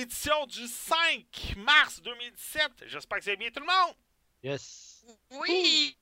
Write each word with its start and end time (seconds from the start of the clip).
Édition 0.00 0.46
du 0.46 0.66
5 0.66 1.54
mars 1.56 2.00
2017. 2.02 2.84
J'espère 2.86 3.18
que 3.18 3.24
allez 3.28 3.36
bien 3.36 3.50
tout 3.50 3.60
le 3.60 3.66
monde. 3.66 3.94
Yes. 4.42 5.04
Oui! 5.30 5.96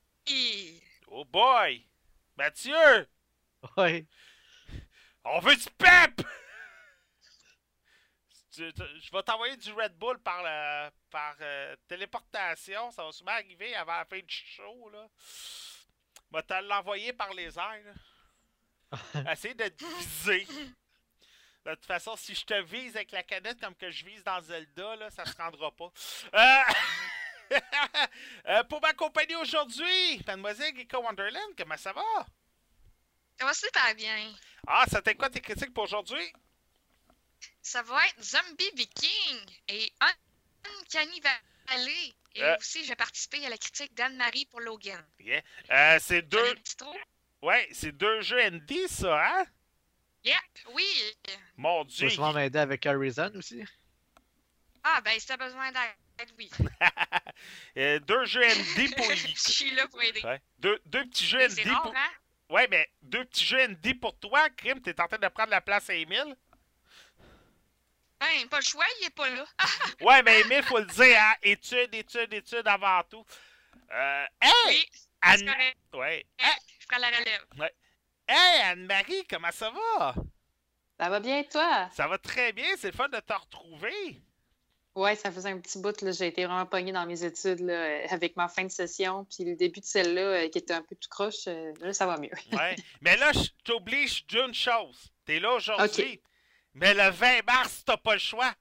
Oh 1.08 1.25
boy! 1.25 1.86
Mathieu! 2.36 3.08
Ouais. 3.77 4.06
On 5.25 5.41
veut 5.41 5.56
du 5.56 5.70
pep! 5.78 6.22
Je 8.53 9.11
vais 9.12 9.22
t'envoyer 9.22 9.56
du 9.56 9.70
Red 9.72 9.97
Bull 9.98 10.19
par, 10.20 10.42
la- 10.42 10.91
par 11.10 11.36
euh, 11.41 11.77
téléportation. 11.88 12.91
Ça 12.91 13.05
va 13.05 13.12
sûrement 13.12 13.33
arriver 13.33 13.75
avant 13.75 13.97
la 13.98 14.05
fin 14.06 14.19
du 14.19 14.34
show. 14.34 14.88
Là. 14.91 15.06
Je 15.20 16.36
vais 16.36 16.42
te 16.42 16.55
l'envoyer 16.62 17.12
par 17.12 17.34
les 17.34 17.58
airs. 17.58 17.83
là. 17.84 19.33
Essaye 19.33 19.55
de 19.55 19.69
te 19.69 19.84
viser. 19.84 20.47
De 21.67 21.75
toute 21.75 21.86
façon, 21.86 22.14
si 22.17 22.33
je 22.34 22.45
te 22.45 22.55
vise 22.62 22.95
avec 22.95 23.11
la 23.11 23.25
canette 23.25 23.61
comme 23.61 23.75
que 23.75 23.91
je 23.91 24.05
vise 24.05 24.22
dans 24.22 24.41
Zelda, 24.41 24.95
là, 24.97 25.11
ça 25.11 25.25
se 25.27 25.36
rendra 25.36 25.72
pas. 25.72 25.91
Euh, 26.34 26.62
euh, 28.47 28.62
pour 28.64 28.81
m'accompagner 28.81 29.34
aujourd'hui, 29.34 30.22
Mademoiselle 30.27 30.77
Geeko 30.77 30.98
Wonderland, 31.03 31.55
comment 31.59 31.77
ça 31.77 31.92
va? 31.92 32.03
Ça 33.39 33.47
va 33.47 33.53
super 33.53 33.94
bien. 33.97 34.33
Ah, 34.66 34.84
ça 34.88 35.03
t'est 35.03 35.16
quoi 35.16 35.28
tes 35.28 35.41
critiques 35.41 35.75
pour 35.75 35.84
aujourd'hui? 35.84 36.32
Ça 37.60 37.83
va 37.83 38.06
être 38.06 38.22
Zombie 38.22 38.71
Viking 38.77 39.41
et 39.66 39.93
Uncanny 40.81 41.21
Valley. 41.21 42.15
Et 42.37 42.43
Euh. 42.44 42.56
aussi, 42.59 42.84
j'ai 42.84 42.94
participé 42.94 43.44
à 43.44 43.48
la 43.48 43.59
critique 43.59 43.93
d'Anne-Marie 43.94 44.47
pour 44.47 44.60
Logan. 44.60 45.04
Yeah. 45.19 45.43
Euh, 45.71 45.98
c'est 46.00 46.22
deux. 46.22 46.54
Ouais, 47.43 47.69
c'est 47.72 47.93
deux 47.93 48.21
jeux 48.21 48.41
ND, 48.50 48.87
ça, 48.88 49.21
hein? 49.27 49.44
Yep, 50.26 50.37
oui. 50.75 51.14
Mon 51.56 51.84
Tu 51.84 51.97
dieu. 51.97 52.09
vas 52.09 52.14
souvent 52.14 52.32
m'aider 52.32 52.59
avec 52.59 52.84
Horizon 52.87 53.31
aussi. 53.37 53.64
Ah, 54.82 55.00
ben, 55.00 55.19
si 55.19 55.26
t'as 55.26 55.37
besoin 55.37 55.70
d'aide, 55.72 56.31
oui. 56.38 56.50
Euh, 57.76 57.98
deux 58.00 58.25
jeux 58.25 58.42
ND 58.47 58.94
pour. 58.97 59.10
Je 59.12 59.34
suis 59.36 59.70
là 59.72 59.86
pour 59.88 60.03
aider. 60.03 60.22
Ouais. 60.25 60.41
Deux, 60.59 60.81
deux 60.86 61.04
petits 61.06 61.26
jeux 61.26 61.38
Mais 61.38 61.48
ND 61.48 61.69
rare, 61.69 61.82
pour. 61.82 61.94
hein? 61.94 62.10
Ouais, 62.48 62.66
mais 62.70 62.88
deux 63.03 63.25
petits 63.26 63.44
jeux 63.44 63.66
ND 63.69 64.00
pour 64.00 64.19
toi, 64.19 64.48
Krim, 64.50 64.81
t'es 64.81 64.98
en 65.00 65.06
train 65.06 65.19
de 65.19 65.28
prendre 65.28 65.50
la 65.50 65.60
place 65.60 65.91
à 65.91 65.94
Emile. 65.94 66.34
Ben, 68.19 68.48
pas 68.48 68.59
le 68.60 68.65
choix, 68.65 68.86
il 69.00 69.06
est 69.06 69.10
pas 69.15 69.28
là. 69.28 69.44
Ouais, 70.00 70.22
mais 70.22 70.41
Emile, 70.41 70.62
faut 70.62 70.78
le 70.78 70.86
dire, 70.86 71.19
hein? 71.20 71.34
Études, 71.42 71.94
études, 71.94 72.32
études 72.32 72.66
avant 72.66 73.03
tout. 73.04 73.25
Euh. 73.92 74.25
Hey! 74.41 74.53
oui, 74.69 74.86
c'est 74.94 75.06
Anne... 75.20 75.44
correct. 75.47 75.76
Ouais. 75.92 76.26
Hey, 76.38 76.54
Je 76.81 76.86
prends 76.86 76.98
la 76.98 77.09
relève. 77.09 77.44
Hey, 78.28 78.62
Anne-Marie, 78.62 79.25
comment 79.28 79.53
ça 79.53 79.70
va? 79.70 80.14
Ça 80.98 81.09
va 81.09 81.20
bien, 81.20 81.42
toi? 81.44 81.88
Ça 81.94 82.09
va 82.09 82.19
très 82.19 82.53
bien, 82.53 82.69
c'est 82.78 82.91
le 82.91 82.97
fun 82.97 83.09
de 83.09 83.20
te 83.20 83.32
retrouver. 83.32 84.22
Ouais, 84.97 85.14
ça 85.14 85.31
faisait 85.31 85.50
un 85.50 85.59
petit 85.59 85.78
bout. 85.78 85.94
J'ai 86.10 86.28
été 86.28 86.47
vraiment 86.47 86.65
pognée 86.65 86.91
dans 86.91 87.04
mes 87.04 87.22
études 87.22 87.60
là, 87.60 87.75
euh, 87.75 88.06
avec 88.09 88.34
ma 88.34 88.48
fin 88.48 88.65
de 88.65 88.70
session. 88.70 89.26
Puis 89.26 89.44
le 89.44 89.54
début 89.54 89.81
de 89.81 89.84
celle-là, 89.84 90.22
euh, 90.22 90.48
qui 90.48 90.56
était 90.56 90.72
un 90.72 90.81
peu 90.81 90.97
tout 90.97 91.10
croche, 91.10 91.47
euh, 91.48 91.75
là, 91.82 91.92
ça 91.92 92.06
va 92.06 92.16
mieux. 92.16 92.31
Ouais. 92.53 92.76
mais 93.03 93.15
là, 93.19 93.31
je 93.32 93.50
t'oblige 93.62 94.26
d'une 94.26 94.54
chose. 94.54 95.12
T'es 95.26 95.38
là 95.38 95.53
aujourd'hui. 95.53 96.22
Mais 96.72 96.94
le 96.94 97.10
20 97.10 97.44
mars, 97.47 97.82
t'as 97.84 97.98
pas 97.98 98.15
le 98.15 98.19
choix. 98.20 98.54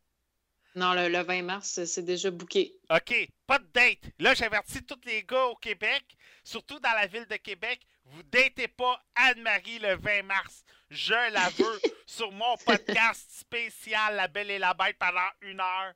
Non, 0.76 0.94
le, 0.94 1.08
le 1.08 1.24
20 1.24 1.42
mars, 1.44 1.86
c'est 1.86 2.04
déjà 2.04 2.30
booké. 2.32 2.74
OK, 2.90 3.16
pas 3.48 3.60
de 3.60 3.68
date. 3.74 4.00
Là, 4.20 4.34
j'avertis 4.34 4.84
tous 4.84 5.00
les 5.06 5.24
gars 5.24 5.46
au 5.46 5.56
Québec, 5.56 6.04
surtout 6.44 6.80
dans 6.82 6.92
la 6.92 7.08
ville 7.08 7.26
de 7.28 7.38
Québec, 7.38 7.80
vous 8.06 8.24
datez 8.24 8.68
pas 8.68 9.04
Anne-Marie 9.16 9.80
le 9.80 9.96
20 9.96 10.24
mars. 10.24 10.64
Je 10.90 11.14
la 11.32 11.50
veux 11.50 11.82
sur 12.06 12.32
mon 12.32 12.56
podcast 12.58 13.30
spécial 13.32 14.16
La 14.16 14.28
Belle 14.28 14.52
et 14.52 14.60
la 14.60 14.74
Bête 14.74 14.98
pendant 15.00 15.28
une 15.42 15.60
heure. 15.60 15.94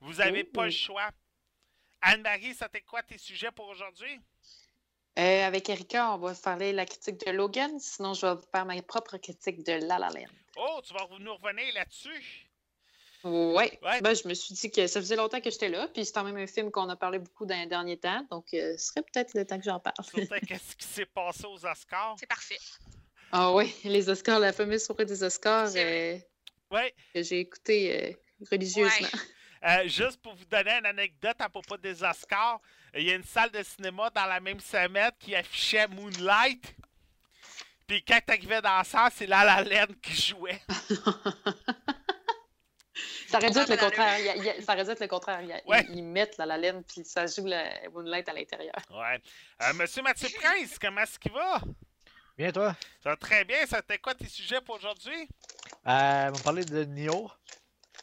Vous 0.00 0.20
avez 0.20 0.44
Oh. 0.48 0.52
pas 0.52 0.64
le 0.66 0.70
choix. 0.70 1.10
Anne-Marie, 2.00 2.54
ça 2.54 2.68
t'est 2.68 2.82
quoi 2.82 3.02
tes 3.02 3.18
sujets 3.18 3.50
pour 3.50 3.66
aujourd'hui? 3.68 4.20
Euh, 5.18 5.46
avec 5.46 5.68
Erika, 5.68 6.12
on 6.12 6.18
va 6.18 6.32
parler 6.34 6.70
de 6.70 6.76
la 6.76 6.86
critique 6.86 7.18
de 7.26 7.32
Logan. 7.32 7.80
Sinon, 7.80 8.14
je 8.14 8.24
vais 8.26 8.40
faire 8.52 8.64
ma 8.64 8.80
propre 8.82 9.16
critique 9.16 9.64
de 9.64 9.72
La 9.88 9.98
La 9.98 10.08
Land. 10.10 10.28
Oh, 10.56 10.80
tu 10.86 10.94
vas 10.94 11.08
nous 11.18 11.34
revenir 11.34 11.74
là-dessus. 11.74 12.47
Ouais. 13.28 13.78
Ouais. 13.82 14.00
Ben, 14.00 14.14
je 14.14 14.26
me 14.28 14.34
suis 14.34 14.54
dit 14.54 14.70
que 14.70 14.86
ça 14.86 15.00
faisait 15.00 15.16
longtemps 15.16 15.40
que 15.40 15.50
j'étais 15.50 15.68
là. 15.68 15.88
Puis 15.92 16.04
c'est 16.04 16.12
quand 16.12 16.24
même 16.24 16.36
un 16.36 16.46
film 16.46 16.70
qu'on 16.70 16.88
a 16.88 16.96
parlé 16.96 17.18
beaucoup 17.18 17.46
dans 17.46 17.58
les 17.58 17.66
derniers 17.66 17.98
temps. 17.98 18.26
Donc, 18.30 18.46
euh, 18.54 18.76
ce 18.76 18.86
serait 18.88 19.02
peut-être 19.02 19.34
le 19.34 19.44
temps 19.44 19.58
que 19.58 19.64
j'en 19.64 19.80
parle. 19.80 19.94
Surtout 20.02 20.34
qu'est-ce 20.46 20.76
qui 20.76 20.86
s'est 20.86 21.06
passé 21.06 21.44
aux 21.46 21.64
Oscars. 21.64 22.16
C'est 22.18 22.26
parfait. 22.26 22.58
Ah 23.32 23.52
oui, 23.52 23.74
les 23.84 24.08
Oscars, 24.08 24.40
la 24.40 24.52
fameuse 24.52 24.84
soirée 24.84 25.04
des 25.04 25.22
Oscars 25.22 25.70
euh, 25.76 26.16
Ouais. 26.70 26.94
que 27.14 27.22
j'ai 27.22 27.40
écouté 27.40 28.08
euh, 28.10 28.12
religieusement. 28.50 29.08
Euh, 29.64 29.88
juste 29.88 30.22
pour 30.22 30.36
vous 30.36 30.44
donner 30.44 30.70
une 30.70 30.86
anecdote 30.86 31.34
à 31.40 31.48
propos 31.48 31.76
des 31.76 32.04
Oscars, 32.04 32.60
il 32.94 33.02
y 33.02 33.10
a 33.10 33.16
une 33.16 33.24
salle 33.24 33.50
de 33.50 33.60
cinéma 33.64 34.08
dans 34.14 34.26
la 34.26 34.38
même 34.38 34.60
semaine 34.60 35.10
qui 35.18 35.34
affichait 35.34 35.88
Moonlight. 35.88 36.76
Puis 37.84 38.04
quand 38.04 38.20
t'arrivais 38.24 38.62
dans 38.62 38.76
la 38.78 38.84
salle, 38.84 39.10
c'est 39.12 39.26
La 39.26 39.42
La 39.44 39.64
Land 39.64 39.92
qui 40.00 40.14
jouait. 40.14 40.62
Ça 43.28 43.38
aurait 43.38 43.50
dû 43.50 43.58
être 43.58 43.68
le 43.70 43.76
contraire. 43.76 44.18
Il 44.18 44.24
y 44.24 44.28
a- 44.28 44.36
il 44.36 44.44
y 44.44 44.50
a- 44.50 44.62
ça 44.62 44.72
aurait 44.74 44.84
dû 44.84 44.90
être 44.90 45.00
le 45.00 45.08
contraire. 45.08 45.40
Il 45.42 45.48
y 45.48 45.52
a- 45.52 45.60
Ouais. 45.66 45.84
Ils, 45.90 45.98
ils 45.98 46.02
mettent 46.04 46.36
la, 46.38 46.46
la 46.46 46.56
laine, 46.58 46.82
puis 46.84 47.04
ça 47.04 47.26
joue 47.26 47.46
la 47.46 47.64
Moonlight 47.90 48.28
à 48.28 48.32
l'intérieur. 48.32 48.74
Ouais. 48.90 49.20
Euh, 49.62 49.72
Monsieur 49.74 50.02
Mathieu 50.02 50.28
Prince, 50.40 50.78
comment 50.80 51.00
est-ce 51.02 51.18
qu'il 51.18 51.32
va? 51.32 51.60
Bien, 52.36 52.52
toi? 52.52 52.74
Ça 53.02 53.10
va 53.10 53.16
très 53.16 53.44
bien. 53.44 53.66
Ça 53.66 53.82
t'es 53.82 53.98
quoi 53.98 54.14
tes 54.14 54.28
sujets 54.28 54.60
pour 54.60 54.76
aujourd'hui? 54.76 55.28
Euh, 55.86 56.28
on 56.28 56.32
va 56.32 56.42
parler 56.44 56.64
de 56.64 56.84
Nioh, 56.84 57.30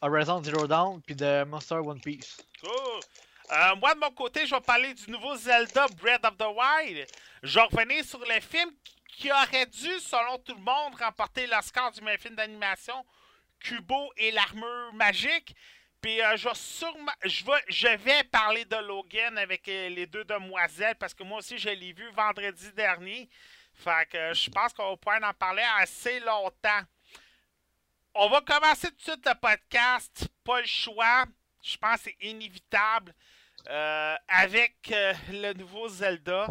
Horizon 0.01 0.44
Zero 0.44 0.68
Dawn, 0.68 1.01
puis 1.01 1.15
de 1.15 1.44
Monster 1.45 1.75
One 1.75 2.01
Piece. 2.01 2.38
Cool. 2.62 3.00
Euh, 3.51 3.75
moi, 3.75 3.94
de 3.94 4.00
mon 4.00 4.12
côté, 4.12 4.45
je 4.45 4.53
vais 4.56 4.62
parler 4.62 4.94
du 4.94 5.09
nouveau 5.12 5.36
Zelda 5.38 5.86
Breath 6.01 6.25
of 6.25 6.36
the 6.38 6.48
Wild. 6.48 7.07
Je 7.44 7.59
vais 7.59 7.65
revenir 7.65 8.03
sur 8.03 8.19
le 8.19 8.39
film 8.41 8.71
qui 9.07 9.31
aurait 9.31 9.68
dû, 9.68 10.00
selon 10.00 10.38
tout 10.39 10.56
le 10.56 10.62
monde, 10.62 10.95
remporter 11.00 11.48
l'Oscar 11.48 11.91
du 11.91 12.01
meilleur 12.01 12.19
film 12.19 12.36
d'animation, 12.36 13.06
Kubo 13.59 14.11
et 14.17 14.31
l'armure 14.31 14.93
magique. 14.93 15.55
Puis 16.01 16.21
euh, 16.21 16.37
je, 16.37 16.47
vais 16.47 16.55
sûrement, 16.55 17.11
je, 17.23 17.97
vais, 17.97 18.23
parler 18.25 18.65
de 18.65 18.75
Logan 18.75 19.37
avec 19.37 19.67
euh, 19.67 19.89
les 19.89 20.05
deux 20.05 20.23
demoiselles 20.23 20.95
parce 20.95 21.13
que 21.13 21.23
moi 21.23 21.39
aussi, 21.39 21.57
je 21.57 21.69
l'ai 21.69 21.93
vu 21.93 22.07
vendredi 22.11 22.71
dernier. 22.73 23.29
Fait 23.73 24.07
que 24.09 24.33
je 24.33 24.49
pense 24.49 24.71
qu'on 24.73 24.91
va 24.91 24.97
pouvoir 24.97 25.29
en 25.29 25.33
parler 25.33 25.63
assez 25.79 26.19
longtemps. 26.19 26.81
On 28.13 28.29
va 28.29 28.41
commencer 28.41 28.89
tout 28.89 28.95
de 28.97 29.01
suite 29.01 29.27
le 29.27 29.33
podcast. 29.39 30.27
Pas 30.43 30.61
le 30.61 30.67
choix. 30.67 31.25
Je 31.63 31.75
pense 31.77 31.97
que 31.97 32.03
c'est 32.03 32.17
inévitable. 32.21 33.13
euh, 33.67 34.15
avec 34.27 34.93
le 35.31 35.53
nouveau 35.53 35.87
Zelda. 35.87 36.47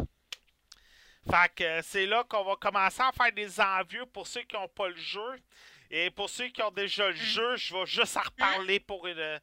Fait 1.29 1.55
que 1.55 1.81
c'est 1.81 2.05
là 2.05 2.23
qu'on 2.25 2.43
va 2.43 2.55
commencer 2.57 3.01
à 3.01 3.11
faire 3.11 3.31
des 3.31 3.59
envieux 3.59 4.05
pour 4.05 4.27
ceux 4.27 4.41
qui 4.41 4.55
n'ont 4.55 4.67
pas 4.67 4.89
le 4.89 4.95
jeu. 4.95 5.41
Et 5.91 6.09
pour 6.11 6.29
ceux 6.29 6.47
qui 6.49 6.61
ont 6.61 6.71
déjà 6.71 7.07
le 7.09 7.13
Mm. 7.13 7.17
jeu, 7.17 7.55
je 7.57 7.73
vais 7.75 7.85
juste 7.85 8.17
en 8.17 8.21
reparler 8.21 8.79
pour 8.79 9.05
une 9.07 9.39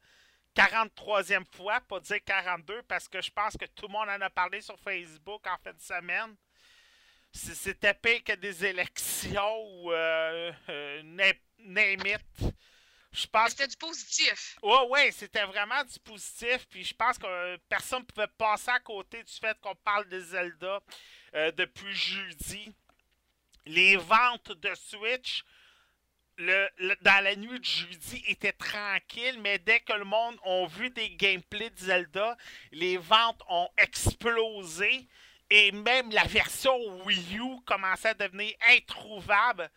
43e 0.55 1.45
fois, 1.55 1.81
pas 1.81 1.99
dire 1.99 2.23
42, 2.23 2.83
parce 2.83 3.07
que 3.07 3.21
je 3.21 3.31
pense 3.31 3.57
que 3.57 3.65
tout 3.65 3.87
le 3.87 3.93
monde 3.93 4.09
en 4.09 4.21
a 4.21 4.29
parlé 4.29 4.61
sur 4.61 4.77
Facebook 4.79 5.45
en 5.47 5.57
fin 5.63 5.73
de 5.73 5.81
semaine. 5.81 6.35
C'était 7.31 7.95
pire 7.95 8.23
que 8.23 8.33
des 8.33 8.63
élections 8.63 9.57
ou 9.81 9.91
euh, 9.91 10.51
euh, 10.69 11.01
na- 11.03 11.33
name 11.57 12.05
it. 12.05 12.53
Je 13.11 13.25
pense 13.27 13.51
C'était 13.51 13.67
du 13.67 13.77
positif. 13.77 14.57
Ouais, 14.61 14.87
ouais, 14.89 15.11
c'était 15.11 15.43
vraiment 15.45 15.83
du 15.83 15.99
positif. 15.99 16.67
Puis 16.69 16.83
je 16.83 16.93
pense 16.93 17.17
que 17.17 17.25
euh, 17.25 17.57
personne 17.69 18.01
ne 18.01 18.05
pouvait 18.05 18.27
passer 18.37 18.69
à 18.69 18.79
côté 18.79 19.23
du 19.23 19.33
fait 19.33 19.59
qu'on 19.61 19.75
parle 19.75 20.07
de 20.09 20.19
Zelda 20.19 20.79
euh, 21.35 21.51
depuis 21.51 21.93
jeudi. 21.95 22.71
Les 23.65 23.95
ventes 23.97 24.51
de 24.51 24.73
Switch 24.75 25.43
le, 26.37 26.69
dans 27.01 27.23
la 27.23 27.35
nuit 27.35 27.59
de 27.59 27.65
jeudi 27.65 28.23
étaient 28.27 28.53
tranquilles, 28.53 29.39
mais 29.41 29.59
dès 29.59 29.79
que 29.79 29.93
le 29.93 30.05
monde 30.05 30.35
a 30.45 30.65
vu 30.67 30.89
des 30.89 31.09
gameplays 31.11 31.69
de 31.69 31.79
Zelda, 31.79 32.37
les 32.71 32.97
ventes 32.97 33.41
ont 33.49 33.69
explosé. 33.77 35.07
Et 35.49 35.71
même 35.71 36.09
la 36.11 36.23
version 36.23 36.75
Wii 37.05 37.37
U 37.37 37.61
commençait 37.65 38.09
à 38.09 38.13
devenir 38.13 38.53
introuvable. 38.69 39.69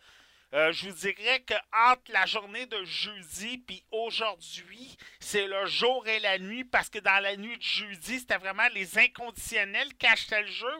Euh, 0.53 0.71
je 0.71 0.89
vous 0.89 0.95
dirais 0.95 1.41
que 1.41 1.53
entre 1.91 2.09
la 2.11 2.25
journée 2.25 2.65
de 2.67 2.83
jeudi 2.85 3.57
puis 3.57 3.83
aujourd'hui, 3.91 4.97
c'est 5.19 5.45
le 5.45 5.65
jour 5.65 6.07
et 6.07 6.19
la 6.19 6.39
nuit 6.39 6.63
parce 6.63 6.89
que 6.89 6.99
dans 6.99 7.21
la 7.21 7.35
nuit 7.35 7.57
de 7.57 7.61
jeudi, 7.61 8.19
c'était 8.19 8.37
vraiment 8.37 8.67
les 8.73 8.97
inconditionnels 8.97 9.93
qui 9.95 10.07
achetaient 10.07 10.41
le 10.41 10.47
jeu. 10.47 10.73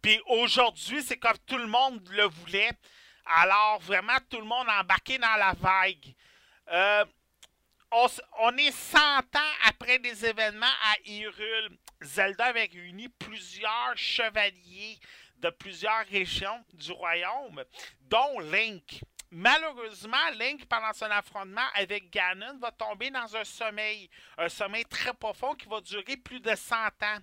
Puis 0.00 0.20
aujourd'hui, 0.26 1.02
c'est 1.02 1.18
comme 1.18 1.36
tout 1.46 1.58
le 1.58 1.66
monde 1.66 2.00
le 2.12 2.24
voulait. 2.24 2.70
Alors 3.32 3.78
vraiment, 3.80 4.16
tout 4.28 4.38
le 4.38 4.44
monde 4.44 4.68
embarqué 4.68 5.16
dans 5.18 5.36
la 5.36 5.52
vague. 5.52 6.14
Euh, 6.72 7.04
on 7.92 8.56
est 8.56 8.72
100 8.72 8.98
ans 8.98 9.52
après 9.66 9.98
des 9.98 10.26
événements 10.26 10.66
à 10.66 10.96
Hyrule. 11.04 11.78
Zelda 12.00 12.46
avait 12.46 12.70
réuni 12.72 13.08
plusieurs 13.08 13.96
chevaliers 13.96 14.98
de 15.38 15.50
plusieurs 15.50 16.06
régions 16.06 16.64
du 16.72 16.92
royaume, 16.92 17.64
dont 18.02 18.40
Link. 18.40 19.00
Malheureusement, 19.30 20.30
Link, 20.34 20.66
pendant 20.66 20.92
son 20.92 21.06
affrontement 21.06 21.66
avec 21.74 22.10
Ganon, 22.10 22.58
va 22.58 22.72
tomber 22.72 23.10
dans 23.10 23.36
un 23.36 23.44
sommeil, 23.44 24.10
un 24.38 24.48
sommeil 24.48 24.84
très 24.86 25.14
profond 25.14 25.54
qui 25.54 25.68
va 25.68 25.80
durer 25.80 26.16
plus 26.16 26.40
de 26.40 26.54
100 26.54 26.76
ans. 26.76 27.18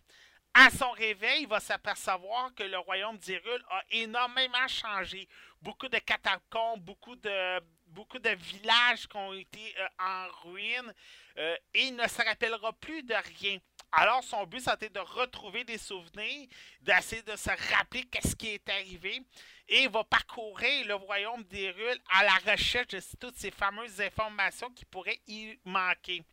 À 0.54 0.70
son 0.72 0.90
réveil, 0.92 1.44
il 1.44 1.48
va 1.48 1.60
s'apercevoir 1.60 2.54
que 2.56 2.64
le 2.64 2.80
royaume 2.80 3.18
d'Hyrule 3.18 3.64
a 3.70 3.84
énormément 3.92 4.68
changé. 4.68 5.28
Beaucoup 5.62 5.88
de 5.88 5.98
catacombes, 5.98 6.82
beaucoup 6.82 7.16
de, 7.16 8.36
villages 8.36 9.08
qui 9.08 9.18
ont 9.18 9.34
été 9.34 9.76
euh, 9.80 9.88
en 10.00 10.28
ruine 10.44 10.94
euh, 11.38 11.56
et 11.74 11.88
il 11.88 11.96
ne 11.96 12.08
se 12.08 12.22
rappellera 12.22 12.74
plus 12.74 13.04
de 13.04 13.16
rien. 13.40 13.58
Alors, 13.92 14.24
son 14.24 14.46
but, 14.46 14.60
c'était 14.60 14.90
de 14.90 15.00
retrouver 15.00 15.64
des 15.64 15.78
souvenirs, 15.78 16.48
d'essayer 16.82 17.22
de 17.22 17.36
se 17.36 17.50
rappeler 17.74 18.04
qu'est-ce 18.04 18.36
qui 18.36 18.50
est 18.50 18.70
arrivé. 18.70 19.22
Et 19.70 19.84
il 19.84 19.90
va 19.90 20.04
parcourir 20.04 20.88
le 20.88 20.96
royaume 20.96 21.44
d'Hyrule 21.46 22.00
à 22.14 22.24
la 22.24 22.52
recherche 22.52 22.88
de 22.88 23.02
toutes 23.20 23.38
ces 23.38 23.52
fameuses 23.52 24.02
informations 24.02 24.70
qui 24.72 24.86
pourraient 24.86 25.22
y 25.28 25.58
manquer. 25.66 26.24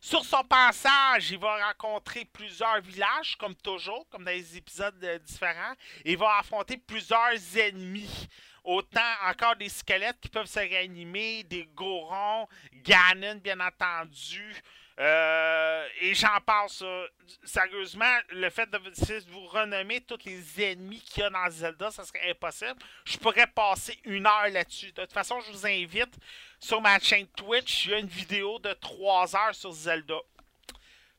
Sur 0.00 0.24
son 0.24 0.42
passage, 0.44 1.30
il 1.30 1.38
va 1.38 1.68
rencontrer 1.68 2.24
plusieurs 2.24 2.80
villages, 2.80 3.36
comme 3.38 3.54
toujours, 3.54 4.06
comme 4.10 4.24
dans 4.24 4.30
les 4.30 4.56
épisodes 4.56 5.02
euh, 5.04 5.18
différents. 5.18 5.74
Il 6.04 6.16
va 6.16 6.38
affronter 6.38 6.76
plusieurs 6.76 7.32
ennemis. 7.56 8.28
Autant 8.64 9.00
encore 9.28 9.56
des 9.56 9.68
squelettes 9.68 10.20
qui 10.20 10.28
peuvent 10.28 10.46
se 10.46 10.60
réanimer, 10.60 11.42
des 11.42 11.68
gorons, 11.74 12.46
Ganon, 12.72 13.40
bien 13.42 13.58
entendu. 13.58 14.54
Euh, 15.02 15.88
et 16.00 16.14
j'en 16.14 16.40
passe. 16.46 16.80
euh, 16.82 17.08
sérieusement, 17.42 18.16
le 18.30 18.48
fait 18.50 18.70
de, 18.70 18.78
de 18.78 19.30
vous 19.30 19.46
renommer 19.46 20.00
tous 20.02 20.18
les 20.24 20.62
ennemis 20.62 21.00
qu'il 21.00 21.24
y 21.24 21.26
a 21.26 21.30
dans 21.30 21.50
Zelda, 21.50 21.90
ça 21.90 22.04
serait 22.04 22.30
impossible. 22.30 22.76
Je 23.04 23.16
pourrais 23.18 23.48
passer 23.48 23.98
une 24.04 24.26
heure 24.28 24.48
là-dessus. 24.48 24.92
De 24.92 25.00
toute 25.00 25.12
façon, 25.12 25.40
je 25.40 25.50
vous 25.50 25.66
invite 25.66 26.14
sur 26.60 26.80
ma 26.80 27.00
chaîne 27.00 27.26
Twitch, 27.28 27.86
il 27.86 27.90
y 27.90 27.94
a 27.94 27.98
une 27.98 28.06
vidéo 28.06 28.60
de 28.60 28.72
3 28.74 29.34
heures 29.34 29.54
sur 29.56 29.72
Zelda. 29.72 30.18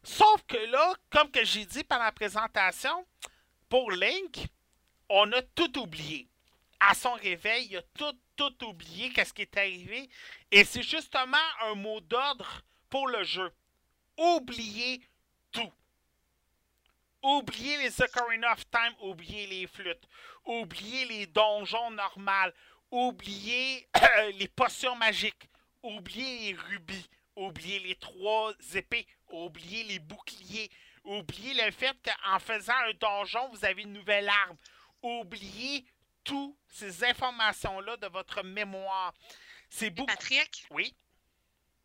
Sauf 0.02 0.42
que 0.48 0.58
là, 0.72 0.94
comme 1.10 1.30
que 1.30 1.44
j'ai 1.44 1.66
dit 1.66 1.84
pendant 1.84 2.06
la 2.06 2.12
présentation, 2.14 3.06
pour 3.68 3.92
Link, 3.92 4.46
on 5.10 5.30
a 5.34 5.42
tout 5.42 5.78
oublié. 5.80 6.30
À 6.80 6.94
son 6.94 7.14
réveil, 7.14 7.68
il 7.70 7.78
a 7.78 7.82
tout, 7.98 8.18
tout 8.38 8.66
oublié 8.66 9.12
qu'est-ce 9.12 9.34
qui 9.34 9.42
est 9.42 9.58
arrivé. 9.58 10.10
Et 10.52 10.64
c'est 10.64 10.84
justement 10.84 11.38
un 11.64 11.76
mot 11.76 12.00
d'ordre 12.00 12.62
pour 12.90 13.10
le 13.10 13.24
jeu. 13.24 13.52
Oubliez 14.18 15.02
tout. 15.52 15.72
Oubliez 17.22 17.78
les 17.78 18.02
Ocarina 18.02 18.52
of 18.54 18.70
Time, 18.70 18.94
oubliez 19.02 19.48
les 19.48 19.68
flûtes, 19.68 20.08
oubliez 20.46 21.06
les 21.06 21.26
donjons 21.28 21.92
normales, 21.92 22.54
oubliez 22.92 23.88
les 24.38 24.48
potions 24.50 24.96
magiques, 24.98 25.50
oubliez 25.82 26.52
les 26.52 26.54
rubis, 26.60 27.10
oubliez 27.38 27.80
les 27.80 27.96
trois 27.96 28.54
épées, 28.76 29.08
oubliez 29.30 29.84
les 29.86 30.00
boucliers, 30.00 30.70
oubliez 31.06 31.54
le 31.54 31.72
fait 31.72 31.96
qu'en 32.04 32.40
faisant 32.40 32.74
un 32.90 32.94
donjon, 33.00 33.50
vous 33.54 33.64
avez 33.64 33.84
une 33.84 33.94
nouvelle 33.94 34.28
arme. 34.28 34.58
Oubliez 35.02 35.86
toutes 36.26 36.56
ces 36.68 37.06
informations-là 37.06 37.96
de 37.98 38.08
votre 38.08 38.44
mémoire. 38.44 39.14
C'est 39.70 39.90
beaucoup. 39.90 40.08
Patrick, 40.08 40.66
Oui. 40.72 40.94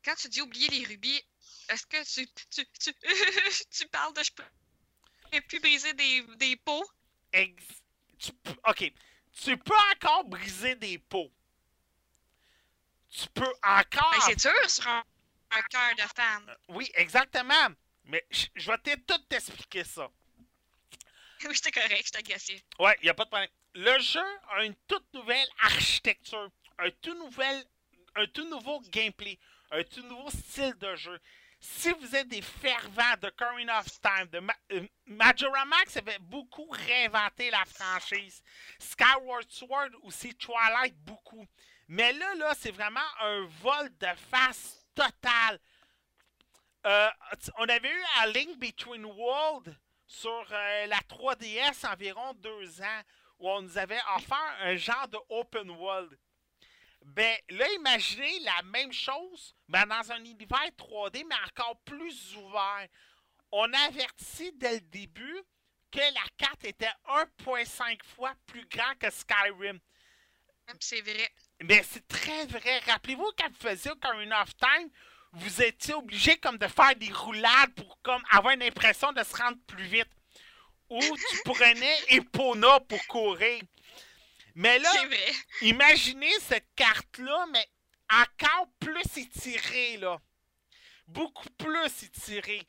quand 0.05 0.15
tu 0.17 0.29
dis 0.29 0.41
oublier 0.41 0.69
les 0.69 0.85
rubis, 0.85 1.23
est-ce 1.69 1.87
que 1.87 2.03
tu, 2.05 2.27
tu, 2.51 2.67
tu, 2.81 2.95
tu 3.71 3.87
parles 3.89 4.15
de 4.15 4.23
je 4.23 4.33
peux 4.33 5.41
plus 5.49 5.61
briser 5.61 5.93
des, 5.95 6.23
des 6.37 6.57
pots? 6.57 6.85
Ex- 7.33 7.83
tu 8.19 8.33
p- 8.33 8.51
ok. 8.67 8.93
Tu 9.33 9.57
peux 9.57 9.77
encore 9.95 10.25
briser 10.25 10.75
des 10.75 10.99
pots. 10.99 11.31
Tu 13.11 13.29
peux 13.29 13.53
encore. 13.63 14.11
Ben, 14.13 14.21
c'est 14.27 14.37
dur 14.37 14.71
sur 14.71 14.87
un, 14.89 15.05
un 15.51 15.63
cœur 15.63 15.95
de 15.97 16.03
fan. 16.15 16.57
Oui, 16.69 16.91
exactement. 16.95 17.69
Mais 18.05 18.25
je 18.31 18.71
vais 18.71 18.97
tout 19.07 19.19
t'expliquer 19.29 19.85
ça. 19.85 20.11
Oui, 21.45 21.55
j'étais 21.55 21.71
correct, 21.71 22.03
j'étais 22.05 22.19
agressif. 22.19 22.63
Ouais, 22.79 22.97
il 23.03 23.09
a 23.09 23.15
pas 23.15 23.25
de 23.25 23.31
problème. 23.31 23.51
Le 23.75 23.99
jeu 24.01 24.25
a 24.51 24.65
une 24.65 24.75
toute 24.89 25.13
nouvelle 25.15 25.47
architecture, 25.61 26.51
un 26.79 26.91
tout 27.03 27.15
nouvel, 27.15 27.65
un 28.17 28.27
tout 28.27 28.49
nouveau 28.49 28.81
gameplay, 28.89 29.39
un 29.71 29.85
tout 29.85 30.03
nouveau 30.03 30.31
style 30.31 30.75
de 30.79 30.97
jeu. 30.97 31.21
Si 31.61 31.91
vous 31.93 32.15
êtes 32.15 32.29
des 32.29 32.43
fervents 32.43 33.17
de 33.21 33.31
Current 33.31 33.79
of 33.81 34.01
Time, 34.01 34.29
de 34.31 34.41
euh, 34.73 34.87
Majora 35.07 35.65
Max 35.65 35.97
avait 35.97 36.19
beaucoup 36.21 36.69
réinventé 36.71 37.51
la 37.51 37.65
franchise. 37.65 38.43
Skyward 38.79 39.51
Sword 39.51 39.91
aussi, 40.03 40.35
Twilight 40.37 40.97
beaucoup. 40.99 41.45
Mais 41.89 42.13
là, 42.13 42.35
là, 42.37 42.55
c'est 42.57 42.71
vraiment 42.71 43.01
un 43.21 43.47
vol 43.61 43.91
de 43.99 44.07
face 44.31 44.87
total. 44.95 45.59
Euh, 46.87 47.11
on 47.59 47.69
avait 47.69 47.91
eu 47.91 48.05
un 48.23 48.27
Link 48.27 48.59
Between 48.59 49.05
Worlds 49.05 49.75
sur 50.07 50.47
euh, 50.53 50.87
la 50.87 50.99
3DS 50.99 51.87
environ 51.87 52.35
deux 52.35 52.81
ans 52.81 53.03
où 53.39 53.51
on 53.51 53.63
nous 53.63 53.79
avait 53.79 54.01
offert 54.17 54.57
un 54.61 54.77
genre 54.77 55.09
de 55.09 55.19
open 55.29 55.71
world. 55.71 56.17
Ben 57.15 57.37
là, 57.51 57.67
imaginez 57.73 58.41
la 58.41 58.63
même 58.65 58.93
chose, 58.93 59.55
mais 59.69 59.85
dans 59.87 60.13
un 60.13 60.19
univers 60.25 60.71
3D, 60.77 61.25
mais 61.29 61.35
encore 61.47 61.81
plus 61.85 62.37
ouvert. 62.37 62.87
On 63.51 63.73
a 63.73 63.79
averti 63.87 64.53
dès 64.57 64.75
le 64.75 64.81
début 64.81 65.43
que 65.91 65.99
la 65.99 66.25
carte 66.37 66.65
était 66.65 66.93
1.5 67.07 68.05
fois 68.05 68.35
plus 68.47 68.67
grand 68.69 68.95
que 68.99 69.11
Skyrim. 69.11 69.79
C'est 70.81 71.01
vrai. 71.01 71.31
Mais 71.63 71.83
c'est 71.83 72.07
très 72.07 72.45
vrai. 72.47 72.79
Rappelez-vous 72.81 73.31
quand 73.39 73.49
vous 73.49 73.69
faisiez 73.69 73.91
Ocarina 73.91 74.43
of 74.43 74.55
Time, 74.57 74.91
vous 75.33 75.63
étiez 75.63 75.95
obligé 75.95 76.37
comme 76.37 76.59
de 76.59 76.69
faire 76.69 76.95
des 76.97 77.13
roulades 77.13 77.75
pour 77.75 77.99
comme 78.03 78.23
avoir 78.31 78.53
une 78.53 78.63
impression 78.63 79.13
de 79.13 79.23
se 79.23 79.35
rendre 79.35 79.59
plus 79.67 79.85
vite. 79.85 80.11
Ou 80.91 81.01
tu 81.01 81.39
prenais 81.45 81.97
Epona 82.11 82.81
pour 82.81 83.05
courir. 83.07 83.63
Mais 84.59 84.77
là, 84.81 84.91
vrai. 85.07 85.33
imaginez 85.63 86.33
cette 86.41 86.67
carte-là, 86.75 87.47
mais 87.53 87.65
encore 88.11 88.67
plus 88.81 89.17
étirée, 89.17 89.99
là. 89.99 90.21
Beaucoup 91.07 91.49
plus 91.51 92.03
étirée. 92.03 92.67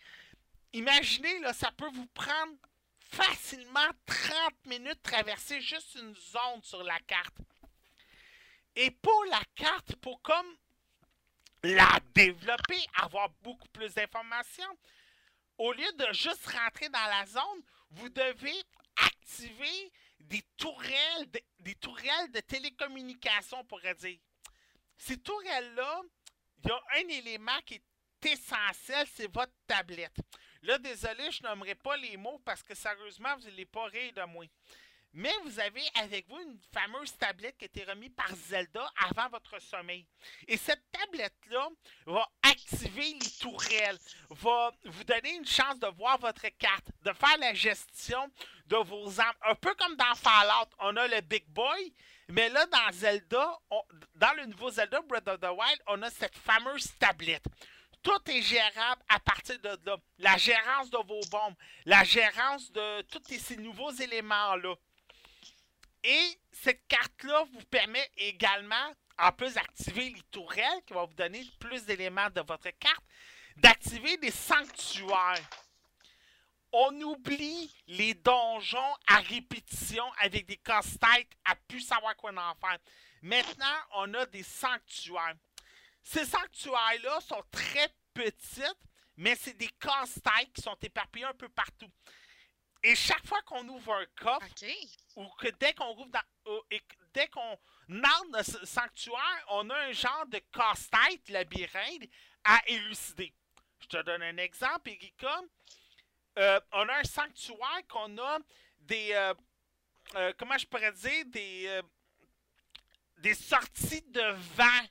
Imaginez, 0.71 1.39
là, 1.39 1.51
ça 1.51 1.71
peut 1.71 1.89
vous 1.91 2.05
prendre 2.13 2.53
facilement 2.99 3.89
30 4.05 4.67
minutes 4.67 5.03
de 5.03 5.09
traverser 5.09 5.61
juste 5.61 5.95
une 5.95 6.13
zone 6.15 6.61
sur 6.61 6.83
la 6.83 6.99
carte. 7.07 7.37
Et 8.75 8.91
pour 8.91 9.25
la 9.31 9.41
carte, 9.55 9.95
pour 9.95 10.21
comme 10.21 10.57
la 11.63 11.99
développer, 12.13 12.85
avoir 13.01 13.29
beaucoup 13.41 13.67
plus 13.69 13.95
d'informations, 13.95 14.77
au 15.57 15.73
lieu 15.73 15.91
de 15.93 16.13
juste 16.13 16.45
rentrer 16.45 16.87
dans 16.89 17.07
la 17.07 17.25
zone, 17.25 17.63
vous 17.89 18.09
devez 18.09 18.63
activer 18.95 19.91
des 20.19 20.43
tourelles, 20.57 21.29
de- 21.31 21.41
des 21.59 21.75
tourelles 21.75 22.31
de 22.31 22.39
télécommunication, 22.41 23.59
on 23.59 23.65
pourrait 23.65 23.95
dire. 23.95 24.19
Ces 24.97 25.17
tourelles-là, 25.17 26.01
il 26.63 26.69
y 26.69 26.71
a 26.71 26.81
un 26.97 27.07
élément 27.07 27.59
qui 27.65 27.75
est 27.75 28.25
essentiel, 28.25 29.07
c'est 29.13 29.31
votre 29.33 29.53
tablette. 29.65 30.17
Là, 30.61 30.77
désolé, 30.77 31.31
je 31.31 31.41
nommerai 31.43 31.75
pas 31.75 31.95
les 31.97 32.17
mots 32.17 32.39
parce 32.43 32.61
que 32.63 32.75
sérieusement, 32.75 33.35
vous 33.37 33.43
n'allez 33.45 33.65
pas 33.65 33.85
rire 33.85 34.11
de 34.13 34.23
moi. 34.23 34.45
Mais 35.13 35.33
vous 35.43 35.59
avez 35.59 35.83
avec 35.95 36.27
vous 36.27 36.39
une 36.39 36.59
fameuse 36.71 37.17
tablette 37.17 37.57
qui 37.57 37.65
a 37.65 37.67
été 37.67 37.83
remise 37.83 38.11
par 38.15 38.33
Zelda 38.35 38.87
avant 39.09 39.29
votre 39.29 39.59
sommeil. 39.59 40.05
Et 40.47 40.55
cette 40.55 40.83
tablette-là 40.91 41.67
va 42.05 42.29
activer 42.43 43.17
les 43.19 43.31
tourelles, 43.39 43.97
va 44.29 44.71
vous 44.85 45.03
donner 45.03 45.33
une 45.35 45.47
chance 45.47 45.79
de 45.79 45.87
voir 45.87 46.19
votre 46.19 46.47
carte, 46.57 46.91
de 47.01 47.11
faire 47.13 47.37
la 47.39 47.53
gestion 47.53 48.31
de 48.67 48.77
vos 48.77 49.19
armes. 49.19 49.35
Un 49.47 49.55
peu 49.55 49.73
comme 49.75 49.95
dans 49.95 50.15
Fallout, 50.15 50.69
on 50.79 50.95
a 50.95 51.07
le 51.07 51.21
Big 51.21 51.45
Boy, 51.47 51.93
mais 52.29 52.49
là, 52.49 52.67
dans 52.67 52.91
Zelda, 52.91 53.57
dans 54.15 54.33
le 54.37 54.45
nouveau 54.45 54.69
Zelda 54.69 55.01
Breath 55.01 55.27
of 55.27 55.39
the 55.39 55.45
Wild, 55.45 55.81
on 55.87 56.01
a 56.03 56.11
cette 56.11 56.37
fameuse 56.37 56.87
tablette. 56.99 57.45
Tout 58.03 58.31
est 58.31 58.41
gérable 58.41 59.01
à 59.09 59.19
partir 59.19 59.59
de 59.59 59.77
là. 59.85 59.97
La 60.19 60.37
gérance 60.37 60.89
de 60.89 60.97
vos 60.97 61.19
bombes, 61.31 61.55
la 61.85 62.03
gérance 62.03 62.71
de 62.71 63.01
tous 63.03 63.21
ces 63.27 63.57
nouveaux 63.57 63.91
éléments-là. 63.91 64.75
Et 66.03 66.39
cette 66.51 66.87
carte-là 66.87 67.45
vous 67.51 67.63
permet 67.65 68.09
également, 68.17 68.93
en 69.17 69.31
plus 69.31 69.53
d'activer 69.53 70.09
les 70.09 70.21
tourelles, 70.31 70.83
qui 70.85 70.93
vont 70.93 71.05
vous 71.05 71.13
donner 71.13 71.45
plus 71.59 71.85
d'éléments 71.85 72.29
de 72.29 72.41
votre 72.41 72.69
carte, 72.79 73.03
d'activer 73.57 74.17
des 74.17 74.31
sanctuaires. 74.31 75.49
On 76.71 77.01
oublie 77.01 77.73
les 77.87 78.13
donjons 78.13 78.95
à 79.07 79.17
répétition 79.17 80.05
avec 80.19 80.45
des 80.45 80.57
casse-têtes 80.57 81.31
à 81.45 81.55
plus 81.55 81.81
savoir 81.81 82.15
quoi 82.15 82.31
en 82.31 82.55
faire. 82.55 82.77
Maintenant, 83.21 83.65
on 83.95 84.13
a 84.13 84.25
des 84.27 84.43
sanctuaires. 84.43 85.35
Ces 86.03 86.25
sanctuaires-là 86.25 87.19
sont 87.21 87.43
très 87.51 87.89
petites, 88.13 88.83
mais 89.17 89.35
c'est 89.35 89.57
des 89.57 89.69
casse-têtes 89.79 90.53
qui 90.53 90.61
sont 90.61 90.77
éparpillés 90.81 91.25
un 91.25 91.33
peu 91.33 91.49
partout. 91.49 91.91
Et 92.83 92.95
chaque 92.95 93.25
fois 93.25 93.41
qu'on 93.43 93.67
ouvre 93.67 93.93
un 93.93 94.05
coffre, 94.15 94.45
ou 95.15 95.27
que 95.39 95.47
dès 95.59 95.73
qu'on 95.73 95.91
rouvre 95.93 96.09
dans, 96.11 96.21
euh, 96.47 96.61
et 96.71 96.81
dès 97.13 97.27
qu'on 97.27 97.57
entre 97.89 98.29
dans 98.31 98.43
ce 98.43 98.65
sanctuaire, 98.65 99.45
on 99.49 99.69
a 99.69 99.77
un 99.77 99.91
genre 99.91 100.25
de 100.27 100.39
casse-tête 100.53 101.27
labyrinthe 101.29 102.09
à 102.43 102.59
élucider. 102.67 103.33
Je 103.81 103.87
te 103.87 104.01
donne 104.03 104.21
un 104.23 104.37
exemple, 104.37 104.89
Erika. 104.91 105.41
Euh, 106.37 106.59
on 106.71 106.87
a 106.87 106.99
un 106.99 107.03
sanctuaire 107.03 107.81
qu'on 107.89 108.17
a 108.17 108.37
des 108.79 109.09
euh, 110.15 110.33
comment 110.37 110.57
je 110.57 110.65
pourrais 110.65 110.91
dire 110.93 111.25
des 111.25 111.81
des 113.17 113.33
sorties 113.33 114.01
de 114.03 114.31
vent 114.55 114.87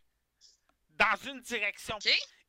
dans 0.91 1.17
une 1.31 1.41
direction. 1.41 1.99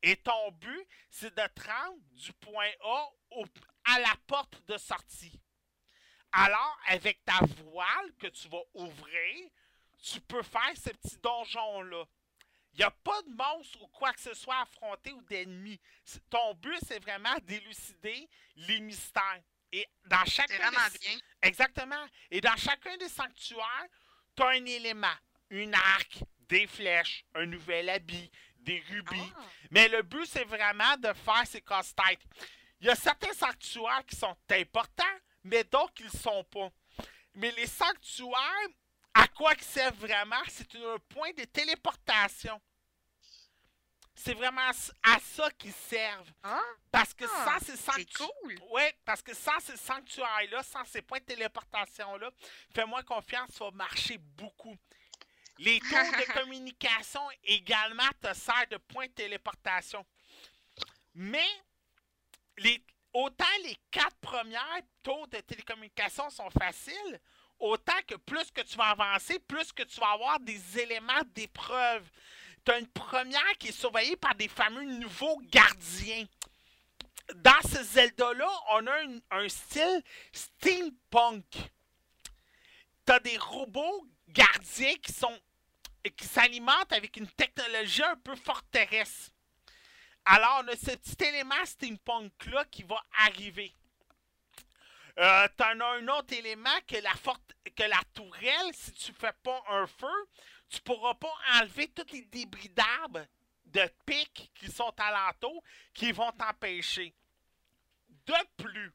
Et 0.02 0.16
ton 0.18 0.52
but, 0.52 0.88
c'est 1.10 1.34
de 1.34 1.48
te 1.54 1.68
rendre 1.70 1.98
du 2.12 2.34
point 2.34 2.70
A 2.84 3.08
au- 3.32 3.46
à 3.86 4.00
la 4.00 4.14
porte 4.28 4.62
de 4.68 4.78
sortie. 4.78 5.40
Alors, 6.32 6.80
avec 6.88 7.24
ta 7.26 7.40
voile 7.64 8.14
que 8.20 8.28
tu 8.28 8.48
vas 8.50 8.62
ouvrir, 8.76 9.50
tu 10.02 10.22
peux 10.22 10.44
faire 10.44 10.72
ce 10.76 10.90
petit 10.92 11.18
donjon-là. 11.18 12.06
Il 12.74 12.78
n'y 12.78 12.84
a 12.84 12.92
pas 12.92 13.22
de 13.24 13.30
monstre 13.34 13.82
ou 13.82 13.88
quoi 13.88 14.14
que 14.14 14.22
ce 14.22 14.34
soit 14.36 14.56
à 14.56 14.62
affronter 14.62 15.12
ou 15.12 15.22
d'ennemis. 15.24 15.80
Ton 16.30 16.54
but, 16.54 16.78
c'est 16.88 17.00
vraiment 17.00 17.36
d'élucider 17.44 18.30
les 18.56 18.80
mystères. 18.80 19.42
Et 19.72 19.86
dans 20.06 20.24
chacun 20.26 20.56
vraiment 20.58 20.88
des- 20.94 21.00
bien. 21.00 21.18
Exactement. 21.42 22.06
Et 22.32 22.42
dans 22.42 22.56
chacun 22.58 22.96
des 22.98 23.10
sanctuaires, 23.10 23.88
tu 24.36 24.44
as 24.44 24.50
un 24.50 24.66
élément. 24.66 25.08
Une 25.50 25.74
arc, 25.74 26.20
des 26.42 26.68
flèches, 26.68 27.26
un 27.34 27.48
nouvel 27.48 27.90
habit, 27.90 28.32
des 28.58 28.80
rubis. 28.90 29.32
Ah. 29.36 29.42
Mais 29.72 29.88
le 29.88 30.04
but, 30.04 30.26
c'est 30.28 30.44
vraiment 30.44 30.96
de 30.98 31.12
faire 31.14 31.46
ces 31.48 31.62
casse-têtes. 31.62 32.22
Il 32.82 32.88
y 32.88 32.90
a 32.90 32.96
certains 32.96 33.34
sanctuaires 33.34 34.04
qui 34.06 34.16
sont 34.16 34.36
importants, 34.52 35.04
mais 35.44 35.64
d'autres 35.66 35.94
qui 35.94 36.04
ne 36.04 36.10
le 36.12 36.18
sont 36.18 36.44
pas. 36.46 36.70
Mais 37.36 37.52
les 37.52 37.68
sanctuaires, 37.68 38.68
à 39.14 39.28
quoi 39.28 39.54
ils 39.54 39.64
servent 39.64 39.98
vraiment? 40.00 40.42
C'est 40.48 40.76
un 40.76 40.98
point 41.10 41.32
de 41.34 41.44
téléportation. 41.46 42.60
C'est 44.16 44.34
vraiment 44.34 44.70
à 45.04 45.20
ça 45.20 45.50
qu'ils 45.52 45.72
servent. 45.74 46.30
Ah, 46.44 46.62
Parce 46.92 47.14
que 47.14 47.24
Ah, 47.24 47.46
sans 47.60 47.66
ces 47.66 47.78
c'est 47.78 47.84
sanctuaires. 47.92 48.30
cool. 48.42 48.60
Oui, 48.72 48.82
parce 49.06 49.22
que 49.22 49.34
sans 49.34 49.58
ces 49.62 49.78
sanctuaires-là, 49.78 50.62
sans 50.64 50.84
ces 50.86 51.02
points 51.02 51.20
de 51.20 51.24
téléportation-là, 51.26 52.30
fais-moi 52.76 53.02
confiance, 53.04 53.50
ça 53.52 53.64
va 53.66 53.72
marcher 53.72 54.18
beaucoup. 54.18 54.76
Les 55.58 55.80
tours 55.80 55.90
de 56.20 56.34
communication 56.34 57.22
également 57.44 58.10
te 58.22 58.34
servent 58.34 58.68
de 58.70 58.78
points 58.78 59.08
de 59.08 59.14
téléportation. 59.14 60.06
Mais 61.14 61.48
autant 63.14 63.46
les 63.64 63.76
quatre 63.92 64.16
premières 64.18 64.82
tours 65.04 65.28
de 65.28 65.38
télécommunication 65.38 66.30
sont 66.30 66.50
faciles, 66.50 67.20
autant 67.60 68.00
que 68.08 68.16
plus 68.16 68.52
que 68.52 68.62
tu 68.62 68.78
vas 68.78 68.90
avancer, 68.90 69.40
plus 69.40 69.72
que 69.72 69.84
tu 69.84 70.00
vas 70.00 70.12
avoir 70.12 70.40
des 70.40 70.80
éléments 70.80 71.24
d'épreuve. 71.34 72.08
Tu 72.66 72.72
as 72.72 72.80
une 72.80 72.88
première 72.88 73.58
qui 73.58 73.70
est 73.70 73.80
surveillée 73.80 74.18
par 74.18 74.36
des 74.36 74.48
fameux 74.48 74.84
nouveaux 74.84 75.40
gardiens 75.46 76.26
dans 77.36 77.62
ce 77.62 77.84
Zelda-là, 77.84 78.50
on 78.72 78.88
a 78.88 79.38
un, 79.38 79.50
style 79.50 80.04
steampunk. 80.32 81.46
T'as 83.06 83.20
des 83.20 83.38
robots 83.38 84.08
gardiens 84.28 84.96
qui 85.02 85.12
sont 85.12 85.38
qui 86.16 86.28
s'alimentent 86.28 86.94
avec 86.94 87.18
une 87.18 87.28
technologie 87.28 88.04
un 88.04 88.16
peu 88.16 88.36
forteresse. 88.36 89.32
Alors, 90.32 90.62
on 90.64 90.68
a 90.68 90.76
ce 90.76 90.92
petit 90.92 91.24
élément 91.26 91.66
steampunk-là 91.66 92.64
qui 92.66 92.84
va 92.84 93.04
arriver. 93.18 93.74
Euh, 95.18 95.48
T'en 95.58 95.80
as 95.80 95.98
un 95.98 96.08
autre 96.08 96.34
élément 96.34 96.80
que 96.88 96.98
la, 96.98 97.16
forte, 97.16 97.56
que 97.76 98.14
tourelle, 98.14 98.72
si 98.74 98.92
tu 98.92 99.12
fais 99.12 99.34
pas 99.42 99.64
un 99.70 99.88
feu, 99.88 100.30
tu 100.70 100.82
pourras 100.82 101.16
pas 101.16 101.34
enlever 101.56 101.88
tous 101.88 102.14
les 102.14 102.22
débris 102.26 102.70
d'arbres 102.70 103.26
de 103.66 103.82
pics 104.06 104.52
qui 104.54 104.72
sont 104.72 104.94
alentour 105.00 105.64
qui 105.96 106.12
vont 106.12 106.32
t'empêcher. 106.34 107.12
De 108.28 108.36
plus, 108.56 108.92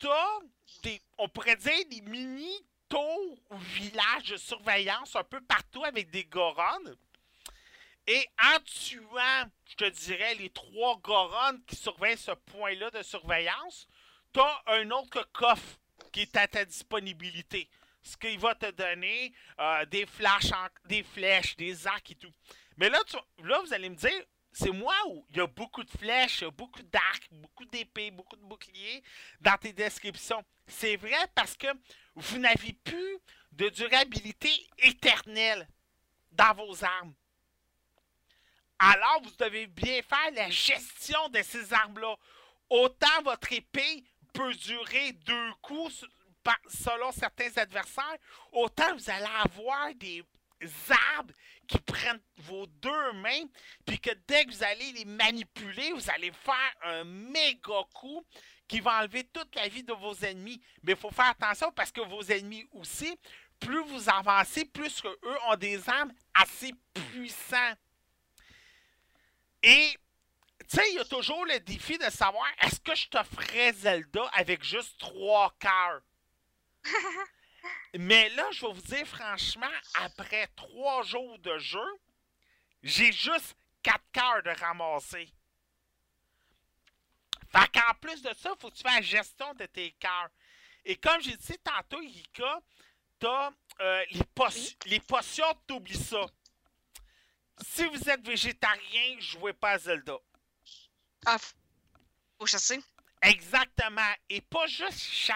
t'as 0.00 0.38
des, 0.82 1.00
on 1.16 1.30
pourrait 1.30 1.56
dire 1.56 1.86
des 1.88 2.02
mini 2.02 2.54
tours 2.90 3.38
ou 3.48 3.56
villages 3.56 4.28
de 4.28 4.36
surveillance 4.36 5.16
un 5.16 5.24
peu 5.24 5.40
partout 5.40 5.82
avec 5.82 6.10
des 6.10 6.26
goronnes. 6.26 6.94
Et 8.06 8.26
en 8.42 8.60
tuant, 8.60 9.50
je 9.66 9.76
te 9.76 9.88
dirais, 9.88 10.34
les 10.34 10.50
trois 10.50 10.98
goronnes 10.98 11.62
qui 11.66 11.76
surveillent 11.76 12.18
ce 12.18 12.32
point-là 12.32 12.90
de 12.90 13.02
surveillance, 13.02 13.86
t'as 14.32 14.62
un 14.66 14.90
autre 14.90 15.22
coffre 15.32 15.78
qui 16.12 16.20
est 16.22 16.36
à 16.36 16.46
ta 16.46 16.64
disponibilité. 16.64 17.68
Ce 18.02 18.16
qui 18.18 18.36
va 18.36 18.54
te 18.54 18.70
donner 18.72 19.32
euh, 19.58 19.86
des 19.86 20.04
flashs, 20.04 20.50
des 20.84 21.02
flèches, 21.02 21.56
des 21.56 21.86
arcs 21.86 22.10
et 22.10 22.14
tout. 22.16 22.32
Mais 22.76 22.90
là, 22.90 23.00
tu- 23.06 23.16
là, 23.46 23.60
vous 23.60 23.72
allez 23.72 23.88
me 23.88 23.94
dire, 23.96 24.22
c'est 24.52 24.70
moi 24.70 24.94
où 25.08 25.24
il 25.30 25.38
y 25.38 25.40
a 25.40 25.46
beaucoup 25.46 25.82
de 25.82 25.90
flèches, 25.90 26.44
beaucoup 26.44 26.82
d'arcs, 26.82 27.28
beaucoup 27.30 27.64
d'épées, 27.64 28.10
beaucoup 28.10 28.36
de 28.36 28.42
boucliers 28.44 29.02
dans 29.40 29.56
tes 29.56 29.72
descriptions? 29.72 30.44
C'est 30.66 30.96
vrai 30.96 31.26
parce 31.34 31.56
que 31.56 31.68
vous 32.14 32.38
n'avez 32.38 32.74
plus 32.74 33.18
de 33.52 33.70
durabilité 33.70 34.50
éternelle 34.78 35.66
dans 36.32 36.52
vos 36.54 36.84
armes. 36.84 37.14
Alors, 38.78 39.20
vous 39.22 39.30
devez 39.38 39.66
bien 39.66 40.00
faire 40.02 40.30
la 40.34 40.50
gestion 40.50 41.28
de 41.28 41.42
ces 41.42 41.72
armes-là. 41.72 42.16
Autant 42.70 43.22
votre 43.24 43.52
épée 43.52 44.04
peut 44.32 44.54
durer 44.54 45.12
deux 45.12 45.52
coups 45.62 46.04
selon 46.68 47.12
certains 47.12 47.56
adversaires, 47.56 48.18
autant 48.52 48.94
vous 48.94 49.10
allez 49.10 49.26
avoir 49.42 49.94
des 49.94 50.24
arbres 51.16 51.32
qui 51.66 51.78
prennent 51.78 52.20
vos 52.36 52.66
deux 52.66 53.12
mains, 53.14 53.44
puis 53.86 53.98
que 53.98 54.10
dès 54.26 54.44
que 54.44 54.50
vous 54.50 54.62
allez 54.62 54.92
les 54.92 55.04
manipuler, 55.04 55.92
vous 55.92 56.10
allez 56.10 56.32
faire 56.32 56.74
un 56.82 57.04
méga 57.04 57.82
coup 57.94 58.24
qui 58.68 58.80
va 58.80 59.00
enlever 59.00 59.24
toute 59.24 59.54
la 59.54 59.68
vie 59.68 59.82
de 59.82 59.92
vos 59.92 60.14
ennemis. 60.16 60.60
Mais 60.82 60.92
il 60.92 60.98
faut 60.98 61.10
faire 61.10 61.30
attention 61.30 61.72
parce 61.72 61.92
que 61.92 62.00
vos 62.00 62.22
ennemis 62.22 62.66
aussi, 62.72 63.18
plus 63.60 63.82
vous 63.84 64.08
avancez, 64.08 64.64
plus 64.64 65.02
eux 65.04 65.38
ont 65.48 65.56
des 65.56 65.88
armes 65.88 66.12
assez 66.34 66.72
puissantes. 66.92 67.78
Et, 69.64 69.96
tu 70.68 70.76
sais, 70.76 70.90
il 70.90 70.96
y 70.96 70.98
a 70.98 71.04
toujours 71.04 71.44
le 71.46 71.58
défi 71.60 71.96
de 71.98 72.10
savoir 72.10 72.46
est-ce 72.60 72.80
que 72.80 72.94
je 72.94 73.08
te 73.08 73.22
ferais 73.22 73.72
Zelda 73.72 74.24
avec 74.34 74.62
juste 74.62 74.98
trois 74.98 75.54
cœurs? 75.58 76.02
Mais 77.98 78.28
là, 78.30 78.46
je 78.52 78.66
vais 78.66 78.72
vous 78.72 78.82
dire 78.82 79.06
franchement, 79.06 79.70
après 79.94 80.48
trois 80.48 81.02
jours 81.02 81.38
de 81.38 81.56
jeu, 81.58 81.98
j'ai 82.82 83.10
juste 83.10 83.56
quatre 83.82 84.04
cœurs 84.12 84.42
de 84.42 84.50
ramasser. 84.50 85.32
Fait 87.50 87.68
qu'en 87.72 87.90
en 87.90 87.94
plus 87.94 88.20
de 88.20 88.34
ça, 88.34 88.50
il 88.54 88.60
faut 88.60 88.68
que 88.70 88.76
tu 88.76 88.82
fasses 88.82 88.96
la 88.96 89.00
gestion 89.02 89.54
de 89.54 89.64
tes 89.66 89.92
cœurs. 89.92 90.28
Et 90.84 90.96
comme 90.96 91.20
j'ai 91.22 91.36
dit 91.36 91.58
tantôt, 91.62 92.02
Yika, 92.02 92.60
t'as 93.18 93.50
euh, 93.80 94.04
les, 94.10 94.24
potions- 94.34 94.76
les 94.86 95.00
potions, 95.00 95.54
t'oublies 95.66 95.96
ça. 95.96 96.26
Si 97.62 97.84
vous 97.86 98.08
êtes 98.08 98.26
végétarien, 98.26 99.18
jouez 99.20 99.52
pas 99.52 99.72
à 99.72 99.78
Zelda. 99.78 100.16
Ah, 101.26 101.38
faut 102.38 102.46
chasser. 102.46 102.80
Exactement. 103.22 104.12
Et 104.28 104.40
pas 104.40 104.66
juste 104.66 104.82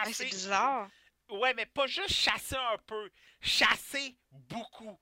Hey, 0.04 0.12
c'est 0.12 0.24
chasser. 0.24 0.24
bizarre. 0.26 0.90
Ouais, 1.30 1.54
mais 1.54 1.66
pas 1.66 1.86
juste 1.86 2.10
chasser 2.12 2.56
un 2.56 2.78
peu. 2.86 3.10
Chasser 3.40 4.16
beaucoup. 4.30 4.98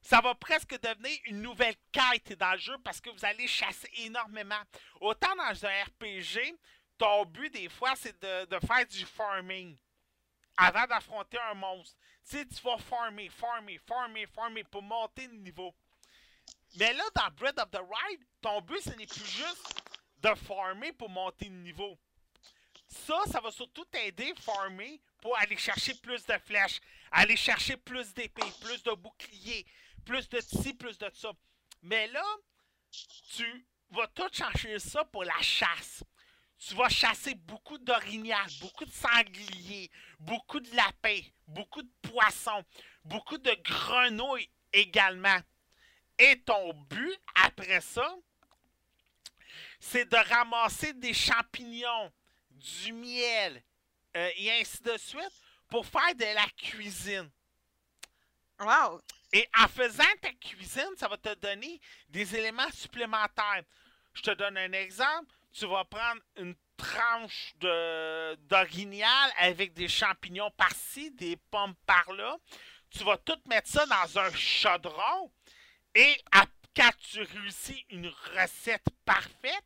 Ça 0.00 0.20
va 0.20 0.34
presque 0.34 0.78
devenir 0.80 1.18
une 1.26 1.42
nouvelle 1.42 1.76
quête 1.92 2.32
dans 2.38 2.52
le 2.52 2.58
jeu 2.58 2.76
parce 2.84 3.00
que 3.00 3.10
vous 3.10 3.24
allez 3.24 3.46
chasser 3.46 3.88
énormément. 3.98 4.60
Autant 5.00 5.34
dans 5.36 5.64
un 5.66 5.84
RPG, 5.84 6.54
ton 6.98 7.24
but 7.26 7.50
des 7.52 7.68
fois 7.68 7.94
c'est 7.96 8.20
de, 8.20 8.46
de 8.46 8.66
faire 8.66 8.86
du 8.86 9.04
farming 9.06 9.76
avant 10.56 10.86
d'affronter 10.86 11.38
un 11.38 11.54
monstre. 11.54 11.96
Tu 12.28 12.36
sais, 12.36 12.46
tu 12.46 12.60
vas 12.62 12.78
farmer, 12.78 13.28
farmer, 13.28 13.78
farmer, 13.86 14.26
farmer 14.26 14.64
pour 14.64 14.82
monter 14.82 15.26
le 15.28 15.36
niveau. 15.36 15.74
Mais 16.76 16.92
là, 16.94 17.04
dans 17.14 17.30
Breath 17.36 17.58
of 17.58 17.70
the 17.70 17.80
Ride, 17.80 18.20
ton 18.40 18.60
but 18.62 18.80
ce 18.80 18.90
n'est 18.90 19.06
plus 19.06 19.26
juste 19.26 19.82
de 20.22 20.34
farmer 20.34 20.92
pour 20.92 21.10
monter 21.10 21.46
le 21.46 21.56
niveau. 21.56 21.98
Ça, 22.86 23.16
ça 23.30 23.40
va 23.40 23.50
surtout 23.50 23.84
t'aider 23.86 24.34
farmer 24.40 25.00
pour 25.20 25.36
aller 25.38 25.56
chercher 25.56 25.94
plus 25.94 26.24
de 26.26 26.38
flèches, 26.38 26.80
aller 27.10 27.36
chercher 27.36 27.76
plus 27.76 28.12
d'épées, 28.14 28.52
plus 28.60 28.82
de 28.82 28.92
boucliers, 28.92 29.66
plus 30.04 30.28
de 30.28 30.40
ci, 30.40 30.74
plus 30.74 30.98
de 30.98 31.10
ça. 31.14 31.32
Mais 31.82 32.06
là, 32.08 32.24
tu 33.34 33.66
vas 33.90 34.06
tout 34.08 34.28
changer 34.32 34.78
ça 34.78 35.04
pour 35.04 35.24
la 35.24 35.40
chasse. 35.40 36.04
Tu 36.58 36.74
vas 36.74 36.88
chasser 36.88 37.34
beaucoup 37.34 37.78
d'orignal, 37.78 38.46
beaucoup 38.60 38.84
de 38.84 38.92
sangliers, 38.92 39.90
beaucoup 40.20 40.60
de 40.60 40.74
lapins, 40.76 41.20
beaucoup 41.48 41.82
de 41.82 41.90
poissons, 42.02 42.62
beaucoup 43.04 43.38
de 43.38 43.52
grenouilles 43.64 44.48
également. 44.72 45.38
Et 46.18 46.40
ton 46.40 46.72
but, 46.74 47.18
après 47.34 47.80
ça, 47.80 48.14
c'est 49.80 50.04
de 50.04 50.16
ramasser 50.16 50.92
des 50.92 51.14
champignons, 51.14 52.12
du 52.50 52.92
miel, 52.92 53.62
euh, 54.16 54.30
et 54.36 54.52
ainsi 54.52 54.82
de 54.82 54.96
suite, 54.96 55.42
pour 55.68 55.86
faire 55.86 56.14
de 56.14 56.24
la 56.24 56.46
cuisine. 56.56 57.30
Wow. 58.60 59.00
Et 59.32 59.48
en 59.58 59.66
faisant 59.66 60.04
ta 60.20 60.32
cuisine, 60.34 60.90
ça 60.96 61.08
va 61.08 61.16
te 61.16 61.34
donner 61.34 61.80
des 62.08 62.36
éléments 62.36 62.70
supplémentaires. 62.72 63.64
Je 64.14 64.22
te 64.22 64.30
donne 64.32 64.58
un 64.58 64.72
exemple. 64.72 65.32
Tu 65.52 65.66
vas 65.66 65.84
prendre 65.84 66.20
une 66.36 66.54
tranche 66.76 67.52
de- 67.56 68.34
d'orignal 68.36 69.32
avec 69.38 69.72
des 69.72 69.88
champignons 69.88 70.50
par-ci, 70.52 71.10
des 71.10 71.36
pommes 71.50 71.74
par-là. 71.86 72.36
Tu 72.90 73.02
vas 73.04 73.16
tout 73.16 73.38
mettre 73.46 73.68
ça 73.70 73.86
dans 73.86 74.18
un 74.18 74.32
chaudron. 74.34 75.32
Et 75.94 76.16
à- 76.32 76.46
quand 76.74 76.90
tu 77.00 77.22
réussis 77.22 77.84
une 77.90 78.08
recette 78.34 78.86
parfaite, 79.04 79.64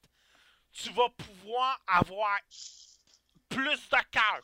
tu 0.72 0.90
vas 0.90 1.08
pouvoir 1.10 1.80
avoir 1.86 2.38
plus 3.48 3.88
de 3.88 3.96
cœur, 4.10 4.42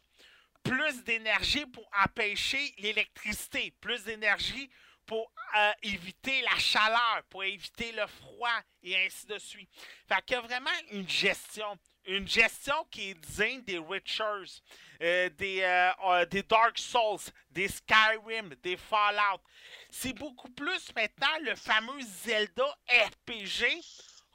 plus 0.62 1.02
d'énergie 1.04 1.66
pour 1.66 1.88
empêcher 2.04 2.74
l'électricité, 2.78 3.72
plus 3.80 4.04
d'énergie 4.04 4.70
pour 5.04 5.30
euh, 5.56 5.72
éviter 5.82 6.40
la 6.42 6.56
chaleur, 6.58 7.22
pour 7.28 7.42
éviter 7.42 7.90
le 7.92 8.06
froid 8.06 8.60
et 8.82 8.96
ainsi 9.04 9.26
de 9.26 9.38
suite. 9.38 9.68
Fait 10.08 10.24
qu'il 10.24 10.34
y 10.36 10.38
a 10.38 10.40
vraiment 10.42 10.70
une 10.92 11.08
gestion, 11.08 11.76
une 12.06 12.26
gestion 12.28 12.84
qui 12.90 13.10
est 13.10 13.14
digne 13.14 13.62
des 13.62 13.78
Witchers, 13.78 14.62
euh, 15.02 15.28
des, 15.30 15.62
euh, 15.62 15.90
euh, 16.04 16.24
des 16.26 16.44
Dark 16.44 16.78
Souls, 16.78 17.32
des 17.50 17.66
Skyrim, 17.66 18.54
des 18.62 18.76
Fallout. 18.76 19.42
C'est 19.90 20.12
beaucoup 20.12 20.50
plus 20.50 20.94
maintenant 20.94 21.38
le 21.42 21.56
fameux 21.56 22.00
Zelda 22.00 22.64
RPG 22.88 23.82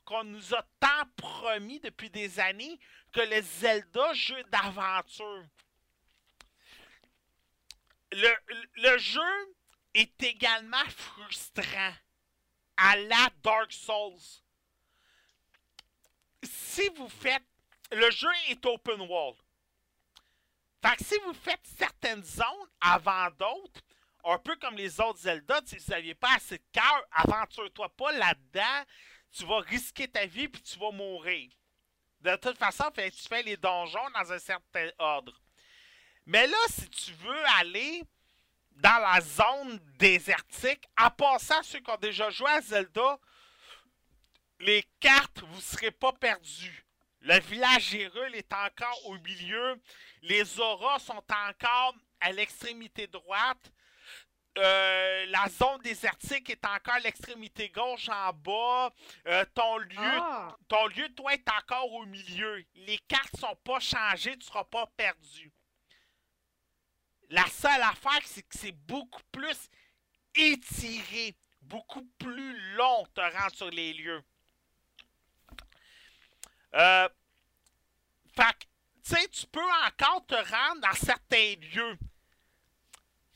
qu'on 0.03 0.25
nous 0.25 0.53
a 0.53 0.62
tant 0.80 1.06
promis 1.15 1.80
depuis 1.80 2.10
des 2.10 2.38
années 2.39 2.77
que 3.13 3.21
le 3.21 3.41
Zelda 3.41 4.13
jeu 4.13 4.43
d'aventure. 4.51 5.45
Le, 8.12 8.30
le 8.75 8.97
jeu 8.97 9.56
est 9.93 10.21
également 10.23 10.86
frustrant 10.89 11.93
à 12.75 12.95
la 12.97 13.30
Dark 13.41 13.71
Souls. 13.71 14.19
Si 16.43 16.89
vous 16.89 17.10
faites... 17.10 17.43
Le 17.91 18.12
jeu 18.12 18.27
est 18.49 18.65
open 18.65 18.99
world. 19.01 19.38
Fait 20.81 21.03
si 21.03 21.15
vous 21.25 21.33
faites 21.33 21.65
certaines 21.77 22.23
zones 22.23 22.45
avant 22.81 23.29
d'autres, 23.31 23.81
un 24.23 24.37
peu 24.39 24.55
comme 24.57 24.75
les 24.75 24.99
autres 24.99 25.19
Zelda, 25.19 25.61
si 25.65 25.77
vous 25.77 25.91
n'aviez 25.91 26.15
pas 26.15 26.35
assez 26.35 26.57
de 26.57 26.63
cœur, 26.71 27.03
aventure-toi 27.11 27.89
pas 27.89 28.11
là-dedans. 28.11 28.83
Tu 29.31 29.45
vas 29.45 29.59
risquer 29.59 30.07
ta 30.07 30.25
vie 30.25 30.47
puis 30.47 30.61
tu 30.61 30.77
vas 30.79 30.91
mourir. 30.91 31.51
De 32.21 32.35
toute 32.35 32.57
façon, 32.57 32.85
tu 32.95 33.27
fais 33.27 33.43
les 33.43 33.57
donjons 33.57 34.09
dans 34.13 34.31
un 34.31 34.39
certain 34.39 34.89
ordre. 34.97 35.39
Mais 36.25 36.45
là, 36.47 36.57
si 36.69 36.89
tu 36.89 37.13
veux 37.13 37.45
aller 37.57 38.03
dans 38.71 39.01
la 39.01 39.21
zone 39.21 39.79
désertique, 39.97 40.85
en 40.99 41.09
passant 41.09 41.63
ceux 41.63 41.79
qui 41.79 41.89
ont 41.89 41.97
déjà 41.97 42.29
joué 42.29 42.49
à 42.51 42.61
Zelda, 42.61 43.17
les 44.59 44.83
cartes, 44.99 45.39
vous 45.41 45.55
ne 45.55 45.61
serez 45.61 45.91
pas 45.91 46.11
perdus. 46.13 46.85
Le 47.21 47.39
village 47.39 47.93
Hyrule 47.93 48.36
est 48.36 48.53
encore 48.53 49.06
au 49.08 49.17
milieu. 49.19 49.82
Les 50.21 50.60
auras 50.60 50.99
sont 50.99 51.23
encore 51.30 51.95
à 52.21 52.32
l'extrémité 52.32 53.08
droite. 53.08 53.71
Euh, 54.58 55.25
la 55.27 55.47
zone 55.49 55.80
désertique 55.82 56.49
est 56.49 56.65
encore 56.65 56.95
à 56.95 56.99
l'extrémité 56.99 57.69
gauche 57.69 58.10
en 58.10 58.34
bas. 58.34 58.91
Euh, 59.27 59.45
ton 59.53 59.77
lieu 59.77 59.97
Ah. 59.99 60.56
ton 60.67 60.88
lieu, 60.88 61.13
toi, 61.13 61.34
est 61.34 61.47
encore 61.49 61.91
au 61.93 62.06
milieu. 62.06 62.63
Les 62.73 62.97
cartes 63.08 63.36
sont 63.39 63.56
pas 63.63 63.80
changées, 63.80 64.36
tu 64.38 64.45
seras 64.47 64.63
pas 64.63 64.88
perdu. 64.97 65.51
La 67.30 67.45
seule 67.47 67.82
affaire, 67.84 68.21
c'est 68.25 68.41
que 68.41 68.58
c'est 68.58 68.71
beaucoup 68.71 69.21
plus 69.32 69.69
étiré, 70.34 71.36
beaucoup 71.62 72.06
plus 72.17 72.58
long 72.75 73.06
te 73.13 73.21
rendre 73.21 73.56
sur 73.56 73.69
les 73.69 73.93
lieux. 73.93 74.23
Euh, 76.75 77.10
fait 78.36 78.67
tu 79.03 79.15
sais, 79.15 79.27
tu 79.30 79.47
peux 79.47 79.63
encore 79.86 80.25
te 80.25 80.36
rendre 80.36 80.82
dans 80.82 80.93
certains 80.93 81.56
lieux. 81.73 81.97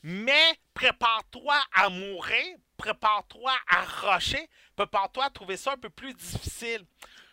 Mais 0.02 0.58
prépare-toi 0.74 1.58
à 1.72 1.88
mourir, 1.88 2.56
prépare-toi 2.76 3.54
à 3.68 3.82
rusher, 3.84 4.50
prépare-toi 4.76 5.24
à 5.24 5.30
trouver 5.30 5.56
ça 5.56 5.72
un 5.72 5.78
peu 5.78 5.88
plus 5.88 6.12
difficile. 6.12 6.84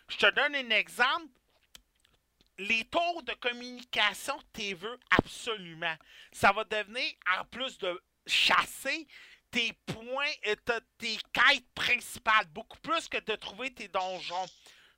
Je 0.08 0.16
te 0.16 0.30
donne 0.30 0.54
un 0.54 0.70
exemple. 0.70 1.26
Les 2.58 2.84
tours 2.84 3.22
de 3.24 3.32
communication, 3.34 4.38
t'es 4.52 4.74
veux 4.74 4.98
absolument. 5.10 5.96
Ça 6.32 6.52
va 6.52 6.64
devenir, 6.64 7.10
en 7.38 7.44
plus 7.46 7.76
de 7.78 8.02
chasser, 8.26 9.06
tes 9.50 9.72
points, 9.86 10.32
ta- 10.64 10.80
tes 10.98 11.18
quêtes 11.32 11.66
principales, 11.74 12.46
beaucoup 12.48 12.78
plus 12.80 13.08
que 13.08 13.18
de 13.18 13.34
trouver 13.36 13.72
tes 13.74 13.88
donjons. 13.88 14.46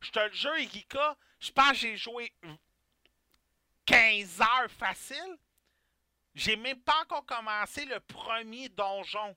Je 0.03 0.11
te 0.11 0.19
le 0.19 0.33
jure, 0.33 0.55
Erika, 0.57 1.17
je 1.41 1.51
pense 1.53 1.71
que 1.71 1.77
j'ai 1.77 1.97
joué 1.97 2.33
15 3.87 4.41
heures 4.41 4.71
facile. 4.79 5.39
J'ai 6.35 6.57
même 6.57 6.81
pas 6.83 7.01
encore 7.03 7.25
commencé 7.27 7.85
le 7.85 8.01
premier 8.01 8.69
donjon. 8.71 9.37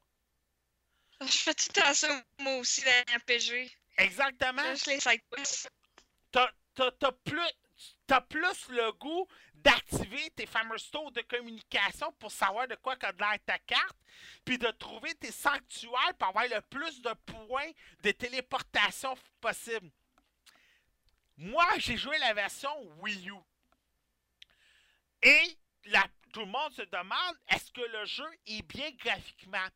Je 1.21 1.25
fais 1.27 1.53
tout 1.53 1.69
temps 1.73 1.93
ça, 1.93 2.23
moi 2.39 2.57
aussi, 2.57 2.83
dans 2.83 3.15
RPG. 3.17 3.71
Exactement. 3.97 4.63
Juste 4.71 4.87
les 4.87 4.99
side. 4.99 5.21
T'as 6.31 6.51
t'as- 6.73 6.91
t'as 6.91 7.11
plus, 7.11 7.39
plus 8.29 8.67
le 8.69 8.91
goût 8.93 9.27
d'activer 9.53 10.29
tes 10.31 10.45
fameux 10.45 10.77
stores 10.77 11.11
de 11.11 11.21
communication 11.21 12.11
pour 12.19 12.31
savoir 12.31 12.67
de 12.67 12.75
quoi 12.75 12.95
qu'a 12.97 13.11
de 13.13 13.19
l'air 13.19 13.37
ta 13.45 13.57
carte, 13.59 13.97
puis 14.43 14.57
de 14.57 14.69
trouver 14.71 15.15
tes 15.15 15.31
sanctuaires 15.31 16.13
pour 16.19 16.27
avoir 16.29 16.47
le 16.47 16.61
plus 16.61 17.01
de 17.01 17.13
points 17.25 17.71
de 18.03 18.11
téléportation 18.11 19.15
possible. 19.41 19.89
Moi, 21.37 21.65
j'ai 21.77 21.97
joué 21.97 22.17
la 22.19 22.33
version 22.33 22.71
Wii 22.99 23.29
U. 23.29 23.35
Et 25.21 25.57
tout 26.31 26.41
le 26.41 26.45
monde 26.45 26.73
se 26.73 26.81
demande 26.83 27.35
est-ce 27.49 27.71
que 27.71 27.81
le 27.81 28.05
jeu 28.05 28.29
est 28.47 28.61
bien 28.63 28.91
graphiquement? 28.91 29.67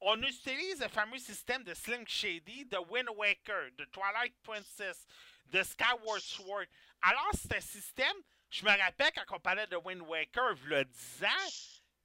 On 0.00 0.20
utilise 0.22 0.80
le 0.80 0.88
fameux 0.88 1.18
système 1.18 1.64
de 1.64 1.74
Slim 1.74 2.06
Shady, 2.06 2.66
de 2.66 2.76
Wind 2.90 3.08
Waker, 3.16 3.70
de 3.78 3.84
Twilight 3.86 4.34
Princess, 4.42 5.06
de 5.46 5.62
Skyward 5.62 6.20
Sword. 6.20 6.66
Alors, 7.02 7.30
c'est 7.34 7.56
un 7.56 7.60
système, 7.60 8.16
je 8.50 8.64
me 8.64 8.70
rappelle 8.70 9.10
quand 9.14 9.36
on 9.36 9.40
parlait 9.40 9.66
de 9.66 9.76
Wind 9.76 10.02
Waker, 10.02 10.54
le 10.64 10.84
10 10.84 11.24
ans, 11.24 11.50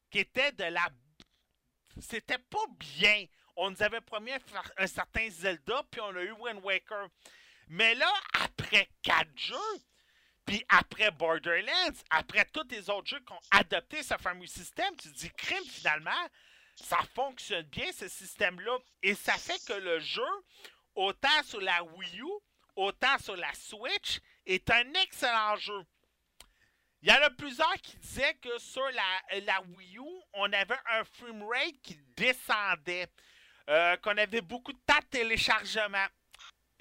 qui 0.10 0.20
était 0.20 0.52
de 0.52 0.64
la. 0.66 0.88
C'était 2.00 2.38
pas 2.38 2.66
bien. 2.78 3.26
On 3.56 3.72
nous 3.72 3.84
avait 3.84 4.02
promis 4.02 4.32
un 4.78 4.88
certain 4.88 5.30
Zelda, 5.30 5.84
puis 5.92 6.02
on 6.02 6.16
a 6.16 6.24
eu 6.24 6.32
Wind 6.32 6.62
Waker. 6.64 7.08
Mais 7.72 7.96
là, 7.96 8.14
après 8.34 8.90
quatre 9.02 9.32
jeux, 9.38 9.82
puis 10.46 10.62
après 10.68 11.10
Borderlands, 11.10 11.96
après 12.10 12.44
tous 12.52 12.68
les 12.70 12.90
autres 12.90 13.08
jeux 13.08 13.22
qui 13.22 13.32
ont 13.32 13.40
adopté 13.50 14.04
ce 14.04 14.14
fameux 14.18 14.46
système, 14.46 14.94
tu 14.98 15.08
dis, 15.08 15.32
crime, 15.32 15.64
finalement, 15.64 16.28
ça 16.76 16.98
fonctionne 17.16 17.66
bien, 17.68 17.90
ce 17.94 18.10
système-là. 18.10 18.78
Et 19.02 19.16
ça 19.16 19.38
fait 19.38 19.64
que 19.66 19.80
le 19.80 20.02
jeu, 20.02 20.28
autant 20.96 21.44
sur 21.46 21.62
la 21.62 21.82
Wii 21.82 22.20
U, 22.20 22.28
autant 22.76 23.18
sur 23.20 23.38
la 23.38 23.54
Switch, 23.54 24.20
est 24.46 24.70
un 24.70 24.94
excellent 25.06 25.56
jeu. 25.56 25.82
Il 27.02 27.10
y 27.10 27.14
en 27.14 27.22
a 27.22 27.30
plusieurs 27.30 27.74
qui 27.76 27.96
disaient 28.00 28.38
que 28.42 28.60
sur 28.60 28.86
la, 28.92 29.62
Wii 29.62 29.98
U, 29.98 30.22
on 30.34 30.52
avait 30.52 30.76
un 30.92 31.06
framerate 31.06 31.80
qui 31.82 31.98
descendait, 32.18 33.08
euh, 33.70 33.96
qu'on 33.98 34.18
avait 34.18 34.42
beaucoup 34.42 34.74
de 34.74 34.82
temps 34.86 35.00
de 35.00 35.06
téléchargement. 35.20 36.08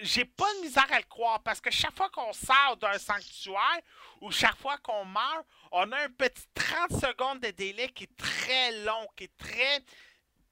J'ai 0.02 0.24
pas 0.24 0.52
de 0.54 0.60
misère 0.60 0.86
à 0.90 0.98
le 0.98 1.04
croire 1.04 1.42
parce 1.42 1.60
que 1.60 1.70
chaque 1.70 1.94
fois 1.94 2.08
qu'on 2.10 2.32
sort 2.32 2.76
d'un 2.78 2.98
sanctuaire 2.98 3.80
ou 4.20 4.30
chaque 4.30 4.56
fois 4.56 4.78
qu'on 4.78 5.04
meurt, 5.04 5.46
on 5.72 5.92
a 5.92 6.04
un 6.04 6.08
petit 6.10 6.46
30 6.54 6.92
secondes 6.92 7.40
de 7.40 7.50
délai 7.50 7.88
qui 7.88 8.04
est 8.04 8.16
très 8.16 8.72
long, 8.84 9.06
qui 9.16 9.24
est 9.24 9.36
très. 9.36 9.80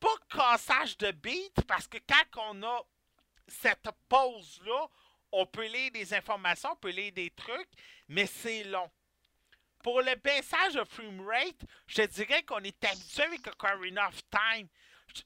Pas 0.01 0.09
cassage 0.31 0.97
de 0.99 1.11
beat 1.11 1.65
parce 1.67 1.89
que 1.89 1.99
quand 2.09 2.53
on 2.53 2.63
a 2.63 2.83
cette 3.49 3.89
pause-là, 4.09 4.87
on 5.33 5.47
peut 5.47 5.67
lire 5.67 5.91
des 5.93 6.15
informations, 6.15 6.71
on 6.73 6.77
peut 6.77 6.91
lire 6.91 7.13
des 7.13 7.31
trucs, 7.31 7.71
mais 8.09 8.27
c'est 8.27 8.65
long. 8.65 8.91
Pour 9.83 10.01
le 10.03 10.15
baissage 10.17 10.75
de 10.75 10.85
framerate, 10.85 11.65
je 11.87 12.03
te 12.03 12.07
dirais 12.07 12.43
qu'on 12.43 12.59
est 12.59 12.85
habitué 12.85 13.23
avec 13.23 13.47
Ocarina 13.47 14.09
of 14.09 14.21
Time. 14.31 14.69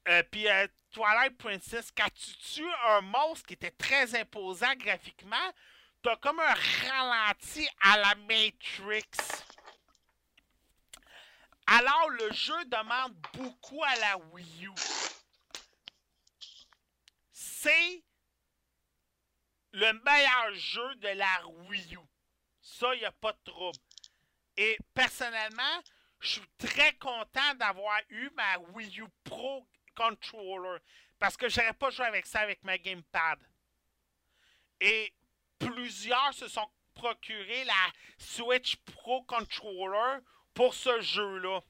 Euh, 0.09 0.23
Puis 0.31 0.49
euh, 0.49 0.67
Twilight 0.91 1.37
Princess, 1.39 1.91
quand 1.97 2.11
tu 2.15 2.33
tues 2.55 2.75
un 2.89 3.01
monstre 3.01 3.47
qui 3.47 3.55
était 3.55 3.71
très 3.71 4.15
imposant 4.19 4.75
graphiquement, 4.77 5.53
t'as 6.03 6.17
comme 6.17 6.41
un 6.41 6.55
ralenti 6.55 7.69
à 7.81 7.99
la 7.99 8.15
Matrix. 8.15 9.09
Alors 11.67 12.11
le 12.11 12.33
jeu 12.33 12.65
demande 12.67 13.15
beaucoup 13.35 13.83
à 13.85 13.97
la 13.97 14.19
Wii 14.33 14.67
U. 14.67 14.73
C'est 17.33 18.03
le 19.73 19.93
meilleur 20.05 20.55
jeu 20.55 20.95
de 20.97 21.09
la 21.09 21.47
Wii 21.69 21.95
U. 21.95 22.01
Ça, 22.61 22.95
il 22.95 22.99
n'y 22.99 23.05
a 23.05 23.13
pas 23.13 23.33
de 23.33 23.39
trouble. 23.45 23.79
Et 24.57 24.77
personnellement, 24.93 25.83
je 26.21 26.29
suis 26.31 26.49
très 26.59 26.93
content 26.95 27.55
d'avoir 27.55 27.99
eu 28.11 28.29
ma 28.37 28.59
Wii 28.75 29.01
U 29.01 29.07
Pro 29.25 29.67
Controller. 29.95 30.79
Parce 31.19 31.37
que 31.37 31.49
j'aurais 31.49 31.73
pas 31.75 31.91
joué 31.91 32.07
avec 32.07 32.27
ça 32.27 32.41
avec 32.41 32.63
ma 32.65 32.79
Gamepad. 32.79 33.39
Et 34.81 35.13
plusieurs 35.59 36.35
se 36.35 36.49
sont 36.49 36.69
procuré 36.95 37.65
la 37.65 37.93
Switch 38.19 38.77
Pro 38.77 39.23
Controller 39.23 40.21
pour 40.55 40.75
ce 40.75 41.01
jeu-là. 41.01 41.61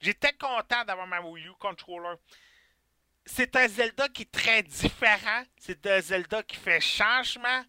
J'étais 0.00 0.32
content 0.32 0.84
d'avoir 0.84 1.06
ma 1.06 1.20
Wii 1.20 1.46
U 1.46 1.52
Controller. 1.58 2.16
C'est 3.26 3.56
un 3.56 3.68
Zelda 3.68 4.08
qui 4.08 4.22
est 4.22 4.32
très 4.32 4.62
différent. 4.62 5.42
C'est 5.58 5.86
un 5.86 6.00
Zelda 6.00 6.42
qui 6.42 6.56
fait 6.56 6.80
changement. 6.80 7.64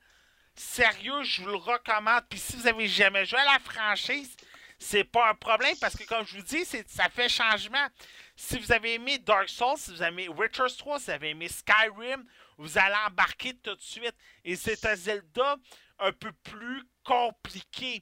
Sérieux, 0.55 1.23
je 1.23 1.41
vous 1.41 1.47
le 1.47 1.55
recommande. 1.55 2.23
Puis 2.29 2.39
si 2.39 2.55
vous 2.55 2.67
avez 2.67 2.87
jamais 2.87 3.25
joué 3.25 3.39
à 3.39 3.53
la 3.53 3.59
franchise, 3.59 4.35
c'est 4.77 5.03
pas 5.03 5.29
un 5.29 5.35
problème 5.35 5.75
parce 5.81 5.97
que 5.97 6.03
comme 6.05 6.25
je 6.25 6.37
vous 6.37 6.43
dis, 6.43 6.65
ça 6.65 7.09
fait 7.09 7.29
changement. 7.29 7.87
Si 8.41 8.57
vous 8.57 8.71
avez 8.71 8.93
aimé 8.93 9.17
Dark 9.17 9.49
Souls, 9.49 9.77
si 9.77 9.91
vous 9.91 10.01
avez 10.01 10.23
aimé 10.23 10.29
Witcher 10.29 10.67
3, 10.77 10.97
si 10.97 11.05
vous 11.05 11.11
avez 11.11 11.31
aimé 11.31 11.49
Skyrim, 11.49 12.25
vous 12.57 12.77
allez 12.77 12.95
embarquer 13.05 13.53
tout 13.57 13.75
de 13.75 13.81
suite. 13.81 14.15
Et 14.45 14.55
c'est 14.55 14.85
un 14.85 14.95
Zelda 14.95 15.57
un 15.99 16.13
peu 16.13 16.31
plus 16.31 16.81
compliqué. 17.03 18.01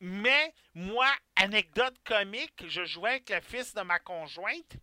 Mais 0.00 0.52
moi, 0.74 1.08
anecdote 1.36 1.94
comique, 2.04 2.66
je 2.66 2.84
jouais 2.84 3.10
avec 3.10 3.30
le 3.30 3.40
fils 3.40 3.72
de 3.72 3.82
ma 3.82 4.00
conjointe. 4.00 4.76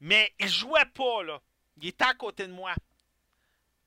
Mais 0.00 0.34
il 0.40 0.48
jouait 0.48 0.84
pas, 0.86 1.22
là. 1.22 1.40
Il 1.76 1.86
était 1.86 2.04
à 2.04 2.14
côté 2.14 2.48
de 2.48 2.52
moi. 2.52 2.74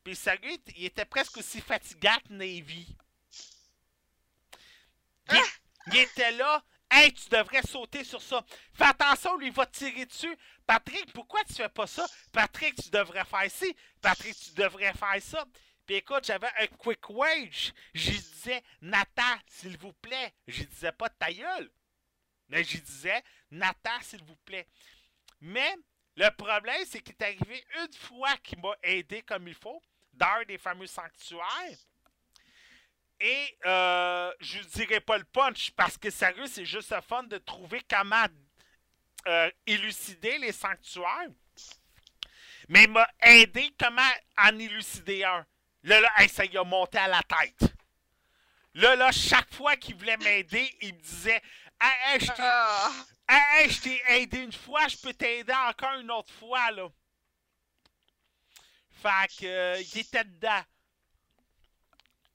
Puis 0.05 0.15
sérieux, 0.15 0.57
il 0.77 0.85
était 0.85 1.03
presque 1.03 1.35
aussi 1.35 1.59
fatigué 1.59 2.09
que 2.25 2.33
Navy. 2.33 2.95
Il 5.87 5.97
était 5.97 6.31
là. 6.31 6.63
Hey, 6.91 7.13
tu 7.13 7.29
devrais 7.29 7.61
sauter 7.61 8.03
sur 8.03 8.21
ça. 8.21 8.43
Fais 8.73 8.85
attention, 8.85 9.37
lui, 9.37 9.47
il 9.47 9.53
va 9.53 9.65
te 9.65 9.77
tirer 9.77 10.05
dessus. 10.05 10.35
Patrick, 10.65 11.13
pourquoi 11.13 11.43
tu 11.43 11.53
fais 11.53 11.69
pas 11.69 11.87
ça? 11.87 12.05
Patrick, 12.31 12.75
tu 12.75 12.89
devrais 12.89 13.25
faire 13.25 13.49
ci. 13.49 13.75
Patrick, 14.01 14.35
tu 14.35 14.51
devrais 14.53 14.93
faire 14.93 15.21
ça. 15.21 15.45
Puis 15.85 15.95
écoute, 15.95 16.25
j'avais 16.25 16.49
un 16.59 16.67
quick 16.67 17.09
wage. 17.09 17.73
Je 17.93 18.11
disais, 18.11 18.63
Nathan, 18.81 19.39
s'il 19.47 19.77
vous 19.77 19.93
plaît. 19.93 20.33
Je 20.47 20.63
disais 20.63 20.91
pas 20.91 21.09
ta 21.09 21.31
gueule. 21.31 21.69
Mais 22.47 22.63
je 22.63 22.77
disais, 22.77 23.23
Nathan, 23.51 23.99
s'il 24.01 24.23
vous 24.23 24.35
plaît. 24.37 24.67
Mais 25.41 25.75
le 26.15 26.29
problème, 26.31 26.83
c'est 26.85 27.01
qu'il 27.01 27.15
est 27.19 27.23
arrivé 27.23 27.63
une 27.81 27.93
fois 27.93 28.35
qu'il 28.37 28.59
m'a 28.59 28.75
aidé 28.83 29.21
comme 29.21 29.47
il 29.47 29.53
faut, 29.53 29.81
dans 30.13 30.43
des 30.47 30.57
fameux 30.57 30.87
sanctuaires. 30.87 31.77
Et 33.21 33.57
euh, 33.65 33.78
je 34.39 34.59
ne 34.59 34.63
dirais 34.63 34.99
pas 35.01 35.17
le 35.17 35.23
punch 35.25 35.71
parce 35.71 35.97
que 35.97 36.09
sérieux, 36.09 36.47
c'est 36.47 36.65
juste 36.65 36.91
le 36.91 37.01
fun 37.01 37.23
de 37.23 37.37
trouver 37.37 37.81
comment 37.89 38.25
euh, 39.27 39.51
élucider 39.65 40.37
les 40.37 40.51
sanctuaires. 40.51 41.29
Mais 42.69 42.83
il 42.83 42.91
m'a 42.91 43.07
aidé 43.21 43.73
comment 43.79 44.01
en 44.37 44.57
élucider 44.59 45.23
un. 45.23 45.45
Là, 45.83 45.99
là, 46.01 46.09
hey, 46.17 46.29
ça 46.29 46.45
y 46.45 46.57
a 46.57 46.63
monté 46.63 46.97
à 46.97 47.07
la 47.07 47.21
tête. 47.23 47.73
Là, 48.75 48.95
là, 48.95 49.11
chaque 49.11 49.53
fois 49.53 49.75
qu'il 49.75 49.95
voulait 49.95 50.17
m'aider, 50.17 50.73
il 50.81 50.93
me 50.93 50.99
disait 50.99 51.41
Hey, 51.81 52.13
hey, 52.13 52.19
je 52.19 52.27
t'ai 52.27 52.41
Ah. 52.41 52.91
hey, 53.27 54.01
aidé 54.21 54.39
une 54.39 54.53
fois, 54.53 54.87
je 54.87 54.97
peux 54.97 55.13
t'aider 55.13 55.53
encore 55.67 55.99
une 55.99 56.11
autre 56.11 56.33
fois, 56.33 56.71
là. 56.71 56.89
Fait 59.01 59.27
que, 59.39 59.45
euh, 59.45 59.79
il 59.81 59.99
était 59.99 60.23
dedans. 60.25 60.61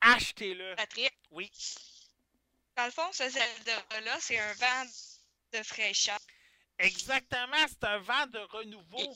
Achetez-le. 0.00 0.74
Patrick, 0.76 1.14
Oui. 1.30 1.50
Dans 2.76 2.84
le 2.86 2.90
fond, 2.90 3.10
ce 3.12 3.28
Zelda-là, 3.28 4.16
c'est 4.20 4.38
un 4.38 4.52
vent 4.54 4.84
de 5.52 5.62
fraîcheur. 5.62 6.18
Exactement, 6.78 7.66
c'est 7.68 7.84
un 7.84 7.98
vent 7.98 8.26
de 8.26 8.38
renouveau. 8.38 9.14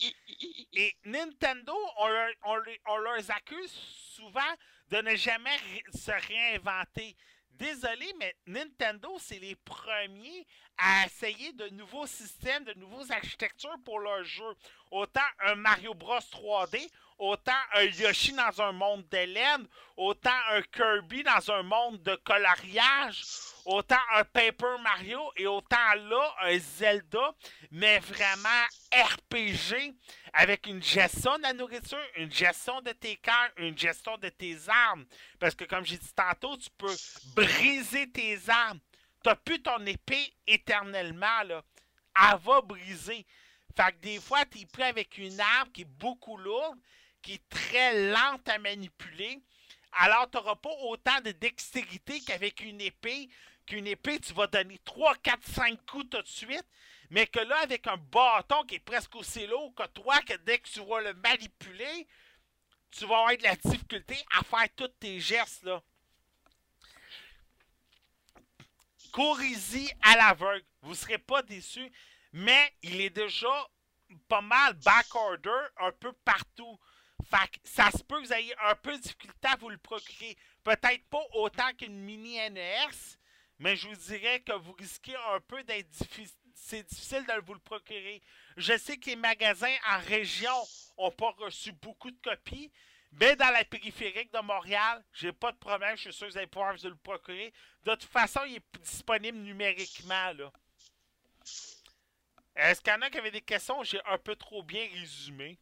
Et 0.72 0.94
Nintendo, 1.04 1.74
on 1.96 2.06
leur, 2.08 2.30
on 2.44 2.54
leur- 2.54 2.76
on 2.86 2.96
leur 2.98 3.30
accuse 3.30 3.72
souvent 4.14 4.54
de 4.88 4.98
ne 4.98 5.16
jamais 5.16 5.58
se 5.92 6.12
réinventer. 6.28 7.16
Désolé, 7.50 8.12
mais 8.20 8.36
Nintendo, 8.46 9.18
c'est 9.18 9.40
les 9.40 9.56
premiers 9.56 10.46
à 10.76 11.06
essayer 11.06 11.52
de 11.54 11.68
nouveaux 11.70 12.06
systèmes, 12.06 12.62
de 12.62 12.74
nouvelles 12.74 13.10
architectures 13.10 13.74
pour 13.84 13.98
leurs 13.98 14.22
jeux. 14.22 14.54
Autant 14.92 15.26
un 15.40 15.56
Mario 15.56 15.92
Bros 15.94 16.20
3D, 16.20 16.88
autant 17.18 17.52
un 17.74 17.84
Yoshi 17.84 18.32
dans 18.32 18.62
un 18.62 18.72
monde 18.72 19.06
d'Hélène, 19.08 19.66
autant 19.96 20.38
un 20.50 20.62
Kirby 20.62 21.22
dans 21.22 21.50
un 21.50 21.62
monde 21.62 22.02
de 22.02 22.14
coloriage, 22.16 23.22
autant 23.64 23.98
un 24.14 24.24
Paper 24.24 24.76
Mario 24.82 25.20
et 25.36 25.46
autant 25.46 25.94
là 25.94 26.34
un 26.42 26.58
Zelda, 26.58 27.34
mais 27.70 27.98
vraiment 27.98 28.64
RPG 28.92 29.94
avec 30.32 30.66
une 30.66 30.82
gestion 30.82 31.36
de 31.38 31.42
la 31.42 31.52
nourriture, 31.52 31.98
une 32.16 32.32
gestion 32.32 32.80
de 32.80 32.92
tes 32.92 33.16
cœurs, 33.16 33.50
une 33.56 33.76
gestion 33.76 34.16
de 34.18 34.28
tes 34.28 34.56
armes. 34.68 35.04
Parce 35.38 35.54
que 35.54 35.64
comme 35.64 35.84
j'ai 35.84 35.98
dit 35.98 36.14
tantôt, 36.14 36.56
tu 36.56 36.70
peux 36.76 36.94
briser 37.34 38.10
tes 38.10 38.38
armes. 38.48 38.80
T'as 39.22 39.34
plus 39.34 39.60
ton 39.60 39.84
épée 39.84 40.32
éternellement, 40.46 41.42
là. 41.44 41.62
Elle 42.16 42.38
va 42.38 42.60
briser. 42.60 43.26
Fait 43.76 43.92
que 43.92 43.98
des 43.98 44.20
fois, 44.20 44.44
tu 44.46 44.64
pris 44.66 44.84
avec 44.84 45.18
une 45.18 45.40
arme 45.40 45.70
qui 45.72 45.82
est 45.82 45.84
beaucoup 45.84 46.36
lourde, 46.36 46.78
qui 47.22 47.34
est 47.34 47.48
très 47.48 48.10
lente 48.10 48.48
à 48.48 48.58
manipuler. 48.58 49.40
Alors, 49.92 50.30
tu 50.30 50.36
n'auras 50.36 50.56
pas 50.56 50.74
autant 50.82 51.20
de 51.20 51.32
dextérité 51.32 52.20
qu'avec 52.20 52.60
une 52.60 52.80
épée. 52.80 53.28
Qu'une 53.66 53.86
épée, 53.86 54.18
tu 54.20 54.32
vas 54.32 54.46
donner 54.46 54.78
3, 54.84 55.14
4, 55.16 55.42
5 55.46 55.86
coups 55.86 56.10
tout 56.10 56.22
de 56.22 56.28
suite. 56.28 56.66
Mais 57.10 57.26
que 57.26 57.40
là, 57.40 57.58
avec 57.58 57.86
un 57.86 57.96
bâton 57.96 58.64
qui 58.64 58.76
est 58.76 58.80
presque 58.80 59.14
aussi 59.16 59.46
lourd 59.46 59.74
que 59.74 59.86
toi, 59.88 60.20
que 60.22 60.34
dès 60.34 60.58
que 60.58 60.68
tu 60.68 60.80
vas 60.84 61.00
le 61.00 61.14
manipuler, 61.14 62.06
tu 62.90 63.06
vas 63.06 63.18
avoir 63.18 63.36
de 63.36 63.42
la 63.42 63.56
difficulté 63.56 64.16
à 64.38 64.42
faire 64.42 64.68
tous 64.76 64.88
tes 65.00 65.20
gestes, 65.20 65.64
là. 65.64 65.82
À 70.02 70.16
l'aveugle. 70.16 70.64
Vous 70.82 70.90
ne 70.90 70.96
serez 70.96 71.18
pas 71.18 71.42
déçus. 71.42 71.90
Mais 72.32 72.72
il 72.82 73.00
est 73.00 73.10
déjà 73.10 73.68
pas 74.28 74.40
mal 74.40 74.74
backorder 74.74 75.50
un 75.78 75.90
peu 75.92 76.12
partout. 76.24 76.78
Fait 77.30 77.48
que 77.48 77.58
ça 77.64 77.90
se 77.90 78.02
peut 78.02 78.20
que 78.20 78.26
vous 78.26 78.32
ayez 78.32 78.54
un 78.60 78.74
peu 78.76 78.96
de 78.96 79.02
difficulté 79.02 79.48
à 79.48 79.56
vous 79.56 79.68
le 79.68 79.76
procurer. 79.78 80.36
Peut-être 80.64 81.04
pas 81.10 81.22
autant 81.34 81.72
qu'une 81.74 81.98
mini 81.98 82.36
NES, 82.50 82.88
mais 83.58 83.76
je 83.76 83.88
vous 83.88 83.96
dirais 83.96 84.40
que 84.40 84.52
vous 84.52 84.72
risquez 84.72 85.14
un 85.34 85.40
peu 85.40 85.62
d'être 85.64 85.88
difficile. 85.90 86.36
C'est 86.54 86.82
difficile 86.82 87.24
de 87.26 87.40
vous 87.46 87.54
le 87.54 87.60
procurer. 87.60 88.20
Je 88.56 88.76
sais 88.76 88.96
que 88.96 89.10
les 89.10 89.16
magasins 89.16 89.74
en 89.90 90.00
région 90.00 90.54
n'ont 90.98 91.10
pas 91.12 91.30
reçu 91.38 91.72
beaucoup 91.72 92.10
de 92.10 92.18
copies, 92.20 92.72
Mais 93.12 93.36
dans 93.36 93.50
la 93.50 93.64
périphérique 93.64 94.32
de 94.32 94.40
Montréal, 94.40 95.02
j'ai 95.12 95.32
pas 95.32 95.52
de 95.52 95.56
problème. 95.56 95.96
Je 95.96 96.02
suis 96.02 96.12
sûr 96.12 96.26
que 96.26 96.32
vous 96.32 96.38
allez 96.38 96.46
pouvoir 96.46 96.76
vous 96.76 96.88
le 96.88 96.96
procurer. 96.96 97.52
De 97.84 97.92
toute 97.92 98.04
façon, 98.04 98.40
il 98.46 98.56
est 98.56 98.78
disponible 98.82 99.38
numériquement. 99.38 100.32
là. 100.34 100.52
Est-ce 102.56 102.80
qu'il 102.80 102.92
y 102.92 102.96
en 102.96 103.02
a 103.02 103.08
qui 103.10 103.18
avaient 103.18 103.30
des 103.30 103.40
questions? 103.40 103.82
J'ai 103.84 104.00
un 104.04 104.18
peu 104.18 104.34
trop 104.36 104.62
bien 104.62 104.86
résumé. 104.92 105.58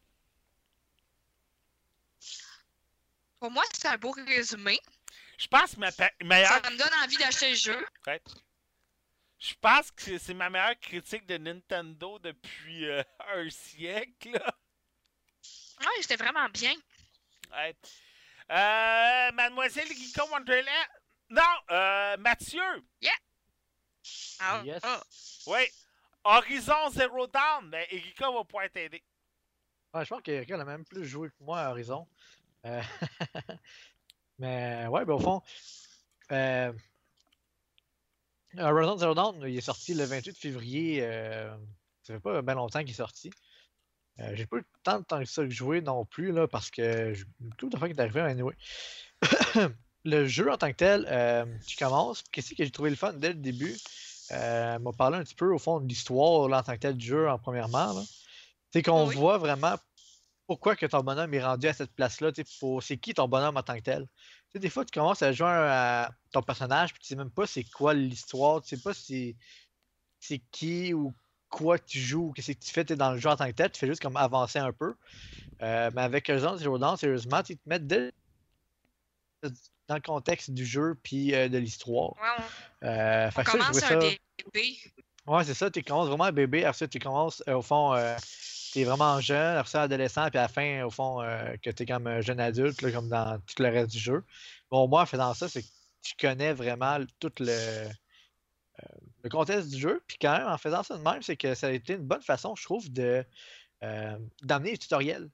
Pour 3.46 3.52
moi, 3.52 3.62
c'est 3.72 3.86
un 3.86 3.96
beau 3.96 4.10
résumé. 4.10 4.76
Je 5.38 5.46
pense 5.46 5.76
que 5.76 5.78
ma 5.78 5.92
pa- 5.92 6.08
Ça 6.20 6.26
meilleure 6.26 6.62
me 6.72 6.76
donne 6.78 6.92
envie 7.04 7.16
d'acheter 7.16 7.50
le 7.50 7.54
jeu. 7.54 7.86
Je 9.38 9.54
pense 9.60 9.92
que 9.92 10.18
c'est 10.18 10.34
ma 10.34 10.50
meilleure 10.50 10.76
critique 10.80 11.24
de 11.26 11.38
Nintendo 11.38 12.18
depuis 12.18 12.86
euh, 12.90 13.04
un 13.36 13.48
siècle. 13.48 14.30
là. 14.32 14.52
Ouais, 15.80 16.02
c'était 16.02 16.16
vraiment 16.16 16.48
bien. 16.48 16.74
Ouais. 17.52 17.76
Euh, 18.50 19.30
Mademoiselle 19.32 19.86
Geeko 19.86 20.28
Wonderland. 20.28 20.88
Non, 21.30 21.42
euh, 21.70 22.16
Mathieu. 22.16 22.82
Ah, 24.40 24.60
Yes. 24.64 24.80
ah. 24.82 25.00
Oui. 25.46 25.60
Horizon 26.24 26.90
Zero 26.90 27.28
Dawn. 27.28 27.70
Ben, 27.70 27.86
Erika 27.90 28.28
va 28.28 28.42
pouvoir 28.42 28.68
t'aider. 28.72 29.04
Ouais, 29.94 30.04
je 30.04 30.08
pense 30.08 30.22
qu'Erika 30.22 30.60
a 30.60 30.64
même 30.64 30.84
plus 30.84 31.06
joué 31.06 31.28
que 31.28 31.34
moi 31.44 31.60
à 31.60 31.70
Horizon. 31.70 32.08
Euh, 32.66 32.82
Mais 34.38 34.86
ouais, 34.88 35.04
ben 35.04 35.14
au 35.14 35.18
fond, 35.18 35.42
euh... 36.32 36.72
Horizon 38.58 38.96
Zero 38.98 39.14
Dawn, 39.14 39.36
il 39.46 39.56
est 39.56 39.60
sorti 39.60 39.94
le 39.94 40.04
28 40.04 40.36
février. 40.38 40.98
euh, 41.02 41.54
Ça 42.02 42.14
fait 42.14 42.20
pas 42.20 42.42
bien 42.42 42.54
longtemps 42.54 42.80
qu'il 42.80 42.90
est 42.90 42.94
sorti. 42.94 43.30
Euh, 44.20 44.32
J'ai 44.34 44.46
pas 44.46 44.56
eu 44.58 44.64
tant 44.82 44.98
de 45.00 45.04
temps 45.04 45.18
que 45.18 45.26
ça 45.26 45.42
que 45.42 45.50
jouer 45.50 45.80
non 45.82 46.04
plus, 46.06 46.32
là, 46.32 46.48
parce 46.48 46.70
que 46.70 47.12
je- 47.12 47.24
tout 47.58 47.68
de 47.68 47.76
fois 47.76 47.88
qui 47.88 47.94
est 47.94 48.00
arrivé, 48.00 48.20
anyway. 48.20 48.54
le 50.04 50.26
jeu 50.26 50.50
en 50.50 50.56
tant 50.56 50.68
que 50.70 50.76
tel, 50.76 51.06
euh, 51.10 51.44
tu 51.66 51.76
commences. 51.76 52.22
Qu'est-ce 52.32 52.54
que 52.54 52.64
j'ai 52.64 52.70
trouvé 52.70 52.90
le 52.90 52.96
fun 52.96 53.12
dès 53.12 53.28
le 53.28 53.34
début? 53.34 53.76
Euh, 54.32 54.78
m'a 54.78 54.92
parlé 54.92 55.18
un 55.18 55.22
petit 55.24 55.34
peu 55.34 55.52
au 55.52 55.58
fond 55.58 55.80
de 55.80 55.86
l'histoire 55.88 56.50
en 56.50 56.62
tant 56.62 56.74
que 56.74 56.80
tel 56.80 56.96
du 56.96 57.06
jeu 57.06 57.28
en 57.28 57.38
premièrement. 57.38 57.94
C'est 58.72 58.82
qu'on 58.82 59.06
Oui. 59.06 59.14
voit 59.14 59.38
vraiment 59.38 59.74
pourquoi 60.46 60.76
que 60.76 60.86
ton 60.86 61.00
bonhomme 61.02 61.32
est 61.34 61.42
rendu 61.44 61.66
à 61.68 61.72
cette 61.72 61.92
place-là. 61.92 62.30
pour- 62.60 62.82
C'est 62.82 62.96
qui 62.96 63.14
ton 63.14 63.28
bonhomme 63.28 63.56
en 63.56 63.62
tant 63.62 63.74
que 63.76 63.80
tel? 63.80 64.06
Des 64.54 64.70
fois, 64.70 64.84
tu 64.84 64.92
commences 64.98 65.22
à 65.22 65.32
jouer 65.32 65.48
à 65.48 66.10
ton 66.32 66.42
personnage, 66.42 66.92
puis 66.94 67.00
tu 67.02 67.08
sais 67.08 67.16
même 67.16 67.30
pas 67.30 67.46
c'est 67.46 67.64
quoi 67.64 67.92
l'histoire, 67.94 68.62
tu 68.62 68.74
sais 68.76 68.82
pas 68.82 68.94
si 68.94 69.36
c'est 70.20 70.40
qui 70.50 70.94
ou 70.94 71.14
quoi 71.50 71.78
tu 71.78 71.98
joues, 71.98 72.28
ou 72.28 72.32
qu'est-ce 72.32 72.52
que 72.52 72.58
tu 72.64 72.72
fais 72.72 72.84
t'es 72.84 72.96
dans 72.96 73.12
le 73.12 73.18
jeu 73.18 73.28
en 73.28 73.36
tant 73.36 73.46
que 73.46 73.52
tel, 73.52 73.70
tu 73.70 73.78
fais 73.78 73.86
juste 73.86 74.00
comme 74.02 74.16
avancer 74.16 74.58
un 74.58 74.72
peu. 74.72 74.94
Euh, 75.62 75.90
mais 75.94 76.02
avec 76.02 76.28
Horizon 76.30 76.56
Zero 76.56 76.78
Dawn, 76.78 76.96
sérieusement, 76.96 77.42
tu 77.42 77.56
te 77.56 77.68
mets 77.68 77.78
dès- 77.78 78.12
dans 79.88 79.94
le 79.94 80.00
contexte 80.00 80.50
du 80.50 80.64
jeu 80.64 80.98
puis 81.02 81.34
euh, 81.34 81.48
de 81.48 81.58
l'histoire. 81.58 82.14
Ouais, 82.16 82.44
on, 82.82 82.86
Euh, 82.86 83.28
on 83.28 83.30
ça, 83.30 83.44
commence 83.44 83.76
un 83.76 83.80
ça- 83.80 83.96
bébé. 83.98 84.78
Ouais, 85.26 85.44
c'est 85.44 85.54
ça, 85.54 85.70
tu 85.70 85.82
commences 85.82 86.08
vraiment 86.08 86.30
bébé, 86.32 86.64
après 86.64 86.78
ça, 86.78 86.88
tu 86.88 86.98
commences, 86.98 87.42
au 87.46 87.62
fond, 87.62 87.94
tu 88.76 88.82
es 88.82 88.84
vraiment 88.84 89.20
jeune, 89.22 89.56
après 89.56 89.70
ça, 89.70 89.82
adolescent, 89.82 90.28
puis 90.28 90.38
à 90.38 90.42
la 90.42 90.48
fin, 90.48 90.84
au 90.84 90.90
fond, 90.90 91.22
euh, 91.22 91.56
que 91.62 91.70
tu 91.70 91.82
es 91.82 91.86
comme 91.86 92.06
un 92.06 92.20
jeune 92.20 92.40
adulte, 92.40 92.82
là, 92.82 92.92
comme 92.92 93.08
dans 93.08 93.40
tout 93.40 93.62
le 93.62 93.70
reste 93.70 93.90
du 93.90 93.98
jeu. 93.98 94.22
Bon, 94.70 94.86
moi, 94.86 95.02
en 95.02 95.06
faisant 95.06 95.32
ça, 95.32 95.48
c'est 95.48 95.62
que 95.62 95.68
tu 96.02 96.14
connais 96.20 96.52
vraiment 96.52 96.98
tout 97.18 97.32
le, 97.40 97.48
euh, 97.48 97.88
le 99.22 99.30
contexte 99.30 99.70
du 99.70 99.80
jeu, 99.80 100.04
puis 100.06 100.18
quand 100.20 100.36
même, 100.36 100.46
en 100.46 100.58
faisant 100.58 100.82
ça 100.82 100.98
de 100.98 101.02
même, 101.02 101.22
c'est 101.22 101.38
que 101.38 101.54
ça 101.54 101.68
a 101.68 101.70
été 101.70 101.94
une 101.94 102.06
bonne 102.06 102.20
façon, 102.20 102.54
je 102.54 102.64
trouve, 102.64 102.92
de 102.92 103.24
euh, 103.82 104.18
d'amener 104.42 104.72
les 104.72 104.78
tutoriels. 104.78 105.30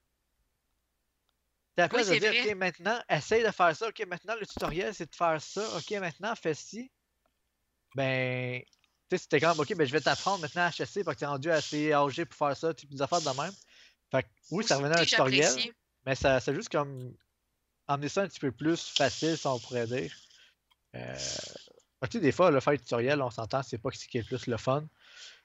La 1.75 1.89
place 1.89 2.07
de 2.07 2.13
dire, 2.13 2.31
vrai. 2.31 2.51
OK, 2.51 2.55
maintenant, 2.55 2.99
essaye 3.09 3.43
de 3.43 3.51
faire 3.51 3.75
ça, 3.75 3.89
OK, 3.89 4.05
maintenant, 4.07 4.35
le 4.39 4.45
tutoriel, 4.45 4.93
c'est 4.93 5.11
de 5.11 5.15
faire 5.15 5.41
ça, 5.41 5.67
OK, 5.77 5.91
maintenant, 5.99 6.33
fais 6.35 6.53
ci. 6.53 6.89
Ben, 7.95 8.61
sais, 9.17 9.23
c'était 9.23 9.39
comme, 9.39 9.59
OK, 9.59 9.75
ben, 9.75 9.85
je 9.85 9.91
vais 9.91 10.01
t'apprendre 10.01 10.41
maintenant 10.41 10.63
à 10.63 10.71
chasser 10.71 11.03
parce 11.03 11.15
que 11.15 11.19
tu 11.19 11.25
es 11.25 11.27
rendu 11.27 11.51
assez 11.51 11.93
âgé 11.93 12.25
pour 12.25 12.37
faire 12.37 12.55
ça, 12.57 12.73
tu 12.73 12.85
des 12.85 13.01
affaires 13.01 13.21
de 13.21 13.41
même. 13.41 13.53
Fait 14.11 14.23
que, 14.23 14.27
oui, 14.51 14.63
ça 14.63 14.77
revenait 14.77 14.97
à 14.97 15.01
un 15.01 15.05
tutoriel, 15.05 15.53
mais 16.05 16.15
ça, 16.15 16.39
c'est 16.39 16.53
juste 16.53 16.69
comme 16.69 17.13
emmener 17.87 18.09
ça 18.09 18.21
un 18.21 18.27
petit 18.27 18.39
peu 18.39 18.51
plus 18.51 18.89
facile, 18.89 19.37
si 19.37 19.47
on 19.47 19.59
pourrait 19.59 19.87
dire. 19.87 20.13
Euh, 20.95 21.15
tu 22.03 22.11
sais, 22.11 22.19
des 22.19 22.31
fois, 22.31 22.51
le 22.51 22.59
faire 22.59 22.73
tutoriel, 22.73 23.21
on 23.21 23.31
s'entend, 23.31 23.63
c'est 23.63 23.77
pas 23.77 23.89
ce 23.91 24.07
qui 24.07 24.17
est 24.17 24.21
le 24.21 24.27
plus 24.27 24.47
le 24.47 24.57
fun. 24.57 24.85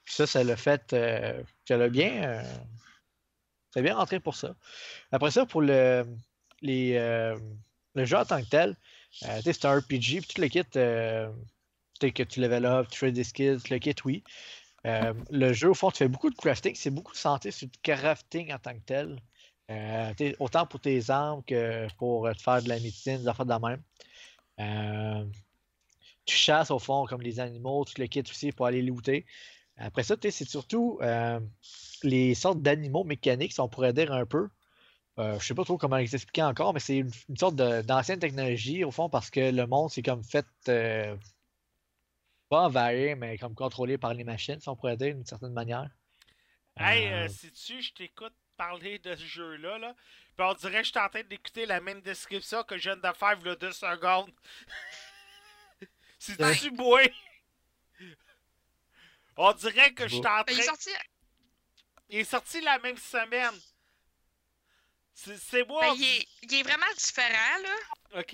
Puis 0.04 0.14
ça, 0.14 0.26
ça 0.26 0.44
l'a 0.44 0.56
fait 0.56 0.92
euh, 0.92 1.42
que 1.66 1.74
le 1.74 1.88
bien. 1.88 2.22
euh, 2.24 2.42
c'est 3.72 3.82
bien 3.82 3.96
rentré 3.96 4.20
pour 4.20 4.34
ça. 4.34 4.54
Après 5.12 5.30
ça, 5.30 5.46
pour 5.46 5.60
le, 5.60 6.06
les, 6.62 6.96
euh, 6.96 7.38
le 7.94 8.04
jeu 8.04 8.16
en 8.16 8.24
tant 8.24 8.42
que 8.42 8.48
tel, 8.48 8.76
euh, 9.24 9.40
c'est 9.44 9.64
un 9.64 9.78
RPG, 9.78 10.20
puis 10.20 10.26
tout 10.34 10.40
le 10.40 10.48
kit, 10.48 10.62
euh, 10.76 11.30
que 11.98 12.22
tu 12.22 12.40
level 12.40 12.64
up, 12.64 12.88
tu 12.90 12.98
fais 12.98 13.12
des 13.12 13.24
skills, 13.24 13.58
le 13.70 13.78
kit, 13.78 13.94
oui. 14.04 14.22
Euh, 14.86 15.12
le 15.30 15.52
jeu, 15.52 15.70
au 15.70 15.74
fond, 15.74 15.90
tu 15.90 15.98
fais 15.98 16.08
beaucoup 16.08 16.30
de 16.30 16.36
crafting, 16.36 16.74
c'est 16.74 16.90
beaucoup 16.90 17.14
centré 17.14 17.50
sur 17.50 17.66
le 17.66 17.78
crafting 17.82 18.52
en 18.52 18.58
tant 18.58 18.74
que 18.74 18.84
tel. 18.84 19.20
Euh, 19.70 20.32
autant 20.38 20.66
pour 20.66 20.80
tes 20.80 21.10
armes 21.10 21.42
que 21.44 21.92
pour 21.96 22.30
te 22.32 22.40
faire 22.40 22.62
de 22.62 22.68
la 22.68 22.80
médecine, 22.80 23.18
des 23.18 23.28
affaires 23.28 23.44
de 23.44 23.50
la 23.50 23.58
même. 23.58 23.82
Euh, 24.60 25.24
tu 26.24 26.36
chasses 26.36 26.70
au 26.70 26.78
fond 26.78 27.06
comme 27.06 27.22
les 27.22 27.40
animaux, 27.40 27.84
tu 27.84 28.00
le 28.00 28.06
kit 28.06 28.20
aussi 28.20 28.52
pour 28.52 28.66
aller 28.66 28.82
looter. 28.82 29.26
Après 29.76 30.02
ça, 30.02 30.16
c'est 30.20 30.48
surtout 30.48 30.98
les 32.02 32.34
sortes 32.34 32.62
d'animaux 32.62 33.04
mécaniques, 33.04 33.52
si 33.52 33.60
on 33.60 33.68
pourrait 33.68 33.92
dire 33.92 34.12
un 34.12 34.26
peu. 34.26 34.48
Je 35.18 35.38
sais 35.40 35.54
pas 35.54 35.64
trop 35.64 35.76
comment 35.78 35.96
les 35.96 36.14
expliquer 36.14 36.44
encore, 36.44 36.72
mais 36.72 36.80
c'est 36.80 36.98
une, 36.98 37.10
une 37.28 37.36
sorte 37.36 37.56
d'ancienne 37.56 38.18
technologie, 38.18 38.84
au 38.84 38.90
fond, 38.90 39.08
parce 39.08 39.30
que 39.30 39.50
le 39.50 39.66
monde, 39.66 39.90
c'est 39.90 40.02
comme 40.02 40.22
fait, 40.24 40.46
pas 42.48 42.62
envahir, 42.62 43.16
mais 43.16 43.38
comme 43.38 43.54
contrôlé 43.54 43.98
par 43.98 44.14
les 44.14 44.24
machines, 44.24 44.60
si 44.60 44.68
on 44.68 44.76
pourrait 44.76 44.96
dire, 44.96 45.14
d'une 45.14 45.24
certaine 45.26 45.52
manière. 45.52 45.88
Hey, 46.76 47.06
Euh, 47.08 47.24
euh, 47.24 47.28
si-tu, 47.28 47.82
je 47.82 47.92
t'écoute 47.92 48.34
parler 48.56 48.98
de 48.98 49.14
ce 49.16 49.24
jeu-là, 49.24 49.78
là, 49.78 49.94
puis 50.36 50.46
on 50.46 50.54
dirait 50.54 50.78
que 50.80 50.84
je 50.86 50.90
suis 50.90 50.98
en 51.00 51.08
train 51.08 51.22
d'écouter 51.22 51.66
la 51.66 51.80
même 51.80 52.00
description 52.00 52.62
que 52.64 52.76
je 52.78 52.90
viens 52.90 52.96
de 52.96 53.16
faire 53.16 53.36
il 53.40 53.46
y 53.46 53.50
a 53.50 53.56
deux 53.56 53.72
secondes. 53.72 54.32
C'est-tu 56.18 56.70
moi? 56.72 57.00
On 59.36 59.52
dirait 59.52 59.92
que 59.94 60.04
je 60.08 60.16
suis 60.16 60.26
en 60.26 60.42
Ben, 60.42 60.44
il 60.48 60.54
est 60.60 60.62
train... 60.62 60.74
sorti. 60.74 60.90
Il 62.10 62.18
est 62.18 62.24
sorti 62.24 62.60
la 62.60 62.78
même 62.80 62.96
semaine. 62.96 63.54
C'est 65.14 65.36
c'est 65.36 65.64
moi. 65.64 65.80
Ben, 65.82 65.94
il, 65.96 66.04
est, 66.04 66.28
il 66.42 66.54
est 66.54 66.62
vraiment 66.62 66.92
différent, 66.96 67.58
là. 67.62 68.20
Ok? 68.20 68.32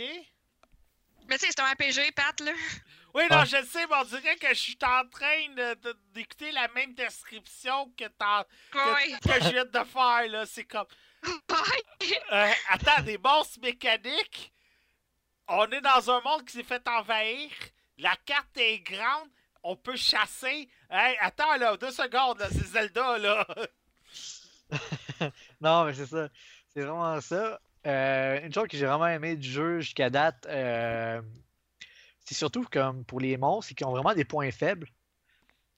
Mais 1.29 1.38
tu 1.38 1.46
sais, 1.46 1.53
c'est 1.53 1.61
un 1.61 1.70
RPG, 1.72 2.12
Pat, 2.14 2.38
là. 2.40 2.53
Oui, 3.14 3.22
non, 3.31 3.44
je 3.44 3.57
le 3.57 3.64
sais, 3.64 3.87
mais 3.87 3.94
on 3.96 4.05
dirait 4.05 4.37
que 4.37 4.48
je 4.48 4.55
suis 4.61 4.79
en 4.83 5.09
train 5.09 5.48
de- 5.57 5.74
de- 5.81 5.98
d'écouter 6.12 6.50
la 6.53 6.66
même 6.68 6.94
description 6.94 7.88
que, 7.96 8.05
que, 8.05 9.20
que 9.20 9.44
je 9.44 9.50
viens 9.50 9.64
de 9.64 9.85
faire, 9.85 10.29
là. 10.29 10.46
C'est 10.46 10.64
comme... 10.64 10.87
Euh, 12.33 12.50
attends, 12.68 13.03
des 13.03 13.16
monstres 13.16 13.61
mécaniques. 13.62 14.53
On 15.48 15.64
est 15.70 15.81
dans 15.81 16.11
un 16.11 16.20
monde 16.22 16.44
qui 16.44 16.53
s'est 16.57 16.62
fait 16.64 16.87
envahir. 16.88 17.50
La 17.98 18.14
carte 18.27 18.57
est 18.57 18.81
grande. 18.81 19.29
On 19.62 19.74
peut 19.77 19.96
chasser. 19.96 20.68
Hey, 20.90 21.16
attends, 21.20 21.57
là, 21.57 21.77
deux 21.79 21.90
secondes, 21.92 22.38
là, 22.40 22.48
c'est 22.50 22.66
Zelda, 22.66 23.16
là. 23.18 23.46
Non, 25.61 25.85
mais 25.85 25.94
c'est 25.94 26.07
ça. 26.07 26.29
C'est 26.72 26.81
vraiment 26.83 27.20
ça. 27.20 27.61
Euh, 27.87 28.40
une 28.42 28.53
chose 28.53 28.68
que 28.68 28.77
j'ai 28.77 28.87
vraiment 28.87 29.07
aimé 29.07 29.37
du 29.37 29.48
jeu 29.48 29.81
jusqu'à 29.81 30.11
date, 30.11 30.44
euh, 30.46 31.22
c'est 32.24 32.34
surtout 32.34 32.64
comme 32.64 33.04
pour 33.04 33.20
les 33.20 33.37
monstres, 33.37 33.68
c'est 33.68 33.74
qu'ils 33.74 33.87
ont 33.87 33.92
vraiment 33.92 34.14
des 34.14 34.24
points 34.24 34.50
faibles. 34.50 34.88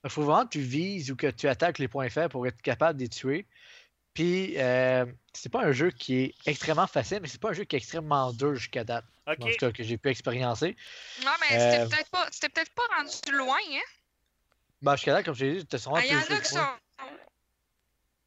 Il 0.03 0.09
faut 0.09 0.23
vraiment 0.23 0.45
que 0.45 0.51
tu 0.51 0.61
vises 0.61 1.11
ou 1.11 1.15
que 1.15 1.27
tu 1.27 1.47
attaques 1.47 1.79
les 1.79 1.87
points 1.87 2.09
faibles 2.09 2.29
pour 2.31 2.47
être 2.47 2.61
capable 2.61 2.97
de 2.99 3.03
les 3.03 3.09
tuer. 3.09 3.47
Puis, 4.13 4.57
euh, 4.59 5.05
c'est 5.33 5.51
pas 5.51 5.63
un 5.63 5.71
jeu 5.71 5.91
qui 5.91 6.15
est 6.17 6.35
extrêmement 6.45 6.87
facile, 6.87 7.19
mais 7.21 7.27
c'est 7.27 7.41
pas 7.41 7.49
un 7.51 7.53
jeu 7.53 7.65
qui 7.65 7.75
est 7.75 7.79
extrêmement 7.79 8.33
dur 8.33 8.55
jusqu'à 8.55 8.83
date. 8.83 9.05
En 9.27 9.33
Ok. 9.33 9.51
tout 9.51 9.57
cas, 9.59 9.71
que 9.71 9.83
j'ai 9.83 9.97
pu 9.97 10.09
expériencer. 10.09 10.75
Non, 11.23 11.31
mais 11.41 11.57
Euh, 11.57 11.59
c'était 11.59 11.85
peut-être 11.87 12.09
pas, 12.09 12.27
c'était 12.31 12.49
peut-être 12.49 12.73
pas 12.73 12.87
rendu 12.95 13.37
loin, 13.37 13.57
hein? 13.71 13.81
Bah, 14.81 14.95
jusqu'à 14.95 15.13
date, 15.13 15.25
comme 15.25 15.35
je 15.35 15.45
l'ai 15.45 15.53
dit, 15.55 15.59
c'était 15.61 15.77
sûrement 15.77 15.97
Ah, 15.97 16.05
Il 16.05 16.11
y 16.11 16.15
en 16.15 16.19
a 16.19 16.41
qui 16.41 16.49
sont. 16.49 16.59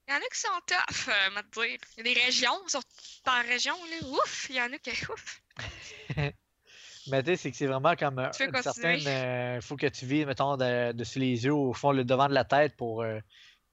Il 0.09 0.13
y 0.13 0.17
en 0.17 0.21
a 0.21 0.29
qui 0.29 0.39
sont 0.41 0.49
tough, 0.67 1.09
euh, 1.09 1.31
m'a 1.31 1.43
dire. 1.43 1.79
Il 1.97 1.99
y 1.99 2.01
a 2.01 2.15
des 2.15 2.21
régions, 2.21 2.69
sur 2.69 2.81
par 3.25 3.45
région, 3.45 3.77
là. 3.87 4.07
Ouf, 4.09 4.47
il 4.51 4.57
y 4.57 4.61
en 4.61 4.73
a 4.73 4.79
qui. 4.79 4.91
Ouf. 5.11 5.41
Mais 7.11 7.23
tu 7.23 7.31
sais, 7.31 7.37
c'est 7.37 7.51
que 7.51 7.57
c'est 7.57 7.67
vraiment 7.67 7.95
comme 7.97 8.19
euh, 8.19 8.31
Tu 8.31 8.45
une 8.45 8.63
certaine. 8.63 9.57
Il 9.57 9.63
faut 9.63 9.77
que 9.77 9.87
tu 9.87 10.07
vises, 10.07 10.27
mettons, 10.27 10.57
de- 10.57 10.93
dessus 10.93 11.19
les 11.19 11.45
yeux, 11.45 11.55
au 11.55 11.73
fond, 11.73 11.93
le 11.93 12.05
devant 12.05 12.29
de 12.29 12.35
la 12.35 12.45
tête 12.45 12.77
pour 12.77 13.03
euh, 13.03 13.19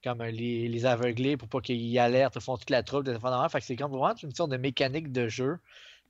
comme 0.03 0.21
euh, 0.21 0.31
les, 0.31 0.67
les 0.67 0.85
aveugler, 0.85 1.37
pour 1.37 1.47
pas 1.47 1.61
qu'ils 1.61 1.97
alertent, 1.99 2.37
au 2.37 2.39
fond, 2.39 2.57
toute 2.57 2.69
la 2.69 2.83
troupe, 2.83 3.05
des. 3.05 3.17
Fait 3.19 3.59
que 3.59 3.65
c'est 3.65 3.75
comme 3.75 3.91
vraiment 3.91 4.15
une 4.21 4.33
sorte 4.33 4.51
de 4.51 4.57
mécanique 4.57 5.11
de 5.11 5.27
jeu 5.27 5.59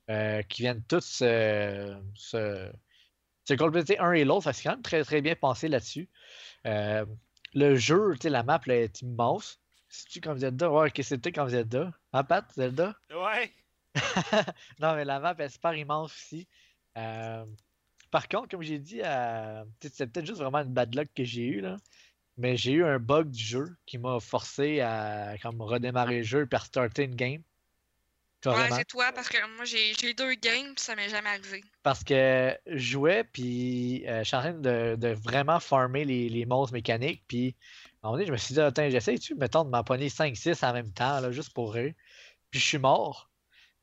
euh, 0.09 0.41
qui 0.43 0.61
viennent 0.63 0.83
tous 0.83 1.05
se, 1.05 1.97
se, 2.15 3.53
compléter 3.57 3.99
un 3.99 4.11
et 4.13 4.25
l'autre. 4.25 4.43
Fait 4.43 4.51
que 4.51 4.55
c'est 4.57 4.63
quand 4.63 4.71
même 4.71 4.81
très, 4.81 5.03
très 5.03 5.21
bien 5.21 5.35
pensé 5.35 5.67
là-dessus. 5.67 6.09
Euh, 6.65 7.05
le 7.53 7.75
jeu, 7.75 8.13
tu 8.15 8.23
sais, 8.23 8.29
la 8.29 8.43
map 8.43 8.61
là, 8.65 8.75
est 8.75 9.01
immense. 9.01 9.59
C'est-tu 9.89 10.19
comme 10.19 10.37
Zelda? 10.37 10.69
Ouais, 10.69 10.89
ok, 10.89 10.99
c'était 11.01 11.31
comme 11.31 11.49
Zelda. 11.49 11.91
Hein, 12.13 12.23
Pat, 12.23 12.45
Zelda? 12.53 12.95
Ouais. 13.09 13.51
non, 14.79 14.95
mais 14.95 15.05
la 15.05 15.19
map 15.19 15.35
est 15.39 15.49
super 15.49 15.73
immense 15.73 16.11
aussi. 16.11 16.47
Euh, 16.97 17.45
par 18.11 18.27
contre, 18.27 18.49
comme 18.49 18.61
j'ai 18.61 18.79
dit, 18.79 19.01
euh, 19.03 19.63
c'est 19.81 20.11
peut-être 20.11 20.25
juste 20.25 20.39
vraiment 20.39 20.59
une 20.59 20.73
bad 20.73 20.93
luck 20.95 21.09
que 21.15 21.23
j'ai 21.23 21.45
eu 21.45 21.61
là. 21.61 21.77
Mais 22.37 22.55
j'ai 22.55 22.73
eu 22.73 22.85
un 22.85 22.99
bug 22.99 23.31
du 23.31 23.43
jeu 23.43 23.75
qui 23.85 23.97
m'a 23.97 24.19
forcé 24.19 24.79
à 24.81 25.35
comme 25.41 25.61
redémarrer 25.61 26.17
le 26.17 26.23
jeu 26.23 26.47
et 26.51 26.57
starter 26.57 27.03
une 27.03 27.15
game. 27.15 27.41
Ouais, 28.45 28.69
c'est 28.71 28.85
toi, 28.85 29.11
parce 29.13 29.27
que 29.27 29.37
moi, 29.55 29.65
j'ai 29.65 30.13
deux 30.13 30.35
games, 30.35 30.73
ça 30.77 30.95
m'est 30.95 31.09
jamais 31.09 31.29
arrivé. 31.29 31.63
Parce 31.83 32.03
que 32.03 32.55
je 32.67 32.77
jouais, 32.77 33.23
puis 33.23 34.07
euh, 34.07 34.19
je 34.19 34.23
suis 34.25 34.37
en 34.37 34.41
train 34.41 34.53
de, 34.53 34.95
de 34.95 35.07
vraiment 35.09 35.59
farmer 35.59 36.05
les, 36.05 36.29
les 36.29 36.45
monstres 36.45 36.73
mécaniques. 36.73 37.23
Puis 37.27 37.55
à 38.01 38.07
un 38.07 38.11
moment 38.11 38.17
donné, 38.17 38.27
je 38.27 38.31
me 38.31 38.37
suis 38.37 38.53
dit, 38.53 38.61
attends, 38.61 38.89
j'essaie-tu, 38.89 39.35
mettons, 39.35 39.65
de 39.65 39.69
m'empoigner 39.69 40.09
5-6 40.09 40.63
en 40.65 40.73
même 40.73 40.93
temps, 40.93 41.19
là, 41.19 41.31
juste 41.31 41.53
pour 41.53 41.75
eux. 41.77 41.93
Puis 42.51 42.59
je 42.59 42.65
suis 42.65 42.77
mort. 42.77 43.29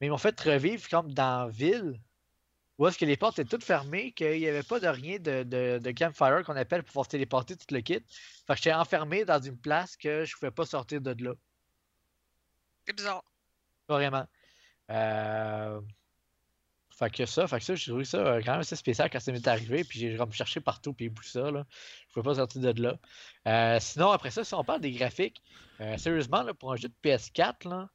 Mais 0.00 0.06
ils 0.06 0.10
m'ont 0.10 0.18
fait 0.18 0.38
revivre 0.40 0.88
comme 0.88 1.12
dans 1.12 1.46
la 1.46 1.50
ville, 1.50 2.00
où 2.78 2.86
est-ce 2.86 2.98
que 2.98 3.04
les 3.04 3.16
portes 3.16 3.38
étaient 3.38 3.48
toutes 3.48 3.64
fermées, 3.64 4.12
qu'il 4.12 4.38
n'y 4.38 4.48
avait 4.48 4.62
pas 4.62 4.80
de 4.80 4.88
rien 4.88 5.18
de, 5.18 5.42
de, 5.44 5.78
de 5.78 5.90
campfire 5.92 6.42
qu'on 6.44 6.56
appelle 6.56 6.82
pour 6.82 6.88
pouvoir 6.88 7.06
se 7.06 7.10
téléporter 7.10 7.56
tout 7.56 7.72
le 7.72 7.80
kit? 7.80 8.04
Fait 8.46 8.54
que 8.54 8.56
j'étais 8.56 8.72
enfermé 8.72 9.24
dans 9.24 9.40
une 9.40 9.58
place 9.58 9.96
que 9.96 10.24
je 10.24 10.34
pouvais 10.34 10.50
pas 10.50 10.66
sortir 10.66 11.00
de 11.00 11.24
là. 11.24 11.34
C'est 12.86 12.96
bizarre. 12.96 13.24
Vraiment. 13.88 14.26
Euh... 14.90 15.80
Fait 16.96 17.10
que 17.10 17.26
ça, 17.26 17.48
fait 17.48 17.58
que 17.58 17.64
ça, 17.64 17.74
j'ai 17.74 17.90
trouvé 17.90 18.04
ça 18.04 18.18
euh, 18.18 18.40
quand 18.44 18.52
même 18.52 18.60
assez 18.60 18.76
spécial 18.76 19.10
quand 19.10 19.18
ça 19.18 19.32
m'est 19.32 19.48
arrivé, 19.48 19.82
puis 19.82 19.98
j'ai 19.98 20.16
comme 20.16 20.32
cherché 20.32 20.60
partout, 20.60 20.94
puis 20.94 21.12
tout 21.12 21.24
ça, 21.24 21.50
là. 21.50 21.66
Je 22.08 22.12
pouvais 22.12 22.24
pas 22.24 22.36
sortir 22.36 22.60
de 22.60 22.82
là. 22.82 22.98
Euh, 23.48 23.80
sinon, 23.80 24.10
après 24.12 24.30
ça, 24.30 24.44
si 24.44 24.54
on 24.54 24.62
parle 24.62 24.80
des 24.80 24.92
graphiques, 24.92 25.42
euh, 25.80 25.96
sérieusement, 25.96 26.44
là, 26.44 26.54
pour 26.54 26.72
un 26.72 26.76
jeu 26.76 26.88
de 26.88 26.94
PS4, 27.02 27.68
là, 27.68 27.88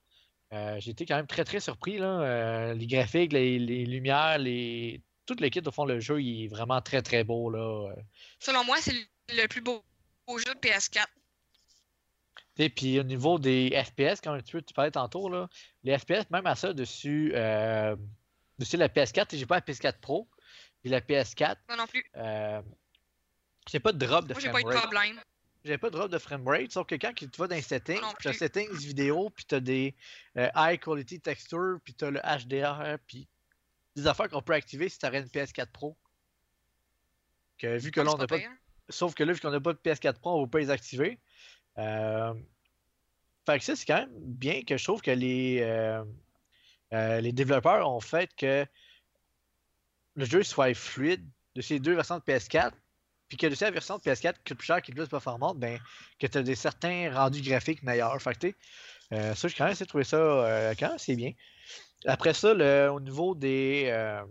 euh, 0.51 0.79
j'ai 0.79 0.91
été 0.91 1.05
quand 1.05 1.15
même 1.15 1.27
très 1.27 1.43
très 1.43 1.59
surpris, 1.59 1.97
là. 1.97 2.21
Euh, 2.21 2.73
les 2.73 2.88
graphiques, 2.88 3.33
les, 3.33 3.59
les 3.59 3.85
lumières, 3.85 4.38
les... 4.38 5.01
Tout 5.25 5.35
le 5.39 5.49
kit, 5.49 5.62
au 5.63 5.71
fond, 5.71 5.85
le 5.85 5.99
jeu, 5.99 6.21
il 6.21 6.45
est 6.45 6.47
vraiment 6.47 6.81
très 6.81 7.03
très 7.03 7.23
beau, 7.23 7.51
là. 7.51 7.93
Selon 8.39 8.63
moi, 8.63 8.77
c'est 8.79 8.95
le 9.29 9.47
plus 9.47 9.62
beau, 9.62 9.83
beau 10.27 10.39
jeu 10.39 10.55
de 10.55 10.59
PS4. 10.59 11.05
Et 12.57 12.69
puis 12.69 12.99
au 12.99 13.03
niveau 13.03 13.39
des 13.39 13.71
FPS, 13.85 14.19
comme 14.21 14.41
tu, 14.41 14.62
tu 14.63 14.73
parlais 14.73 14.91
tantôt, 14.91 15.29
là, 15.29 15.47
les 15.83 15.97
FPS, 15.97 16.29
même 16.31 16.45
à 16.45 16.55
ça, 16.55 16.73
dessus, 16.73 17.31
euh, 17.35 17.95
dessus 18.57 18.75
la 18.75 18.89
PS4, 18.89 19.38
j'ai 19.38 19.45
pas 19.45 19.55
la 19.55 19.62
PS4 19.62 19.99
Pro, 20.01 20.27
j'ai 20.83 20.89
la 20.89 20.99
PS4, 20.99 21.55
Moi 21.69 21.77
non 21.77 21.85
plus. 21.85 22.03
j'ai 23.69 23.79
pas 23.79 23.93
de 23.93 24.05
drop 24.05 24.27
de 24.27 24.33
Moi, 24.33 24.41
j'ai 24.41 24.49
pas 24.49 24.59
eu 24.59 24.63
de 24.63 24.69
problème. 24.71 25.21
J'ai 25.65 25.77
pas 25.77 25.89
de 25.89 25.97
drop 25.97 26.09
de 26.09 26.17
framerate, 26.17 26.71
sauf 26.71 26.87
que 26.87 26.95
quand 26.95 27.13
tu 27.13 27.27
vas 27.37 27.47
dans 27.47 27.55
les 27.55 27.61
settings, 27.61 28.01
tu 28.21 28.29
as 28.29 28.33
settings 28.33 28.71
vidéo, 28.77 29.29
puis 29.29 29.45
tu 29.45 29.55
as 29.55 29.59
des 29.59 29.93
euh, 30.37 30.49
high 30.55 30.79
quality 30.79 31.19
texture, 31.19 31.79
puis 31.83 31.93
tu 31.93 32.05
as 32.05 32.11
le 32.11 32.21
HDR, 32.21 32.97
puis 33.05 33.27
des 33.95 34.07
affaires 34.07 34.29
qu'on 34.29 34.41
peut 34.41 34.53
activer 34.53 34.89
si 34.89 34.97
tu 34.97 35.05
une 35.05 35.25
PS4 35.25 35.67
Pro. 35.71 35.97
Que, 37.57 37.77
vu 37.77 37.91
que 37.91 37.99
là, 37.99 38.13
on 38.13 38.17
n'a 38.17 38.27
pas. 38.27 38.37
Sauf 38.87 39.13
que 39.13 39.23
là, 39.23 39.33
vu 39.33 39.39
qu'on 39.39 39.51
n'a 39.51 39.59
pas 39.59 39.73
de 39.73 39.79
PS4 39.79 40.19
Pro, 40.19 40.35
on 40.35 40.39
ne 40.39 40.45
va 40.45 40.49
pas 40.49 40.59
les 40.59 40.69
activer. 40.69 41.19
Euh, 41.77 42.33
Fait 43.45 43.59
que 43.59 43.65
ça, 43.65 43.75
c'est 43.75 43.85
quand 43.85 43.99
même 43.99 44.09
bien 44.13 44.63
que 44.63 44.77
je 44.77 44.83
trouve 44.83 45.01
que 45.01 45.11
les, 45.11 45.59
euh, 45.61 46.03
euh, 46.93 47.21
les 47.21 47.31
développeurs 47.31 47.89
ont 47.89 47.99
fait 47.99 48.33
que 48.35 48.65
le 50.15 50.25
jeu 50.25 50.43
soit 50.43 50.73
fluide 50.73 51.25
de 51.55 51.61
ces 51.61 51.79
deux 51.79 51.93
versions 51.93 52.17
de 52.17 52.23
PS4, 52.23 52.71
puis 53.29 53.37
que 53.37 53.47
de 53.47 53.55
cette 53.55 53.73
version 53.73 53.97
de 53.97 54.01
PS4 54.01 54.39
qui 54.39 54.49
coûte 54.51 54.57
plus 54.57 54.65
cher, 54.65 54.81
qui 54.81 54.91
est 54.91 54.95
plus 54.95 55.07
performante, 55.07 55.59
ben, 55.59 55.79
que 56.19 56.27
tu 56.27 56.37
as 56.37 56.43
des 56.43 56.55
certains 56.55 57.13
rendus 57.13 57.41
graphiques 57.41 57.83
meilleurs. 57.83 58.19
Fait 58.21 58.37
que, 58.37 58.47
euh, 59.13 59.35
ça, 59.35 59.47
j'ai 59.47 59.55
quand 59.55 59.65
même 59.65 59.71
essayé 59.73 59.85
de 59.85 59.89
trouver 59.89 60.03
ça 60.03 60.17
euh, 60.17 60.73
quand 60.77 60.93
assez 60.95 61.15
bien. 61.15 61.31
Après 62.05 62.33
ça, 62.33 62.53
le- 62.53 62.89
au 62.91 62.99
niveau 62.99 63.35
des, 63.35 63.85
euh, 63.87 64.23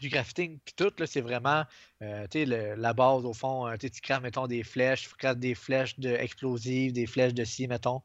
du 0.00 0.10
crafting, 0.10 0.58
puis 0.64 0.74
tout, 0.76 0.92
c'est 1.06 1.20
vraiment 1.20 1.64
euh, 2.02 2.26
le- 2.34 2.74
la 2.76 2.92
base, 2.92 3.24
au 3.24 3.32
fond, 3.34 3.72
tu 3.78 3.90
craftes, 4.00 4.22
mettons, 4.22 4.46
des 4.46 4.62
flèches, 4.62 5.08
tu 5.08 5.14
craftes 5.16 5.40
des 5.40 5.54
flèches 5.54 5.98
de 5.98 6.10
explosives, 6.10 6.92
des 6.92 7.06
flèches 7.06 7.34
de 7.34 7.44
scie, 7.44 7.66
mettons. 7.68 8.02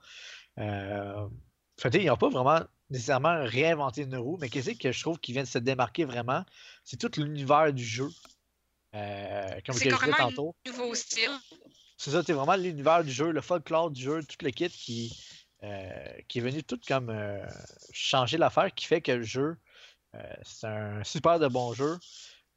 Fait 1.79 1.93
ils 1.95 2.05
n'ont 2.07 2.17
pas 2.17 2.29
vraiment 2.29 2.61
nécessairement 2.89 3.43
réinventé 3.43 4.03
une 4.03 4.15
roue, 4.15 4.37
mais 4.39 4.49
qu'est-ce 4.49 4.71
que 4.71 4.91
je 4.91 5.01
trouve 5.01 5.19
qui 5.19 5.33
vient 5.33 5.43
de 5.43 5.47
se 5.47 5.57
démarquer 5.57 6.05
vraiment, 6.05 6.45
c'est 6.83 6.97
tout 6.97 7.11
l'univers 7.19 7.73
du 7.73 7.83
jeu. 7.83 8.07
Euh, 8.95 9.59
comme 9.65 9.75
je 9.77 9.83
disais 9.89 10.11
tantôt. 10.17 10.55
nouveau 10.65 10.93
style. 10.93 11.31
C'est 11.97 12.11
ça, 12.11 12.21
c'est 12.25 12.33
vraiment 12.33 12.55
l'univers 12.55 13.03
du 13.03 13.11
jeu, 13.11 13.31
le 13.31 13.41
folklore 13.41 13.91
du 13.91 14.01
jeu, 14.01 14.21
tout 14.23 14.37
le 14.41 14.51
kit 14.51 14.69
qui, 14.69 15.17
euh, 15.63 16.21
qui 16.27 16.39
est 16.39 16.41
venu 16.41 16.63
tout 16.63 16.79
comme 16.87 17.09
euh, 17.09 17.45
changer 17.91 18.37
l'affaire, 18.37 18.73
qui 18.73 18.85
fait 18.85 19.01
que 19.01 19.11
le 19.11 19.23
jeu, 19.23 19.57
c'est 20.43 20.67
un 20.67 21.03
super 21.03 21.39
de 21.39 21.47
bon 21.47 21.73
jeu. 21.73 21.97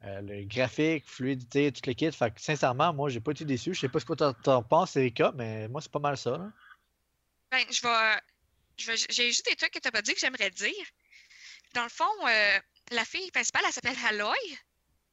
Euh, 0.03 0.21
le 0.21 0.43
graphique, 0.45 1.09
fluidité, 1.09 1.71
tout 1.71 1.81
le 1.87 1.93
kit. 1.93 2.11
Fait 2.11 2.31
que 2.31 2.39
sincèrement, 2.39 2.93
moi, 2.93 3.09
j'ai 3.09 3.19
pas 3.19 3.31
été 3.31 3.45
déçu. 3.45 3.73
Je 3.73 3.79
sais 3.79 3.89
pas 3.89 3.99
ce 3.99 4.05
que 4.05 4.13
t'en- 4.13 4.63
penses, 4.63 4.95
Erika, 4.95 5.31
mais 5.35 5.67
moi, 5.69 5.81
c'est 5.81 5.91
pas 5.91 5.99
mal 5.99 6.17
ça. 6.17 6.31
là. 6.31 6.51
Ben, 7.51 7.65
je 7.71 7.81
vais. 7.81 8.21
J'ai 9.09 9.27
juste 9.27 9.45
des 9.45 9.55
trucs 9.55 9.71
que 9.71 9.79
tu 9.79 9.89
pas 9.89 10.03
dit 10.03 10.13
que 10.13 10.19
j'aimerais 10.19 10.51
dire. 10.51 10.85
Dans 11.73 11.83
le 11.83 11.89
fond, 11.89 12.05
euh, 12.27 12.59
la 12.91 13.05
fille 13.05 13.31
principale, 13.31 13.63
elle 13.65 13.73
s'appelle 13.73 13.97
Aloy. 14.07 14.37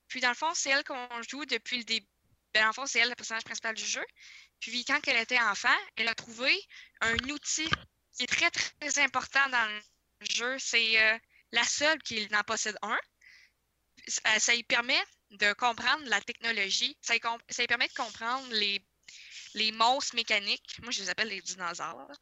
Puis 0.08 0.20
dans 0.20 0.28
le 0.28 0.34
fond, 0.34 0.52
c'est 0.54 0.70
elle 0.70 0.84
qu'on 0.84 1.08
joue 1.28 1.44
depuis 1.46 1.78
le 1.78 1.84
début. 1.84 2.06
Ben, 2.52 2.60
dans 2.62 2.68
le 2.68 2.72
fond, 2.72 2.86
c'est 2.86 3.00
elle 3.00 3.08
le 3.08 3.16
personnage 3.16 3.44
principal 3.44 3.74
du 3.74 3.84
jeu. 3.84 4.04
Puis 4.60 4.84
quand 4.84 5.00
elle 5.08 5.16
était 5.16 5.40
enfant, 5.40 5.76
elle 5.96 6.08
a 6.08 6.14
trouvé 6.14 6.56
un 7.00 7.16
outil 7.28 7.68
qui 8.16 8.22
est 8.22 8.26
très, 8.26 8.50
très 8.50 8.98
important 9.00 9.48
dans 9.48 9.66
le 9.66 10.26
jeu. 10.30 10.56
C'est 10.58 11.00
euh, 11.02 11.18
la 11.50 11.64
seule 11.64 12.00
qui 12.02 12.28
en 12.32 12.42
possède 12.44 12.78
un. 12.82 12.98
Ça, 14.06 14.54
lui 14.54 14.62
permet 14.62 15.02
de 15.30 15.52
comprendre 15.54 16.04
la 16.06 16.20
technologie. 16.20 16.96
Ça 17.02 17.14
lui, 17.14 17.66
permet 17.66 17.88
de 17.88 17.94
comprendre 17.94 18.46
les, 18.52 18.84
les 19.54 19.72
monstres 19.72 20.14
mécaniques. 20.14 20.78
Moi, 20.82 20.92
je 20.92 21.02
les 21.02 21.10
appelle 21.10 21.28
les 21.28 21.40
dinosaures. 21.40 22.12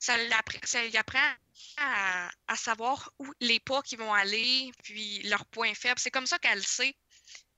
Ça, 0.00 0.16
ça 0.64 0.84
lui 0.84 0.96
apprend 0.96 1.32
à, 1.78 2.30
à 2.46 2.56
savoir 2.56 3.10
où 3.18 3.32
les 3.40 3.60
pas 3.60 3.82
qui 3.82 3.96
vont 3.96 4.12
aller, 4.12 4.70
puis 4.82 5.22
leurs 5.22 5.46
points 5.46 5.74
faibles. 5.74 6.00
C'est 6.00 6.10
comme 6.10 6.26
ça 6.26 6.38
qu'elle 6.38 6.66
sait 6.66 6.94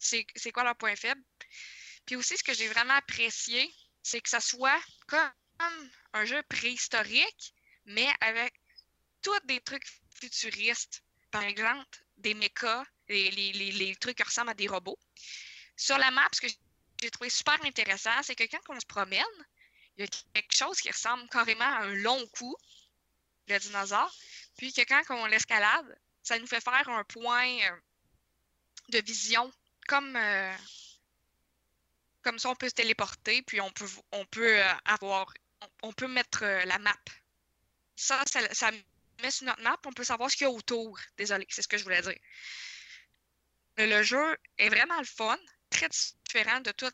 c'est 0.00 0.52
quoi 0.52 0.64
leurs 0.64 0.76
points 0.76 0.96
faibles. 0.96 1.22
Puis 2.06 2.16
aussi, 2.16 2.36
ce 2.36 2.42
que 2.42 2.54
j'ai 2.54 2.68
vraiment 2.68 2.94
apprécié, 2.94 3.72
c'est 4.02 4.20
que 4.20 4.28
ça 4.28 4.40
soit 4.40 4.80
comme 5.06 5.30
un 6.14 6.24
jeu 6.24 6.42
préhistorique, 6.48 7.54
mais 7.84 8.08
avec 8.20 8.54
tous 9.22 9.38
des 9.44 9.60
trucs 9.60 9.86
futuristes. 10.18 11.02
Par 11.30 11.42
exemple, 11.44 11.98
des 12.16 12.34
mechas, 12.34 12.84
les, 13.08 13.30
les- 13.30 13.52
les- 13.52 13.72
les 13.72 13.96
trucs 13.96 14.16
qui 14.16 14.22
ressemblent 14.22 14.50
à 14.50 14.54
des 14.54 14.66
robots. 14.66 14.98
Sur 15.76 15.98
la 15.98 16.10
map, 16.10 16.28
ce 16.32 16.40
que 16.40 16.48
j'ai 17.00 17.10
trouvé 17.10 17.30
super 17.30 17.62
intéressant, 17.64 18.22
c'est 18.22 18.34
que 18.34 18.44
quand 18.44 18.60
on 18.74 18.80
se 18.80 18.86
promène, 18.86 19.24
il 19.96 20.04
y 20.04 20.04
a 20.04 20.08
quelque 20.34 20.56
chose 20.56 20.80
qui 20.80 20.90
ressemble 20.90 21.28
carrément 21.28 21.64
à 21.64 21.84
un 21.84 21.94
long 21.94 22.26
cou, 22.28 22.54
le 23.48 23.58
dinosaure, 23.58 24.12
puis 24.56 24.72
que 24.72 24.82
quand 24.82 25.02
on 25.10 25.26
l'escalade, 25.26 25.98
ça 26.22 26.38
nous 26.38 26.46
fait 26.46 26.60
faire 26.60 26.88
un 26.88 27.04
point 27.04 27.48
euh, 27.62 27.80
de 28.88 29.00
vision, 29.02 29.52
comme, 29.90 30.14
euh, 30.14 30.54
comme 32.22 32.38
ça 32.38 32.48
on 32.48 32.54
peut 32.54 32.68
se 32.68 32.74
téléporter, 32.74 33.42
puis 33.42 33.60
on 33.60 33.72
peut, 33.72 33.88
on 34.12 34.24
peut 34.26 34.60
euh, 34.60 34.72
avoir, 34.84 35.34
on, 35.82 35.92
peut 35.92 36.06
mettre 36.06 36.44
euh, 36.44 36.64
la 36.64 36.78
map. 36.78 36.94
Ça, 37.96 38.22
ça, 38.52 38.70
met 39.20 39.30
sur 39.32 39.46
notre 39.46 39.62
map, 39.62 39.76
on 39.84 39.92
peut 39.92 40.04
savoir 40.04 40.30
ce 40.30 40.36
qu'il 40.36 40.46
y 40.46 40.48
a 40.48 40.52
autour. 40.52 40.96
Désolé, 41.16 41.44
c'est 41.50 41.62
ce 41.62 41.68
que 41.68 41.76
je 41.76 41.82
voulais 41.82 42.02
dire. 42.02 42.18
Le, 43.78 44.02
jeu 44.04 44.38
est 44.58 44.68
vraiment 44.68 44.98
le 44.98 45.04
fun, 45.04 45.38
très 45.70 45.88
différent 45.88 46.60
de 46.60 46.70
tout. 46.70 46.92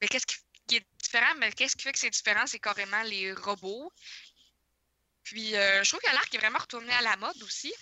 mais 0.00 0.08
qu'est-ce 0.08 0.26
qui, 0.26 0.76
est 0.76 0.86
différent? 1.02 1.34
Mais 1.38 1.50
qu'est-ce 1.52 1.74
qui 1.74 1.82
fait 1.82 1.92
que 1.92 1.98
c'est 1.98 2.10
différent? 2.10 2.46
C'est 2.46 2.60
carrément 2.60 3.02
les 3.02 3.32
robots. 3.32 3.92
Puis 5.24 5.50
je 5.50 5.88
trouve 5.88 6.00
que 6.00 6.14
l'arc 6.14 6.32
est 6.32 6.38
vraiment 6.38 6.58
retourné 6.58 6.92
à 6.92 7.02
la 7.02 7.16
mode 7.16 7.42
aussi. 7.42 7.74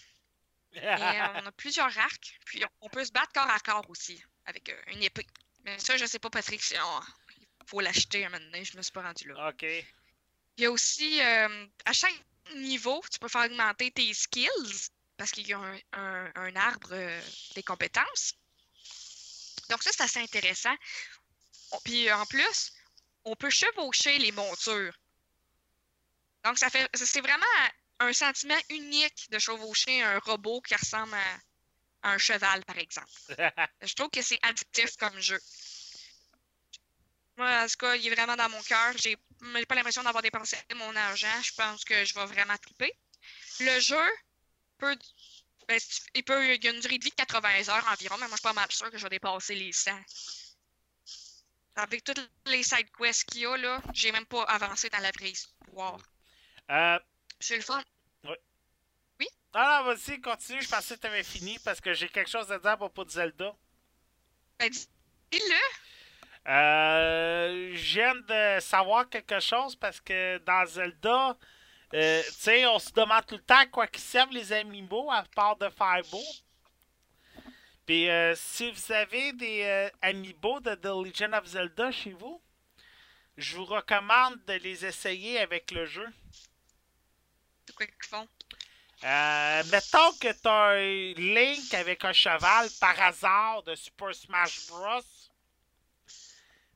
Et 0.77 0.87
euh, 0.87 1.27
on 1.43 1.47
a 1.47 1.53
plusieurs 1.53 1.97
arcs. 1.99 2.39
Puis 2.45 2.63
on, 2.81 2.89
peut 2.89 3.05
se 3.05 3.13
battre 3.13 3.33
corps 3.33 3.51
à 3.51 3.59
corps 3.61 3.89
aussi 3.91 4.23
avec 4.45 4.69
euh, 4.69 4.83
une 4.89 5.03
épée. 5.03 5.27
Mais 5.65 5.79
ça, 5.79 5.97
je 5.97 6.07
sais 6.07 6.19
pas, 6.19 6.31
Patrick, 6.31 6.63
si 6.63 6.75
on- 6.79 7.01
il 7.39 7.69
faut 7.69 7.81
l'acheter 7.81 8.25
un 8.25 8.31
moment 8.31 8.45
donné. 8.45 8.65
Je 8.65 8.77
me 8.77 8.83
suis 8.83 8.93
pas 8.93 9.03
rendu 9.03 9.27
là. 9.29 9.49
OK. 9.49 9.63
Il 9.63 10.63
y 10.63 10.67
a 10.67 10.71
aussi, 10.71 11.21
euh, 11.21 11.67
à 11.85 11.93
chaque 11.93 12.15
niveau, 12.55 13.03
tu 13.11 13.19
peux 13.19 13.29
faire 13.29 13.45
augmenter 13.47 13.91
tes 13.91 14.15
skills 14.15 14.89
parce 15.17 15.31
qu'il 15.33 15.47
y 15.49 15.53
a 15.53 15.59
un, 15.59 15.79
un- 15.95 16.33
un 16.37 16.57
arbre 16.57 16.91
euh, 16.93 17.21
des 17.55 17.63
compétences. 17.63 18.35
Donc 19.69 19.83
ça, 19.83 19.91
c'est 19.93 20.03
assez 20.05 20.21
intéressant. 20.21 20.75
On- 21.73 21.81
Puis 21.81 22.11
en 22.13 22.25
plus, 22.27 22.73
on 23.25 23.35
peut 23.35 23.51
chevaucher 23.51 24.19
les 24.19 24.31
montures. 24.33 24.97
Donc 26.45 26.59
ça 26.59 26.71
fait, 26.71 26.89
c'est 26.95 27.21
vraiment 27.21 27.45
un 27.99 28.13
sentiment 28.13 28.59
unique 28.71 29.31
de 29.31 29.39
chevaucher 29.39 30.03
un 30.03 30.19
robot 30.19 30.61
qui 30.61 30.75
ressemble 30.75 31.15
à, 31.15 31.39
à 32.03 32.13
un 32.13 32.19
cheval, 32.19 32.65
par 32.65 32.79
exemple. 32.79 33.11
Je 33.83 33.95
trouve 33.95 34.11
que 34.11 34.23
c'est 34.23 34.39
addictif 34.43 34.97
comme 34.97 35.19
jeu. 35.21 35.41
Moi, 37.37 37.51
en 37.63 37.67
tout 37.67 37.77
cas, 37.79 37.97
il 37.97 38.07
est 38.07 38.15
vraiment 38.15 38.37
dans 38.37 38.49
mon 38.49 38.63
cœur. 38.63 38.95
J'ai 38.97 39.17
pas 39.67 39.75
l'impression 39.75 40.03
d'avoir 40.03 40.23
dépensé 40.23 40.57
mon 40.75 40.95
argent. 40.97 41.43
Je 41.43 41.53
pense 41.55 41.85
que 41.85 42.05
je 42.05 42.15
vais 42.15 42.25
vraiment 42.27 42.57
triper. 42.57 42.93
le 43.61 43.81
jeu 43.81 44.09
peut. 44.79 44.97
ben, 45.69 45.79
il, 46.15 46.25
peut 46.25 46.55
il 46.55 46.65
y 46.65 46.69
a 46.69 46.71
une 46.73 46.81
durée 46.81 46.99
de 46.99 47.05
vie 47.05 47.11
de 47.11 47.15
80 47.15 47.69
heures 47.69 47.89
environ, 47.93 48.17
mais 48.19 48.29
moi, 48.29 48.37
je 48.37 48.37
suis 48.37 48.43
pas 48.43 48.53
mal 48.53 48.71
sûr 48.71 48.91
que 48.91 48.97
je 48.97 49.03
vais 49.03 49.11
dépasser 49.11 49.55
les 49.55 49.73
100. 49.73 49.91
Avec 51.75 52.05
toutes 52.05 52.31
les 52.47 52.63
side 52.63 52.91
quests 52.97 53.25
qu'il 53.25 53.43
y 53.43 53.47
a, 53.47 53.57
là, 53.57 53.83
j'ai 53.93 54.13
même 54.13 54.25
pas 54.25 54.45
avancé 54.45 54.89
dans 54.89 55.01
la 55.01 55.11
vraie 55.11 55.31
histoire. 55.31 56.01
Euh, 56.71 56.99
C'est 57.41 57.57
le 57.57 57.63
fun. 57.63 57.83
ah 59.55 59.83
non, 59.85 59.93
vas-y, 59.95 60.21
continue. 60.21 60.61
Je 60.61 60.69
pensais 60.69 60.97
que 60.97 61.01
tu 61.01 61.07
avais 61.07 61.23
fini 61.23 61.59
parce 61.65 61.81
que 61.81 61.95
j'ai 61.95 62.09
quelque 62.09 62.31
chose 62.31 62.51
à 62.53 62.59
dire 62.59 62.71
à 62.71 62.77
propos 62.77 63.05
de 63.05 63.11
Zelda. 63.11 63.55
Ben, 64.59 64.69
dis- 64.69 64.89
dis-le. 65.31 66.51
Euh, 66.51 67.75
je 67.75 67.95
viens 67.95 68.15
de 68.15 68.61
savoir 68.61 69.09
quelque 69.09 69.41
chose 69.41 69.75
parce 69.75 70.01
que 70.01 70.39
dans 70.39 70.67
Zelda, 70.67 71.37
euh, 71.95 72.23
tu 72.25 72.33
sais, 72.33 72.67
on 72.67 72.79
se 72.79 72.93
demande 72.93 73.25
tout 73.27 73.37
le 73.37 73.43
temps 73.43 73.59
à 73.59 73.67
quoi 73.67 73.87
qu'ils 73.87 74.03
servent 74.03 74.33
les 74.33 74.53
amiibo 74.53 75.11
à 75.11 75.25
part 75.35 75.57
de 75.57 75.69
faire 75.71 76.03
beau. 76.11 76.23
Puis 77.87 78.09
euh, 78.11 78.35
si 78.35 78.71
vous 78.71 78.93
avez 78.93 79.33
des 79.33 79.63
euh, 79.63 79.89
amiibo 80.03 80.61
de 80.61 80.75
The 80.75 80.87
Legend 81.07 81.35
of 81.35 81.47
Zelda 81.47 81.91
chez 81.93 82.11
vous, 82.13 82.41
je 83.37 83.57
vous 83.57 83.65
recommande 83.65 84.45
de 84.47 84.55
les 84.55 84.85
essayer 84.85 85.39
avec 85.39 85.71
le 85.71 85.87
jeu. 85.87 86.07
C'est 87.67 87.75
quoi 87.75 87.87
qu'ils 87.87 88.09
font? 88.09 88.29
Euh, 89.05 89.65
mettons 89.71 90.13
que 90.21 90.33
t'as 90.33 90.77
un 90.77 91.13
Link 91.15 91.75
avec 91.75 92.05
un 92.05 92.13
cheval 92.13 92.69
par 92.81 92.99
hasard 93.01 93.63
de 93.65 93.75
Super 93.75 94.15
Smash 94.15 94.69
Bros. 94.69 95.03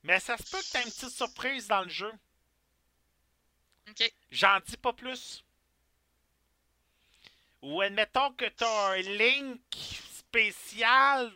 Mais 0.03 0.20
ça 0.20 0.36
se 0.36 0.43
peut 0.51 0.59
que 0.59 0.72
t'aies 0.72 0.82
une 0.82 0.91
petite 0.91 1.11
surprise 1.11 1.66
dans 1.66 1.82
le 1.82 1.88
jeu. 1.88 2.12
Ok. 3.88 4.12
J'en 4.30 4.59
dis 4.66 4.76
pas 4.76 4.93
plus. 4.93 5.45
Ou 7.62 7.80
admettons 7.80 8.32
que 8.32 8.47
t'as 8.47 8.93
un 8.93 9.03
Link 9.03 9.61
spécial 10.12 11.32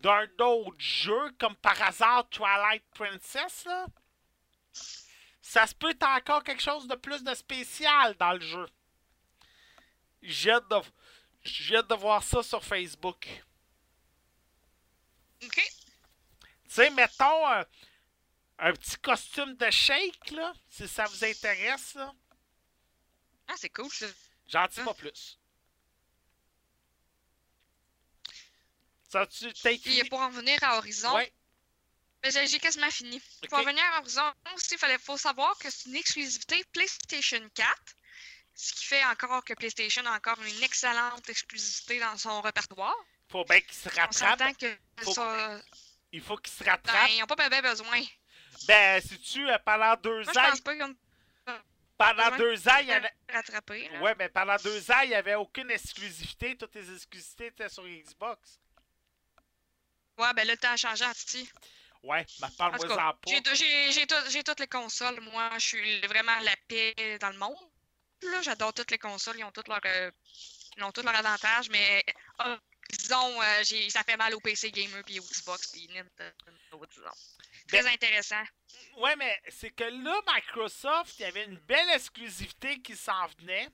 d'un 0.00 0.26
autre 0.38 0.78
jeu, 0.78 1.30
comme 1.38 1.56
par 1.56 1.80
hasard 1.82 2.28
Twilight 2.30 2.84
Princess, 2.94 3.64
là. 3.66 3.86
Ça 5.42 5.66
se 5.66 5.74
peut 5.74 5.92
que 5.92 5.98
t'aies 5.98 6.06
encore 6.06 6.44
quelque 6.44 6.62
chose 6.62 6.86
de 6.86 6.94
plus 6.94 7.22
de 7.24 7.34
spécial 7.34 8.14
dans 8.18 8.32
le 8.32 8.40
jeu. 8.40 8.66
J'ai 10.22 10.50
hâte 10.50 10.68
de, 10.68 10.76
j'ai 11.42 11.76
hâte 11.76 11.88
de 11.88 11.94
voir 11.94 12.22
ça 12.22 12.42
sur 12.42 12.64
Facebook. 12.64 13.26
Ok. 15.42 15.54
Tu 15.56 16.70
sais, 16.70 16.90
mettons 16.90 17.46
un, 17.48 17.64
un 18.58 18.72
petit 18.72 18.96
costume 18.98 19.56
de 19.56 19.70
shake, 19.70 20.30
là, 20.32 20.52
si 20.68 20.86
ça 20.86 21.04
vous 21.06 21.24
intéresse, 21.24 21.94
là. 21.94 22.12
Ah, 23.48 23.54
c'est 23.56 23.70
cool, 23.70 23.90
ça. 23.90 24.06
J'en 24.46 24.66
dis 24.66 24.80
pas 24.80 24.94
plus. 24.94 25.38
Ça, 29.08 29.26
tu 29.26 29.48
écrit... 29.68 30.04
pour 30.04 30.20
en 30.20 30.30
venir 30.30 30.62
à 30.62 30.76
Horizon, 30.78 31.12
Ouais, 31.14 31.32
j'ai 32.22 32.58
quasiment 32.60 32.90
fini. 32.90 33.20
Pour 33.48 33.58
Ok. 33.58 33.64
en 33.64 33.70
venir 33.70 33.82
à 33.94 34.00
Horizon 34.00 34.32
aussi, 34.54 34.74
il 34.74 34.78
fallait, 34.78 34.98
faut 34.98 35.16
savoir 35.16 35.58
que 35.58 35.70
c'est 35.70 35.88
une 35.88 35.96
exclusivité 35.96 36.62
PlayStation 36.72 37.48
4. 37.54 37.96
Ce 38.62 38.74
qui 38.74 38.84
fait 38.84 39.02
encore 39.06 39.42
que 39.42 39.54
PlayStation 39.54 40.04
a 40.04 40.16
encore 40.16 40.38
une 40.42 40.62
excellente 40.62 41.26
exclusivité 41.30 41.98
dans 41.98 42.16
son 42.18 42.42
répertoire. 42.42 42.94
faut 43.30 43.42
bien 43.44 43.60
qu'il 43.62 43.72
se 43.72 43.88
On 43.88 43.92
rattrape. 44.00 44.38
s'entend 44.38 44.52
que 44.54 44.76
Faut- 45.02 45.14
ça, 45.14 45.60
Il 46.12 46.20
faut 46.20 46.36
qu'il 46.36 46.52
se 46.52 46.62
ben, 46.62 46.72
rattrape. 46.72 47.08
ils 47.10 47.20
n'ont 47.20 47.26
pas 47.26 47.48
bien 47.48 47.62
besoin. 47.62 48.02
Ben, 48.66 49.00
si 49.00 49.18
tu 49.18 49.46
pendant 49.64 49.96
deux 49.96 50.22
Moi, 50.24 50.32
je 50.34 50.38
ans, 50.38 50.50
pense 50.50 50.60
pas 50.60 50.74
qu'ils 50.74 50.82
ont 50.82 50.94
pendant 51.96 52.36
deux 52.36 52.68
ans, 52.68 52.78
il 52.80 52.88
y 52.88 52.94
en 52.94 53.02
a... 53.02 53.32
rattrapé. 53.32 53.88
Là. 53.88 54.00
Ouais, 54.00 54.14
mais 54.18 54.28
pendant 54.28 54.56
deux 54.56 54.90
ans, 54.90 55.00
il 55.04 55.08
n'y 55.10 55.14
avait 55.14 55.34
aucune 55.36 55.70
exclusivité. 55.70 56.56
Toutes 56.56 56.74
les 56.74 56.94
exclusivités 56.94 57.46
étaient 57.46 57.68
sur 57.68 57.86
Xbox. 57.86 58.58
Ouais, 60.18 60.32
ben 60.34 60.46
là, 60.46 60.52
le 60.54 60.58
temps 60.58 60.72
a 60.72 60.76
changé 60.76 61.04
Titi. 61.14 61.50
Ouais, 62.02 62.24
tout 62.24 62.46
parle-moi 62.56 62.92
en 62.92 63.14
pas. 63.14 63.54
j'ai 64.30 64.42
toutes 64.44 64.60
les 64.60 64.66
consoles. 64.66 65.20
Moi, 65.20 65.50
je 65.58 65.66
suis 65.66 66.00
vraiment 66.06 66.38
la 66.40 66.56
paix 66.68 67.18
dans 67.20 67.30
le 67.30 67.38
monde. 67.38 67.69
Là, 68.22 68.42
j'adore 68.42 68.72
toutes 68.74 68.90
les 68.90 68.98
consoles. 68.98 69.38
Ils 69.38 69.44
ont 69.44 69.52
tous 69.52 69.66
leurs 69.68 69.80
euh, 69.86 70.10
ils 70.76 70.84
ont 70.84 70.92
tous 70.92 71.02
leurs 71.02 71.14
avantages, 71.16 71.68
mais 71.70 72.04
euh, 72.46 72.56
disons, 72.90 73.40
euh, 73.42 73.62
j'ai- 73.64 73.88
ça 73.90 74.02
fait 74.04 74.16
mal 74.16 74.34
au 74.34 74.40
PC 74.40 74.70
gamer 74.70 75.02
puis 75.04 75.18
au 75.20 75.22
Xbox 75.24 75.68
puis 75.68 75.88
Nintendo, 75.88 76.86
disons. 76.90 77.10
Très 77.68 77.86
intéressant. 77.86 78.42
Ouais, 78.98 79.16
mais 79.16 79.40
c'est 79.48 79.70
que 79.70 79.84
là, 79.84 80.20
Microsoft, 80.34 81.18
il 81.18 81.22
y 81.22 81.24
avait 81.24 81.44
une 81.44 81.58
belle 81.58 81.88
exclusivité 81.94 82.80
qui 82.82 82.96
s'en 82.96 83.26
venait. 83.38 83.68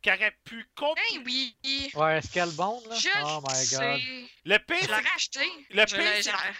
Qui 0.00 0.10
aurait 0.12 0.36
pu 0.44 0.64
copier. 0.76 1.18
Ben 1.18 1.24
oui, 1.64 1.90
Ouais, 1.94 2.22
Scalebound, 2.22 2.86
là? 2.86 2.94
je 2.94 3.08
oh 3.24 3.40
my 3.40 3.66
god. 3.66 4.00
sais. 4.00 4.30
Le 4.44 4.58
pire, 4.58 4.76
Je 4.82 4.88
l'aurais 4.88 5.14
acheté. 5.16 5.66
Le 5.70 5.86
Je 5.88 5.96
pire, 5.96 6.54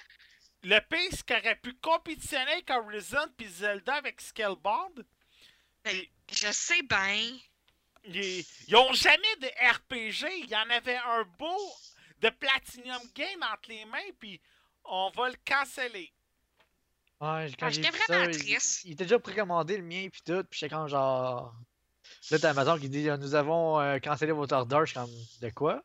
Le 0.65 0.81
pire, 0.81 1.09
c'est 1.13 1.25
qu'il 1.25 1.37
aurait 1.37 1.55
pu 1.55 1.73
compétitionner 1.75 2.51
avec 2.51 2.69
Horizon 2.69 3.29
puis 3.37 3.47
Zelda 3.47 3.95
avec 3.95 4.21
Scalebound. 4.21 5.07
Je 6.31 6.53
sais 6.53 6.83
bien. 6.83 7.31
Ils, 8.05 8.45
ils 8.69 8.77
ont 8.77 8.93
jamais 8.93 9.37
de 9.41 9.47
RPG. 9.73 10.43
Il 10.45 10.51
y 10.51 10.57
en 10.57 10.69
avait 10.71 10.97
un 10.97 11.25
beau 11.39 11.59
de 12.21 12.31
Platinum 12.31 13.01
Game 13.15 13.43
entre 13.43 13.69
les 13.69 13.85
mains, 13.87 13.99
puis 14.19 14.41
on 14.85 15.11
va 15.15 15.29
le 15.31 15.37
canceller. 15.47 16.13
Ouais, 17.21 17.51
quand 17.59 17.67
Ah, 17.67 17.71
j'étais 17.71 17.91
ça, 17.91 18.05
vraiment 18.07 18.31
il, 18.31 18.39
triste. 18.39 18.85
il 18.85 18.93
était 18.93 19.05
déjà 19.05 19.19
précommandé 19.19 19.77
le 19.77 19.83
mien 19.83 20.09
puis 20.11 20.21
tout, 20.25 20.45
puis 20.45 20.61
j'étais 20.61 20.75
comme 20.75 20.89
genre. 20.89 21.55
Là, 22.31 22.39
t'as 22.39 22.51
Amazon 22.51 22.79
qui 22.79 22.89
dit 22.89 23.09
Nous 23.19 23.35
avons 23.35 23.81
euh, 23.81 23.99
cancellé 23.99 24.33
votre 24.33 24.55
order. 24.55 24.79
Je 24.83 24.87
suis 24.87 24.95
comme 24.95 25.11
De 25.41 25.51
quoi? 25.51 25.83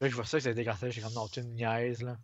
Là, 0.00 0.08
je 0.08 0.14
vois 0.14 0.24
ça 0.26 0.36
que 0.38 0.42
ça 0.44 0.50
a 0.50 0.52
été 0.52 0.64
cancellé. 0.64 0.90
Je 0.92 1.00
suis 1.00 1.02
comme 1.02 1.14
Non, 1.14 1.28
tu 1.28 1.40
une 1.40 1.54
niaise, 1.54 2.02
là. 2.02 2.16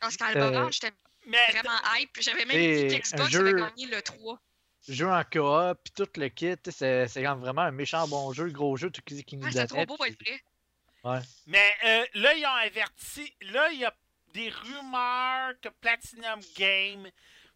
Dans 0.00 0.10
ce 0.10 0.18
cas-là, 0.18 0.46
Euh, 0.64 0.70
j'étais 0.72 0.92
vraiment 1.24 1.78
hype. 1.96 2.10
J'avais 2.20 2.44
même 2.44 2.56
dit 2.88 2.94
un 2.94 2.98
qu'Xbox 2.98 3.30
jeu- 3.30 3.40
avait 3.48 3.60
gagné 3.60 3.86
le 3.86 4.02
3. 4.02 4.40
Jeu 4.88 5.08
en 5.08 5.22
coop, 5.24 5.78
puis 5.84 5.92
tout 5.94 6.08
le 6.20 6.28
kit, 6.28 6.56
c'est 6.70 7.06
vraiment 7.06 7.62
un 7.62 7.70
méchant 7.70 8.06
bon 8.08 8.32
jeu, 8.32 8.48
gros 8.50 8.76
jeu, 8.76 8.90
tout 8.90 9.00
qui, 9.04 9.22
qui 9.24 9.36
nous 9.36 9.56
Ah, 9.58 9.66
trop 9.66 9.86
beau 9.86 9.96
pour 9.96 10.06
être 10.06 10.18
puis- 10.18 10.40
vrai. 11.04 11.20
Mais 11.46 11.72
euh, 11.84 12.04
là, 12.14 12.34
ils 12.34 12.44
ont 12.46 12.48
averti. 12.66 13.32
Là, 13.52 13.70
il 13.72 13.80
y 13.80 13.84
a 13.84 13.94
des 14.34 14.48
rumeurs 14.50 15.52
que 15.60 15.68
Platinum 15.68 16.40
Game 16.56 17.08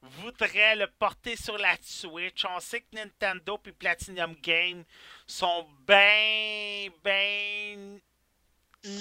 voudrait 0.02 0.76
le 0.76 0.86
porter 0.98 1.36
sur 1.36 1.56
la 1.58 1.76
Switch. 1.80 2.44
On 2.44 2.60
sait 2.60 2.80
que 2.82 2.94
Nintendo 2.96 3.60
et 3.66 3.72
Platinum 3.72 4.34
Game 4.42 4.84
sont 5.26 5.66
bien, 5.86 6.88
bien 7.04 7.98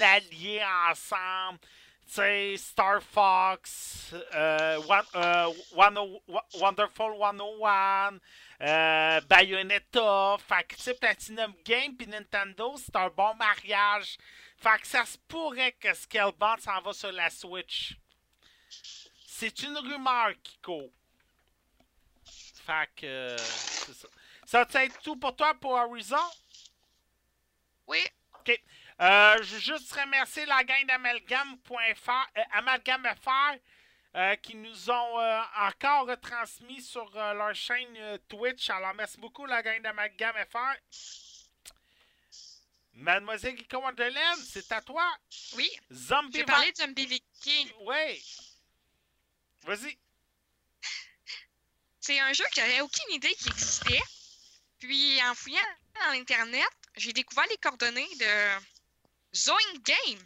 alliés 0.00 0.62
ensemble. 0.90 1.58
Sais, 2.08 2.56
Star 2.56 3.02
Fox, 3.02 4.14
euh, 4.32 4.76
One- 4.88 5.06
euh, 5.16 5.52
One 5.74 5.98
O- 5.98 6.22
Wa- 6.28 6.46
Wonderful 6.54 7.16
101, 7.18 8.18
euh, 8.62 9.20
Bayonetta. 9.22 10.36
Fait 10.38 10.64
que, 10.68 10.76
tu 10.76 10.82
sais, 10.82 10.94
Platinum 10.94 11.52
Game 11.64 11.96
puis 11.96 12.06
Nintendo, 12.06 12.76
c'est 12.76 12.94
un 12.94 13.08
bon 13.08 13.34
mariage. 13.34 14.16
Fait 14.56 14.80
que 14.80 14.86
ça 14.86 15.04
se 15.04 15.18
pourrait 15.26 15.72
que 15.72 15.92
Scalebound 15.92 16.60
s'en 16.60 16.80
va 16.80 16.92
sur 16.92 17.10
la 17.12 17.28
Switch. 17.28 17.96
C'est 19.26 19.62
une 19.64 19.76
rumeur 19.76 20.30
court. 20.64 20.90
Fait 22.64 22.88
que. 22.96 23.06
euh, 23.06 23.36
c'est 23.36 23.94
ça. 23.94 24.08
Ça 24.46 24.64
va 24.64 24.84
être 24.84 24.98
tout 25.02 25.16
pour 25.16 25.34
toi 25.34 25.54
pour 25.60 25.72
Horizon? 25.72 26.16
Oui, 27.88 27.98
Euh, 29.00 29.36
je 29.42 29.54
veux 29.54 29.60
juste 29.60 29.92
remercier 29.92 30.46
la 30.46 30.64
gang 30.64 30.86
d'Amalgame.fr, 30.86 32.10
euh, 32.10 32.42
Amalgame.fr, 32.52 33.56
euh, 34.14 34.36
qui 34.36 34.54
nous 34.54 34.90
ont 34.90 35.20
euh, 35.20 35.42
encore 35.58 36.06
retransmis 36.06 36.80
sur 36.80 37.10
leur 37.10 37.54
chaîne 37.54 38.18
Twitch. 38.28 38.70
Alors, 38.70 38.94
merci 38.94 39.18
beaucoup, 39.18 39.44
la 39.44 39.62
gang 39.62 39.82
d'Amalgame.fr. 39.82 40.76
Mademoiselle 42.94 43.54
Guico 43.54 43.76
Wonderland, 43.76 44.38
c'est 44.38 44.72
à 44.72 44.80
toi. 44.80 45.06
oui. 45.56 45.70
Zombie 45.92 46.38
J'ai 46.38 46.44
parlé 46.44 46.72
de 46.72 46.76
Zombie 46.78 47.04
Viking. 47.04 47.70
Oui. 47.80 48.24
Vas-y. 49.64 49.98
C'est 52.00 52.18
un 52.20 52.32
jeu 52.32 52.44
que 52.44 52.54
j'avais 52.54 52.80
aucune 52.80 53.12
idée 53.12 53.34
qu'il 53.34 53.52
existait. 53.52 54.00
Puis 54.78 55.20
en 55.24 55.34
fouillant 55.34 55.60
dans 55.96 56.18
Internet, 56.18 56.70
j'ai 56.96 57.12
découvert 57.12 57.46
les 57.50 57.56
coordonnées 57.58 58.08
de 58.18 58.75
Zoing 59.36 59.78
Game. 59.84 60.20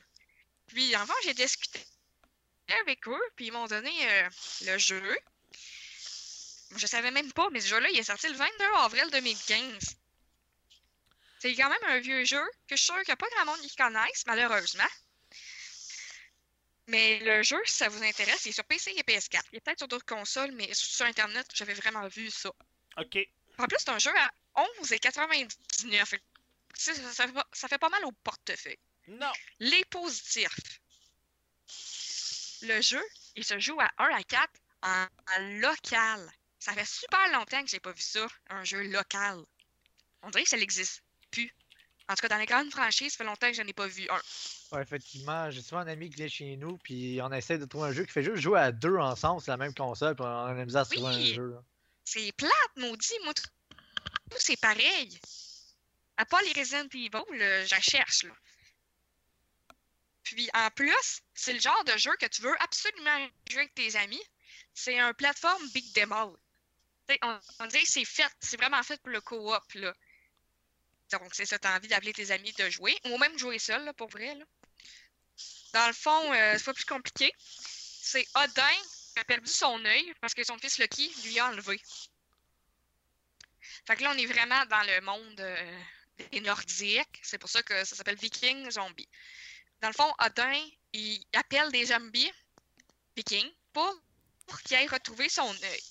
Puis 0.69 0.95
avant, 0.95 1.15
j'ai 1.25 1.35
discuté 1.35 1.85
avec 2.81 3.07
eux, 3.09 3.31
puis 3.35 3.47
ils 3.47 3.53
m'ont 3.53 3.67
donné 3.67 3.91
euh, 4.09 4.29
le 4.63 4.79
jeu. 4.79 5.19
Je 6.77 6.87
savais 6.87 7.11
même 7.11 7.33
pas, 7.33 7.49
mais 7.51 7.61
ce 7.61 7.69
jeu-là, 7.69 7.91
il 7.91 7.99
est 7.99 8.05
sorti 8.05 8.29
le 8.29 8.35
22 8.35 8.65
avril 8.77 9.09
2015. 9.11 9.97
C'est 11.41 11.55
quand 11.55 11.71
même 11.71 11.85
un 11.89 11.99
vieux 11.99 12.25
jeu 12.25 12.43
que 12.69 12.77
je 12.77 12.83
suis 12.83 12.87
sûr 12.87 12.97
qu'il 12.97 13.09
n'y 13.09 13.13
a 13.13 13.17
pas 13.17 13.29
grand 13.35 13.47
monde 13.47 13.61
qui 13.61 13.75
connaisse, 13.75 14.25
malheureusement. 14.27 14.89
Mais 16.87 17.19
le 17.21 17.43
jeu, 17.43 17.59
si 17.65 17.77
ça 17.77 17.89
vous 17.89 18.03
intéresse, 18.03 18.45
il 18.45 18.51
est 18.51 18.53
sur 18.53 18.65
PC 18.65 18.93
et 18.97 19.03
PS4. 19.03 19.41
Il 19.53 19.57
est 19.57 19.61
peut-être 19.61 19.79
sur 19.79 19.89
d'autres 19.89 20.07
consoles, 20.07 20.53
mais 20.53 20.73
sur 20.75 21.07
Internet, 21.07 21.47
j'avais 21.55 21.75
vraiment 21.75 22.07
vu 22.09 22.31
ça. 22.31 22.51
OK. 22.99 23.19
En 23.59 23.67
plus, 23.67 23.79
c'est 23.79 23.91
un 23.91 23.99
jeu 23.99 24.13
à 24.17 24.31
11,99. 24.83 26.19
ça, 26.75 26.95
ça 26.95 27.27
fait 27.27 27.35
ça 27.53 27.69
fait 27.69 27.79
pas 27.79 27.89
mal 27.89 28.05
au 28.05 28.13
portefeuille. 28.13 28.79
Non. 29.11 29.33
Les 29.59 29.85
positifs. 29.87 30.81
Le 32.63 32.81
jeu, 32.81 33.03
il 33.37 33.45
se 33.45 33.59
joue 33.59 33.79
à 33.81 33.91
1 33.99 34.05
à 34.15 34.23
4 34.23 34.49
en, 34.83 35.07
en 35.37 35.61
local. 35.61 36.31
Ça 36.59 36.73
fait 36.75 36.87
super 36.87 37.33
longtemps 37.33 37.63
que 37.63 37.71
j'ai 37.71 37.81
pas 37.81 37.93
vu 37.93 38.03
ça, 38.03 38.27
un 38.51 38.65
jeu 38.65 38.83
local. 38.89 39.39
On 40.23 40.31
dirait 40.31 40.45
que 40.45 40.51
ça 40.51 40.59
n'existe 40.59 41.03
plus. 41.31 41.51
En 42.09 42.15
tout 42.15 42.23
cas, 42.23 42.29
dans 42.29 42.37
les 42.39 42.47
grandes 42.47 42.71
franchises, 42.71 43.13
ça 43.13 43.19
fait 43.19 43.25
longtemps 43.25 43.49
que 43.49 43.55
je 43.57 43.63
n'en 43.63 43.69
ai 43.69 43.73
pas 43.73 43.87
vu 43.87 44.07
un. 44.11 44.21
Ouais, 44.77 44.83
effectivement, 44.83 45.51
j'ai 45.51 45.63
souvent 45.63 45.81
un 45.81 45.87
ami 45.87 46.11
qui 46.11 46.17
vient 46.17 46.29
chez 46.29 46.57
nous, 46.57 46.77
puis 46.79 47.19
on 47.23 47.33
essaie 47.33 47.57
de 47.57 47.65
trouver 47.65 47.89
un 47.89 47.93
jeu 47.93 48.05
qui 48.05 48.13
fait 48.13 48.23
juste 48.23 48.43
jouer 48.43 48.61
à 48.61 48.73
deux 48.73 48.97
ensemble 48.97 49.41
sur 49.41 49.53
la 49.53 49.57
même 49.57 49.75
console, 49.75 50.15
puis 50.17 50.25
on 50.25 50.47
a 50.47 50.53
la 50.53 50.65
misère 50.65 50.83
à 50.83 50.85
se 50.85 50.95
trouver 50.95 51.15
Oui. 51.17 51.31
un 51.33 51.35
jeu. 51.35 51.55
C'est 52.05 52.33
plate, 52.33 52.53
maudit. 52.77 53.15
Moi, 53.25 53.33
tout 53.35 54.39
c'est 54.39 54.61
pareil. 54.61 55.19
À 56.17 56.27
part 56.27 56.41
les 56.43 56.61
Resident 56.61 56.87
Evil, 56.93 57.39
là, 57.39 57.65
je 57.65 57.81
cherche. 57.81 58.25
Là. 58.25 58.33
Puis 60.23 60.49
en 60.55 60.71
plus, 60.71 61.23
c'est 61.35 61.53
le 61.53 61.61
genre 61.61 61.85
de 61.85 61.97
jeu 61.97 62.15
que 62.17 62.27
tu 62.27 62.43
veux 62.43 62.63
absolument 62.63 63.29
jouer 63.49 63.63
avec 63.63 63.75
tes 63.75 63.97
amis. 63.97 64.23
C'est 64.75 64.99
un 64.99 65.13
plateforme 65.15 65.67
Big 65.71 65.93
Demo. 65.95 66.37
On, 67.23 67.41
on 67.59 67.67
dirait 67.67 67.83
que 67.83 67.91
c'est 67.91 68.05
fait, 68.05 68.31
c'est 68.41 68.57
vraiment 68.57 68.83
fait 68.83 69.01
pour 69.03 69.11
le 69.11 69.21
co-op. 69.21 69.65
Donc, 71.11 71.35
c'est 71.35 71.47
ça, 71.47 71.59
t'as 71.59 71.77
envie 71.77 71.89
d'appeler 71.89 72.13
tes 72.13 72.31
amis 72.31 72.53
de 72.53 72.71
jouer, 72.71 72.97
ou 73.07 73.19
même 73.19 73.37
jouer 73.37 73.59
seul, 73.59 73.93
pour 73.95 74.09
vrai. 74.09 74.35
Là. 74.35 74.45
Dans 75.73 75.87
le 75.87 75.93
fond, 75.93 76.33
euh, 76.33 76.55
c'est 76.57 76.65
pas 76.65 76.75
plus 76.75 76.85
compliqué. 76.85 77.33
C'est 77.39 78.27
Odin 78.35 78.77
qui 79.13 79.21
a 79.21 79.25
perdu 79.25 79.51
son 79.51 79.85
œil 79.85 80.15
parce 80.21 80.35
que 80.35 80.45
son 80.45 80.59
fils 80.59 80.79
Lucky 80.79 81.13
lui 81.25 81.39
a 81.39 81.49
enlevé. 81.49 81.81
Fait 83.87 83.97
que 83.97 84.03
là, 84.03 84.13
on 84.15 84.19
est 84.19 84.27
vraiment 84.27 84.65
dans 84.67 84.83
le 84.83 85.01
monde 85.01 85.41
euh, 85.41 85.81
des 86.33 86.41
Nordiques. 86.41 87.21
C'est 87.23 87.39
pour 87.39 87.51
ça 87.51 87.63
que 87.63 87.85
ça 87.85 87.97
s'appelle 87.97 88.17
Viking 88.17 88.71
Zombie. 88.71 89.09
Dans 89.83 89.89
le 89.89 89.95
fond, 89.95 90.13
Odin, 90.19 90.61
il 90.93 91.25
appelle 91.35 91.71
des 91.73 91.87
zombies 91.87 92.33
vikings 93.17 93.51
pour, 93.73 93.95
pour 94.47 94.61
qu'ils 94.63 94.77
aillent 94.77 94.89
retrouver 94.89 95.29
son 95.29 95.51
œil. 95.63 95.83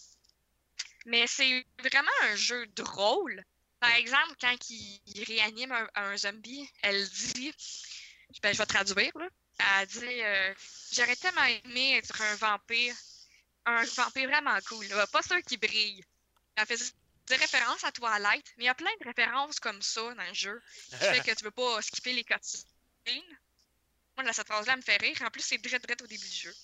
Mais 1.05 1.25
c'est 1.27 1.65
vraiment 1.79 2.11
un 2.23 2.35
jeu 2.35 2.67
drôle. 2.67 3.43
Par 3.79 3.93
exemple, 3.95 4.35
quand 4.41 4.69
il, 4.69 5.01
il 5.05 5.23
réanime 5.23 5.71
un, 5.71 5.87
un 5.95 6.17
zombie, 6.17 6.69
elle 6.81 7.07
dit, 7.09 7.53
ben, 8.43 8.53
je 8.53 8.57
vais 8.57 8.65
traduire, 8.65 9.17
là. 9.17 9.29
Elle 9.81 9.87
dit, 9.87 10.21
euh, 10.23 10.53
j'aurais 10.91 11.15
tellement 11.15 11.43
aimé 11.43 11.97
être 11.97 12.21
un 12.21 12.35
vampire, 12.35 12.95
un 13.65 13.83
vampire 13.83 14.29
vraiment 14.29 14.57
cool, 14.67 14.85
là, 14.87 15.07
pas 15.07 15.21
ceux 15.21 15.41
qui 15.41 15.57
brillent. 15.57 16.03
Elle 16.55 16.65
faisait 16.65 16.91
des 17.27 17.35
références 17.35 17.83
à 17.83 17.91
Twilight, 17.91 18.45
mais 18.57 18.63
il 18.63 18.67
y 18.67 18.69
a 18.69 18.75
plein 18.75 18.91
de 19.01 19.05
références 19.05 19.59
comme 19.59 19.81
ça 19.81 20.13
dans 20.13 20.23
le 20.23 20.33
jeu 20.33 20.61
qui 20.89 20.97
fait 20.97 21.23
que 21.23 21.35
tu 21.35 21.43
veux 21.43 21.51
pas 21.51 21.81
skipper 21.81 22.13
les 22.13 22.23
cutscenes. 22.23 22.65
Cette 24.33 24.47
phrase-là 24.47 24.75
me 24.75 24.81
fait 24.81 24.97
rire. 24.97 25.21
En 25.21 25.29
plus, 25.29 25.41
c'est 25.41 25.57
direct, 25.57 25.85
direct 25.85 26.01
au 26.01 26.07
début 26.07 26.27
du 26.27 26.35
jeu. 26.35 26.55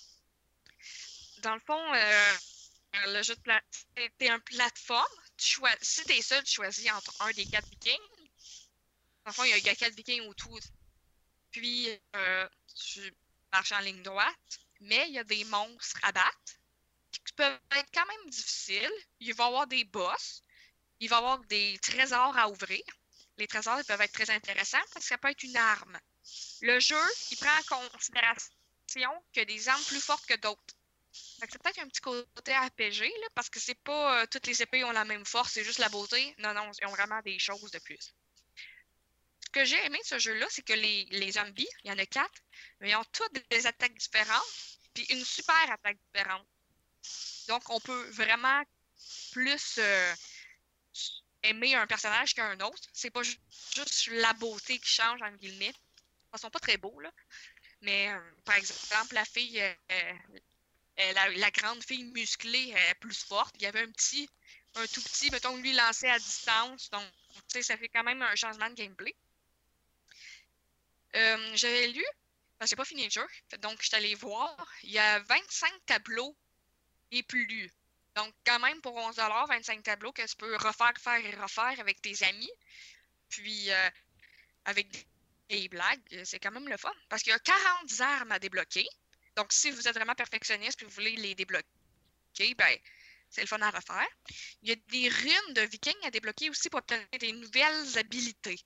Dans 1.39 1.53
le 1.55 1.61
fond, 1.61 1.93
euh, 1.93 2.35
le 3.07 3.21
jeu 3.23 3.35
de 3.35 3.41
pla- 3.41 3.63
c'est 3.95 4.11
c'est 4.19 4.29
un 4.29 4.39
plateforme. 4.39 5.21
Tu 5.37 5.47
choisis, 5.47 5.79
si 5.81 6.03
t'es 6.05 6.21
seul, 6.21 6.43
tu 6.43 6.53
choisis 6.53 6.91
entre 6.91 7.13
un 7.21 7.31
des 7.31 7.45
quatre 7.45 7.67
vikings. 7.69 7.97
Dans 9.25 9.31
le 9.31 9.33
fond, 9.33 9.43
il 9.43 9.49
y 9.49 9.53
a, 9.53 9.57
il 9.57 9.65
y 9.65 9.69
a 9.69 9.75
quatre 9.75 9.95
vikings 9.95 10.21
autour. 10.27 10.59
Puis, 11.51 11.89
euh, 12.15 12.49
tu 12.75 13.13
marches 13.51 13.71
en 13.71 13.79
ligne 13.79 14.01
droite, 14.03 14.59
mais 14.81 15.07
il 15.07 15.13
y 15.13 15.19
a 15.19 15.23
des 15.23 15.43
monstres 15.45 15.99
à 16.03 16.11
battre 16.11 16.53
qui 17.11 17.33
peuvent 17.33 17.59
être 17.71 17.89
quand 17.93 18.05
même 18.05 18.29
difficiles. 18.29 18.91
Il 19.19 19.33
va 19.33 19.45
y 19.45 19.47
avoir 19.47 19.67
des 19.67 19.83
boss. 19.85 20.41
Il 20.99 21.09
va 21.09 21.17
y 21.17 21.19
avoir 21.19 21.39
des 21.45 21.77
trésors 21.81 22.37
à 22.37 22.49
ouvrir. 22.49 22.83
Les 23.37 23.47
trésors 23.47 23.79
ils 23.79 23.85
peuvent 23.85 24.01
être 24.01 24.13
très 24.13 24.29
intéressants 24.29 24.83
parce 24.93 25.05
que 25.05 25.09
ça 25.09 25.17
peut 25.17 25.29
être 25.29 25.43
une 25.43 25.57
arme. 25.57 25.99
Le 26.61 26.79
jeu, 26.79 27.01
il 27.31 27.37
prend 27.37 27.77
en 27.77 27.89
considération 27.89 28.51
a 29.35 29.45
des 29.45 29.69
armes 29.69 29.83
plus 29.83 30.01
fortes 30.01 30.25
que 30.25 30.35
d'autres. 30.35 30.75
Que 31.41 31.47
c'est 31.49 31.61
peut-être 31.61 31.79
un 31.79 31.87
petit 31.87 32.01
côté 32.01 32.55
RPG, 32.55 33.11
parce 33.33 33.49
que 33.49 33.59
c'est 33.59 33.79
pas 33.83 34.21
euh, 34.21 34.25
toutes 34.27 34.47
les 34.47 34.61
épées 34.61 34.83
ont 34.83 34.91
la 34.91 35.05
même 35.05 35.25
force, 35.25 35.53
c'est 35.53 35.63
juste 35.63 35.79
la 35.79 35.89
beauté. 35.89 36.33
Non, 36.39 36.53
non, 36.53 36.69
ils 36.79 36.87
ont 36.87 36.91
vraiment 36.91 37.21
des 37.21 37.39
choses 37.39 37.71
de 37.71 37.79
plus. 37.79 38.13
Ce 39.45 39.49
que 39.51 39.65
j'ai 39.65 39.83
aimé 39.85 39.99
de 39.99 40.05
ce 40.07 40.19
jeu-là, 40.19 40.47
c'est 40.49 40.63
que 40.63 40.73
les, 40.73 41.05
les 41.11 41.31
zombies, 41.33 41.67
il 41.83 41.89
y 41.89 41.93
en 41.93 41.97
a 41.97 42.05
quatre, 42.05 42.41
mais 42.79 42.91
ils 42.91 42.95
ont 42.95 43.05
toutes 43.13 43.49
des 43.49 43.65
attaques 43.67 43.95
différentes, 43.95 44.43
puis 44.93 45.05
une 45.09 45.23
super 45.23 45.71
attaque 45.71 45.97
différente. 46.13 46.47
Donc, 47.47 47.69
on 47.69 47.79
peut 47.79 48.09
vraiment 48.11 48.63
plus 49.31 49.75
euh, 49.77 50.15
aimer 51.43 51.75
un 51.75 51.87
personnage 51.87 52.33
qu'un 52.33 52.59
autre. 52.59 52.89
C'est 52.93 53.11
pas 53.11 53.23
ju- 53.23 53.37
juste 53.75 54.07
la 54.07 54.33
beauté 54.33 54.79
qui 54.79 54.89
change, 54.89 55.21
en 55.21 55.31
guillemets. 55.31 55.73
Sont 56.37 56.49
pas 56.49 56.59
très 56.59 56.77
beaux, 56.77 56.99
là. 56.99 57.11
Mais, 57.81 58.09
euh, 58.09 58.19
par 58.43 58.55
exemple, 58.55 59.13
la 59.13 59.25
fille, 59.25 59.61
euh, 59.61 59.73
euh, 60.99 61.13
la, 61.13 61.51
grande 61.51 61.83
fille 61.83 62.03
musclée 62.05 62.75
plus 62.99 63.23
forte. 63.23 63.55
Il 63.57 63.63
y 63.63 63.65
avait 63.65 63.81
un 63.81 63.91
petit, 63.91 64.29
un 64.75 64.85
tout 64.87 65.01
petit, 65.01 65.29
mettons, 65.31 65.55
lui 65.57 65.73
lancé 65.73 66.07
à 66.07 66.17
distance. 66.17 66.89
Donc, 66.89 67.03
tu 67.33 67.43
sais, 67.49 67.63
ça 67.63 67.77
fait 67.77 67.89
quand 67.89 68.03
même 68.03 68.21
un 68.21 68.35
changement 68.35 68.69
de 68.69 68.75
gameplay. 68.75 69.15
J'avais 71.13 71.87
lu, 71.87 72.03
parce 72.59 72.69
que 72.69 72.73
j'ai 72.73 72.75
pas 72.75 72.85
fini 72.85 73.05
le 73.05 73.09
jeu, 73.09 73.25
donc 73.59 73.81
je 73.81 73.87
suis 73.87 73.95
allée 73.95 74.15
voir. 74.15 74.55
Il 74.83 74.91
y 74.91 74.99
a 74.99 75.19
25 75.19 75.71
tableaux 75.85 76.35
et 77.11 77.23
plus. 77.23 77.71
Donc, 78.15 78.33
quand 78.45 78.59
même, 78.59 78.81
pour 78.81 78.95
11 78.95 79.15
25 79.15 79.83
tableaux 79.83 80.13
que 80.13 80.25
tu 80.25 80.35
peux 80.37 80.55
refaire, 80.55 80.93
faire 80.97 81.25
et 81.25 81.35
refaire 81.35 81.79
avec 81.79 82.01
tes 82.01 82.23
amis. 82.23 82.51
Puis, 83.29 83.69
euh, 83.69 83.89
avec 84.65 85.07
des- 85.49 85.61
des 85.61 85.67
blagues, 85.69 86.01
euh, 86.13 86.21
c'est 86.25 86.39
quand 86.39 86.51
même 86.51 86.67
le 86.67 86.77
fun. 86.77 86.91
Parce 87.09 87.23
qu'il 87.23 87.31
y 87.31 87.35
a 87.35 87.39
40 87.39 87.99
armes 88.01 88.31
à 88.31 88.39
débloquer. 88.39 88.87
Donc, 89.35 89.51
si 89.53 89.71
vous 89.71 89.87
êtes 89.87 89.95
vraiment 89.95 90.15
perfectionniste 90.15 90.81
et 90.81 90.85
vous 90.85 90.91
voulez 90.91 91.15
les 91.17 91.35
débloquer, 91.35 91.65
ben, 92.57 92.77
c'est 93.29 93.41
le 93.41 93.47
fun 93.47 93.61
à 93.61 93.69
refaire. 93.71 94.07
Il 94.61 94.69
y 94.69 94.73
a 94.73 94.75
des 94.89 95.09
runes 95.09 95.53
de 95.53 95.61
vikings 95.61 96.05
à 96.05 96.11
débloquer 96.11 96.49
aussi 96.49 96.69
pour 96.69 96.79
obtenir 96.79 97.05
des 97.19 97.31
nouvelles 97.33 97.97
habilités. 97.97 98.57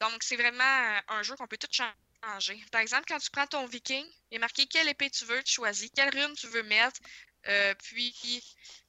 Donc, 0.00 0.22
c'est 0.22 0.36
vraiment 0.36 0.64
euh, 0.64 1.00
un 1.08 1.22
jeu 1.22 1.36
qu'on 1.36 1.46
peut 1.46 1.58
tout 1.58 1.68
changer. 1.72 2.60
Par 2.72 2.80
exemple, 2.80 3.04
quand 3.08 3.18
tu 3.18 3.30
prends 3.30 3.46
ton 3.46 3.66
viking, 3.66 4.04
il 4.30 4.36
est 4.36 4.38
marqué 4.38 4.66
quelle 4.66 4.88
épée 4.88 5.10
tu 5.10 5.24
veux, 5.24 5.42
tu 5.42 5.54
choisis, 5.54 5.90
quelle 5.94 6.10
rune 6.10 6.34
tu 6.36 6.46
veux 6.48 6.62
mettre, 6.64 7.00
euh, 7.48 7.74
puis 7.82 8.14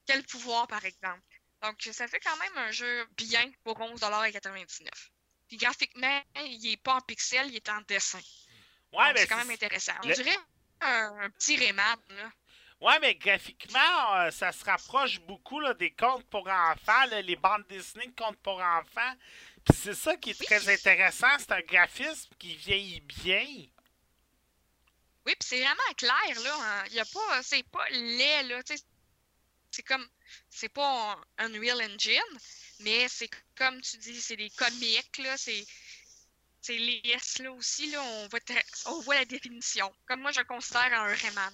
quel 0.05 0.23
pouvoir, 0.25 0.67
par 0.67 0.83
exemple. 0.85 1.23
Donc, 1.61 1.81
ça 1.91 2.07
fait 2.07 2.19
quand 2.19 2.37
même 2.37 2.57
un 2.57 2.71
jeu 2.71 3.05
bien 3.17 3.51
pour 3.63 3.79
11,99$. 3.81 5.11
Puis 5.47 5.57
graphiquement, 5.57 6.21
il 6.45 6.71
est 6.73 6.77
pas 6.77 6.95
en 6.95 7.01
pixels, 7.01 7.47
il 7.49 7.55
est 7.55 7.69
en 7.69 7.81
dessin. 7.81 8.19
Ouais, 8.93 9.13
mais 9.13 9.21
c'est 9.21 9.27
quand 9.27 9.37
même 9.37 9.51
intéressant. 9.51 9.93
On 10.03 10.07
le- 10.07 10.13
dirait 10.15 10.37
un, 10.81 11.17
un 11.21 11.29
petit 11.31 11.57
Rayman, 11.57 11.97
là. 12.09 12.31
Ouais, 12.79 12.99
mais 12.99 13.15
graphiquement, 13.15 14.15
euh, 14.17 14.29
ça 14.31 14.51
se 14.51 14.63
rapproche 14.63 15.19
beaucoup 15.21 15.59
là, 15.59 15.73
des 15.73 15.91
contes 15.91 16.23
pour 16.29 16.47
enfants, 16.47 17.05
là, 17.09 17.21
les 17.21 17.35
bandes 17.35 17.65
dessinées 17.67 18.05
de 18.07 18.15
contes 18.15 18.37
pour 18.43 18.61
enfants. 18.61 19.13
Puis 19.65 19.75
c'est 19.81 19.95
ça 19.95 20.15
qui 20.15 20.29
est 20.29 20.45
très 20.45 20.71
intéressant, 20.71 21.27
c'est 21.39 21.51
un 21.53 21.61
graphisme 21.61 22.29
qui 22.37 22.55
vieillit 22.55 23.01
bien. 23.01 23.45
Oui, 25.25 25.33
puis 25.39 25.47
c'est 25.49 25.59
vraiment 25.59 25.93
clair, 25.97 26.39
là. 26.43 26.55
hein. 26.61 26.83
Il 26.87 26.93
y 26.93 26.99
a 26.99 27.05
pas, 27.05 27.41
c'est 27.43 27.63
pas 27.63 27.89
laid, 27.89 28.43
là. 28.43 28.61
C'est 29.71 29.83
comme, 29.83 30.07
c'est 30.49 30.69
pas 30.69 31.17
un 31.39 31.53
Unreal 31.53 31.81
Engine, 31.81 32.39
mais 32.81 33.07
c'est 33.09 33.29
comme 33.55 33.81
tu 33.81 33.97
dis, 33.97 34.21
c'est 34.21 34.35
des 34.37 34.49
comics, 34.51 35.17
là. 35.19 35.37
C'est, 35.37 35.65
c'est 36.61 36.77
lisse, 36.77 37.39
là 37.39 37.51
aussi, 37.51 37.89
là. 37.91 38.01
On 38.03 38.27
voit, 38.27 38.39
on 38.87 38.99
voit 39.01 39.15
la 39.15 39.25
définition. 39.25 39.91
Comme 40.05 40.21
moi, 40.21 40.31
je 40.31 40.41
considère 40.41 40.93
un 40.93 41.05
Rayman. 41.13 41.53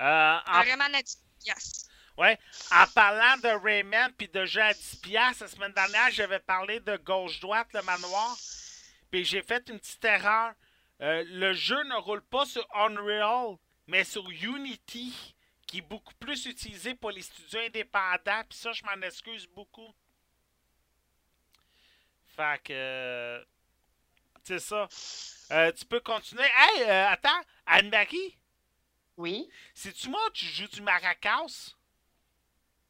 Euh, 0.00 0.38
Un 0.46 0.60
en, 0.60 0.62
Rayman 0.62 0.94
à 0.94 1.02
10 1.02 1.18
piastres. 1.44 1.90
ouais, 2.16 2.38
en 2.70 2.86
parlant 2.88 3.36
de 3.38 3.48
Rayman 3.48 4.12
puis 4.16 4.28
de 4.28 4.44
jeux 4.46 4.62
à 4.62 4.74
10 4.74 4.96
piastres, 4.96 5.42
la 5.44 5.48
semaine 5.48 5.72
dernière, 5.72 6.10
j'avais 6.10 6.40
parlé 6.40 6.80
de 6.80 6.96
gauche-droite, 6.96 7.68
le 7.74 7.82
manoir. 7.82 8.36
Puis 9.10 9.24
j'ai 9.24 9.42
fait 9.42 9.68
une 9.68 9.78
petite 9.80 10.04
erreur. 10.04 10.54
Euh, 11.02 11.24
le 11.28 11.52
jeu 11.54 11.82
ne 11.84 11.94
roule 11.96 12.22
pas 12.22 12.44
sur 12.46 12.66
Unreal, 12.74 13.56
mais 13.86 14.04
sur 14.04 14.28
Unity, 14.30 15.34
qui 15.66 15.78
est 15.78 15.82
beaucoup 15.82 16.14
plus 16.14 16.46
utilisé 16.46 16.94
pour 16.94 17.10
les 17.10 17.22
studios 17.22 17.60
indépendants. 17.60 18.42
Puis 18.48 18.58
ça, 18.58 18.72
je 18.72 18.84
m'en 18.84 19.00
excuse 19.02 19.46
beaucoup. 19.48 19.94
Fait 22.40 22.62
que. 22.64 22.72
euh, 22.72 23.44
C'est 24.44 24.58
ça. 24.58 24.88
Euh, 25.52 25.72
tu 25.72 25.84
peux 25.84 26.00
continuer. 26.00 26.44
Hey, 26.56 26.82
euh, 26.84 27.08
attends, 27.08 27.40
Anne-Marie, 27.66 28.38
Oui? 29.18 29.48
c'est-tu 29.74 30.08
moi 30.08 30.20
tu 30.32 30.46
joues 30.46 30.68
du 30.68 30.80
maracas? 30.80 31.74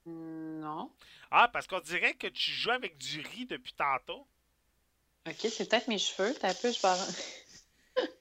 Non. 0.07 0.93
Ah, 1.31 1.49
parce 1.49 1.67
qu'on 1.67 1.81
dirait 1.81 2.15
que 2.15 2.27
tu 2.29 2.51
joues 2.53 2.71
avec 2.71 2.97
du 2.99 3.21
riz 3.23 3.47
depuis 3.47 3.73
tantôt. 3.73 4.27
Ok, 5.29 5.35
c'est 5.41 5.69
peut-être 5.69 5.89
mes 5.89 5.99
cheveux. 5.99 6.35
T'as 6.41 6.51
un 6.51 6.55
peu, 6.55 6.71
je 6.73 6.81
vais. 6.81 8.07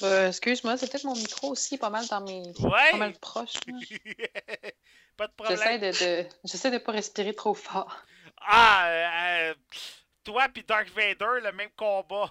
je 0.00 0.04
vais... 0.06 0.28
Excuse-moi, 0.28 0.76
c'est 0.76 0.90
peut-être 0.90 1.04
mon 1.04 1.14
micro 1.14 1.50
aussi, 1.50 1.76
pas 1.78 1.90
mal 1.90 2.06
dans 2.08 2.20
mes. 2.22 2.42
Ouais! 2.60 2.90
Pas 2.92 2.96
mal 2.96 3.12
proche. 3.18 3.54
Pas 5.16 5.26
de 5.26 5.32
J'essaie 5.48 5.78
problème. 5.78 5.80
de, 5.80 6.22
de... 6.22 6.28
J'essaie 6.44 6.70
de 6.70 6.78
pas 6.78 6.92
respirer 6.92 7.34
trop 7.34 7.52
fort. 7.54 7.96
Ah, 8.40 8.86
euh, 8.88 9.54
toi 10.28 10.46
puis 10.50 10.62
Dark 10.62 10.88
Vader, 10.90 11.40
le 11.42 11.52
même 11.52 11.70
combat. 11.70 12.30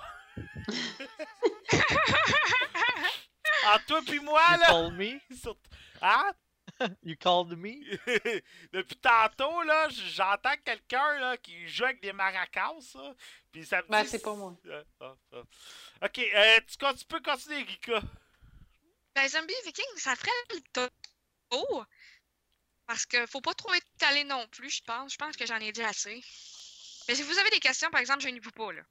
Entre 3.65 3.85
toi 3.87 4.01
puis 4.05 4.19
moi, 4.19 4.41
You 4.53 4.59
là. 4.59 4.65
called 4.67 4.93
me? 4.93 5.19
Sur- 5.35 5.57
Hein? 5.99 6.31
You 7.01 7.15
called 7.19 7.57
me? 7.57 7.73
Depuis 8.71 8.97
tantôt, 8.97 9.63
là, 9.63 9.89
j'entends 9.89 10.55
quelqu'un 10.63 11.17
là, 11.19 11.37
qui 11.37 11.67
joue 11.67 11.85
avec 11.85 11.99
des 12.03 12.13
maracas, 12.13 12.75
là. 12.93 13.13
Puis 13.51 13.65
ça 13.65 13.81
me 13.81 13.87
Ben, 13.87 14.03
dit- 14.03 14.09
c'est 14.09 14.19
pas 14.21 14.35
moi. 14.35 14.53
Ah, 14.71 14.83
ah, 15.01 15.15
ah. 15.33 15.41
Ok, 16.05 16.19
euh, 16.19 16.59
tu, 16.67 17.05
peux 17.05 17.19
continuer, 17.21 17.63
Rika. 17.63 17.99
Ben, 19.15 19.27
Zombie 19.27 19.55
Viking, 19.65 19.85
ça 19.97 20.15
ferait 20.15 20.29
le 20.53 20.59
tour. 21.49 21.85
Parce 22.85 23.07
que 23.07 23.25
faut 23.25 23.41
pas 23.41 23.55
trop 23.55 23.73
étaler 23.73 24.23
non 24.23 24.47
plus, 24.49 24.69
je 24.69 24.83
pense. 24.83 25.13
Je 25.13 25.17
pense 25.17 25.35
que 25.35 25.47
j'en 25.47 25.57
ai 25.57 25.71
dit 25.71 25.81
assez. 25.81 26.21
Mais 27.07 27.15
si 27.15 27.23
vous 27.23 27.37
avez 27.37 27.49
des 27.49 27.59
questions, 27.59 27.89
par 27.89 28.01
exemple, 28.01 28.21
je 28.21 28.29
n'y 28.29 28.39
vous 28.39 28.51
pas, 28.51 28.71
là. 28.73 28.81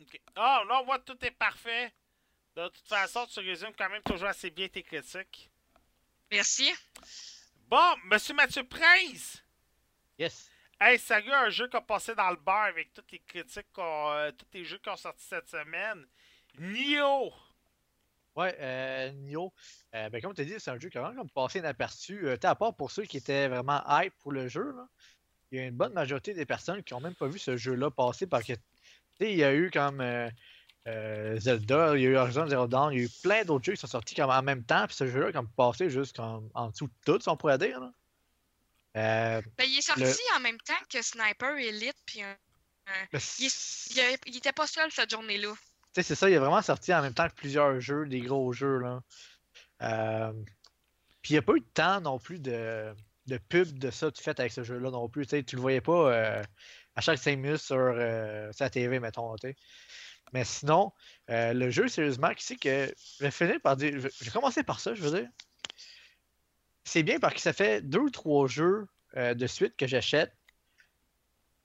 Ok. 0.00 0.20
Oh 0.36 0.58
non, 0.68 0.84
moi, 0.84 0.98
tout 1.00 1.16
est 1.24 1.30
parfait. 1.30 1.92
De 2.56 2.68
toute 2.68 2.86
façon, 2.88 3.26
tu 3.26 3.40
résumes 3.40 3.72
quand 3.76 3.88
même 3.88 4.02
toujours 4.02 4.28
assez 4.28 4.50
bien 4.50 4.68
tes 4.68 4.82
critiques. 4.82 5.50
Merci. 6.30 6.72
Bon, 7.68 7.94
Monsieur 8.04 8.34
Mathieu 8.34 8.64
Prince! 8.64 9.42
Yes. 10.18 10.50
Hey, 10.78 10.98
sérieux, 10.98 11.32
un 11.32 11.48
jeu 11.48 11.68
qui 11.68 11.76
a 11.76 11.80
passé 11.80 12.14
dans 12.14 12.28
le 12.30 12.36
bar 12.36 12.64
avec 12.64 12.92
toutes 12.92 13.10
les 13.12 13.20
critiques, 13.20 13.72
qu'on- 13.72 14.10
euh, 14.12 14.32
tous 14.32 14.46
les 14.52 14.64
jeux 14.64 14.78
qui 14.78 14.88
ont 14.88 14.96
sorti 14.96 15.24
cette 15.24 15.48
semaine. 15.48 16.06
Nioh! 16.58 17.32
Ouais, 18.34 18.56
euh, 18.60 19.12
Nioh, 19.12 19.52
euh, 19.94 20.08
ben, 20.10 20.20
comme 20.20 20.34
tu 20.34 20.40
as 20.40 20.44
dit, 20.44 20.54
c'est 20.58 20.70
un 20.70 20.78
jeu 20.78 20.88
qui 20.88 20.98
a 20.98 21.02
vraiment 21.02 21.26
passé 21.28 21.58
inaperçu. 21.60 22.26
Euh, 22.26 22.36
à 22.42 22.54
part 22.54 22.74
pour 22.74 22.90
ceux 22.90 23.04
qui 23.04 23.18
étaient 23.18 23.48
vraiment 23.48 23.82
hype 23.88 24.14
pour 24.18 24.32
le 24.32 24.48
jeu, 24.48 24.72
là, 24.72 24.88
il 25.52 25.58
y 25.58 25.60
a 25.60 25.66
une 25.66 25.76
bonne 25.76 25.92
majorité 25.92 26.32
des 26.32 26.46
personnes 26.46 26.82
qui 26.82 26.94
ont 26.94 27.00
même 27.00 27.14
pas 27.14 27.26
vu 27.28 27.38
ce 27.38 27.56
jeu-là 27.56 27.90
passer 27.90 28.26
parce 28.26 28.44
que 28.44 28.54
il 29.20 29.36
y 29.36 29.44
a 29.44 29.54
eu 29.54 29.70
comme 29.70 30.00
euh, 30.00 30.28
euh, 30.88 31.38
Zelda, 31.38 31.96
il 31.96 32.02
y 32.02 32.06
a 32.06 32.10
eu 32.10 32.16
Horizon 32.16 32.48
Zero 32.48 32.66
Dawn, 32.66 32.92
il 32.92 32.98
y 32.98 33.02
a 33.02 33.04
eu 33.04 33.10
plein 33.22 33.44
d'autres 33.44 33.64
jeux 33.64 33.74
qui 33.74 33.80
sont 33.80 33.86
sortis 33.86 34.14
comme 34.14 34.30
en 34.30 34.42
même 34.42 34.64
temps, 34.64 34.86
puis 34.86 34.96
ce 34.96 35.06
jeu-là 35.06 35.30
comme 35.30 35.48
passé 35.50 35.90
juste 35.90 36.16
comme 36.16 36.50
en 36.54 36.70
dessous 36.70 36.88
de 36.88 36.92
tout, 37.04 37.20
si 37.20 37.28
on 37.28 37.36
pourrait 37.36 37.58
dire. 37.58 37.78
Là. 37.78 37.92
Euh, 38.96 39.42
Ben, 39.58 39.64
il 39.64 39.78
est 39.78 39.82
sorti 39.82 40.00
Le- 40.02 40.36
en 40.36 40.40
même 40.40 40.58
temps 40.58 40.72
que 40.90 41.00
Sniper 41.02 41.56
Elite, 41.56 41.96
puis 42.04 42.22
un- 42.22 42.36
le- 43.12 43.18
il, 43.38 43.46
il, 43.46 44.18
il 44.26 44.36
était 44.38 44.52
pas 44.52 44.66
seul 44.66 44.90
cette 44.90 45.10
journée-là. 45.10 45.52
Tu 45.52 45.58
sais, 45.92 46.02
c'est 46.02 46.14
ça, 46.14 46.28
il 46.28 46.32
est 46.32 46.38
vraiment 46.38 46.62
sorti 46.62 46.92
en 46.94 47.02
même 47.02 47.14
temps 47.14 47.28
que 47.28 47.34
plusieurs 47.34 47.78
jeux, 47.80 48.06
des 48.06 48.20
gros 48.20 48.52
jeux, 48.52 48.78
là. 48.78 49.02
Puis 51.20 51.30
il 51.30 51.34
n'y 51.34 51.38
a 51.38 51.42
pas 51.42 51.52
eu 51.54 51.60
de 51.60 51.66
temps 51.74 52.00
non 52.00 52.18
plus 52.18 52.40
de, 52.40 52.92
de 53.26 53.38
pub 53.38 53.78
de 53.78 53.90
ça, 53.90 54.10
tu 54.10 54.22
fais 54.22 54.38
avec 54.38 54.52
ce 54.52 54.64
jeu-là 54.64 54.90
non 54.90 55.08
plus. 55.08 55.26
Tu 55.26 55.56
le 55.56 55.60
voyais 55.60 55.80
pas 55.80 56.12
euh, 56.12 56.42
à 56.96 57.00
chaque 57.00 57.18
5 57.18 57.38
minutes 57.38 57.58
sur 57.58 57.76
euh, 57.76 58.50
sa 58.52 58.70
TV, 58.70 59.00
mettons. 59.00 59.34
Mais 60.32 60.44
sinon, 60.44 60.92
euh, 61.30 61.52
le 61.52 61.70
jeu, 61.70 61.88
sérieusement, 61.88 62.32
qui 62.34 62.44
c'est 62.44 62.56
que. 62.56 62.92
Je 63.18 63.24
vais 63.24 63.30
finir 63.30 63.60
par 63.60 63.76
dire. 63.76 63.92
Je 63.92 64.24
vais 64.24 64.30
commencer 64.30 64.62
par 64.62 64.80
ça, 64.80 64.94
je 64.94 65.02
veux 65.02 65.20
dire. 65.20 65.28
C'est 66.84 67.02
bien 67.02 67.18
parce 67.18 67.34
que 67.34 67.40
ça 67.40 67.52
fait 67.52 67.80
deux 67.82 68.00
ou 68.00 68.10
trois 68.10 68.48
jeux 68.48 68.86
euh, 69.16 69.34
de 69.34 69.46
suite 69.46 69.76
que 69.76 69.86
j'achète. 69.86 70.32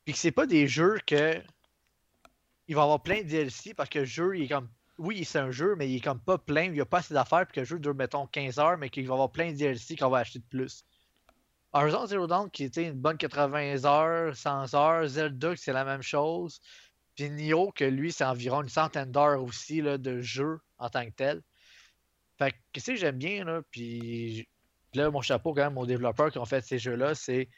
Puis 0.05 0.13
que 0.13 0.19
c'est 0.19 0.31
pas 0.31 0.45
des 0.45 0.67
jeux 0.67 0.99
que 1.05 1.41
il 2.67 2.75
va 2.75 2.83
avoir 2.83 3.01
plein 3.01 3.21
de 3.21 3.27
DLC 3.27 3.73
parce 3.73 3.89
que 3.89 3.99
le 3.99 4.05
jeu, 4.05 4.37
il 4.37 4.43
est 4.43 4.47
comme. 4.47 4.69
Oui, 4.97 5.25
c'est 5.25 5.39
un 5.39 5.51
jeu, 5.51 5.75
mais 5.75 5.89
il 5.89 5.97
est 5.97 6.01
comme 6.01 6.19
pas 6.19 6.37
plein. 6.37 6.63
Il 6.63 6.71
n'y 6.71 6.81
a 6.81 6.85
pas 6.85 6.99
assez 6.99 7.13
d'affaires 7.13 7.45
puis 7.45 7.55
que 7.55 7.59
le 7.61 7.65
jeu 7.65 7.79
dure, 7.79 7.93
mettons, 7.95 8.25
15 8.27 8.59
heures, 8.59 8.77
mais 8.77 8.89
qu'il 8.89 9.07
va 9.07 9.13
avoir 9.13 9.31
plein 9.31 9.51
de 9.51 9.57
DLC 9.57 9.95
qu'on 9.95 10.09
va 10.09 10.19
acheter 10.19 10.39
de 10.39 10.45
plus. 10.45 10.83
Horizon 11.73 12.05
Zero 12.07 12.27
Dawn, 12.27 12.49
qui 12.49 12.63
était 12.63 12.85
une 12.85 12.99
bonne 12.99 13.17
80 13.17 13.85
heures, 13.85 14.35
100 14.35 14.73
heures. 14.73 15.07
Zelda, 15.07 15.55
c'est 15.55 15.73
la 15.73 15.85
même 15.85 16.01
chose. 16.01 16.59
Puis 17.15 17.29
Nioh, 17.29 17.71
que 17.71 17.83
lui, 17.83 18.11
c'est 18.11 18.23
environ 18.23 18.61
une 18.61 18.69
centaine 18.69 19.11
d'heures 19.11 19.43
aussi 19.43 19.81
là, 19.81 19.97
de 19.97 20.21
jeu 20.21 20.59
en 20.77 20.89
tant 20.89 21.05
que 21.05 21.11
tel. 21.11 21.41
Fait 22.37 22.51
que, 22.51 22.57
qu'est-ce 22.71 22.91
que 22.91 22.95
j'aime 22.95 23.17
bien, 23.17 23.43
là, 23.43 23.61
puis 23.71 24.47
là, 24.93 25.09
mon 25.09 25.21
chapeau, 25.21 25.53
quand 25.53 25.63
même, 25.63 25.77
aux 25.77 25.87
développeurs 25.87 26.31
qui 26.31 26.37
ont 26.37 26.45
fait 26.45 26.63
ces 26.63 26.77
jeux-là, 26.77 27.15
c'est 27.15 27.49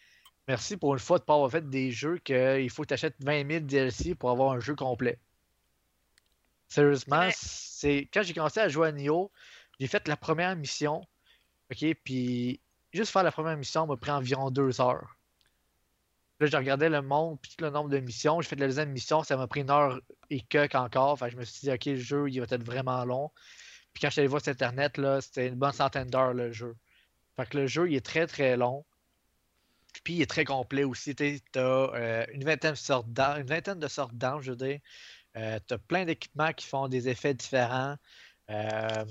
merci 0.48 0.78
pour 0.78 0.94
une 0.94 1.00
fois 1.00 1.18
de 1.18 1.24
ne 1.24 1.26
pas 1.26 1.34
avoir 1.36 1.52
fait 1.52 1.70
des 1.70 1.92
jeux 1.92 2.18
qu'il 2.20 2.70
faut 2.70 2.84
que 2.84 2.88
tu 2.88 2.94
achètes 2.94 3.16
20 3.20 3.48
000 3.48 3.60
DLC 3.66 4.16
pour 4.16 4.32
avoir 4.32 4.54
un 4.54 4.60
jeu 4.60 4.76
complet. 4.76 5.20
Sérieusement, 6.70 7.20
Ouais. 7.20 7.32
c'est 7.36 8.10
quand 8.14 8.24
j'ai 8.24 8.34
commencé 8.34 8.60
à 8.60 8.70
jouer 8.70 8.88
à 8.88 8.92
Nioh, 8.92 9.32
j'ai 9.80 9.88
fait 9.88 10.08
la 10.08 10.16
première 10.16 10.56
mission, 10.56 11.02
ok, 11.72 11.86
puis 12.04 12.62
juste 12.94 13.12
faire 13.12 13.24
la 13.24 13.32
première 13.32 13.58
mission 13.58 13.86
m'a 13.88 13.98
pris 13.98 14.12
environ 14.12 14.52
deux 14.52 14.82
heures. 14.82 15.16
Là, 16.40 16.48
je 16.48 16.56
regardais 16.56 16.90
le 16.90 17.02
monde, 17.02 17.38
puis 17.42 17.54
le 17.60 17.70
nombre 17.70 17.90
de 17.90 18.00
missions. 18.00 18.40
J'ai 18.40 18.48
fait 18.48 18.56
la 18.56 18.68
deuxième 18.68 18.92
mission, 18.92 19.24
ça 19.24 19.36
m'a 19.36 19.48
pris 19.48 19.62
une 19.62 19.70
heure 19.70 20.00
et 20.30 20.40
quelques 20.42 20.76
encore. 20.76 21.20
Que 21.20 21.30
je 21.30 21.36
me 21.36 21.44
suis 21.44 21.62
dit, 21.62 21.72
ok, 21.72 21.86
le 21.86 21.96
jeu, 21.98 22.30
il 22.30 22.40
va 22.40 22.46
être 22.50 22.64
vraiment 22.64 23.04
long. 23.04 23.32
Puis 23.94 24.02
quand 24.02 24.08
je 24.08 24.14
suis 24.14 24.22
allé 24.22 24.28
voir 24.28 24.42
sur 24.42 24.52
Internet, 24.52 24.98
là, 24.98 25.20
c'était 25.20 25.48
une 25.48 25.56
bonne 25.56 25.74
centaine 25.74 26.10
d'heures 26.10 26.34
le 26.34 26.52
jeu. 26.52 26.76
Fait 27.36 27.46
que 27.50 27.58
le 27.58 27.68
jeu, 27.68 27.90
il 27.90 27.96
est 27.96 28.06
très 28.06 28.28
très 28.28 28.56
long. 28.56 28.86
Puis 30.04 30.16
il 30.16 30.22
est 30.22 30.30
très 30.30 30.46
complet 30.46 30.84
aussi. 30.84 31.16
Tu 31.16 31.42
as 31.56 31.60
euh, 31.60 32.26
une, 32.34 32.44
vingtaine 32.44 32.72
de 32.72 32.78
sortes 32.78 33.08
une 33.08 33.46
vingtaine 33.46 33.80
de 33.80 33.88
sortes 33.88 34.16
d'armes, 34.16 34.42
je 34.42 34.52
veux 34.52 34.58
dire. 34.58 34.80
Euh, 35.36 35.60
tu 35.68 35.74
as 35.74 35.78
plein 35.78 36.06
d'équipements 36.06 36.54
qui 36.54 36.68
font 36.68 36.88
des 36.88 37.10
effets 37.10 37.34
différents. 37.34 37.96
Euh, 38.50 39.06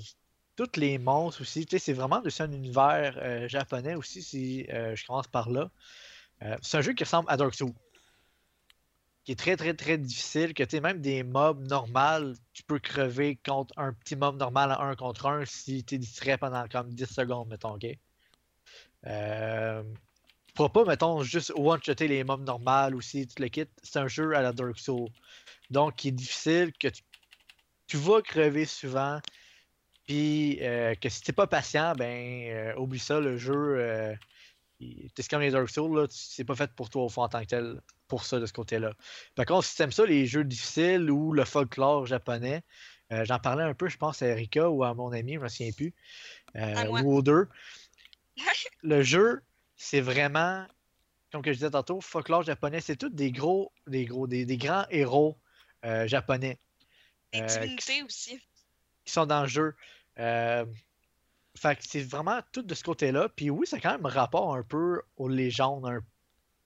toutes 0.59 0.75
les 0.75 0.97
monstres 0.97 1.43
aussi. 1.43 1.65
Tu 1.65 1.77
sais, 1.77 1.85
c'est 1.85 1.93
vraiment 1.93 2.19
de 2.19 2.29
un 2.41 2.51
univers 2.51 3.17
euh, 3.21 3.47
japonais 3.47 3.95
aussi, 3.95 4.21
si 4.21 4.65
euh, 4.69 4.93
je 4.93 5.05
commence 5.05 5.27
par 5.27 5.49
là. 5.49 5.71
Euh, 6.43 6.57
c'est 6.61 6.75
un 6.75 6.81
jeu 6.81 6.91
qui 6.91 7.05
ressemble 7.05 7.31
à 7.31 7.37
Dark 7.37 7.53
Souls. 7.53 7.71
Qui 9.23 9.31
est 9.31 9.35
très 9.35 9.55
très 9.55 9.73
très 9.73 9.97
difficile. 9.97 10.53
Que 10.53 10.63
tu 10.63 10.71
sais, 10.71 10.81
même 10.81 10.99
des 10.99 11.23
mobs 11.23 11.65
normales, 11.65 12.35
tu 12.51 12.63
peux 12.63 12.77
crever 12.77 13.37
contre 13.37 13.73
un 13.77 13.93
petit 13.93 14.17
mob 14.17 14.35
normal 14.37 14.73
à 14.73 14.81
1 14.81 14.97
contre 14.97 15.27
1 15.27 15.45
si 15.45 15.85
tu 15.85 15.95
es 15.95 15.97
distrait 15.97 16.37
pendant 16.37 16.67
comme 16.67 16.93
10 16.93 17.05
secondes, 17.05 17.47
mettons, 17.47 17.75
ok? 17.75 17.85
Euh, 19.07 19.81
pourras 20.55 20.69
pas, 20.69 20.83
mettons, 20.83 21.23
juste 21.23 21.53
one-shotter 21.55 22.09
les 22.09 22.25
mobs 22.25 22.45
normales 22.45 22.95
aussi, 22.95 23.25
tu 23.27 23.41
le 23.41 23.47
quittes. 23.47 23.71
C'est 23.81 23.99
un 23.99 24.09
jeu 24.09 24.35
à 24.35 24.41
la 24.41 24.51
Dark 24.51 24.77
Souls. 24.77 25.07
Donc, 25.69 25.95
qui 25.95 26.09
est 26.09 26.11
difficile, 26.11 26.73
que 26.77 26.89
tu 27.87 27.95
vas 27.95 28.21
crever 28.21 28.65
souvent. 28.65 29.21
Puis, 30.09 30.57
euh, 30.63 30.95
que 30.95 31.07
si 31.07 31.21
t'es 31.21 31.33
pas 31.33 31.45
patient, 31.45 31.93
ben, 31.93 32.41
euh, 32.49 32.75
oublie 32.77 32.97
ça, 32.97 33.19
le 33.19 33.37
jeu. 33.37 33.77
Euh, 33.77 34.15
c'est 35.15 35.27
comme 35.29 35.41
les 35.41 35.51
Dark 35.51 35.69
Souls, 35.69 36.07
c'est 36.09 36.45
pas 36.45 36.55
fait 36.55 36.71
pour 36.73 36.89
toi 36.89 37.03
au 37.03 37.09
fond 37.09 37.21
en 37.21 37.29
tant 37.29 37.41
que 37.41 37.45
tel, 37.45 37.79
pour 38.07 38.25
ça 38.25 38.39
de 38.39 38.47
ce 38.47 38.53
côté-là. 38.53 38.93
Par 39.35 39.45
contre, 39.45 39.65
si 39.67 39.75
t'aimes 39.77 39.91
ça, 39.91 40.07
les 40.07 40.25
jeux 40.25 40.43
difficiles 40.43 41.11
ou 41.11 41.31
le 41.31 41.45
folklore 41.45 42.07
japonais, 42.07 42.63
j'en 43.11 43.37
parlais 43.37 43.63
un 43.63 43.75
peu, 43.75 43.87
je 43.87 43.97
pense, 43.97 44.23
à 44.23 44.27
Erika 44.29 44.67
ou 44.71 44.83
à 44.83 44.95
mon 44.95 45.11
ami, 45.11 45.35
je 45.35 45.39
me 45.41 45.47
souviens 45.47 45.71
plus, 45.73 45.93
ou 46.55 47.13
aux 47.13 47.21
deux. 47.21 47.47
Le 48.81 49.03
jeu, 49.03 49.43
c'est 49.75 50.01
vraiment, 50.01 50.65
comme 51.31 51.43
que 51.43 51.51
je 51.51 51.57
disais 51.57 51.69
tantôt, 51.69 52.01
folklore 52.01 52.41
japonais, 52.41 52.81
c'est 52.81 52.95
tous 52.95 53.09
des 53.09 53.31
gros, 53.31 53.71
des 53.85 54.05
gros, 54.05 54.25
des, 54.25 54.45
des 54.45 54.57
grands 54.57 54.85
héros 54.89 55.37
euh, 55.85 56.07
japonais 56.07 56.57
Des 57.33 57.41
Euh, 57.41 57.45
divinités 57.45 58.01
aussi. 58.03 58.39
qui 59.05 59.13
sont 59.13 59.25
dans 59.27 59.41
le 59.43 59.47
jeu. 59.49 59.75
Euh, 60.19 60.65
fait 61.55 61.75
que 61.75 61.83
c'est 61.83 62.03
vraiment 62.03 62.39
tout 62.51 62.61
de 62.61 62.73
ce 62.73 62.83
côté-là. 62.83 63.29
Puis 63.29 63.49
oui, 63.49 63.65
c'est 63.67 63.79
quand 63.79 63.91
même 63.91 64.05
rapport 64.05 64.55
un 64.55 64.63
peu 64.63 65.01
aux 65.17 65.27
légendes 65.27 66.01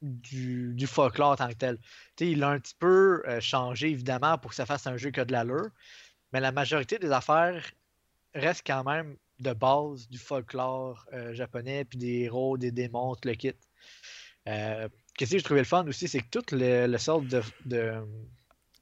du, 0.01 0.73
du 0.73 0.87
folklore 0.87 1.31
en 1.31 1.35
tant 1.35 1.47
que 1.49 1.53
tel. 1.53 1.77
Il 2.19 2.43
a 2.43 2.49
un 2.49 2.59
petit 2.59 2.75
peu 2.77 3.23
euh, 3.27 3.39
changé, 3.39 3.89
évidemment, 3.89 4.37
pour 4.37 4.51
que 4.51 4.55
ça 4.55 4.65
fasse 4.65 4.87
un 4.87 4.97
jeu 4.97 5.11
qui 5.11 5.19
a 5.19 5.25
de 5.25 5.31
l'allure. 5.31 5.69
Mais 6.31 6.39
la 6.39 6.51
majorité 6.51 6.99
des 6.99 7.11
affaires 7.11 7.63
restent 8.33 8.65
quand 8.65 8.83
même 8.83 9.15
de 9.39 9.53
base 9.53 10.09
du 10.09 10.17
folklore 10.17 11.05
euh, 11.13 11.33
japonais, 11.33 11.85
puis 11.85 11.97
des 11.97 12.21
héros, 12.21 12.57
des 12.57 12.71
démons, 12.71 13.15
tout 13.15 13.27
le 13.27 13.35
kit. 13.35 13.53
Qu'est-ce 14.45 15.31
que 15.31 15.37
j'ai 15.37 15.43
trouvé 15.43 15.61
le 15.61 15.65
fun 15.65 15.87
aussi, 15.87 16.07
c'est 16.07 16.19
que 16.19 16.29
toute 16.29 16.51
le, 16.51 16.87
le 16.87 16.97
sorte 16.97 17.27
de, 17.27 17.41
de, 17.65 17.93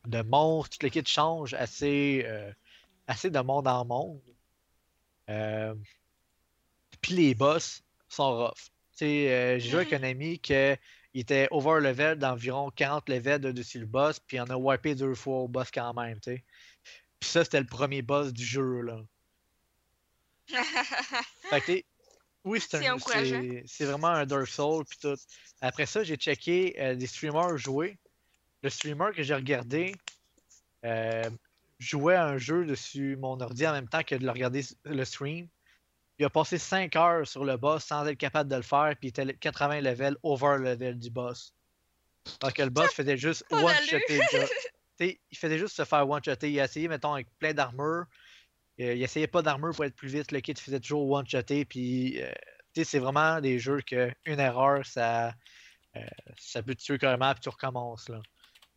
de 0.08 0.22
monstres, 0.24 0.78
tout 0.78 0.86
le 0.86 0.90
kit 0.90 1.04
change 1.06 1.54
assez, 1.54 2.26
assez 3.08 3.30
de 3.30 3.40
monde 3.40 3.68
en 3.68 3.86
monde. 3.86 4.22
Euh, 5.32 5.74
Puis 7.02 7.14
les 7.14 7.36
boss 7.36 7.84
sont 8.10 8.46
rough. 8.46 8.70
Euh, 9.02 9.58
j'ai 9.58 9.70
joué 9.70 9.82
avec 9.82 9.94
un 9.94 10.04
ami 10.04 10.38
qui 10.38 10.54
était 11.14 11.48
over 11.50 11.80
level 11.82 12.20
d'environ 12.20 12.70
40 12.70 13.10
levels 13.10 13.42
de 13.42 13.52
dessus 13.52 13.80
le 13.80 13.88
boss, 13.88 14.20
puis 14.20 14.40
on 14.40 14.46
a 14.46 14.56
wipé 14.56 14.94
deux 14.94 15.16
fois 15.16 15.40
au 15.40 15.48
boss 15.48 15.72
quand 15.72 15.94
même. 15.94 16.20
Puis 16.20 16.44
ça, 17.22 17.44
c'était 17.44 17.60
le 17.60 17.66
premier 17.66 18.02
boss 18.02 18.32
du 18.32 18.46
jeu, 18.46 18.82
là. 18.82 19.02
Fait 21.50 21.62
que, 21.62 21.84
oui, 22.44 22.60
c'est 22.60 23.86
vraiment 23.86 24.08
un 24.08 24.26
Dark 24.26 24.48
Souls 24.48 24.86
puis 24.86 24.98
tout. 25.00 25.18
Après 25.62 25.86
ça, 25.86 26.04
j'ai 26.04 26.16
checké 26.16 26.76
euh, 26.80 26.96
des 26.96 27.08
streamers 27.08 27.58
jouer. 27.58 27.98
Le 28.64 28.70
streamer 28.70 29.12
que 29.16 29.24
j'ai 29.24 29.34
regardé 29.34 29.96
euh, 30.86 31.30
jouait 31.82 32.16
à 32.16 32.26
un 32.26 32.38
jeu 32.38 32.66
dessus 32.66 33.18
mon 33.18 33.40
ordi 33.40 33.66
en 33.68 33.74
même 33.74 33.88
temps 33.90 34.04
que 34.04 34.16
de 34.16 34.24
le 34.24 34.32
regarder 34.32 34.64
le 34.86 35.04
stream. 35.06 35.48
Il 36.20 36.26
a 36.26 36.30
passé 36.30 36.58
5 36.58 36.96
heures 36.96 37.28
sur 37.28 37.44
le 37.44 37.58
boss 37.58 37.84
sans 37.84 38.06
être 38.06 38.18
capable 38.18 38.50
de 38.50 38.56
le 38.56 38.62
faire, 38.62 38.96
puis 39.00 39.08
il 39.08 39.10
était 39.10 39.26
le 39.26 39.34
80 39.34 39.82
level 39.82 40.16
over 40.22 40.58
level 40.60 41.00
du 41.00 41.10
boss. 41.10 41.54
Alors 42.42 42.54
que 42.54 42.62
le 42.62 42.70
boss 42.70 42.94
faisait 42.94 43.18
juste 43.18 43.44
one-shotter 43.52 44.20
il 45.00 45.38
faisait 45.38 45.58
juste 45.58 45.76
se 45.76 45.84
faire 45.84 46.08
one-shotter. 46.08 46.52
Il 46.52 46.60
a 46.60 46.66
essayé, 46.66 46.88
mettons, 46.88 47.14
avec 47.14 47.28
plein 47.40 47.54
d'armure. 47.54 48.06
Euh, 48.80 48.94
il 48.94 49.02
essayait 49.02 49.26
pas 49.28 49.42
d'armure 49.42 49.74
pour 49.74 49.86
être 49.86 49.96
plus 49.96 50.10
vite. 50.10 50.32
Le 50.32 50.40
kit 50.42 50.54
faisait 50.54 50.80
toujours 50.80 51.10
one-shotter. 51.10 51.66
Puis, 51.66 52.22
euh, 52.22 52.32
c'est 52.84 53.00
vraiment 53.00 53.42
des 53.42 53.58
jeux 53.58 53.82
que 53.82 54.12
une 54.26 54.40
erreur, 54.40 54.86
ça, 54.86 55.34
euh, 55.96 56.06
ça 56.38 56.62
peut 56.62 56.76
te 56.76 56.84
tuer 56.84 57.00
carrément, 57.00 57.34
puis 57.34 57.42
tu 57.42 57.50
recommences. 57.50 58.10
Là. 58.10 58.22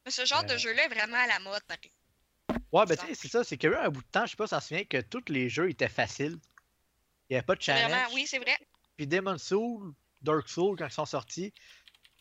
Mais 0.07 0.11
ce 0.11 0.25
genre 0.25 0.45
de 0.45 0.53
Euh. 0.55 0.59
jeu-là 0.59 0.87
est 0.87 0.89
vraiment 0.89 1.19
à 1.19 1.27
la 1.27 1.39
mode, 1.41 1.63
pareil. 1.67 1.93
Ouais, 2.75 2.85
ben, 2.87 2.97
tu 2.97 3.07
sais, 3.07 3.15
c'est 3.15 3.29
ça. 3.29 3.45
C'est 3.45 3.57
qu'il 3.57 3.71
y 3.71 3.73
a 3.73 3.77
eu 3.77 3.81
un 3.87 3.89
bout 3.89 4.01
de 4.03 4.07
temps, 4.11 4.27
je 4.27 4.31
sais 4.33 4.37
pas 4.37 4.49
si 4.49 4.51
t'en 4.51 4.61
souviens, 4.61 4.85
que 4.85 5.01
tous 5.01 5.23
les 5.29 5.49
jeux 5.49 5.71
étaient 5.71 5.89
faciles. 5.89 6.37
Il 7.31 7.35
n'y 7.35 7.37
avait 7.37 7.47
pas 7.47 7.55
de 7.55 7.63
challenge. 7.63 7.89
Vraiment, 7.91 8.15
oui, 8.15 8.27
c'est 8.27 8.39
vrai. 8.41 8.57
Puis 8.97 9.07
Demon 9.07 9.39
Soul, 9.39 9.93
Dark 10.23 10.49
Soul, 10.49 10.77
quand 10.77 10.87
ils 10.89 10.93
sont 10.93 11.07
sortis, 11.07 11.53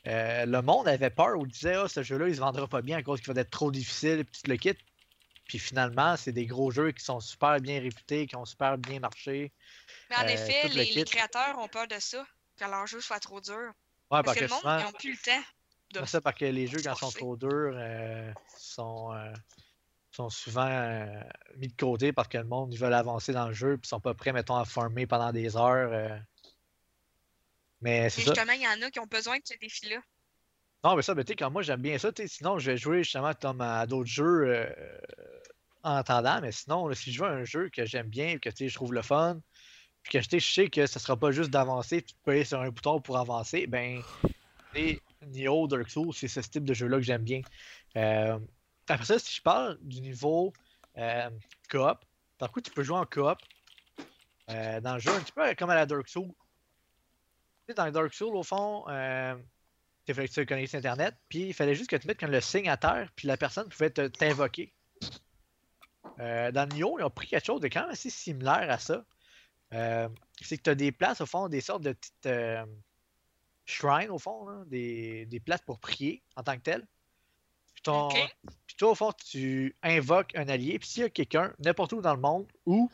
euh, 0.08 0.45
le 0.45 0.62
monde 0.62 0.88
avait 0.88 1.10
peur 1.10 1.39
ou 1.39 1.47
disait 1.47 1.74
Ah, 1.74 1.88
ce 1.88 2.04
jeu-là, 2.04 2.28
il 2.28 2.36
se 2.36 2.39
vendra 2.39 2.68
pas 2.68 2.84
bien 2.84 2.97
à 2.97 3.04
cause 3.04 3.20
qu'il 3.20 3.34
va 3.34 3.41
être 3.41 3.49
trop 3.49 3.72
difficile, 3.72 4.26
puis 4.26 4.41
tu 4.43 4.49
le 4.49 4.58
quittes. 4.58 4.80
Puis 5.47 5.58
finalement, 5.58 6.16
c'est 6.18 6.32
des 6.32 6.45
gros 6.45 6.70
jeux 6.70 6.91
qui 6.91 7.04
sont 7.04 7.20
super 7.20 7.60
bien 7.60 7.80
réputés, 7.82 8.28
qui 8.28 8.36
ont 8.36 8.45
super 8.45 8.78
bien 8.78 8.99
marché. 8.99 9.51
Mais 10.12 10.18
en 10.18 10.22
Euh, 10.22 10.34
effet, 10.34 10.70
le 10.70 10.76
les, 10.95 11.04
créateurs 11.04 11.58
ont 11.58 11.68
peur 11.68 11.88
de 11.88 11.97
ça, 11.99 12.26
que 12.58 12.66
leur 12.66 12.86
jeu 12.86 13.01
soit 13.01 13.20
trop 13.20 13.41
dur. 13.41 13.72
Ouais, 14.12 14.22
Parce 14.24 14.36
que 14.36 14.41
le 14.41 14.49
monde, 14.49 14.60
souvent, 14.62 14.78
ils 14.80 14.84
n'ont 14.84 14.91
plus 14.91 15.12
le 15.12 15.18
temps. 15.18 15.43
de- 15.93 15.99
c'est 15.99 16.06
ça, 16.08 16.22
parce 16.22 16.38
que 16.38 16.45
les 16.45 16.68
jeux, 16.68 16.80
quand 16.84 16.93
ils 16.93 16.99
sont 16.99 17.12
trop 17.12 17.38
durs, 17.38 17.74
euh, 17.76 18.32
sont, 18.47 19.14
euh, 19.14 19.34
sont 20.16 20.30
souvent 20.30 20.68
euh, 20.70 21.05
mis 21.57 21.68
de 21.68 21.76
côté 21.76 22.14
parce 22.14 22.28
que 22.28 22.38
le 22.38 22.43
monde, 22.43 22.74
ils 22.74 22.80
veulent 22.80 22.93
avancer 22.93 23.34
dans 23.34 23.47
le 23.47 23.53
jeu, 23.53 23.78
puis 23.78 23.86
ils 23.86 23.89
sont 23.89 23.99
pas 23.99 24.14
prêts, 24.14 24.34
mettons, 24.34 24.55
à 24.55 24.66
farmer 24.66 25.07
pendant 25.07 25.32
des 25.32 25.57
heures. 25.57 25.91
euh. 25.91 26.18
Mais 27.82 28.09
c'est 28.09 28.22
justement, 28.22 28.53
il 28.53 28.61
y 28.61 28.68
en 28.68 28.82
a 28.82 28.89
qui 28.89 28.99
ont 28.99 29.07
besoin 29.07 29.38
de 29.38 29.43
ce 29.43 29.57
défi-là. 29.59 29.97
Non, 30.84 30.95
mais 30.95 31.01
ça, 31.01 31.16
mais 31.16 31.24
tu 31.24 31.32
sais, 31.32 31.36
quand 31.36 31.49
moi 31.49 31.61
j'aime 31.61 31.82
bien 31.82 31.97
ça, 31.97 32.11
tu 32.11 32.28
sinon 32.28 32.59
je 32.59 32.72
vais 32.72 32.78
jouer 32.78 33.03
justement 33.03 33.34
comme 33.34 33.61
à 33.61 33.86
d'autres 33.88 34.09
jeux 34.09 34.43
euh, 34.47 34.70
en 35.82 35.95
attendant, 35.95 36.41
mais 36.41 36.51
sinon, 36.51 36.88
là, 36.88 36.95
si 36.95 37.11
je 37.11 37.24
veux 37.24 37.30
un 37.30 37.43
jeu 37.43 37.70
que 37.70 37.86
j'aime 37.86 38.07
bien, 38.07 38.38
que 38.38 38.49
tu 38.49 38.57
sais, 38.57 38.70
je 38.70 38.76
trouve 38.76 38.93
le 38.93 39.01
fun, 39.01 39.39
puis 40.03 40.20
que 40.20 40.26
tu 40.26 40.39
je 40.39 40.53
sais 40.53 40.70
que 40.70 40.86
ce 40.86 40.99
sera 40.99 41.18
pas 41.18 41.32
juste 41.32 41.49
d'avancer, 41.49 42.01
puis 42.01 42.14
de 42.14 42.32
payer 42.32 42.45
sur 42.45 42.59
un 42.59 42.70
bouton 42.70 43.01
pour 43.01 43.18
avancer, 43.18 43.68
ben, 43.68 44.01
tu 44.74 44.99
Nioh, 45.28 45.68
Dark 45.68 45.89
Souls, 45.89 46.14
c'est 46.14 46.28
ce 46.28 46.41
type 46.41 46.66
de 46.66 46.74
jeu-là 46.74 46.97
que 46.97 47.03
j'aime 47.03 47.24
bien. 47.24 47.41
Après 48.88 49.05
ça, 49.05 49.19
si 49.19 49.36
je 49.36 49.41
parle 49.41 49.77
du 49.81 50.01
niveau 50.01 50.53
euh, 50.97 51.29
coop, 51.69 51.99
par 52.38 52.51
contre, 52.51 52.69
tu 52.69 52.75
peux 52.75 52.84
jouer 52.84 52.97
en 52.97 53.05
coop 53.05 53.38
euh, 54.49 54.81
dans 54.81 54.95
le 54.95 54.99
jeu, 54.99 55.11
un 55.11 55.21
petit 55.21 55.31
peu 55.31 55.55
comme 55.55 55.69
à 55.69 55.75
la 55.75 55.86
Dark 55.86 56.07
Souls. 56.09 56.27
Tu 56.27 57.69
sais, 57.69 57.73
dans 57.73 57.86
les 57.86 57.91
Dark 57.91 58.13
Souls, 58.13 58.36
au 58.36 58.43
fond, 58.43 58.86
euh, 58.89 59.36
il 60.07 60.13
fallait 60.13 60.27
que 60.27 60.34
tu 60.34 60.45
connectes 60.45 60.75
Internet, 60.75 61.15
puis 61.29 61.47
il 61.47 61.53
fallait 61.53 61.75
juste 61.75 61.89
que 61.89 61.95
tu 61.95 62.07
mettes 62.07 62.21
le 62.21 62.41
signe 62.41 62.69
à 62.69 62.77
terre, 62.77 63.09
puis 63.15 63.27
la 63.27 63.38
personne 63.38 63.69
pouvait 63.69 63.89
t'invoquer. 63.91 64.73
Euh, 66.19 66.51
dans 66.51 66.67
Nioh, 66.67 66.99
ils 66.99 67.03
ont 67.03 67.09
pris 67.09 67.27
quelque 67.27 67.45
chose 67.45 67.61
de 67.61 67.67
quand 67.67 67.81
même 67.81 67.91
assez 67.91 68.09
similaire 68.09 68.69
à 68.69 68.77
ça. 68.77 69.05
Euh, 69.73 70.09
c'est 70.41 70.57
que 70.57 70.63
tu 70.63 70.69
as 70.69 70.75
des 70.75 70.91
places, 70.91 71.21
au 71.21 71.25
fond, 71.25 71.47
des 71.47 71.61
sortes 71.61 71.84
de 71.84 71.93
petites 71.93 72.29
shrines, 73.65 74.11
au 74.11 74.19
fond, 74.19 74.65
des, 74.65 75.25
des 75.25 75.39
places 75.39 75.61
pour 75.61 75.79
prier 75.79 76.21
en 76.36 76.43
tant 76.43 76.57
que 76.57 76.61
tel. 76.63 76.86
Ton- 77.84 78.07
Ok. 78.07 78.36
puis 78.67 78.75
toi, 78.77 78.91
au 78.91 78.95
fond, 78.95 79.11
tu 79.11 79.75
invoques 79.84 80.34
un 80.36 80.47
allié, 80.47 80.79
puis 80.79 80.88
s'il 80.88 81.01
y 81.03 81.05
a 81.05 81.09
quelqu'un, 81.09 81.53
n'importe 81.59 81.93
où 81.93 82.01
dans 82.01 82.13
le 82.15 82.21
monde, 82.21 82.47
où 82.65 82.89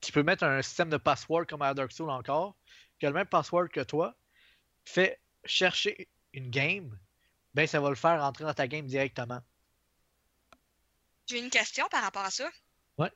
tu 0.00 0.12
peux 0.12 0.22
mettre 0.22 0.44
un 0.44 0.60
système 0.62 0.90
de 0.90 0.96
password 0.98 1.46
comme 1.46 1.62
à 1.62 1.72
Dark 1.74 1.90
Souls 1.92 2.10
encore, 2.10 2.54
qui 2.98 3.06
a 3.06 3.08
le 3.08 3.14
même 3.14 3.26
password 3.26 3.68
que 3.68 3.80
toi, 3.80 4.14
fait 4.84 5.18
chercher 5.44 6.08
une 6.34 6.50
game, 6.50 6.98
ben 7.54 7.66
ça 7.66 7.80
va 7.80 7.88
le 7.88 7.94
faire 7.94 8.22
entrer 8.22 8.44
dans 8.44 8.54
ta 8.54 8.66
game 8.68 8.86
directement. 8.86 9.40
J'ai 11.26 11.38
une 11.38 11.50
question 11.50 11.86
par 11.90 12.02
rapport 12.02 12.24
à 12.24 12.30
ça. 12.30 12.50
Ouais. 12.98 13.10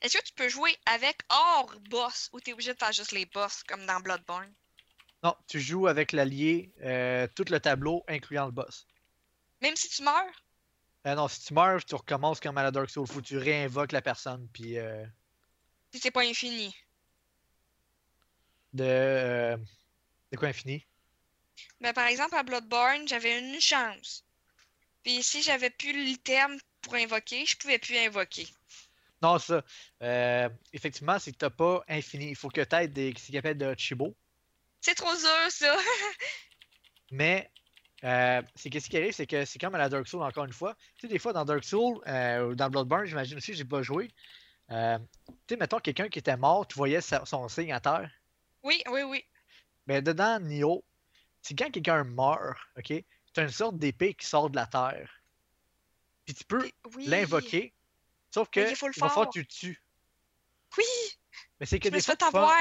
Est-ce 0.00 0.16
que 0.18 0.24
tu 0.24 0.32
peux 0.34 0.48
jouer 0.48 0.74
avec 0.86 1.18
hors 1.28 1.74
boss 1.90 2.30
ou 2.32 2.40
t'es 2.40 2.52
obligé 2.52 2.72
de 2.72 2.78
faire 2.78 2.92
juste 2.92 3.12
les 3.12 3.26
boss 3.26 3.62
comme 3.64 3.84
dans 3.86 4.00
Bloodborne? 4.00 4.52
Non, 5.22 5.36
tu 5.46 5.60
joues 5.60 5.86
avec 5.86 6.12
l'allié, 6.12 6.72
euh, 6.82 7.26
tout 7.34 7.44
le 7.50 7.60
tableau, 7.60 8.04
incluant 8.08 8.46
le 8.46 8.52
boss. 8.52 8.86
Même 9.62 9.76
si 9.76 9.88
tu 9.88 10.02
meurs? 10.02 10.44
Euh, 11.06 11.14
non, 11.14 11.28
si 11.28 11.40
tu 11.46 11.54
meurs, 11.54 11.84
tu 11.84 11.94
recommences 11.94 12.40
comme 12.40 12.58
à 12.58 12.62
la 12.62 12.70
Dark 12.70 12.90
Souls, 12.90 13.06
faut 13.06 13.20
que 13.20 13.26
tu 13.26 13.38
réinvoques 13.38 13.92
la 13.92 14.02
personne, 14.02 14.48
puis 14.52 14.78
euh, 14.78 15.04
Si 15.92 16.00
c'est 16.00 16.10
pas 16.10 16.22
infini. 16.22 16.74
de... 18.72 18.84
euh, 18.84 19.56
de 20.32 20.36
quoi 20.36 20.48
infini? 20.48 20.86
Ben, 21.80 21.92
par 21.92 22.06
exemple, 22.06 22.34
à 22.36 22.42
Bloodborne, 22.42 23.06
j'avais 23.08 23.38
une 23.38 23.60
chance. 23.60 24.24
Puis 25.02 25.22
si 25.22 25.42
j'avais 25.42 25.70
plus 25.70 25.92
l'item 25.92 26.58
pour 26.80 26.94
invoquer, 26.94 27.46
je 27.46 27.56
pouvais 27.56 27.78
plus 27.78 27.96
invoquer. 27.98 28.48
Non, 29.22 29.38
ça. 29.38 29.62
Euh, 30.02 30.48
effectivement, 30.72 31.18
c'est 31.18 31.32
que 31.32 31.36
t'as 31.38 31.50
pas 31.50 31.84
infini. 31.88 32.30
Il 32.30 32.36
faut 32.36 32.48
que 32.50 32.60
tu 32.62 32.74
aies 32.76 32.88
des 32.88 33.14
ce 33.16 33.26
qu'ils 33.26 33.36
appellent 33.38 33.58
de 33.58 33.74
Chibo. 33.78 34.16
C'est 34.80 34.94
trop 34.96 35.14
dur, 35.14 35.50
ça! 35.50 35.76
Mais 37.10 37.51
euh, 38.04 38.42
c'est 38.54 38.70
qu'est-ce 38.70 38.88
qui 38.90 38.96
arrive, 38.96 39.12
c'est 39.12 39.26
que 39.26 39.44
c'est 39.44 39.58
comme 39.58 39.74
à 39.74 39.78
la 39.78 39.88
Dark 39.88 40.06
Souls 40.08 40.22
encore 40.22 40.44
une 40.44 40.52
fois. 40.52 40.74
Tu 40.96 41.02
sais, 41.02 41.08
des 41.08 41.18
fois 41.18 41.32
dans 41.32 41.44
Dark 41.44 41.64
Souls, 41.64 42.00
euh, 42.06 42.48
ou 42.48 42.54
dans 42.54 42.68
Bloodborne, 42.70 43.04
j'imagine 43.06 43.36
aussi, 43.36 43.54
j'ai 43.54 43.64
pas 43.64 43.82
joué. 43.82 44.10
Euh, 44.70 44.98
tu 45.26 45.34
sais, 45.50 45.56
mettons 45.56 45.78
quelqu'un 45.78 46.08
qui 46.08 46.18
était 46.18 46.36
mort, 46.36 46.66
tu 46.66 46.74
voyais 46.76 47.00
sa- 47.00 47.24
son 47.24 47.48
signe 47.48 47.72
à 47.72 47.80
terre. 47.80 48.10
Oui, 48.62 48.82
oui, 48.90 49.02
oui. 49.02 49.24
Mais 49.86 50.00
dedans, 50.02 50.38
Nioh, 50.40 50.84
c'est 51.42 51.54
quand 51.56 51.70
quelqu'un 51.70 52.04
meurt, 52.04 52.56
ok? 52.76 52.84
Tu 52.86 53.04
as 53.40 53.42
une 53.42 53.48
sorte 53.48 53.76
d'épée 53.78 54.14
qui 54.14 54.26
sort 54.26 54.50
de 54.50 54.56
la 54.56 54.66
terre. 54.66 55.10
Puis 56.24 56.34
tu 56.34 56.44
peux 56.44 56.70
Oui. 56.94 57.06
l'invoquer, 57.06 57.72
sauf 58.30 58.48
que 58.48 58.60
Mais 58.60 58.70
il 58.70 58.76
faut 58.76 58.86
le 58.86 58.92
va 58.96 59.08
falloir 59.08 59.24
faire. 59.24 59.28
que 59.28 59.32
tu 59.32 59.40
le 59.40 59.46
tues. 59.74 59.82
Oui! 60.78 60.84
Mais 61.58 61.66
c'est 61.66 61.78
que 61.80 61.88
Je 61.88 61.90
me 61.90 61.96
des 61.96 62.00
suis 62.02 62.06
fois, 62.12 62.16
fait 62.16 62.36
avoir! 62.36 62.52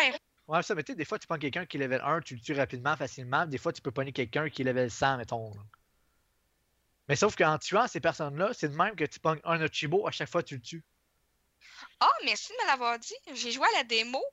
Ouais, 0.48 0.62
ça, 0.64 0.76
mais 0.76 0.84
tu 0.84 0.92
sais, 0.92 0.96
des 0.96 1.06
fois, 1.06 1.18
tu 1.20 1.28
prends 1.28 1.38
quelqu'un 1.38 1.66
qui 1.66 1.78
est 1.78 1.80
level 1.80 2.02
1, 2.04 2.22
tu 2.22 2.36
le 2.36 2.42
tues 2.42 2.54
rapidement, 2.54 2.98
facilement. 2.98 3.46
Des 3.46 3.58
fois, 3.58 3.72
tu 3.72 3.82
peux 3.82 3.92
pogner 3.92 4.12
quelqu'un 4.12 4.50
qui 4.50 4.64
est 4.64 4.66
level 4.66 4.92
100, 4.92 5.18
mettons. 5.18 5.54
là. 5.54 5.62
Mais 7.08 7.16
sauf 7.16 7.36
qu'en 7.36 7.58
tuant 7.58 7.88
ces 7.88 8.00
personnes-là, 8.00 8.52
c'est 8.54 8.70
de 8.70 8.76
même 8.76 8.96
que 8.96 9.04
tu 9.04 9.20
pognes 9.20 9.42
un 9.44 9.62
Ochibo 9.62 10.08
à 10.08 10.12
chaque 10.12 10.30
fois 10.30 10.44
que 10.44 10.48
tu 10.48 10.56
le 10.56 10.62
tues. 10.62 10.84
Ah, 12.00 12.12
merci 12.26 12.54
de 12.54 12.64
me 12.64 12.68
l'avoir 12.68 12.98
dit. 13.00 13.16
J'ai 13.34 13.52
joué 13.52 13.66
à 13.76 13.80
la 13.80 13.84
démo. 13.84 14.24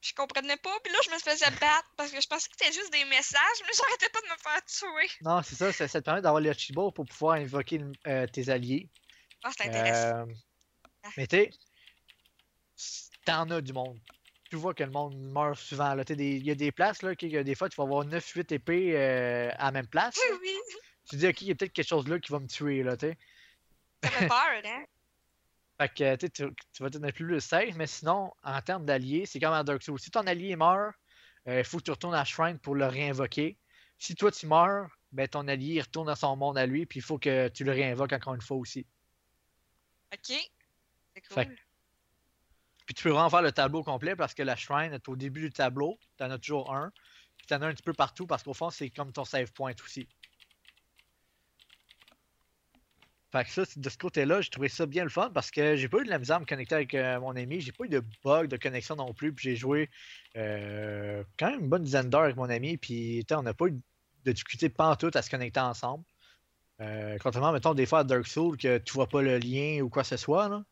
Je 0.00 0.14
comprenais 0.14 0.56
pas, 0.56 0.78
puis 0.84 0.92
là, 0.92 0.98
je 1.04 1.10
me 1.10 1.18
faisais 1.18 1.50
battre 1.60 1.90
parce 1.96 2.12
que 2.12 2.20
je 2.20 2.26
pensais 2.28 2.48
que 2.48 2.54
c'était 2.58 2.72
juste 2.72 2.92
des 2.92 3.04
messages, 3.06 3.58
mais 3.62 3.72
j'arrêtais 3.76 4.08
pas 4.10 4.20
de 4.20 4.26
me 4.26 4.36
faire 4.38 4.64
tuer. 4.64 5.10
Non, 5.22 5.42
c'est 5.42 5.56
ça, 5.56 5.72
ça, 5.72 5.88
ça 5.88 6.00
te 6.00 6.04
permet 6.04 6.20
d'avoir 6.22 6.40
les 6.40 6.50
Ochibo 6.50 6.92
pour 6.92 7.04
pouvoir 7.04 7.34
invoquer 7.34 7.80
euh, 8.06 8.26
tes 8.28 8.48
alliés. 8.48 8.88
Ah, 9.42 9.50
c'est 9.56 9.66
intéressant. 9.66 10.28
Euh, 10.28 10.34
mais 11.16 11.26
tu 11.26 11.50
t'en 13.24 13.50
as 13.50 13.60
du 13.60 13.72
monde. 13.72 13.98
Tu 14.50 14.56
vois 14.56 14.74
que 14.74 14.82
le 14.82 14.90
monde 14.90 15.16
meurt 15.18 15.58
souvent. 15.58 15.94
Il 16.08 16.46
y 16.46 16.50
a 16.50 16.54
des 16.54 16.72
places, 16.72 17.02
là, 17.02 17.14
que, 17.14 17.42
des 17.42 17.54
fois, 17.54 17.68
tu 17.68 17.76
vas 17.76 17.84
avoir 17.84 18.04
9-8 18.06 18.54
épées 18.54 18.96
euh, 18.96 19.50
à 19.58 19.66
la 19.66 19.72
même 19.72 19.86
place. 19.86 20.18
Oui, 20.30 20.38
oui. 20.42 20.56
Tu 21.04 21.16
te 21.16 21.16
dis, 21.16 21.28
ok, 21.28 21.42
il 21.42 21.48
y 21.48 21.50
a 21.50 21.54
peut-être 21.54 21.72
quelque 21.72 21.86
chose 21.86 22.08
là 22.08 22.18
qui 22.18 22.32
va 22.32 22.38
me 22.38 22.46
tuer, 22.46 22.82
là, 22.82 22.96
tu 22.96 23.06
sais. 23.06 23.18
Ça 24.04 24.10
fait 24.10 24.28
peur, 24.28 24.62
hein? 24.64 24.84
Fait 25.80 25.94
que 25.94 26.26
tu, 26.26 26.30
tu, 26.72 26.82
vas 26.82 26.88
être 26.88 27.12
plus 27.12 27.40
safe, 27.40 27.76
mais 27.76 27.86
sinon, 27.86 28.32
en 28.42 28.60
termes 28.62 28.84
d'alliés, 28.84 29.26
c'est 29.26 29.38
comme 29.38 29.52
à 29.52 29.62
Dark 29.62 29.80
Souls. 29.80 30.00
Si 30.00 30.10
ton 30.10 30.26
allié 30.26 30.56
meurt, 30.56 30.92
il 31.46 31.62
faut 31.62 31.78
que 31.78 31.84
tu 31.84 31.92
retournes 31.92 32.16
à 32.16 32.24
Shrine 32.24 32.58
pour 32.58 32.74
le 32.74 32.86
réinvoquer. 32.86 33.56
Si 33.96 34.16
toi 34.16 34.32
tu 34.32 34.46
meurs, 34.46 34.88
ben 35.12 35.28
ton 35.28 35.46
allié 35.48 35.74
il 35.74 35.80
retourne 35.80 36.06
dans 36.06 36.16
son 36.16 36.36
monde 36.36 36.58
à 36.58 36.66
lui, 36.66 36.86
puis 36.86 36.98
il 36.98 37.02
faut 37.02 37.18
que 37.18 37.48
tu 37.48 37.64
le 37.64 37.72
réinvoques 37.72 38.12
encore 38.12 38.34
une 38.34 38.40
fois 38.40 38.56
aussi. 38.56 38.86
Ok. 40.12 40.36
C'est 41.14 41.34
Fait 41.34 41.46
cool. 41.46 41.56
Puis 42.88 42.94
tu 42.94 43.02
peux 43.02 43.10
vraiment 43.10 43.28
faire 43.28 43.42
le 43.42 43.52
tableau 43.52 43.82
complet 43.82 44.16
parce 44.16 44.32
que 44.32 44.42
la 44.42 44.56
Shrine 44.56 44.94
est 44.94 45.08
au 45.10 45.14
début 45.14 45.42
du 45.42 45.50
tableau, 45.50 45.98
tu 46.16 46.24
en 46.24 46.30
as 46.30 46.38
toujours 46.38 46.74
un, 46.74 46.90
puis 47.36 47.46
tu 47.46 47.52
en 47.52 47.60
as 47.60 47.66
un 47.66 47.74
petit 47.74 47.82
peu 47.82 47.92
partout 47.92 48.26
parce 48.26 48.42
qu'au 48.42 48.54
fond, 48.54 48.70
c'est 48.70 48.88
comme 48.88 49.12
ton 49.12 49.26
save 49.26 49.52
point 49.52 49.74
aussi. 49.84 50.08
Fait 53.30 53.44
que 53.44 53.50
ça, 53.50 53.64
de 53.76 53.90
ce 53.90 53.98
côté-là, 53.98 54.40
j'ai 54.40 54.48
trouvé 54.48 54.70
ça 54.70 54.86
bien 54.86 55.04
le 55.04 55.10
fun 55.10 55.30
parce 55.34 55.50
que 55.50 55.76
j'ai 55.76 55.86
pas 55.86 55.98
eu 55.98 56.04
de 56.04 56.08
la 56.08 56.18
misère 56.18 56.36
à 56.36 56.40
me 56.40 56.46
connecter 56.46 56.76
avec 56.76 56.94
euh, 56.94 57.20
mon 57.20 57.36
ami. 57.36 57.60
J'ai 57.60 57.72
pas 57.72 57.84
eu 57.84 57.90
de 57.90 58.02
bug 58.24 58.48
de 58.48 58.56
connexion 58.56 58.96
non 58.96 59.12
plus. 59.12 59.34
Puis 59.34 59.50
j'ai 59.50 59.56
joué 59.56 59.90
euh, 60.38 61.22
quand 61.38 61.50
même 61.50 61.60
une 61.60 61.68
bonne 61.68 61.82
dizaine 61.82 62.08
d'heures 62.08 62.22
avec 62.22 62.36
mon 62.36 62.48
ami. 62.48 62.78
Puis 62.78 63.26
on 63.32 63.42
n'a 63.42 63.52
pas 63.52 63.66
eu 63.66 63.78
de 64.24 64.32
difficulté 64.32 64.72
tout 64.98 65.10
à 65.12 65.20
se 65.20 65.28
connecter 65.28 65.60
ensemble. 65.60 66.04
Euh, 66.80 67.18
contrairement, 67.20 67.52
mettons, 67.52 67.74
des 67.74 67.84
fois 67.84 67.98
à 67.98 68.04
Dark 68.04 68.26
Souls 68.26 68.56
que 68.56 68.78
tu 68.78 68.94
vois 68.94 69.08
pas 69.08 69.20
le 69.20 69.36
lien 69.36 69.82
ou 69.82 69.90
quoi 69.90 70.04
que 70.04 70.08
ce 70.08 70.16
soit. 70.16 70.48
Là. 70.48 70.64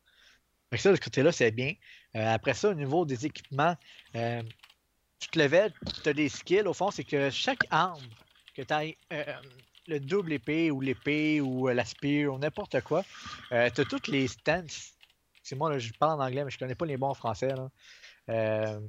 Fait 0.71 0.79
ça, 0.79 0.91
de 0.91 0.97
ce 0.97 1.01
côté-là, 1.01 1.33
c'est 1.33 1.51
bien. 1.51 1.75
Euh, 2.17 2.27
après 2.27 2.55
ça, 2.55 2.71
au 2.71 2.75
niveau 2.75 3.05
des 3.05 3.27
équipements, 3.27 3.77
euh, 4.14 4.43
tu 5.21 5.29
te 5.29 5.39
level, 5.39 5.73
tu 6.03 6.09
as 6.09 6.12
des 6.12 6.29
skills. 6.29 6.67
Au 6.67 6.75
fond, 6.75 6.91
c'est 6.91 7.05
que 7.05 7.31
chaque 7.31 7.64
arme 7.71 8.03
que 8.55 8.62
tu 8.62 8.73
as 8.73 8.85
le 9.89 10.01
double 10.01 10.33
épée 10.33 10.71
ou 10.71 10.81
l'épée 10.81 11.41
ou 11.41 11.69
euh, 11.69 11.75
la 11.75 11.85
spear 11.85 12.33
ou 12.33 12.39
n'importe 12.39 12.81
quoi, 12.83 13.05
euh, 13.53 13.71
tu 13.75 13.81
as 13.81 13.85
toutes 13.85 14.09
les 14.09 14.29
stances. 14.29 14.93
C'est 15.43 15.57
moi, 15.57 15.71
là, 15.71 15.79
je 15.79 15.93
parle 15.93 16.21
en 16.21 16.25
anglais, 16.25 16.45
mais 16.45 16.51
je 16.51 16.59
connais 16.59 16.75
pas 16.75 16.87
les 16.87 16.97
bons 16.97 17.14
français. 17.14 17.53
Euh, 18.29 18.81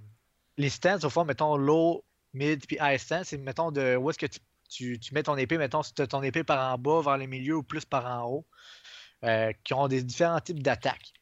les 0.57 0.69
stances, 0.69 1.03
au 1.03 1.09
fond, 1.09 1.23
mettons 1.23 1.55
low, 1.55 2.03
mid 2.33 2.65
puis 2.65 2.77
high 2.81 2.97
stance, 2.97 3.27
c'est 3.27 3.37
mettons 3.37 3.71
de 3.71 3.95
où 3.95 4.09
est-ce 4.09 4.17
que 4.17 4.25
tu 4.69 4.99
mets 5.11 5.23
ton 5.23 5.37
épée, 5.37 5.57
mettons, 5.57 5.83
si 5.83 5.93
tu 5.93 6.01
as 6.01 6.07
ton 6.07 6.23
épée 6.23 6.43
par 6.43 6.73
en 6.73 6.77
bas 6.77 7.01
vers 7.01 7.17
le 7.17 7.27
milieu 7.27 7.57
ou 7.57 7.63
plus 7.63 7.85
par 7.85 8.05
en 8.05 8.29
haut, 8.29 8.45
euh, 9.23 9.53
qui 9.63 9.73
ont 9.73 9.87
des 9.87 10.03
différents 10.03 10.39
types 10.41 10.61
d'attaques. 10.63 11.13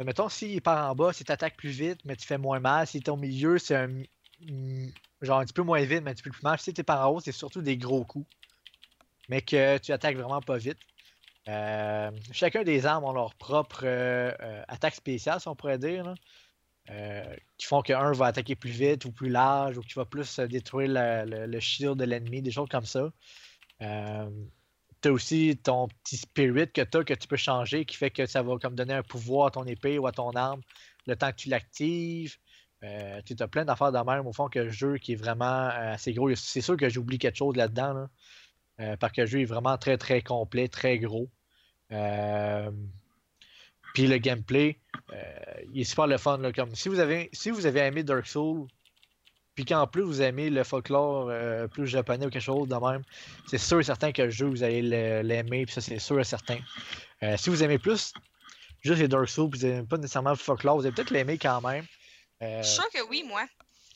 Mais 0.00 0.06
mettons, 0.06 0.30
s'il 0.30 0.56
est 0.56 0.62
par 0.62 0.90
en 0.90 0.94
bas, 0.94 1.12
c'est 1.12 1.24
t'attaques 1.24 1.58
plus 1.58 1.68
vite, 1.68 2.00
mais 2.06 2.16
tu 2.16 2.26
fais 2.26 2.38
moins 2.38 2.58
mal. 2.58 2.86
Si 2.86 3.02
t'es 3.02 3.10
au 3.10 3.18
milieu, 3.18 3.58
c'est 3.58 3.76
un 3.76 3.90
genre 5.20 5.40
un 5.40 5.44
petit 5.44 5.52
peu 5.52 5.62
moins 5.62 5.82
vite, 5.82 6.02
mais 6.02 6.12
un 6.12 6.14
petit 6.14 6.22
peu 6.22 6.30
plus 6.30 6.42
mal. 6.42 6.58
Si 6.58 6.72
t'es 6.72 6.82
par 6.82 7.06
en 7.06 7.12
haut, 7.12 7.20
c'est 7.20 7.32
surtout 7.32 7.60
des 7.60 7.76
gros 7.76 8.02
coups. 8.06 8.26
Mais 9.28 9.42
que 9.42 9.76
tu 9.76 9.92
attaques 9.92 10.16
vraiment 10.16 10.40
pas 10.40 10.56
vite. 10.56 10.78
Euh, 11.48 12.10
chacun 12.32 12.62
des 12.62 12.86
armes 12.86 13.04
ont 13.04 13.12
leur 13.12 13.34
propre 13.34 13.82
euh, 13.84 14.32
euh, 14.40 14.62
attaque 14.68 14.94
spéciale, 14.94 15.38
si 15.38 15.48
on 15.48 15.54
pourrait 15.54 15.78
dire. 15.78 16.14
qui 17.58 17.66
font 17.66 17.82
qu'un 17.82 18.12
va 18.12 18.26
attaquer 18.26 18.56
plus 18.56 18.70
vite 18.70 19.04
ou 19.04 19.12
plus 19.12 19.28
large 19.28 19.76
ou 19.76 19.82
qui 19.82 19.92
va 19.96 20.06
plus 20.06 20.40
détruire 20.40 20.88
le, 20.94 21.44
le 21.44 21.60
shield 21.60 21.98
de 21.98 22.04
l'ennemi, 22.04 22.40
des 22.40 22.50
choses 22.50 22.70
comme 22.70 22.86
ça. 22.86 23.12
Euh, 25.00 25.08
t'as 25.08 25.10
aussi 25.10 25.58
ton 25.62 25.88
petit 25.88 26.16
spirit 26.16 26.70
que 26.72 26.82
t'as 26.82 27.04
que 27.04 27.14
tu 27.14 27.28
peux 27.28 27.36
changer 27.36 27.84
qui 27.84 27.96
fait 27.96 28.10
que 28.10 28.26
ça 28.26 28.42
va 28.42 28.56
comme 28.58 28.74
donner 28.74 28.94
un 28.94 29.02
pouvoir 29.02 29.48
à 29.48 29.50
ton 29.50 29.64
épée 29.64 29.98
ou 29.98 30.06
à 30.06 30.12
ton 30.12 30.30
arme 30.32 30.60
le 31.06 31.16
temps 31.16 31.30
que 31.30 31.36
tu 31.36 31.48
l'actives. 31.48 32.36
Euh, 32.82 33.20
tu 33.24 33.34
as 33.38 33.48
plein 33.48 33.64
d'affaires 33.64 33.92
de 33.92 33.98
même 33.98 34.26
au 34.26 34.32
fond 34.32 34.48
que 34.48 34.58
le 34.58 34.70
jeu 34.70 34.96
qui 34.98 35.12
est 35.12 35.16
vraiment 35.16 35.44
euh, 35.44 35.92
assez 35.94 36.12
gros. 36.12 36.34
C'est 36.34 36.60
sûr 36.60 36.76
que 36.76 36.88
j'oublie 36.88 37.18
quelque 37.18 37.36
chose 37.36 37.56
là-dedans. 37.56 37.92
là. 37.92 38.10
Euh, 38.80 38.96
parce 38.96 39.12
que 39.12 39.22
le 39.22 39.26
jeu 39.26 39.40
est 39.40 39.46
vraiment 39.46 39.76
très 39.76 39.98
très 39.98 40.22
complet, 40.22 40.68
très 40.68 40.98
gros. 40.98 41.28
Puis 43.94 44.06
le 44.06 44.18
gameplay, 44.18 44.78
il 45.72 45.80
est 45.80 45.84
super 45.84 46.06
le 46.06 46.16
fun. 46.16 46.40
comme 46.52 46.74
si 46.74 46.88
vous 46.88 47.00
avez 47.00 47.28
si 47.32 47.50
vous 47.50 47.66
avez 47.66 47.80
aimé 47.80 48.02
Dark 48.04 48.26
Souls, 48.26 48.68
puis 49.62 49.74
qu'en 49.74 49.86
plus 49.86 50.02
vous 50.02 50.22
aimez 50.22 50.48
le 50.48 50.64
folklore 50.64 51.28
euh, 51.28 51.66
plus 51.68 51.86
japonais 51.86 52.24
ou 52.26 52.30
quelque 52.30 52.42
chose 52.42 52.66
de 52.68 52.74
même, 52.74 53.02
c'est 53.46 53.58
sûr 53.58 53.78
et 53.80 53.82
certain 53.82 54.10
que 54.12 54.22
le 54.22 54.30
jeu 54.30 54.46
vous 54.46 54.62
allez 54.62 54.80
le- 54.80 55.20
l'aimer, 55.22 55.66
puis 55.66 55.74
ça 55.74 55.80
c'est 55.82 55.98
sûr 55.98 56.18
et 56.18 56.24
certain. 56.24 56.58
Euh, 57.22 57.36
si 57.36 57.50
vous 57.50 57.62
aimez 57.62 57.78
plus 57.78 58.14
juste 58.80 59.00
les 59.00 59.08
Dark 59.08 59.28
Souls, 59.28 59.50
puis 59.50 59.60
vous 59.60 59.66
n'aimez 59.66 59.86
pas 59.86 59.98
nécessairement 59.98 60.30
le 60.30 60.36
folklore, 60.36 60.76
vous 60.78 60.86
allez 60.86 60.94
peut-être 60.94 61.10
l'aimer 61.10 61.36
quand 61.36 61.60
même. 61.60 61.84
Euh, 62.42 62.62
Je 62.62 62.66
suis 62.66 62.76
sûre 62.76 62.88
que 62.92 63.06
oui, 63.10 63.22
moi. 63.26 63.42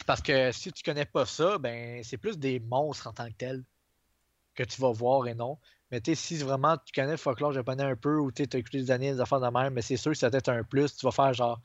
parce 0.07 0.21
que 0.21 0.53
si 0.53 0.71
tu 0.71 0.83
connais 0.83 1.07
pas 1.07 1.25
ça, 1.25 1.57
ben 1.57 2.03
c'est 2.05 2.19
plus 2.19 2.39
des 2.39 2.61
monstres 2.61 3.07
en 3.07 3.13
tant 3.13 3.27
que 3.29 3.35
tels 3.35 3.63
que 4.55 4.63
tu 4.65 4.81
vas 4.83 4.93
voir 4.93 5.27
et 5.27 5.35
non. 5.35 5.57
Mais 5.91 6.01
tu 6.01 6.15
si 6.15 6.37
vraiment 6.39 6.77
tu 6.77 6.93
connais 6.93 7.13
le 7.13 7.17
folklore 7.17 7.53
japonais 7.53 7.85
un 7.85 7.97
peu 7.97 8.19
ou 8.19 8.31
tu 8.33 8.43
as 8.43 8.59
écouté 8.59 8.79
des 8.79 8.91
années, 8.91 9.13
des 9.13 9.21
affaires 9.21 9.41
de 9.41 9.49
même, 9.49 9.73
mais 9.73 9.83
c'est 9.83 9.97
sûr 9.97 10.13
que 10.13 10.19
ça 10.19 10.29
va 10.29 10.37
être 10.39 10.49
un 10.51 10.63
plus. 10.63 10.95
Tu 10.97 11.07
vas 11.07 11.13
faire 11.13 11.33
genre 11.33 11.59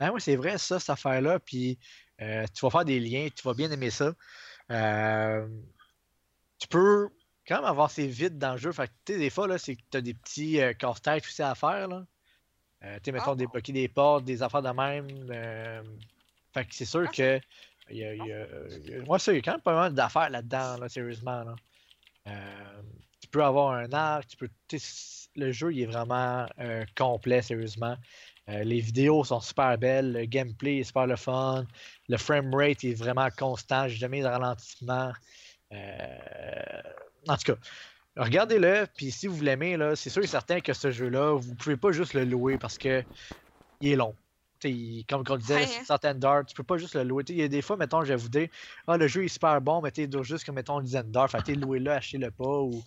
Ah 0.00 0.10
oui, 0.12 0.20
c'est 0.20 0.34
vrai 0.36 0.58
ça, 0.58 0.80
cette 0.80 0.90
affaire-là, 0.90 1.38
puis 1.38 1.78
euh, 2.20 2.44
tu 2.54 2.64
vas 2.64 2.70
faire 2.70 2.84
des 2.84 3.00
liens, 3.00 3.28
tu 3.34 3.42
vas 3.42 3.54
bien 3.54 3.70
aimer 3.70 3.90
ça. 3.90 4.12
Euh, 4.70 5.46
tu 6.58 6.68
peux 6.68 7.08
quand 7.46 7.56
même 7.56 7.64
avancer 7.64 8.06
vite 8.06 8.38
dans 8.38 8.52
le 8.52 8.58
jeu. 8.58 8.72
Fait 8.72 8.90
que 9.04 9.12
des 9.12 9.30
fois, 9.30 9.58
c'est 9.58 9.76
que 9.76 9.82
tu 9.90 9.96
as 9.98 10.00
des 10.00 10.14
petits 10.14 10.60
euh, 10.60 10.72
casse-têtes 10.72 11.24
aussi 11.24 11.42
à 11.42 11.54
faire. 11.54 11.88
Là. 11.88 12.04
Tu 12.82 12.88
sais, 13.04 13.12
mettons, 13.12 13.32
Ah. 13.32 13.36
débloquer 13.36 13.72
des 13.72 13.88
portes, 13.88 14.24
des 14.24 14.42
affaires 14.42 14.62
de 14.62 14.70
même. 14.70 15.82
fait 16.52 16.64
que 16.66 16.74
c'est 16.74 16.84
sûr 16.84 17.04
Ah, 17.08 17.12
que. 17.12 17.40
Il 17.90 17.96
y 17.98 18.04
a, 18.04 18.14
il 18.14 18.24
y 18.24 18.32
a- 18.32 18.46
il 18.78 18.90
y 18.90 18.94
a- 18.94 19.02
moi, 19.02 19.18
ça, 19.18 19.32
il 19.32 19.36
y 19.36 19.38
a 19.38 19.42
quand 19.42 19.52
même 19.52 19.60
pas 19.60 19.74
mal 19.74 19.92
d'affaires 19.94 20.30
là-dedans, 20.30 20.78
là, 20.78 20.88
sérieusement. 20.88 21.44
Là. 21.44 21.54
Euh, 22.28 22.82
tu 23.20 23.28
peux 23.28 23.44
avoir 23.44 23.72
un 23.72 23.92
arc, 23.92 24.26
tu 24.28 24.36
peux. 24.36 24.48
Le 25.36 25.50
jeu, 25.52 25.72
il 25.72 25.82
est 25.82 25.86
vraiment 25.86 26.46
euh, 26.60 26.84
complet, 26.96 27.42
sérieusement. 27.42 27.96
Euh, 28.48 28.62
les 28.64 28.80
vidéos 28.80 29.24
sont 29.24 29.40
super 29.40 29.78
belles, 29.78 30.12
le 30.12 30.26
gameplay 30.26 30.78
est 30.78 30.84
super 30.84 31.06
le 31.06 31.16
fun, 31.16 31.64
le 32.08 32.16
frame 32.18 32.54
rate 32.54 32.84
est 32.84 32.92
vraiment 32.94 33.28
constant, 33.36 33.88
j'ai 33.88 33.96
jamais 33.96 34.20
de 34.20 34.26
ralentissement. 34.26 35.12
Euh, 35.72 36.82
En 37.28 37.36
tout 37.36 37.54
cas, 37.54 37.58
regardez-le, 38.16 38.86
puis 38.96 39.10
si 39.10 39.26
vous 39.26 39.40
l'aimez, 39.42 39.78
c'est 39.96 40.10
sûr 40.10 40.22
et 40.22 40.26
certain 40.26 40.60
que 40.60 40.72
ce 40.74 40.90
jeu-là, 40.90 41.34
vous 41.38 41.54
pouvez 41.56 41.76
pas 41.76 41.92
juste 41.92 42.14
le 42.14 42.24
louer 42.24 42.58
parce 42.58 42.78
que 42.78 43.02
il 43.80 43.92
est 43.92 43.96
long. 43.96 44.16
Il- 44.64 45.04
comme 45.06 45.24
on 45.28 45.36
disait, 45.36 45.56
Ouais. 45.56 45.66
certaines 45.84 46.18
d'heures, 46.18 46.44
tu 46.46 46.54
peux 46.54 46.62
pas 46.64 46.78
juste 46.78 46.94
le 46.94 47.02
louer. 47.04 47.24
Il 47.28 47.36
y 47.36 47.42
a 47.42 47.48
des 47.48 47.62
fois, 47.62 47.76
mettons, 47.76 48.02
je 48.02 48.08
vais 48.08 48.16
vous 48.16 48.28
dire, 48.30 48.48
ah, 48.86 48.96
le 48.96 49.06
jeu 49.08 49.24
est 49.24 49.28
super 49.28 49.60
bon, 49.60 49.82
mais 49.82 49.90
tu 49.92 50.08
dois 50.08 50.22
juste 50.22 50.44
comme 50.44 50.54
mettons 50.54 50.78
une 50.80 50.86
dizaine 50.86 51.10
d'heures. 51.10 51.30
Fait 51.30 51.42
que 51.42 51.52
louez-le, 51.52 51.90
achetez-le 51.90 52.30
pas. 52.30 52.60
Ou 52.62 52.82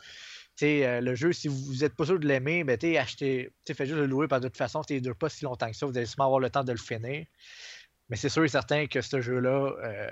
euh, 0.63 1.01
le 1.01 1.15
jeu, 1.15 1.33
si 1.33 1.47
vous 1.47 1.75
n'êtes 1.75 1.95
pas 1.95 2.05
sûr 2.05 2.19
de 2.19 2.27
l'aimer, 2.27 2.63
ben 2.63 2.77
achetez, 2.97 3.51
faites 3.65 3.85
juste 3.85 3.99
le 3.99 4.05
louer, 4.05 4.27
de 4.27 4.39
toute 4.39 4.57
façon, 4.57 4.81
il 4.89 4.95
ne 4.95 5.01
dure 5.01 5.15
pas 5.15 5.29
si 5.29 5.43
longtemps 5.45 5.69
que 5.69 5.75
ça. 5.75 5.85
Vous 5.85 5.97
allez 5.97 6.07
sûrement 6.07 6.25
avoir 6.25 6.39
le 6.39 6.49
temps 6.49 6.63
de 6.63 6.71
le 6.71 6.77
finir. 6.77 7.25
Mais 8.09 8.15
c'est 8.15 8.29
sûr 8.29 8.43
et 8.43 8.47
certain 8.47 8.87
que 8.87 9.01
ce 9.01 9.21
jeu-là, 9.21 9.73
euh, 9.83 10.09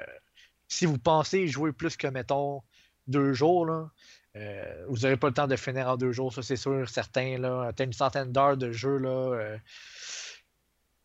si 0.68 0.86
vous 0.86 0.98
pensez 0.98 1.48
jouer 1.48 1.72
plus 1.72 1.98
que, 1.98 2.08
mettons, 2.08 2.62
deux 3.08 3.34
jours, 3.34 3.66
là, 3.66 3.90
euh, 4.36 4.86
vous 4.90 5.00
n'aurez 5.00 5.18
pas 5.18 5.28
le 5.28 5.34
temps 5.34 5.48
de 5.48 5.56
finir 5.56 5.88
en 5.88 5.98
deux 5.98 6.12
jours, 6.12 6.34
ça 6.34 6.42
c'est 6.42 6.58
sûr, 6.58 6.88
certain. 6.90 7.38
Là. 7.38 7.72
Une 7.80 7.94
centaine 7.94 8.32
d'heures 8.32 8.58
de 8.58 8.72
jeu, 8.72 8.98
là, 8.98 9.58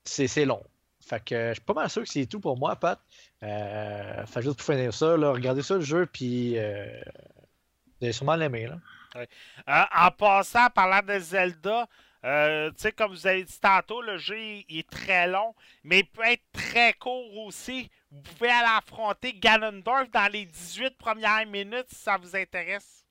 c'est 0.05 0.45
long. 0.45 0.64
Fait 1.01 1.24
que 1.24 1.49
je 1.49 1.55
suis 1.55 1.62
pas 1.62 1.74
mal 1.74 1.88
sûr 1.88 2.03
que 2.03 2.09
c'est 2.09 2.26
tout 2.26 2.41
pour 2.41 2.59
moi, 2.59 2.76
Pat. 2.76 3.01
Fait 3.41 4.43
juste 4.43 4.57
pour 4.57 4.66
finir 4.66 4.93
ça, 4.93 5.16
là, 5.16 5.32
regardez 5.32 5.62
ça 5.62 5.76
le 5.76 5.80
jeu, 5.80 6.07
puis 6.07 6.57
vous 6.57 6.59
allez 8.03 8.12
sûrement 8.12 8.36
l'aimer. 8.36 8.66
Là. 8.66 8.80
Euh, 9.17 9.27
en 9.67 10.11
passant, 10.11 10.69
parlant 10.71 11.03
de 11.03 11.19
Zelda, 11.19 11.89
euh, 12.25 12.71
tu 12.73 12.83
sais, 12.83 12.93
comme 12.93 13.13
vous 13.13 13.27
avez 13.27 13.45
dit 13.45 13.61
tantôt, 13.61 14.03
le 14.03 14.19
jeu 14.19 14.39
il 14.39 14.79
est 14.79 14.89
très 14.89 15.27
long, 15.27 15.55
mais 15.83 16.01
il 16.01 16.07
peut 16.07 16.25
être 16.25 16.45
très 16.53 16.93
court 16.93 17.37
aussi. 17.39 17.91
Vous 18.11 18.21
pouvez 18.21 18.51
aller 18.51 18.77
affronter 18.77 19.33
Ganondorf 19.33 20.11
dans 20.11 20.31
les 20.31 20.45
18 20.45 20.99
premières 20.99 21.47
minutes 21.47 21.87
si 21.89 22.03
ça 22.03 22.19
vous 22.19 22.37
intéresse. 22.37 23.05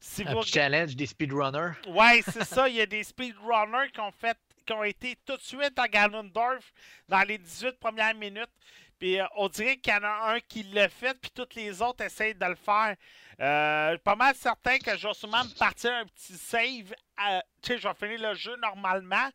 Si 0.00 0.22
Un 0.26 0.34
vous 0.34 0.42
challenge 0.42 0.94
des 0.94 1.06
speedrunners. 1.06 1.72
Ouais, 1.88 2.22
c'est 2.24 2.44
ça. 2.44 2.68
Il 2.68 2.76
y 2.76 2.80
a 2.80 2.86
des 2.86 3.02
speedrunners 3.02 3.90
qui 3.92 4.00
ont 4.00 4.12
fait, 4.12 4.38
qui 4.64 4.72
ont 4.72 4.84
été 4.84 5.16
tout 5.24 5.36
de 5.36 5.42
suite 5.42 5.76
à 5.78 5.88
Ganondorf 5.88 6.72
dans 7.08 7.22
les 7.26 7.38
18 7.38 7.80
premières 7.80 8.14
minutes. 8.14 8.50
Puis 8.98 9.20
euh, 9.20 9.24
on 9.36 9.48
dirait 9.48 9.76
qu'il 9.76 9.92
y 9.92 9.96
en 9.96 10.02
a 10.04 10.32
un 10.34 10.40
qui 10.40 10.62
l'a 10.64 10.88
fait, 10.88 11.14
puis 11.20 11.30
tous 11.34 11.48
les 11.56 11.80
autres 11.82 12.04
essayent 12.04 12.34
de 12.34 12.44
le 12.46 12.56
faire. 12.56 12.96
Euh, 13.40 13.96
pas 13.98 14.16
mal 14.16 14.34
certain 14.34 14.78
que 14.78 14.96
je 14.96 15.06
vais 15.06 15.14
sûrement 15.14 15.44
me 15.44 15.58
partir 15.58 15.92
un 15.92 16.04
petit 16.06 16.34
save. 16.36 16.92
euh, 17.30 17.40
tu 17.62 17.72
sais, 17.74 17.78
je 17.78 17.86
vais 17.88 17.94
finir 17.94 18.30
le 18.30 18.34
jeu 18.34 18.56
normalement. 18.56 19.28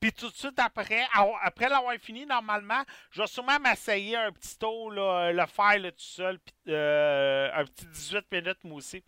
Puis 0.00 0.12
tout 0.12 0.28
de 0.30 0.34
suite 0.36 0.60
après, 0.60 1.04
après 1.42 1.68
l'avoir 1.68 1.92
fini 1.96 2.24
normalement, 2.24 2.84
je 3.10 3.20
vais 3.20 3.26
sûrement 3.26 3.58
m'essayer 3.58 4.14
un 4.16 4.30
petit 4.30 4.56
tour, 4.56 4.92
là, 4.92 5.32
le 5.32 5.44
faire 5.46 5.76
là, 5.80 5.90
tout 5.90 5.96
seul. 5.98 6.38
puis, 6.38 6.54
euh, 6.68 7.50
un 7.52 7.64
petit 7.64 7.84
18 7.86 8.24
minutes, 8.30 8.62
moi 8.62 8.76
aussi. 8.76 9.02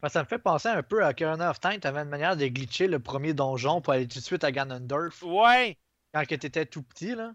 Ben, 0.00 0.08
ça 0.08 0.22
me 0.22 0.26
fait 0.26 0.38
penser 0.38 0.68
un 0.68 0.82
peu 0.82 1.04
à 1.04 1.10
Ocarina 1.10 1.50
of 1.50 1.60
Time. 1.60 1.78
T'avais 1.80 2.00
une 2.00 2.08
manière 2.08 2.34
de 2.34 2.46
glitcher 2.46 2.86
le 2.88 2.98
premier 2.98 3.34
donjon 3.34 3.82
pour 3.82 3.92
aller 3.92 4.08
tout 4.08 4.20
de 4.20 4.24
suite 4.24 4.42
à 4.42 4.50
Ganondorf 4.50 5.22
Ouais. 5.22 5.76
quand 6.14 6.24
t'étais 6.24 6.64
tout 6.64 6.82
petit. 6.82 7.14
là. 7.14 7.32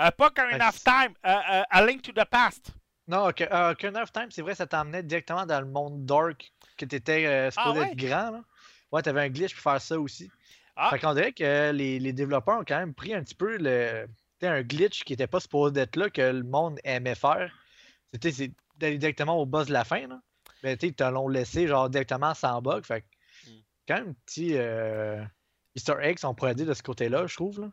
Euh, 0.00 0.10
pas 0.10 0.26
Ocarina 0.28 0.56
Ouais, 0.64 0.68
of 0.68 0.82
Time, 0.82 1.14
euh, 1.26 1.30
euh, 1.52 1.62
A 1.70 1.86
Link 1.86 2.02
to 2.02 2.12
the 2.12 2.24
Past. 2.24 2.70
Non, 3.06 3.28
Ok- 3.28 3.42
euh, 3.42 3.72
Ocarina 3.72 4.02
of 4.02 4.12
Time, 4.12 4.28
c'est 4.30 4.42
vrai, 4.42 4.54
ça 4.54 4.66
t'emmenait 4.66 5.02
directement 5.02 5.44
dans 5.46 5.60
le 5.60 5.66
monde 5.66 6.04
dark 6.06 6.52
que 6.76 6.84
t'étais 6.84 7.26
euh, 7.26 7.50
supposé 7.50 7.80
Ah 7.80 7.82
ouais? 7.82 7.90
être 7.92 7.96
grand. 7.96 8.30
Là. 8.30 8.40
Ouais, 8.92 9.02
t'avais 9.02 9.20
un 9.22 9.28
glitch 9.28 9.54
pour 9.54 9.62
faire 9.62 9.80
ça 9.80 9.98
aussi. 10.00 10.30
Ah. 10.76 10.90
Fait 10.90 10.98
qu'on 10.98 11.14
dirait 11.14 11.32
que 11.32 11.70
les, 11.72 11.98
les 11.98 12.12
développeurs 12.12 12.58
ont 12.60 12.64
quand 12.66 12.78
même 12.78 12.94
pris 12.94 13.12
un 13.14 13.22
petit 13.22 13.34
peu 13.34 13.56
le, 13.58 14.06
tu 14.40 14.46
un 14.46 14.62
glitch 14.62 15.04
qui 15.04 15.12
était 15.12 15.26
pas 15.26 15.40
supposé 15.40 15.72
d'être 15.72 15.96
là, 15.96 16.08
que 16.08 16.22
le 16.22 16.42
monde 16.42 16.78
aimait 16.84 17.14
faire. 17.14 17.52
C'était 18.12 18.32
c'est 18.32 18.52
d'aller 18.76 18.96
directement 18.98 19.36
au 19.38 19.44
boss 19.46 19.66
de 19.66 19.72
la 19.74 19.84
fin. 19.84 20.06
Là. 20.06 20.20
Mais 20.62 20.76
tu 20.76 20.86
sais, 20.86 20.88
ils 20.88 20.94
te 20.94 21.04
l'ont 21.04 21.28
laissé 21.28 21.66
genre 21.66 21.90
directement 21.90 22.32
sans 22.34 22.62
bug. 22.62 22.84
Fait 22.84 23.02
que, 23.02 23.06
Mm. 23.46 23.50
quand 23.88 23.94
même 23.94 24.14
petit 24.26 24.52
euh, 24.56 25.22
Easter 25.74 25.94
egg, 26.00 26.18
on 26.24 26.34
pourrait 26.34 26.54
dire 26.54 26.66
de 26.66 26.74
ce 26.74 26.82
côté-là, 26.82 27.26
je 27.26 27.34
trouve. 27.34 27.60
Là. 27.60 27.68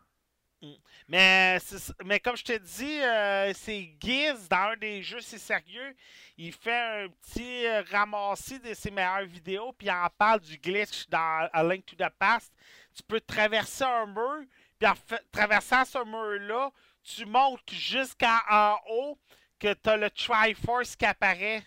Mais, 1.08 1.58
c'est- 1.60 1.92
mais 2.04 2.18
comme 2.20 2.36
je 2.36 2.44
te 2.44 2.58
dis, 2.58 3.00
euh, 3.00 3.52
c'est 3.54 3.94
Giz 4.00 4.48
dans 4.48 4.72
un 4.72 4.76
des 4.76 5.02
jeux, 5.02 5.20
c'est 5.20 5.38
sérieux. 5.38 5.94
Il 6.36 6.52
fait 6.52 7.04
un 7.04 7.08
petit 7.08 7.66
euh, 7.66 7.82
ramassis 7.90 8.58
de 8.60 8.74
ses 8.74 8.90
meilleures 8.90 9.24
vidéos, 9.26 9.72
puis 9.72 9.86
il 9.86 9.90
en 9.90 10.08
parle 10.18 10.40
du 10.40 10.56
glitch 10.58 11.08
dans 11.08 11.48
A 11.52 11.62
Link 11.64 11.86
to 11.86 11.94
the 11.96 12.08
Past. 12.18 12.52
Tu 12.94 13.02
peux 13.04 13.20
traverser 13.20 13.84
un 13.84 14.06
mur, 14.06 14.40
puis 14.78 14.88
en 14.88 14.94
fait- 14.96 15.24
traversant 15.30 15.84
ce 15.84 16.04
mur-là, 16.04 16.70
tu 17.04 17.24
montes 17.24 17.60
jusqu'en 17.72 18.38
en 18.50 18.76
haut, 18.90 19.18
que 19.60 19.72
tu 19.74 19.88
as 19.90 19.96
le 19.96 20.10
Triforce 20.10 20.96
qui 20.96 21.04
apparaît. 21.06 21.62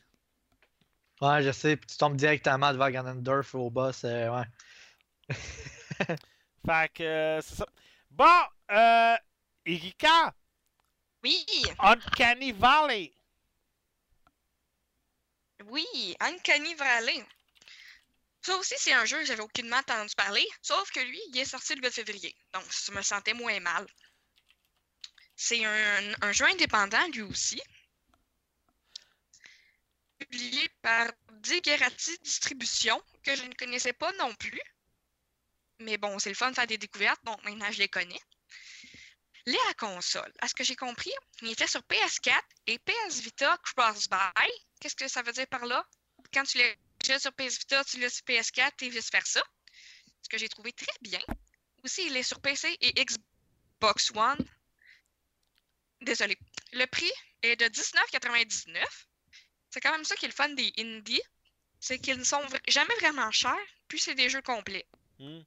Ouais, 1.21 1.41
je 1.43 1.51
sais. 1.51 1.77
Puis 1.77 1.87
tu 1.87 1.97
tombes 1.97 2.15
directement 2.17 2.71
devant 2.73 2.89
Ganondorf 2.89 3.53
au 3.55 3.69
boss. 3.69 4.03
euh, 4.03 4.29
ouais. 4.29 4.45
Fait 6.65 6.91
que 6.93 7.03
euh, 7.03 7.41
c'est 7.41 7.55
ça. 7.55 7.65
Bon, 8.09 8.25
euh, 8.72 9.17
Erika, 9.65 10.34
Oui, 11.24 11.45
Uncanny 11.80 12.53
Valley. 12.53 13.13
oui, 15.65 16.15
Uncanny 16.19 16.76
Valley. 16.76 17.26
Ça 18.43 18.55
aussi, 18.57 18.76
c'est 18.78 18.93
un 18.93 19.05
jeu 19.05 19.17
que 19.19 19.26
j'avais 19.26 19.41
aucunement 19.41 19.78
entendu 19.78 20.13
parler, 20.15 20.47
sauf 20.61 20.91
que 20.91 20.99
lui, 20.99 21.19
il 21.30 21.39
est 21.39 21.45
sorti 21.45 21.74
le 21.74 21.82
8 21.82 21.91
février. 21.91 22.36
Donc, 22.53 22.65
je 22.72 22.91
me 22.91 23.01
sentais 23.01 23.34
moins 23.34 23.59
mal. 23.59 23.88
C'est 25.36 25.65
un, 25.65 26.13
un 26.22 26.32
jeu 26.32 26.45
indépendant, 26.45 27.05
lui 27.09 27.22
aussi. 27.24 27.61
publié 30.19 30.69
par 30.82 31.11
Digerati 31.41 32.17
Distribution, 32.19 33.03
que 33.24 33.36
je 33.36 33.43
ne 33.43 33.53
connaissais 33.55 33.91
pas 33.93 34.13
non 34.13 34.34
plus. 34.36 34.61
Mais 35.80 35.97
bon, 35.97 36.17
c'est 36.17 36.30
le 36.30 36.36
fun 36.36 36.51
de 36.51 36.55
faire 36.55 36.65
des 36.67 36.78
découvertes, 36.78 37.22
donc 37.26 37.43
maintenant 37.43 37.69
je 37.72 37.80
les 37.80 37.89
connais. 37.89 38.22
Les 39.45 39.57
à 39.69 39.73
console, 39.73 40.31
à 40.39 40.47
ce 40.47 40.53
que 40.53 40.63
j'ai 40.63 40.75
compris, 40.75 41.11
il 41.41 41.51
était 41.51 41.67
sur 41.67 41.81
PS4 41.81 42.39
et 42.67 42.77
PS 42.79 43.21
Vita 43.21 43.57
Cross-Buy. 43.63 44.51
Qu'est-ce 44.79 44.95
que 44.95 45.07
ça 45.07 45.21
veut 45.23 45.31
dire 45.31 45.47
par 45.47 45.65
là? 45.65 45.85
Quand 46.33 46.43
tu 46.43 46.59
l'as 46.59 47.19
sur 47.19 47.33
PS 47.33 47.59
Vita, 47.59 47.83
tu 47.83 47.99
l'as 47.99 48.09
sur 48.09 48.23
PS4 48.25 48.71
et 48.81 48.89
vice-versa. 48.89 49.41
Ce 50.21 50.29
que 50.29 50.37
j'ai 50.37 50.49
trouvé 50.49 50.71
très 50.73 50.93
bien. 51.01 51.19
Aussi, 51.83 52.05
il 52.05 52.15
est 52.15 52.23
sur 52.23 52.39
PC 52.39 52.77
et 52.79 52.93
Xbox 53.03 54.11
One. 54.15 54.45
Désolé. 56.01 56.37
Le 56.73 56.85
prix 56.85 57.11
est 57.41 57.55
de 57.55 57.65
19,99. 57.65 58.83
C'est 59.71 59.81
quand 59.81 59.91
même 59.91 60.03
ça 60.03 60.15
qui 60.15 60.25
est 60.25 60.29
le 60.29 60.33
fun 60.33 60.49
des 60.49 60.71
indies. 60.77 61.21
C'est 61.79 61.97
qu'ils 61.97 62.17
ne 62.17 62.23
sont 62.23 62.45
jamais 62.67 62.93
vraiment 62.99 63.31
chers, 63.31 63.57
puis 63.87 63.99
c'est 63.99 64.13
des 64.13 64.29
jeux 64.29 64.41
complets. 64.43 64.87
Hmm. 65.17 65.41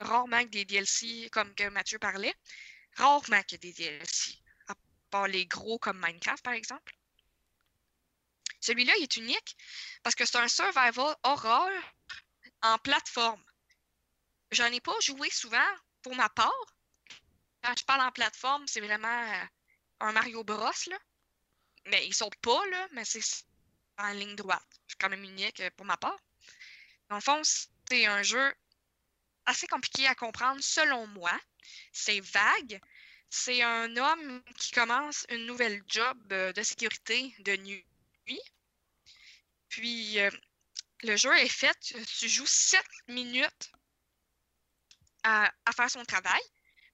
Rarement 0.00 0.42
que 0.44 0.48
des 0.48 0.64
DLC, 0.64 1.28
comme 1.30 1.54
que 1.54 1.68
Mathieu 1.68 1.98
parlait. 1.98 2.34
Rarement 2.98 3.42
qu'il 3.44 3.52
y 3.52 3.54
a 3.54 3.58
des 3.58 3.72
DLC. 3.72 4.34
À 4.66 4.74
part 5.10 5.28
les 5.28 5.46
gros 5.46 5.78
comme 5.78 6.00
Minecraft, 6.00 6.42
par 6.42 6.54
exemple. 6.54 6.94
Celui-là, 8.60 8.92
il 8.96 9.04
est 9.04 9.16
unique 9.16 9.56
parce 10.02 10.16
que 10.16 10.24
c'est 10.24 10.38
un 10.38 10.48
survival 10.48 11.14
horror 11.22 11.70
en 12.62 12.76
plateforme. 12.78 13.42
J'en 14.50 14.66
ai 14.66 14.80
pas 14.80 14.98
joué 15.00 15.30
souvent 15.30 15.70
pour 16.02 16.16
ma 16.16 16.28
part. 16.28 16.52
Quand 17.62 17.74
je 17.78 17.84
parle 17.84 18.00
en 18.00 18.12
plateforme, 18.12 18.66
c'est 18.66 18.80
vraiment 18.80 19.08
euh, 19.08 19.44
un 20.00 20.12
Mario 20.12 20.42
Bros. 20.42 20.70
Là. 20.88 20.98
Mais 21.86 22.04
ils 22.06 22.14
sautent 22.14 22.36
pas, 22.36 22.66
là, 22.66 22.88
mais 22.92 23.04
c'est 23.04 23.22
en 23.98 24.10
ligne 24.10 24.36
droite. 24.36 24.80
C'est 24.88 24.98
quand 24.98 25.08
même 25.08 25.24
unique 25.24 25.60
euh, 25.60 25.70
pour 25.76 25.86
ma 25.86 25.96
part. 25.96 26.18
Dans 27.10 27.16
le 27.16 27.22
fond, 27.22 27.40
c'est 27.88 28.06
un 28.06 28.22
jeu 28.22 28.54
assez 29.46 29.66
compliqué 29.66 30.06
à 30.06 30.14
comprendre 30.14 30.60
selon 30.62 31.06
moi. 31.08 31.32
C'est 31.92 32.20
vague. 32.20 32.80
C'est 33.30 33.62
un 33.62 33.96
homme 33.96 34.42
qui 34.56 34.70
commence 34.70 35.26
une 35.28 35.46
nouvelle 35.46 35.82
job 35.86 36.16
euh, 36.32 36.52
de 36.52 36.62
sécurité 36.62 37.34
de 37.40 37.56
nuit. 37.56 37.84
Puis 39.68 40.18
euh, 40.18 40.30
le 41.02 41.16
jeu 41.16 41.36
est 41.36 41.48
fait, 41.48 41.78
tu 41.80 42.28
joues 42.28 42.46
7 42.46 42.82
minutes 43.08 43.70
à, 45.22 45.52
faire 45.76 45.90
son 45.90 46.04
travail. 46.04 46.40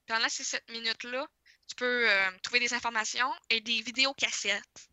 Pendant 0.07 0.29
ces 0.29 0.43
7 0.43 0.69
minutes-là, 0.69 1.27
tu 1.67 1.75
peux 1.75 2.09
euh, 2.09 2.31
trouver 2.43 2.59
des 2.59 2.73
informations 2.73 3.33
et 3.49 3.61
des 3.61 3.81
vidéos 3.81 4.13
cassettes. 4.13 4.89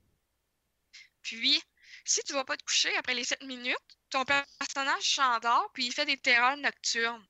Puis, 1.23 1.61
si 2.05 2.23
tu 2.23 2.33
vas 2.33 2.45
pas 2.45 2.57
te 2.57 2.65
coucher 2.65 2.95
après 2.97 3.15
les 3.15 3.25
7 3.25 3.43
minutes, 3.43 3.77
ton 4.11 4.25
personnage 4.25 5.15
s'endort 5.15 5.71
puis 5.73 5.87
il 5.87 5.93
fait 5.93 6.07
des 6.07 6.19
terreurs 6.19 6.57
nocturnes. 6.57 7.27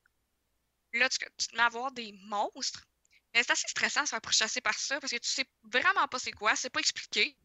Là, 0.93 1.09
tu, 1.09 1.19
te 1.19 1.55
mets 1.55 1.63
à 1.63 1.69
voir 1.69 1.91
des 1.91 2.11
monstres. 2.25 2.85
Mais 3.33 3.41
c'est 3.43 3.51
assez 3.51 3.67
stressant 3.67 4.01
de 4.01 4.05
se 4.05 4.09
faire 4.11 4.21
pourchasser 4.21 4.61
par 4.61 4.77
ça 4.77 4.99
parce 4.99 5.11
que 5.11 5.17
tu 5.17 5.29
sais 5.29 5.45
vraiment 5.63 6.07
pas 6.07 6.19
c'est 6.19 6.31
quoi, 6.31 6.55
c'est 6.55 6.69
pas 6.69 6.79
expliqué. 6.79 7.35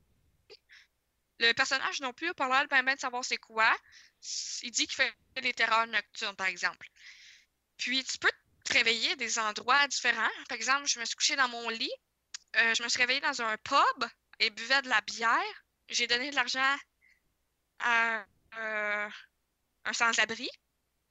Le 1.41 1.53
personnage 1.53 2.01
non 2.01 2.13
plus 2.13 2.29
a 2.29 2.35
pas 2.35 2.49
l'air 2.49 2.69
de 2.69 2.95
de 2.95 3.01
savoir 3.01 3.25
c'est 3.25 3.39
quoi. 3.39 3.75
Il 4.63 4.71
dit 4.71 4.87
qu'il 4.87 4.97
fait 4.97 5.15
des 5.41 5.55
terreurs 5.55 5.87
nocturnes, 5.87 6.37
par 6.37 6.49
exemple. 6.49 6.89
Puis 7.79 8.05
tu 8.05 8.19
peux 8.19 8.31
te 8.65 8.73
réveiller 8.75 9.13
à 9.13 9.17
des 9.17 9.39
endroits 9.39 9.87
différents. 9.89 10.29
Par 10.49 10.57
exemple, 10.57 10.87
je 10.87 10.99
me 10.99 11.05
suis 11.05 11.15
couchée 11.17 11.37
dans 11.37 11.49
mon 11.49 11.69
lit. 11.71 11.93
euh, 12.57 12.75
je 12.75 12.83
me 12.83 12.89
suis 12.89 12.99
réveillée 13.01 13.21
dans 13.21 13.41
un 13.43 13.57
pub 13.59 14.05
et 14.41 14.51
buvais 14.51 14.83
de 14.83 14.89
la 14.89 15.01
bière. 15.03 15.65
J'ai 15.89 16.07
donné 16.07 16.31
de 16.31 16.35
l'argent 16.35 16.77
à 17.79 18.27
euh, 18.59 19.09
un 19.85 19.93
sans-abri. 19.93 20.49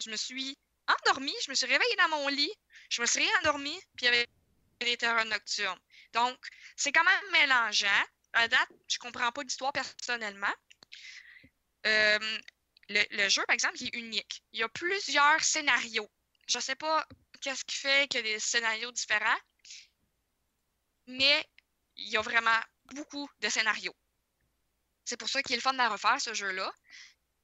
Je 0.03 0.11
me 0.11 0.17
suis 0.17 0.57
endormie. 0.87 1.35
Je 1.43 1.49
me 1.49 1.55
suis 1.55 1.65
réveillée 1.65 1.95
dans 1.97 2.09
mon 2.09 2.27
lit. 2.27 2.53
Je 2.89 3.01
me 3.01 3.05
suis 3.05 3.19
réendormie. 3.19 3.79
Puis 3.95 4.05
il 4.05 4.05
y 4.05 4.07
avait 4.07 4.27
des 4.79 4.97
terreurs 4.97 5.25
nocturnes. 5.25 5.79
Donc, 6.13 6.37
c'est 6.75 6.91
quand 6.91 7.03
même 7.03 7.31
mélangeant. 7.31 8.03
À 8.33 8.47
date, 8.47 8.69
je 8.87 8.97
comprends 8.99 9.31
pas 9.31 9.43
l'histoire 9.43 9.73
personnellement. 9.73 10.53
Euh, 11.85 12.37
le, 12.89 13.29
jeu, 13.29 13.43
par 13.47 13.53
exemple, 13.53 13.77
il 13.79 13.87
est 13.87 13.97
unique. 13.97 14.43
Il 14.53 14.59
y 14.59 14.63
a 14.63 14.69
plusieurs 14.69 15.43
scénarios. 15.43 16.09
Je 16.47 16.59
sais 16.59 16.75
pas 16.75 17.05
qu'est-ce 17.41 17.65
qui 17.65 17.75
fait 17.75 18.07
qu'il 18.07 18.25
y 18.25 18.29
a 18.29 18.33
des 18.33 18.39
scénarios 18.39 18.91
différents, 18.91 19.39
mais 21.07 21.45
il 21.97 22.09
y 22.09 22.17
a 22.17 22.21
vraiment 22.21 22.59
beaucoup 22.93 23.29
de 23.39 23.49
scénarios. 23.49 23.95
C'est 25.05 25.17
pour 25.17 25.29
ça 25.29 25.41
qu'il 25.41 25.53
est 25.53 25.57
le 25.57 25.61
fun 25.61 25.73
de 25.73 25.77
la 25.77 25.89
refaire, 25.89 26.19
ce 26.21 26.33
jeu-là. 26.33 26.71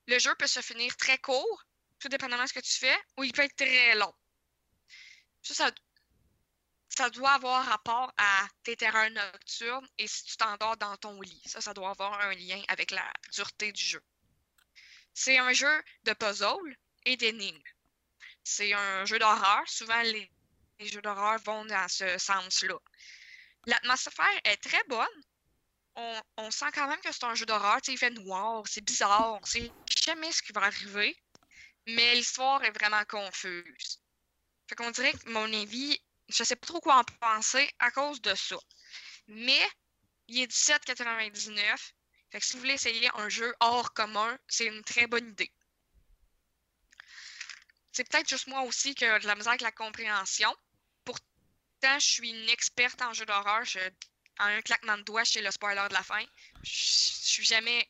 Le 0.07 0.19
jeu 0.19 0.33
peut 0.35 0.47
se 0.47 0.61
finir 0.61 0.95
très 0.97 1.17
court, 1.17 1.63
tout 2.03 2.09
dépendamment 2.09 2.43
de 2.43 2.49
ce 2.49 2.53
que 2.53 2.59
tu 2.59 2.79
fais, 2.79 2.97
ou 3.17 3.23
il 3.23 3.31
peut 3.31 3.43
être 3.43 3.55
très 3.55 3.95
long. 3.95 4.13
Ça, 5.41 5.71
ça, 6.89 7.09
doit 7.09 7.31
avoir 7.31 7.65
rapport 7.65 8.11
à 8.17 8.47
tes 8.63 8.75
terrains 8.75 9.09
nocturnes 9.09 9.87
et 9.97 10.07
si 10.07 10.25
tu 10.25 10.35
t'endors 10.35 10.75
dans 10.75 10.97
ton 10.97 11.21
lit. 11.21 11.41
Ça, 11.45 11.61
ça 11.61 11.73
doit 11.73 11.91
avoir 11.91 12.19
un 12.19 12.33
lien 12.33 12.61
avec 12.67 12.91
la 12.91 13.09
dureté 13.31 13.71
du 13.71 13.81
jeu. 13.81 14.03
C'est 15.13 15.37
un 15.37 15.53
jeu 15.53 15.83
de 16.03 16.11
puzzle 16.13 16.75
et 17.05 17.15
d'énigmes. 17.15 17.61
C'est 18.43 18.73
un 18.73 19.05
jeu 19.05 19.17
d'horreur. 19.17 19.63
Souvent, 19.67 20.01
les, 20.01 20.29
les 20.79 20.87
jeux 20.89 21.01
d'horreur 21.01 21.39
vont 21.45 21.63
dans 21.65 21.87
ce 21.87 22.17
sens-là. 22.17 22.77
L'atmosphère 23.65 24.41
est 24.43 24.57
très 24.57 24.83
bonne. 24.89 25.23
On, 25.95 26.21
on 26.37 26.51
sent 26.51 26.71
quand 26.73 26.87
même 26.87 26.99
que 26.99 27.13
c'est 27.13 27.23
un 27.23 27.35
jeu 27.35 27.45
d'horreur. 27.45 27.79
Il 27.87 27.97
fait 27.97 28.09
noir, 28.09 28.63
c'est 28.67 28.83
bizarre, 28.83 29.39
on 29.41 29.45
sait 29.45 29.71
jamais 30.03 30.31
ce 30.33 30.41
qui 30.41 30.51
va 30.51 30.63
arriver. 30.63 31.15
Mais 31.87 32.15
l'histoire 32.15 32.63
est 32.65 32.71
vraiment 32.77 33.05
confuse. 33.05 34.01
Fait 34.67 34.75
qu'on 34.75 34.91
dirait 34.91 35.13
que 35.13 35.29
mon 35.29 35.51
avis, 35.53 35.99
je 36.29 36.43
sais 36.43 36.55
pas 36.57 36.67
trop 36.67 36.81
quoi 36.81 36.97
en 36.97 37.03
penser 37.03 37.69
à 37.79 37.91
cause 37.91 38.21
de 38.21 38.35
ça. 38.35 38.57
Mais 39.27 39.67
il 40.27 40.41
est 40.41 40.47
17,99. 40.47 41.93
Fait 42.31 42.39
que 42.39 42.45
si 42.45 42.53
vous 42.53 42.59
voulez 42.61 42.73
essayer 42.75 43.09
un 43.15 43.29
jeu 43.29 43.53
hors 43.61 43.93
commun, 43.93 44.37
c'est 44.47 44.65
une 44.67 44.83
très 44.83 45.07
bonne 45.07 45.29
idée. 45.29 45.53
C'est 47.93 48.03
peut-être 48.09 48.27
juste 48.27 48.47
moi 48.47 48.61
aussi 48.63 48.93
qui 48.93 49.05
ai 49.05 49.19
de 49.19 49.27
la 49.27 49.35
misère 49.35 49.51
avec 49.51 49.61
la 49.61 49.71
compréhension. 49.71 50.53
Pourtant, 51.05 51.99
je 51.99 52.05
suis 52.07 52.29
une 52.29 52.49
experte 52.49 53.01
en 53.01 53.13
jeu 53.13 53.25
d'horreur. 53.25 53.63
Je- 53.65 53.79
En 54.39 54.45
un 54.47 54.61
claquement 54.61 54.97
de 54.97 55.03
doigts, 55.03 55.25
sais 55.25 55.41
le 55.41 55.51
spoiler 55.51 55.85
de 55.89 55.93
la 55.93 56.03
fin. 56.03 56.23
Je 56.63 56.71
je 56.71 57.29
suis 57.29 57.45
jamais 57.45 57.87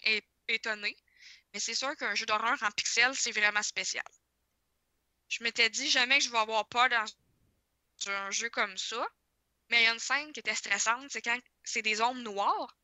étonnée. 0.50 0.98
Mais 1.54 1.60
c'est 1.60 1.76
sûr 1.76 1.96
qu'un 1.96 2.16
jeu 2.16 2.26
d'horreur 2.26 2.58
en 2.64 2.72
pixels, 2.72 3.16
c'est 3.16 3.32
vraiment 3.32 3.62
spécial. 3.62 4.06
Je 5.30 5.44
m'étais 5.44 5.70
dit 5.70 5.90
jamais 5.90 6.18
que 6.18 6.26
je 6.26 6.30
vais 6.30 6.38
avoir 6.38 6.68
peur 6.68 6.90
dans 6.90 7.06
un 8.12 8.32
jeu 8.32 8.50
comme 8.50 8.78
ça. 8.78 9.06
Mais 9.70 9.82
il 9.82 9.86
y 9.86 9.88
a 9.88 9.94
une 9.94 10.00
scène 10.00 10.32
qui 10.34 10.40
était 10.40 10.56
stressante, 10.56 11.10
c'est 11.10 11.22
quand 11.22 11.40
c'est 11.64 11.82
des 11.82 12.02
ombres 12.02 12.22
noires. 12.22 12.76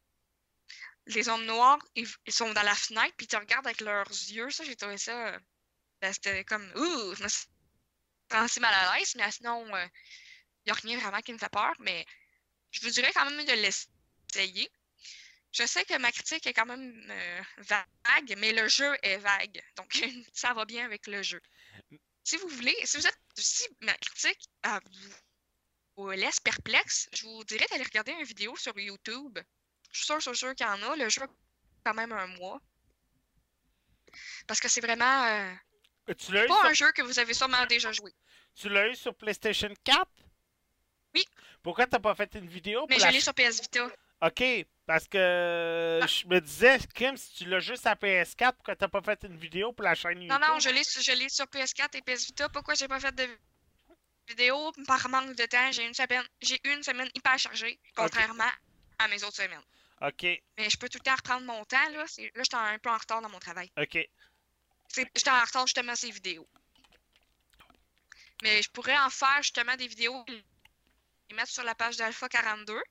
Les 1.07 1.29
ombres 1.29 1.45
noires, 1.45 1.79
ils, 1.95 2.07
sont 2.29 2.51
dans 2.53 2.63
la 2.63 2.75
fenêtre, 2.75 3.13
puis 3.17 3.25
ils 3.25 3.29
te 3.29 3.35
regardent 3.35 3.67
avec 3.67 3.81
leurs 3.81 4.09
yeux. 4.09 4.49
Ça, 4.51 4.63
j'ai 4.63 4.75
trouvé 4.75 4.97
ça. 4.97 5.33
euh, 5.33 5.39
ben, 6.01 6.13
C'était 6.13 6.43
comme. 6.45 6.71
Ouh! 6.75 7.15
Je 7.15 7.23
me 7.23 8.47
suis 8.47 8.61
mal 8.61 8.73
à 8.73 8.97
l'aise, 8.97 9.15
mais 9.15 9.31
sinon, 9.31 9.65
il 9.67 9.89
n'y 10.67 10.71
a 10.71 10.75
rien 10.75 10.97
vraiment 10.99 11.21
qui 11.21 11.33
me 11.33 11.37
fait 11.37 11.49
peur. 11.49 11.73
Mais 11.79 12.05
je 12.71 12.81
vous 12.81 12.89
dirais 12.91 13.11
quand 13.13 13.29
même 13.29 13.45
de 13.45 13.53
l'essayer. 13.53 14.71
Je 15.51 15.65
sais 15.65 15.83
que 15.85 15.97
ma 15.97 16.11
critique 16.11 16.45
est 16.45 16.53
quand 16.53 16.65
même 16.65 17.07
euh, 17.09 17.41
vague, 17.57 18.35
mais 18.37 18.53
le 18.53 18.67
jeu 18.67 18.95
est 19.01 19.17
vague. 19.17 19.61
Donc, 19.75 19.91
ça 20.33 20.53
va 20.53 20.65
bien 20.65 20.85
avec 20.85 21.07
le 21.07 21.23
jeu. 21.23 21.41
Si 22.23 22.37
vous 22.37 22.47
voulez, 22.47 22.75
si 22.83 22.97
vous 22.97 23.07
êtes. 23.07 23.17
Si 23.35 23.67
ma 23.81 23.93
critique 23.93 24.49
euh, 24.65 24.79
vous, 25.95 26.03
vous 26.03 26.11
laisse 26.11 26.39
perplexe, 26.39 27.09
je 27.13 27.23
vous 27.23 27.43
dirais 27.45 27.65
d'aller 27.71 27.83
regarder 27.83 28.11
une 28.11 28.23
vidéo 28.23 28.55
sur 28.55 28.77
YouTube. 28.77 29.39
Je 29.91 29.97
suis 29.97 30.05
sûre, 30.05 30.21
sûr, 30.21 30.35
sûr 30.35 30.53
qu'il 30.53 30.65
y 30.65 30.69
en 30.69 30.83
a. 30.83 30.95
Le 30.95 31.09
jeu 31.09 31.23
a 31.23 31.27
quand 31.83 31.93
même 31.93 32.11
un 32.11 32.27
mois. 32.27 32.61
Parce 34.47 34.59
que 34.59 34.67
c'est 34.67 34.81
vraiment 34.81 35.23
euh, 35.25 35.53
pas 36.05 36.15
sur... 36.17 36.65
un 36.65 36.73
jeu 36.73 36.91
que 36.91 37.01
vous 37.01 37.19
avez 37.19 37.33
sûrement 37.33 37.65
déjà 37.65 37.91
joué. 37.91 38.13
tu 38.55 38.69
l'as 38.69 38.89
eu 38.89 38.95
sur 38.95 39.15
PlayStation 39.15 39.73
4? 39.83 40.07
Oui. 41.15 41.25
Pourquoi 41.63 41.87
t'as 41.87 41.99
pas 41.99 42.15
fait 42.15 42.35
une 42.35 42.47
vidéo 42.47 42.81
pour 42.81 42.89
Mais 42.89 42.99
je 42.99 43.07
l'ai 43.07 43.21
sur 43.21 43.33
PS 43.33 43.61
Vita. 43.61 43.89
Ok, 44.21 44.43
parce 44.89 45.07
que 45.07 45.99
Ah. 46.01 46.07
je 46.07 46.25
me 46.25 46.41
disais, 46.41 46.79
Kim, 46.95 47.15
si 47.15 47.31
tu 47.35 47.45
l'as 47.45 47.59
juste 47.59 47.85
à 47.85 47.93
PS4, 47.95 48.53
pourquoi 48.55 48.75
t'as 48.75 48.87
pas 48.87 49.03
fait 49.03 49.19
une 49.23 49.37
vidéo 49.37 49.71
pour 49.71 49.83
la 49.83 49.93
chaîne 49.93 50.19
YouTube? 50.19 50.31
Non, 50.41 50.47
non, 50.47 50.59
je 50.59 50.69
l'ai 50.69 50.83
sur- 50.83 51.03
je 51.03 51.11
l'ai 51.11 51.29
sur 51.29 51.45
PS4 51.45 51.93
et 51.95 52.01
PS 52.01 52.25
Vita. 52.25 52.49
Pourquoi 52.49 52.73
j'ai 52.73 52.87
pas 52.87 52.99
fait 52.99 53.13
de 53.13 53.27
vidéo? 54.27 54.71
Par 54.87 55.07
manque 55.09 55.35
de 55.35 55.45
temps, 55.45 55.71
j'ai 55.71 55.85
une 55.85 55.93
semaine, 55.93 56.23
j'ai 56.41 56.59
une 56.63 56.81
semaine 56.81 57.07
hyper 57.13 57.37
chargée, 57.37 57.79
contrairement 57.95 58.49
à 58.97 59.07
mes 59.09 59.23
autres 59.23 59.35
semaines. 59.35 59.61
Ok, 60.01 60.23
Mais 60.57 60.69
je 60.71 60.77
peux 60.77 60.89
tout 60.89 60.97
le 60.97 61.03
temps 61.03 61.15
reprendre 61.15 61.45
mon 61.45 61.63
temps, 61.65 61.89
là. 61.91 61.99
Là, 61.99 62.05
j'étais 62.07 62.55
un 62.55 62.79
peu 62.79 62.89
en 62.89 62.97
retard 62.97 63.21
dans 63.21 63.29
mon 63.29 63.37
travail. 63.39 63.71
ok. 63.77 63.99
J'étais 64.95 65.29
en 65.29 65.39
retard 65.41 65.67
justement 65.67 65.91
à 65.91 65.95
ces 65.95 66.09
vidéos. 66.09 66.49
Mais 68.41 68.59
je 68.63 68.71
pourrais 68.71 68.97
en 68.97 69.11
faire 69.11 69.37
justement 69.43 69.75
des 69.75 69.87
vidéos, 69.87 70.25
les 70.27 71.35
mettre 71.35 71.51
sur 71.51 71.63
la 71.63 71.75
page 71.75 71.95
d'Alpha 71.97 72.27
42. 72.27 72.81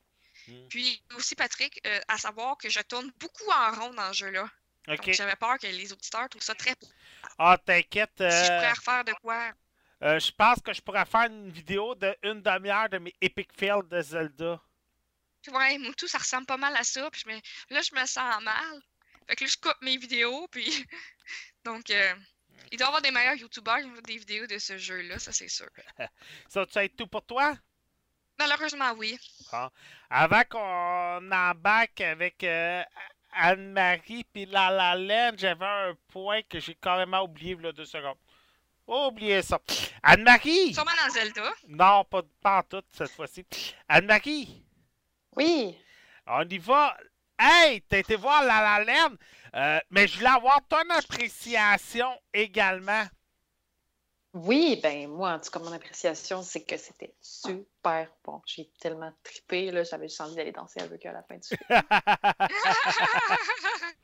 Hmm. 0.49 0.69
Puis 0.69 1.03
aussi, 1.15 1.35
Patrick, 1.35 1.81
euh, 1.87 2.01
à 2.09 2.19
savoir 2.19 2.57
que 2.57 2.69
je 2.69 2.81
tourne 2.81 3.11
beaucoup 3.19 3.51
en 3.51 3.73
rond 3.73 3.95
dans 3.95 4.13
ce 4.13 4.19
jeu-là. 4.25 4.49
Donc, 4.87 5.01
j'avais 5.13 5.37
peur 5.37 5.59
que 5.59 5.67
les 5.67 5.93
auditeurs 5.93 6.29
trouvent 6.31 6.43
ça 6.43 6.55
très. 6.55 6.71
Si 6.81 6.89
Ah, 7.39 7.59
t'inquiète. 7.63 8.13
je 8.19 8.25
euh, 8.25 8.47
pourrais 8.57 8.73
refaire 8.73 9.05
de 9.05 9.13
quoi? 9.21 9.53
euh, 10.03 10.19
je 10.19 10.33
pense 10.33 10.61
que 10.63 10.73
je 10.73 10.81
pourrais 10.81 11.05
faire 11.05 11.25
une 11.31 11.51
vidéo 11.51 11.95
de 11.95 12.17
une 12.23 12.41
demi-heure 12.41 12.89
de 12.89 12.99
mes 12.99 13.15
epic 13.21 13.51
fails 13.53 13.87
de 13.91 14.01
Zelda. 14.01 14.61
Ouais, 15.53 15.79
moi, 15.79 15.93
tout, 15.97 16.09
ça 16.09 16.19
ressemble 16.19 16.47
pas 16.47 16.57
mal 16.57 16.75
à 16.77 16.85
ça. 16.85 17.11
Puis 17.11 17.23
je 17.25 17.29
me- 17.31 17.41
là, 17.75 17.83
je 17.83 17.95
me 17.95 18.07
sens 18.07 18.43
mal. 18.43 18.83
Fait 19.29 19.37
que 19.37 19.45
là, 19.45 19.51
je 19.51 19.57
coupe 19.59 19.83
mes 19.83 19.97
vidéos. 19.99 20.49
Puis. 20.49 20.65
Donc, 21.65 21.91
euh, 21.91 22.15
il 22.73 22.79
doit 22.79 22.87
y 22.87 22.89
avoir 22.89 23.03
des 23.03 23.11
meilleurs 23.11 23.35
youtubeurs 23.37 23.79
qui 23.79 23.91
font 23.91 24.01
des 24.03 24.19
vidéos 24.19 24.47
de 24.47 24.59
ce 24.59 24.79
jeu-là, 24.79 25.19
ça, 25.19 25.33
c'est 25.33 25.49
sûr. 25.49 25.69
Ça 26.49 26.65
va 26.65 26.85
être 26.85 26.97
tout 26.97 27.07
pour 27.07 27.25
toi? 27.27 27.57
Malheureusement, 28.39 28.93
oui. 28.97 29.19
Avant 30.11 30.43
qu'on 30.49 31.31
embarque 31.33 32.01
avec 32.01 32.45
euh, 32.45 32.83
Anne-Marie 33.33 34.25
puis 34.33 34.47
La 34.47 34.71
La 34.71 34.95
Land, 34.95 35.37
j'avais 35.37 35.65
un 35.67 35.95
point 36.09 36.43
que 36.43 36.61
j'ai 36.61 36.75
carrément 36.75 37.23
oublié 37.23 37.55
là 37.57 37.73
deux 37.73 37.85
secondes. 37.85 38.17
Oubliez 38.87 39.43
ça. 39.43 39.59
Anne-Marie! 40.03 40.73
Sûrement 40.73 40.91
dans 41.05 41.13
Zelda. 41.13 41.51
Non, 41.69 42.05
pas, 42.05 42.23
pas 42.41 42.59
en 42.59 42.63
tout 42.63 42.83
cette 42.93 43.11
fois-ci. 43.11 43.45
Anne-Marie, 43.89 44.65
Oui. 45.37 45.77
on 46.27 46.49
y 46.49 46.59
va. 46.59 46.97
Hey, 47.39 47.83
t'as 47.83 47.99
été 47.99 48.17
voir 48.17 48.43
La 48.45 48.63
La 48.79 48.85
Land, 48.85 49.15
euh, 49.55 49.79
mais 49.91 50.09
je 50.09 50.17
voulais 50.19 50.31
avoir 50.31 50.61
ton 50.67 50.89
appréciation 50.91 52.09
également. 52.33 53.05
Oui, 54.35 54.79
ben 54.83 55.09
moi, 55.09 55.33
en 55.33 55.41
tout 55.41 55.51
cas, 55.51 55.59
mon 55.59 55.73
appréciation, 55.73 56.43
c'est 56.43 56.63
que 56.63 56.77
c'était 56.77 57.15
super 57.21 58.13
bon. 58.25 58.43
J'ai 58.47 58.71
tellement 58.81 59.13
trippé, 59.23 59.71
là, 59.71 59.85
j'avais 59.85 60.09
juste 60.09 60.21
envie 60.21 60.37
d'aller 60.37 60.53
danser 60.53 60.81
avec 60.81 61.07
eux 61.07 61.09
à 61.09 61.13
la 61.13 61.23
fin 61.23 61.37
du. 61.37 61.49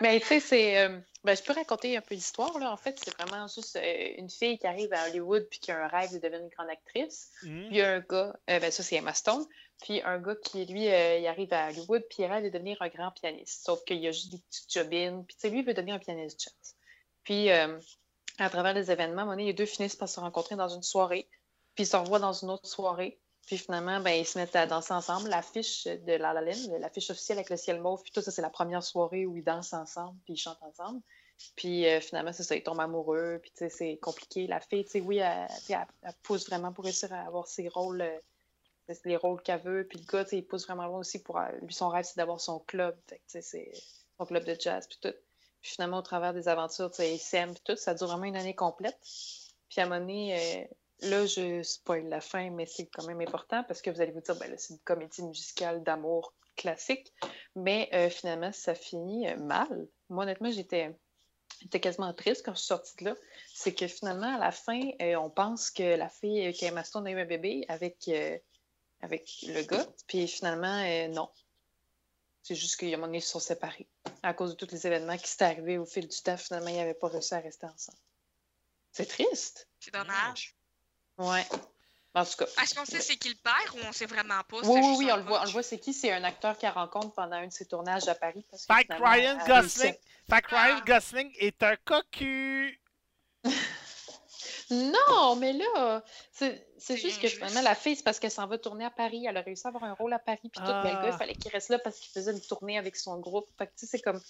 Mais 0.00 0.20
tu 0.20 0.26
sais, 0.26 0.40
c'est. 0.40 0.78
euh, 0.78 0.98
ben, 1.24 1.36
je 1.36 1.42
peux 1.42 1.52
raconter 1.52 1.96
un 1.96 2.00
peu 2.00 2.14
l'histoire, 2.14 2.58
là. 2.58 2.72
En 2.72 2.76
fait, 2.76 2.98
c'est 3.02 3.14
vraiment 3.16 3.46
juste 3.46 3.76
euh, 3.76 4.14
une 4.16 4.30
fille 4.30 4.58
qui 4.58 4.66
arrive 4.66 4.92
à 4.92 5.08
Hollywood 5.08 5.46
puis 5.50 5.60
qui 5.60 5.70
a 5.70 5.84
un 5.84 5.88
rêve 5.88 6.12
de 6.12 6.18
devenir 6.18 6.40
une 6.40 6.48
grande 6.48 6.70
actrice. 6.70 7.30
Hmm. 7.42 7.68
Puis 7.68 7.76
y 7.76 7.82
un 7.82 8.00
gars, 8.00 8.34
euh, 8.50 8.58
ben 8.58 8.70
ça 8.70 8.82
c'est 8.82 8.96
Emma 8.96 9.14
Stone, 9.14 9.46
puis 9.82 10.02
un 10.02 10.18
gars 10.18 10.34
qui, 10.36 10.64
lui, 10.66 10.88
euh, 10.88 11.18
il 11.18 11.26
arrive 11.26 11.52
à 11.52 11.68
Hollywood, 11.68 12.02
puis 12.08 12.22
il 12.22 12.26
rêve 12.26 12.44
de 12.44 12.48
devenir 12.48 12.80
un 12.80 12.88
grand 12.88 13.12
pianiste. 13.12 13.64
Sauf 13.64 13.84
qu'il 13.84 14.04
a 14.06 14.12
juste 14.12 14.32
des 14.32 14.38
petites 14.38 14.72
jobines, 14.72 15.24
puis 15.26 15.36
tu 15.36 15.42
sais, 15.42 15.50
lui, 15.50 15.60
il 15.60 15.64
veut 15.64 15.74
devenir 15.74 15.94
un 15.94 16.00
pianiste 16.00 16.40
jazz. 16.40 16.76
Puis 17.22 17.50
à 18.38 18.50
travers 18.50 18.74
les 18.74 18.90
événements, 18.90 19.26
donné, 19.26 19.44
les 19.46 19.52
deux 19.52 19.66
finissent 19.66 19.96
par 19.96 20.08
se 20.08 20.20
rencontrer 20.20 20.56
dans 20.56 20.68
une 20.68 20.82
soirée, 20.82 21.28
puis 21.74 21.84
ils 21.84 21.86
se 21.86 21.96
revoient 21.96 22.18
dans 22.18 22.32
une 22.32 22.50
autre 22.50 22.66
soirée. 22.66 23.18
Puis 23.46 23.58
finalement, 23.58 24.00
ben, 24.00 24.12
ils 24.12 24.26
se 24.26 24.38
mettent 24.38 24.54
à 24.54 24.66
danser 24.66 24.94
ensemble. 24.94 25.28
L'affiche 25.28 25.84
de 25.84 26.12
La 26.12 26.32
La 26.32 26.40
l'affiche 26.78 27.10
officielle 27.10 27.38
avec 27.38 27.50
le 27.50 27.56
ciel 27.56 27.80
mauve, 27.80 28.02
puis 28.02 28.12
tout 28.12 28.20
ça, 28.22 28.30
c'est 28.30 28.42
la 28.42 28.50
première 28.50 28.82
soirée 28.82 29.26
où 29.26 29.36
ils 29.36 29.42
dansent 29.44 29.72
ensemble, 29.72 30.18
puis 30.24 30.34
ils 30.34 30.38
chantent 30.38 30.62
ensemble. 30.62 31.00
Puis 31.56 31.86
euh, 31.88 32.00
finalement, 32.00 32.32
c'est 32.32 32.44
ça, 32.44 32.54
ils 32.54 32.62
tombent 32.62 32.80
amoureux, 32.80 33.40
puis 33.42 33.52
c'est 33.68 33.98
compliqué. 34.00 34.46
La 34.46 34.60
fille, 34.60 34.86
oui, 35.00 35.18
elle, 35.18 35.48
elle- 35.68 36.14
pousse 36.22 36.46
vraiment 36.46 36.72
pour 36.72 36.84
réussir 36.84 37.12
à 37.12 37.20
avoir 37.22 37.48
ses 37.48 37.68
rôles, 37.68 38.02
euh, 38.02 38.94
les 39.04 39.16
rôles 39.16 39.42
qu'elle 39.42 39.60
veut. 39.60 39.86
Puis 39.88 39.98
le 39.98 40.04
gars, 40.04 40.24
il 40.30 40.46
pousse 40.46 40.66
vraiment 40.66 40.86
loin 40.86 41.00
aussi 41.00 41.20
pour. 41.22 41.38
euh, 41.38 41.50
Lui, 41.62 41.74
son 41.74 41.88
rêve, 41.88 42.04
c'est 42.04 42.16
d'avoir 42.16 42.40
son 42.40 42.60
club, 42.60 42.96
fait 43.08 43.20
que, 43.32 43.40
son 44.18 44.26
club 44.26 44.44
de 44.44 44.56
jazz, 44.58 44.86
puis 44.86 44.98
tout. 45.00 45.14
Finalement, 45.62 45.98
au 45.98 46.02
travers 46.02 46.34
des 46.34 46.48
aventures, 46.48 46.90
ils 46.98 47.18
s'aiment, 47.18 47.54
tout. 47.64 47.76
Ça 47.76 47.94
dure 47.94 48.08
vraiment 48.08 48.24
une 48.24 48.36
année 48.36 48.54
complète. 48.54 48.98
Puis 49.68 49.80
à 49.80 49.84
un 49.84 49.88
moment 49.88 50.00
donné, 50.00 50.36
euh, 50.36 50.64
là, 51.08 51.26
je 51.26 51.62
spoil 51.62 52.08
la 52.08 52.20
fin, 52.20 52.50
mais 52.50 52.66
c'est 52.66 52.86
quand 52.86 53.04
même 53.06 53.20
important 53.20 53.64
parce 53.64 53.80
que 53.80 53.90
vous 53.90 54.00
allez 54.00 54.12
vous 54.12 54.20
dire, 54.20 54.36
ben 54.36 54.50
là, 54.50 54.56
c'est 54.58 54.74
une 54.74 54.80
comédie 54.80 55.22
musicale 55.22 55.82
d'amour 55.82 56.34
classique. 56.56 57.12
Mais 57.56 57.88
euh, 57.92 58.10
finalement, 58.10 58.52
ça 58.52 58.74
finit 58.74 59.28
euh, 59.28 59.36
mal. 59.36 59.88
Moi, 60.08 60.24
honnêtement, 60.24 60.50
j'étais. 60.50 60.94
Quasiment 61.70 62.12
triste 62.12 62.44
quand 62.44 62.54
je 62.54 62.58
suis 62.58 62.66
sortie 62.66 62.96
de 62.96 63.10
là. 63.10 63.16
C'est 63.54 63.72
que 63.72 63.86
finalement, 63.86 64.34
à 64.34 64.38
la 64.38 64.50
fin, 64.50 64.80
on 65.00 65.30
pense 65.30 65.70
que 65.70 65.96
la 65.96 66.08
fille, 66.08 66.48
euh, 66.48 66.52
qu'Emma 66.52 66.82
Stone 66.82 67.06
a 67.06 67.10
eu 67.10 67.20
un 67.20 67.24
bébé 67.24 67.64
avec, 67.68 68.10
avec 69.00 69.30
le 69.46 69.62
gars. 69.62 69.86
Puis 70.08 70.26
finalement, 70.26 70.82
non. 71.10 71.28
C'est 72.42 72.54
juste 72.54 72.76
qu'à 72.76 72.86
un 72.86 72.90
moment 72.92 73.06
donné, 73.06 73.18
ils 73.18 73.22
se 73.22 73.30
sont 73.30 73.38
séparés. 73.40 73.86
À 74.22 74.34
cause 74.34 74.50
de 74.50 74.56
tous 74.56 74.72
les 74.72 74.86
événements 74.86 75.16
qui 75.16 75.28
s'étaient 75.28 75.44
arrivés 75.44 75.78
au 75.78 75.86
fil 75.86 76.08
du 76.08 76.22
temps, 76.22 76.36
finalement, 76.36 76.68
ils 76.68 76.76
n'avaient 76.76 76.94
pas 76.94 77.08
réussi 77.08 77.34
à 77.34 77.40
rester 77.40 77.66
ensemble. 77.66 77.98
C'est 78.90 79.06
triste. 79.06 79.68
C'est 79.80 79.94
dommage. 79.94 80.54
Ouais. 81.18 81.46
En 82.14 82.24
tout 82.24 82.36
cas. 82.36 82.46
Est-ce 82.62 82.74
qu'on 82.74 82.84
sait 82.84 83.00
c'est 83.00 83.16
qui 83.16 83.30
le 83.30 83.36
père 83.36 83.74
ou 83.74 83.78
on 83.86 83.92
sait 83.92 84.06
vraiment 84.06 84.42
pas? 84.46 84.58
Oui, 84.64 84.80
oui, 84.82 84.94
oui, 84.98 85.12
on 85.12 85.16
le 85.16 85.22
voit. 85.22 85.40
On 85.40 85.44
le 85.44 85.50
voit, 85.50 85.62
c'est 85.62 85.78
qui? 85.78 85.94
C'est 85.94 86.12
un 86.12 86.24
acteur 86.24 86.58
qu'elle 86.58 86.72
rencontre 86.72 87.12
pendant 87.14 87.36
un 87.36 87.46
de 87.46 87.52
ses 87.52 87.64
tournages 87.66 88.06
à 88.08 88.14
Paris. 88.14 88.44
Parce 88.50 88.66
que 88.66 88.74
Fait 88.74 88.86
Ryan 88.92 89.38
a 89.38 89.46
Gosling, 89.46 89.94
fait 90.28 90.42
que 90.42 90.50
Ryan 90.54 90.78
Ah. 90.78 90.84
Gosling 90.84 91.32
est 91.38 91.62
un 91.62 91.76
cocu. 91.84 92.80
Non, 94.72 95.36
mais 95.36 95.52
là, 95.52 96.02
c'est 96.32 96.96
juste 96.96 97.20
que 97.20 97.28
finalement, 97.28 97.62
la 97.62 97.74
fille, 97.74 97.96
c'est 97.96 98.02
parce 98.02 98.18
qu'elle 98.18 98.30
s'en 98.30 98.46
va 98.46 98.58
tourner 98.58 98.84
à 98.84 98.90
Paris. 98.90 99.26
Elle 99.26 99.36
a 99.36 99.42
réussi 99.42 99.66
à 99.66 99.68
avoir 99.68 99.84
un 99.84 99.92
rôle 99.94 100.12
à 100.12 100.18
Paris, 100.18 100.38
puis 100.42 100.50
tout. 100.54 100.62
Mais 100.62 100.90
le 100.90 100.96
gars, 100.96 101.00
Ah. 101.04 101.10
il 101.12 101.18
fallait 101.18 101.34
qu'il 101.34 101.50
reste 101.50 101.68
là 101.68 101.78
parce 101.78 101.98
qu'il 101.98 102.10
faisait 102.12 102.32
une 102.32 102.40
tournée 102.40 102.78
avec 102.78 102.96
son 102.96 103.18
groupe. 103.18 103.48
Fait 103.58 103.66
que, 103.66 103.72
tu 103.72 103.86
sais, 103.86 103.98
c'est 103.98 104.00
comme, 104.02 104.20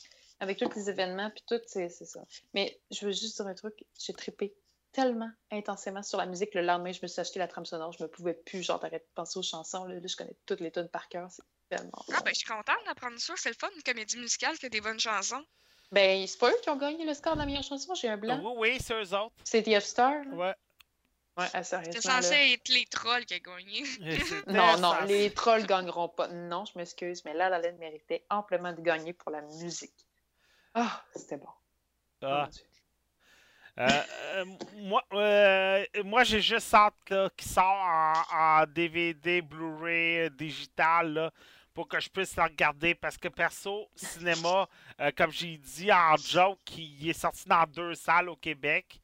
avec 0.40 0.59
tous 0.59 0.70
les 0.74 0.90
événements, 0.90 1.30
puis 1.30 1.45
tout, 1.47 1.61
c'est 1.66 1.88
ça. 1.88 2.20
Mais 2.55 2.80
je 2.90 3.07
veux 3.07 3.12
juste 3.12 3.36
dire 3.36 3.47
un 3.47 3.55
truc, 3.55 3.84
j'ai 3.99 4.12
trippé 4.12 4.55
tellement 4.93 5.30
intensément 5.51 6.03
sur 6.03 6.18
la 6.18 6.26
musique. 6.26 6.53
Le 6.55 6.61
lendemain, 6.62 6.93
je 6.93 6.99
me 7.03 7.07
suis 7.09 7.20
acheté 7.20 7.38
la 7.38 7.49
trame 7.49 7.64
sonore. 7.64 7.93
Je 7.93 8.03
me 8.03 8.09
pouvais 8.09 8.34
plus, 8.34 8.62
genre, 8.62 8.78
t'arrêtes 8.78 9.05
de 9.07 9.12
penser 9.14 9.38
aux 9.38 9.43
chansons. 9.43 9.84
Là, 9.84 9.95
Là, 9.95 10.01
je 10.07 10.16
connais 10.16 10.36
toutes 10.45 10.61
les 10.61 10.70
tunes 10.70 10.88
par 10.88 11.09
cœur. 11.09 11.28
C'est 11.30 11.43
tellement 11.70 11.90
Ah, 11.97 12.18
bon. 12.18 12.24
ben, 12.24 12.30
je 12.34 12.40
suis 12.40 12.49
contente 12.49 12.76
d'apprendre 12.86 13.18
ça. 13.18 13.32
C'est 13.36 13.49
le 13.49 13.55
fun, 13.59 13.70
une 13.74 13.82
comédie 13.82 14.18
musicale 14.18 14.59
qui 14.59 14.66
a 14.66 14.68
des 14.68 14.82
bonnes 14.82 15.01
chansons. 15.01 15.43
Ben, 15.93 16.26
c'est 16.26 16.38
pas 16.38 16.51
eux 16.51 16.57
qui 16.62 16.70
ont 16.70 16.76
gagné 16.76 17.05
le 17.05 17.14
score 17.14 17.34
de 17.34 17.38
la 17.40 17.47
meilleure 17.47 17.62
chanson. 17.62 17.95
J'ai 17.95 18.09
un 18.09 18.16
blanc. 18.16 18.40
Oui, 18.43 18.55
oui, 18.57 18.78
c'est 18.80 18.95
eux 18.95 19.14
autres. 19.14 19.34
C'est 19.45 19.62
The 19.62 19.78
F-Star. 19.78 20.24
là. 20.24 20.34
Ouais. 20.34 20.55
Ouais, 21.38 21.47
ah, 21.55 21.62
C'était 21.62 21.82
sérieusement, 21.82 22.12
là. 22.12 22.22
censé 22.22 22.34
être 22.53 22.68
les 22.68 22.84
trolls 22.86 23.24
qui 23.24 23.34
a 23.34 23.38
gagné. 23.38 23.84
Non, 24.49 24.78
non, 24.78 24.95
les 25.07 25.30
trolls 25.32 25.66
gagneront 25.66 26.09
pas. 26.09 26.28
Non, 26.28 26.64
je 26.66 26.76
m'excuse, 26.76 27.24
mais 27.24 27.32
là, 27.32 27.49
la 27.49 27.59
laine 27.59 27.78
méritait 27.78 28.24
amplement 28.28 28.72
de 28.72 28.82
gagner 28.82 29.14
pour 29.14 29.30
la 29.30 29.40
musique. 29.40 29.95
Ah, 30.74 31.03
c'était 31.14 31.38
bon. 31.38 31.49
Ah. 32.22 32.45
mon 32.45 32.51
Dieu. 32.51 32.64
Euh, 33.78 33.88
euh, 34.34 34.45
moi, 34.76 35.03
euh, 35.14 35.84
moi 36.05 36.24
j'ai 36.24 36.43
juste 36.43 36.74
hâte 36.74 36.95
qu'il 37.07 37.51
sort 37.51 37.64
en, 37.64 38.12
en 38.30 38.64
DVD, 38.66 39.40
Blu-ray, 39.40 40.30
digital, 40.30 41.14
là, 41.14 41.32
pour 41.75 41.89
que 41.89 42.01
je 42.01 42.09
puisse 42.09 42.37
le 42.37 42.43
regarder. 42.43 42.95
Parce 42.95 43.16
que 43.16 43.29
perso, 43.29 43.89
cinéma, 43.97 44.68
euh, 45.01 45.11
comme 45.16 45.31
j'ai 45.33 45.57
dit 45.57 45.92
en 45.92 46.17
joke, 46.17 46.59
il 46.76 47.09
est 47.11 47.18
sorti 47.18 47.42
dans 47.46 47.64
deux 47.67 47.95
salles 47.95 48.29
au 48.29 48.37
Québec. 48.37 48.99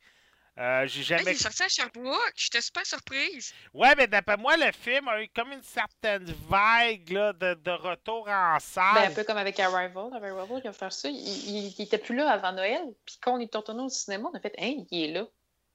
Euh, 0.58 0.88
j'ai 0.88 0.98
Hey, 1.00 1.04
jamais. 1.04 1.22
il 1.22 1.28
est 1.28 1.34
sorti 1.34 1.62
à 1.62 1.68
Sherbrooke. 1.68 2.32
J'étais 2.34 2.60
super 2.60 2.84
surprise. 2.84 3.52
Ouais, 3.72 3.94
mais 3.96 4.08
d'après 4.08 4.36
moi, 4.36 4.56
le 4.56 4.72
film 4.72 5.06
a 5.06 5.22
eu 5.22 5.28
comme 5.28 5.52
une 5.52 5.62
certaine 5.62 6.24
vague 6.48 7.08
là, 7.10 7.32
de, 7.32 7.54
de 7.54 7.70
retour 7.70 8.22
en 8.22 8.24
Ben, 8.26 8.54
un 8.56 8.58
salle. 8.58 9.14
peu 9.14 9.22
comme 9.22 9.36
avec 9.36 9.60
Arrival. 9.60 10.10
Arrival, 10.12 10.60
il 10.64 10.66
a 10.66 10.72
fait 10.72 10.90
ça. 10.92 11.08
Il, 11.08 11.16
il, 11.16 11.74
il 11.78 11.82
était 11.82 11.98
plus 11.98 12.16
là 12.16 12.28
avant 12.32 12.50
Noël. 12.50 12.82
Puis 13.06 13.18
quand 13.20 13.34
on 13.36 13.38
est 13.40 13.54
retourné 13.54 13.82
au 13.84 13.88
cinéma, 13.88 14.28
on 14.32 14.36
a 14.36 14.40
fait 14.40 14.54
Hein, 14.58 14.84
il 14.90 15.04
est 15.04 15.12
là. 15.12 15.24
Tu 15.24 15.30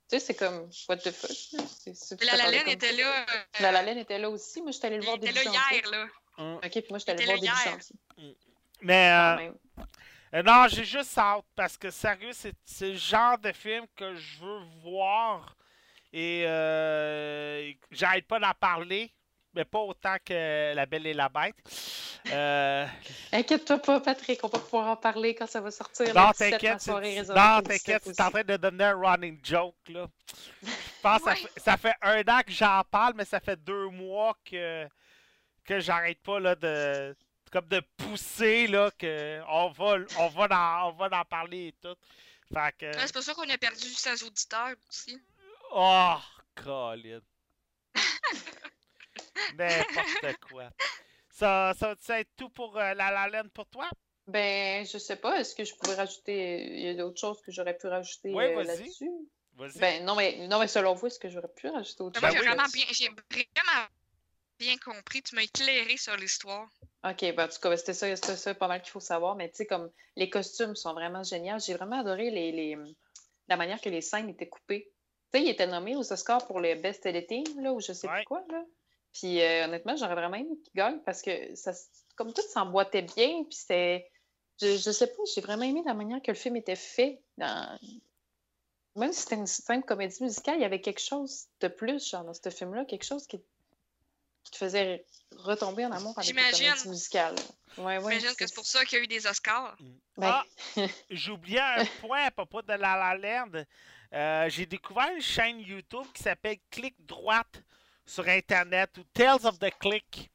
sais, 0.10 0.20
c'est 0.20 0.36
comme 0.36 0.70
What 0.90 0.98
the 0.98 1.12
fuck. 1.12 1.30
là? 1.54 1.64
C'est- 1.80 1.96
c'est- 1.96 2.22
La 2.26 2.36
La 2.36 2.52
Laine 2.52 2.68
était 2.68 2.92
ça. 2.92 2.98
là. 3.02 3.22
euh, 3.22 3.40
La 3.62 3.72
La 3.72 3.84
Laine 3.84 4.00
était 4.00 4.20
là 4.20 4.30
aussi. 4.30 4.62
Moi, 4.62 4.72
j'étais 4.72 4.88
allée 4.88 4.98
le 4.98 5.04
il 5.04 5.06
voir 5.06 5.16
était 5.16 5.28
début 5.32 5.46
là 5.46 5.52
hier, 5.72 5.92
là. 5.92 6.08
Hum. 6.38 6.56
Ok, 6.56 6.72
puis 6.72 6.86
moi, 6.90 7.00
le 7.06 7.14
était 7.14 7.26
voir 7.26 7.36
début 7.36 7.46
hier. 7.48 7.56
janvier. 7.64 8.38
Mais 8.82 9.10
Quand 9.10 9.38
euh. 9.44 9.52
Euh, 10.36 10.42
non, 10.44 10.68
j'ai 10.68 10.84
juste 10.84 11.16
hâte 11.18 11.46
parce 11.56 11.78
que 11.78 11.92
sérieux, 11.92 12.32
c'est 12.34 12.90
le 12.90 12.96
genre 12.96 13.38
de 13.38 13.52
film 13.52 13.86
que 13.96 14.16
je 14.16 14.40
veux 14.40 14.60
voir 14.82 15.56
et 16.12 16.44
euh, 16.48 17.72
j'arrête 17.92 18.28
pas 18.28 18.40
d'en 18.40 18.54
parler, 18.60 19.14
mais 19.54 19.64
pas 19.64 19.80
autant 19.80 20.16
que 20.26 20.74
La 20.74 20.86
Belle 20.88 21.06
et 21.06 21.14
la 21.14 21.30
Bête. 21.30 21.56
Euh, 22.32 22.88
Inquiète-toi 23.32 23.78
pas, 23.78 24.00
Patrick. 24.00 24.44
On 24.44 24.48
va 24.48 24.58
pouvoir 24.60 24.88
en 24.88 24.96
parler 24.96 25.36
quand 25.36 25.48
ça 25.48 25.62
va 25.62 25.70
sortir. 25.70 26.08
non, 26.16 26.32
17, 26.32 26.52
ma 26.52 26.58
t'inquiète, 26.58 26.82
réservée 27.00 27.40
non, 27.40 27.58
au 27.58 27.62
17 27.62 27.64
t'inquiète, 27.64 28.08
en 28.08 28.10
aussi. 28.10 28.32
train 28.32 28.44
de 28.44 28.58
devenir 28.58 28.88
un 28.88 29.12
running 29.12 29.40
joke 29.44 29.76
là. 29.90 30.08
Je 30.64 30.70
pense 31.02 31.20
que 31.20 31.26
ça, 31.26 31.36
fait, 31.36 31.60
ça 31.60 31.78
fait 31.78 31.96
un 32.02 32.22
an 32.22 32.42
que 32.46 32.52
j'en 32.52 32.82
parle, 32.90 33.14
mais 33.16 33.26
ça 33.26 33.40
fait 33.40 33.58
deux 33.64 33.90
mois 33.90 34.36
que 34.44 34.88
que 35.66 35.80
j'arrête 35.80 36.22
pas 36.22 36.40
là 36.40 36.56
de 36.56 37.16
comme 37.52 37.68
de 37.68 37.82
pousser 37.98 38.68
là 38.68 38.90
que 38.98 39.42
on 39.48 39.70
va 39.72 39.98
on 40.20 40.28
va 40.30 40.48
en, 40.50 40.90
on 40.90 40.92
va 40.94 41.20
en 41.20 41.26
parler 41.26 41.68
et 41.68 41.74
tout. 41.74 41.96
Fait 42.54 42.76
que 42.78 42.86
Ouais, 42.86 43.08
C'est 43.08 43.14
pour 43.14 43.24
ça 43.24 43.34
qu'on 43.34 43.50
a 43.50 43.58
perdu 43.58 43.88
16 43.88 44.24
auditeurs 44.24 44.76
aussi. 44.90 45.20
Oh, 45.72 46.16
Colin. 46.56 47.22
N'importe 49.56 50.38
quoi. 50.50 50.70
Ça, 51.30 51.74
ça 51.80 51.96
va 52.08 52.20
être 52.20 52.36
tout 52.38 52.50
pour 52.50 52.78
euh, 52.78 52.94
la 52.94 53.12
la 53.12 53.28
laine 53.28 53.50
pour 53.50 53.68
toi? 53.68 53.90
Ben, 54.28 54.86
je 54.86 54.98
sais 54.98 55.16
pas. 55.18 55.40
Est-ce 55.40 55.56
que 55.56 55.64
je 55.64 55.74
pourrais 55.76 55.96
rajouter. 55.96 56.64
Il 56.64 56.82
y 56.82 56.90
a 56.90 56.94
d'autres 56.94 57.20
choses 57.20 57.42
que 57.42 57.52
j'aurais 57.52 57.78
pu 57.78 57.88
rajouter 57.88 58.32
Ouais, 58.34 58.56
euh, 58.56 58.64
là-dessus? 58.64 59.10
Ben, 59.76 60.04
non, 60.04 60.16
mais, 60.16 60.48
non, 60.48 60.60
mais 60.60 60.68
selon 60.68 60.94
vous, 60.94 61.08
est-ce 61.08 61.20
que 61.20 61.30
j'aurais 61.30 61.48
pu 61.50 61.68
rajouter 61.68 62.02
autre 62.04 62.22
Ben 62.22 62.32
j'ai 62.32 62.40
oui. 62.40 62.46
vraiment 62.46 62.68
bien, 62.74 62.86
j'ai 62.92 63.08
vraiment 63.10 63.88
bien 64.64 64.78
compris. 64.78 65.22
Tu 65.22 65.36
m'as 65.36 65.44
éclairé 65.44 65.98
sur 65.98 66.16
l'histoire. 66.16 66.68
OK, 67.04 67.20
ben, 67.36 67.40
en 67.46 67.48
tout 67.48 67.60
cas, 67.62 67.76
c'était 67.78 67.94
ça, 67.94 68.16
c'était 68.16 68.36
ça 68.38 68.56
pas 68.56 68.68
mal 68.68 68.82
qu'il 68.82 68.92
faut 68.92 69.00
savoir. 69.00 69.36
Mais 69.36 69.50
tu 69.50 69.58
sais, 69.58 69.66
comme 69.66 69.92
les 70.16 70.30
costumes 70.30 70.76
sont 70.76 70.94
vraiment 70.94 71.24
géniaux. 71.24 71.60
J'ai 71.60 71.74
vraiment 71.74 72.00
adoré 72.00 72.30
les, 72.32 72.52
les- 72.52 72.78
la 73.50 73.58
manière 73.58 73.82
que 73.82 73.90
les 73.90 74.02
scènes 74.02 74.30
étaient 74.30 74.48
coupées. 74.50 74.92
Tu 75.34 75.40
sais, 75.40 75.46
il 75.46 75.50
était 75.50 75.68
nommé 75.68 75.96
aux 75.96 76.14
Oscars 76.14 76.46
pour 76.48 76.60
le 76.60 76.76
Best 76.76 77.06
Editing, 77.06 77.62
là, 77.62 77.74
ou 77.74 77.80
je 77.82 77.92
sais 77.94 78.08
Ouais. 78.08 78.16
plus 78.18 78.26
quoi, 78.26 78.44
là. 78.50 78.64
Puis 79.12 79.42
euh, 79.42 79.66
honnêtement, 79.66 79.96
j'aurais 79.96 80.16
vraiment 80.16 80.38
aimé 80.38 80.58
qu'il 80.64 80.74
gagne 80.74 81.00
parce 81.06 81.22
que 81.22 81.54
ça, 81.56 81.72
comme 82.16 82.34
tout 82.34 82.42
s'emboîtait 82.42 83.02
bien, 83.04 83.44
puis 83.44 83.56
c'était. 83.58 84.10
Je, 84.62 84.78
je 84.78 84.92
sais 84.92 85.08
pas, 85.08 85.24
j'ai 85.34 85.42
vraiment 85.42 85.64
aimé 85.64 85.82
la 85.86 85.94
manière 85.94 86.22
que 86.22 86.32
le 86.32 86.38
film 86.38 86.56
était 86.56 86.76
fait. 86.76 87.22
Dans... 87.38 87.78
Même 88.96 89.12
si 89.12 89.22
c'était 89.22 89.36
une 89.36 89.48
simple 89.48 89.86
comédie 89.86 90.22
musicale, 90.24 90.56
il 90.58 90.62
y 90.62 90.66
avait 90.66 90.82
quelque 90.82 91.02
chose 91.02 91.48
de 91.60 91.68
plus, 91.68 92.08
genre, 92.08 92.24
dans 92.24 92.34
ce 92.34 92.50
film-là, 92.50 92.86
quelque 92.86 93.04
chose 93.06 93.26
qui, 93.26 93.42
qui 94.44 94.52
te 94.52 94.58
faisait 94.58 95.06
retomber 95.38 95.86
en 95.86 95.92
amour 95.92 96.18
avec 96.18 96.36
la 96.36 96.76
musicale. 96.86 97.36
Ouais, 97.78 97.98
ouais, 97.98 98.20
J'imagine 98.20 98.36
que 98.38 98.46
c'est 98.46 98.54
pour 98.54 98.66
ça 98.66 98.86
qu'il 98.86 99.00
y 99.00 99.02
a 99.02 99.04
eu 99.04 99.08
des 99.08 99.26
Oscars. 99.26 99.76
Ben, 100.18 100.28
Ah, 100.28 100.44
J'ai 101.10 101.32
oublié 101.32 101.60
un 101.60 101.86
point 102.02 102.26
à 102.26 102.32
propos 102.32 102.62
de 102.62 102.68
La 102.74 102.78
La 102.78 103.16
Land. 103.18 103.64
Euh, 104.14 104.50
J'ai 104.50 104.66
découvert 104.68 105.10
une 105.16 105.22
chaîne 105.22 105.60
YouTube 105.60 106.06
qui 106.14 106.22
s'appelle 106.22 106.58
Clic 106.70 106.96
Droite 107.00 107.64
sur 108.06 108.28
Internet 108.28 108.96
ou 109.00 109.04
Tales 109.14 109.46
of 109.46 109.58
the 109.58 109.72
Click. 109.80 110.30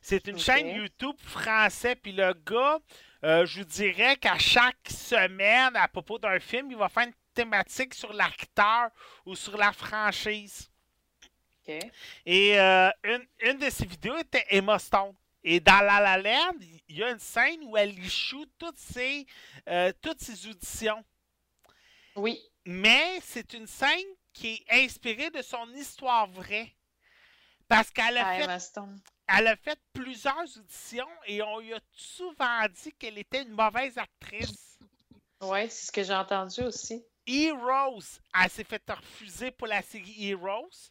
C'est 0.00 0.26
une 0.28 0.38
chaîne 0.38 0.68
YouTube 0.68 1.16
français. 1.20 1.94
Puis 1.94 2.12
le 2.12 2.32
gars, 2.32 2.78
euh, 3.24 3.44
je 3.44 3.58
vous 3.58 3.66
dirais 3.66 4.16
qu'à 4.16 4.38
chaque 4.38 4.88
semaine, 4.88 5.76
à 5.76 5.88
propos 5.88 6.18
d'un 6.18 6.40
film, 6.40 6.70
il 6.70 6.76
va 6.78 6.88
faire 6.88 7.04
une 7.06 7.12
thématique 7.34 7.92
sur 7.94 8.12
l'acteur 8.14 8.88
ou 9.26 9.36
sur 9.36 9.58
la 9.58 9.72
franchise. 9.72 10.70
Et 12.26 12.58
euh, 12.58 12.90
une, 13.04 13.26
une 13.40 13.58
de 13.58 13.70
ses 13.70 13.86
vidéos 13.86 14.16
était 14.18 14.44
Emma 14.50 14.78
Stone. 14.78 15.14
Et 15.44 15.60
dans 15.60 15.84
La 15.84 16.00
La 16.00 16.18
Land, 16.18 16.58
il 16.88 16.96
y 16.96 17.02
a 17.02 17.10
une 17.10 17.18
scène 17.18 17.60
où 17.64 17.76
elle 17.76 17.98
échoue 17.98 18.46
toutes 18.58 18.78
ses, 18.78 19.26
euh, 19.68 19.92
toutes 20.02 20.20
ses 20.20 20.46
auditions. 20.48 21.04
Oui. 22.16 22.40
Mais 22.66 23.20
c'est 23.22 23.52
une 23.54 23.66
scène 23.66 24.06
qui 24.32 24.64
est 24.68 24.84
inspirée 24.84 25.30
de 25.30 25.42
son 25.42 25.68
histoire 25.74 26.26
vraie. 26.28 26.74
Parce 27.68 27.90
qu'elle 27.90 28.16
a, 28.18 28.26
Ah, 28.26 28.58
fait, 28.58 28.80
elle 29.28 29.46
a 29.46 29.56
fait 29.56 29.78
plusieurs 29.92 30.56
auditions 30.56 31.08
et 31.26 31.42
on 31.42 31.58
lui 31.60 31.74
a 31.74 31.80
souvent 31.92 32.66
dit 32.68 32.92
qu'elle 32.98 33.18
était 33.18 33.42
une 33.42 33.52
mauvaise 33.52 33.96
actrice. 33.98 34.78
Oui, 35.40 35.70
c'est 35.70 35.86
ce 35.86 35.92
que 35.92 36.02
j'ai 36.02 36.14
entendu 36.14 36.62
aussi. 36.62 37.04
Heroes, 37.26 38.20
elle 38.34 38.50
s'est 38.50 38.64
fait 38.64 38.82
refuser 38.90 39.50
pour 39.50 39.66
la 39.66 39.82
série 39.82 40.30
Heroes. 40.30 40.90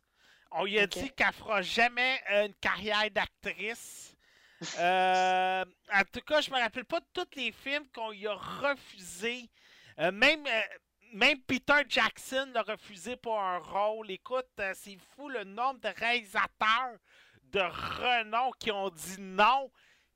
On 0.52 0.66
lui 0.66 0.80
a 0.80 0.88
dit 0.88 1.12
qu'elle 1.12 1.34
fera 1.34 1.62
jamais 1.62 2.22
une 2.30 2.54
carrière 2.56 3.10
d'actrice. 3.12 4.14
Euh, 4.80 5.64
en 5.94 6.02
tout 6.12 6.22
cas, 6.22 6.42
je 6.42 6.50
me 6.50 6.58
rappelle 6.58 6.86
pas 6.86 7.00
de 7.00 7.06
tous 7.14 7.28
les 7.36 7.52
films 7.52 7.86
qu'on 7.94 8.10
lui 8.10 8.26
a 8.26 8.34
refusé. 8.34 9.48
Euh, 10.00 10.12
même, 10.12 10.48
euh, 10.48 10.62
même 11.14 11.40
Peter 11.42 11.84
Jackson 11.88 12.50
l'a 12.56 12.64
refusé 12.64 13.16
pour 13.18 13.40
un 13.40 13.60
rôle. 13.60 14.10
Écoute, 14.10 14.48
c'est 14.74 14.98
fou 15.16 15.30
le 15.30 15.44
nombre 15.44 15.80
de 15.82 15.90
réalisateurs 16.00 16.98
de 17.52 17.60
renom 17.60 18.52
qui 18.60 18.72
ont 18.72 18.90
dit 18.90 19.20
non. 19.20 19.72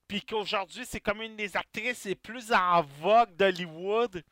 Puis 0.07 0.21
qu'aujourd'hui, 0.21 0.85
c'est 0.85 0.99
comme 0.99 1.21
une 1.21 1.35
des 1.35 1.55
actrices 1.55 2.05
les 2.05 2.15
plus 2.15 2.51
en 2.51 2.81
vogue 2.81 3.35
d'Hollywood. 3.35 4.23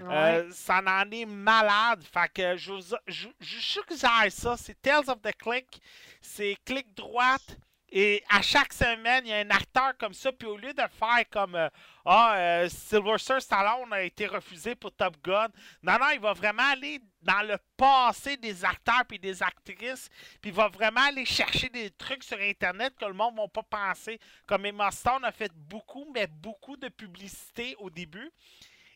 Euh, 0.00 0.50
ça 0.52 0.80
en 0.84 1.10
est 1.10 1.26
malade. 1.26 2.02
Fait 2.04 2.30
que 2.32 2.56
je, 2.56 2.72
vous- 2.72 2.96
je 3.06 3.28
suggère 3.60 4.30
ça. 4.30 4.56
C'est 4.56 4.80
Tales 4.80 5.08
of 5.08 5.20
the 5.22 5.36
Click. 5.36 5.80
C'est 6.20 6.56
clic 6.64 6.94
droite. 6.94 7.56
Et 7.92 8.22
à 8.30 8.40
chaque 8.40 8.72
semaine, 8.72 9.24
il 9.26 9.30
y 9.30 9.32
a 9.32 9.38
un 9.38 9.50
acteur 9.50 9.96
comme 9.98 10.14
ça. 10.14 10.30
Puis 10.30 10.46
au 10.46 10.56
lieu 10.56 10.72
de 10.72 10.82
faire 10.96 11.24
comme 11.28 11.56
euh, 11.56 11.68
Ah, 12.04 12.34
euh, 12.36 12.68
Sylvester 12.68 13.40
Stallone 13.40 13.92
a 13.92 14.02
été 14.02 14.28
refusé 14.28 14.76
pour 14.76 14.92
Top 14.94 15.16
Gun. 15.24 15.48
Non, 15.82 15.94
non, 15.98 16.06
il 16.14 16.20
va 16.20 16.32
vraiment 16.32 16.70
aller 16.70 17.00
dans 17.20 17.42
le 17.42 17.56
passé 17.76 18.36
des 18.36 18.64
acteurs 18.64 19.04
puis 19.08 19.18
des 19.18 19.42
actrices. 19.42 20.08
Puis 20.40 20.50
il 20.50 20.52
va 20.52 20.68
vraiment 20.68 21.00
aller 21.00 21.24
chercher 21.24 21.68
des 21.68 21.90
trucs 21.90 22.22
sur 22.22 22.38
Internet 22.38 22.94
que 22.96 23.06
le 23.06 23.12
monde 23.12 23.34
ne 23.34 23.40
va 23.40 23.48
pas 23.48 23.64
penser. 23.64 24.20
Comme 24.46 24.66
Emma 24.66 24.92
Stone 24.92 25.24
a 25.24 25.32
fait 25.32 25.50
beaucoup, 25.52 26.08
mais 26.14 26.28
beaucoup 26.28 26.76
de 26.76 26.88
publicité 26.88 27.74
au 27.80 27.90
début. 27.90 28.30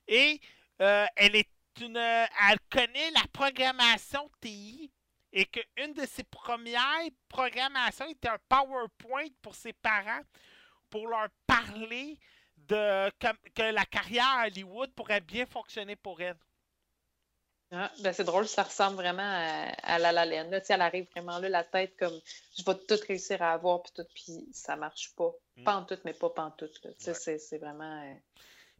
Et 0.06 0.40
euh, 0.80 1.06
elle 1.16 1.36
est 1.36 1.48
une. 1.80 1.96
Elle 1.96 2.58
connaît 2.70 3.10
la 3.12 3.24
programmation 3.32 4.30
TI 4.40 4.90
et 5.32 5.46
qu'une 5.46 5.92
de 5.94 6.06
ses 6.06 6.24
premières 6.24 7.08
programmations 7.28 8.06
était 8.08 8.28
un 8.28 8.38
PowerPoint 8.48 9.26
pour 9.42 9.54
ses 9.54 9.72
parents 9.72 10.22
pour 10.90 11.08
leur 11.08 11.28
parler 11.46 12.18
de 12.56 13.10
que 13.54 13.62
la 13.72 13.84
carrière 13.84 14.24
à 14.38 14.46
Hollywood 14.46 14.92
pourrait 14.94 15.20
bien 15.20 15.44
fonctionner 15.46 15.96
pour 15.96 16.20
elle. 16.20 16.36
Ah, 17.72 17.90
ben 18.00 18.12
c'est 18.12 18.22
drôle, 18.24 18.46
ça 18.46 18.62
ressemble 18.62 18.96
vraiment 18.96 19.22
à, 19.22 19.72
à 19.82 19.98
La 19.98 20.12
La 20.12 20.24
Land. 20.24 20.50
Là, 20.50 20.60
Tu 20.60 20.66
sais, 20.68 20.74
elle 20.74 20.82
arrive 20.82 21.08
vraiment 21.10 21.38
là, 21.38 21.48
la 21.48 21.64
tête 21.64 21.96
comme 21.98 22.16
je 22.56 22.62
vais 22.64 22.76
tout 22.86 23.04
réussir 23.08 23.42
à 23.42 23.52
avoir, 23.52 23.82
puis 23.82 23.92
tout, 23.96 24.04
puis 24.14 24.48
ça 24.52 24.76
marche 24.76 25.12
pas. 25.16 25.32
Mm. 25.56 25.64
Pas 25.64 25.76
en 25.76 25.84
tout, 25.84 25.98
mais 26.04 26.12
pas 26.12 26.32
Ouais. 27.08 27.14
c'est, 27.14 27.38
c'est 27.38 27.58
vraiment. 27.58 28.02
euh, 28.04 28.14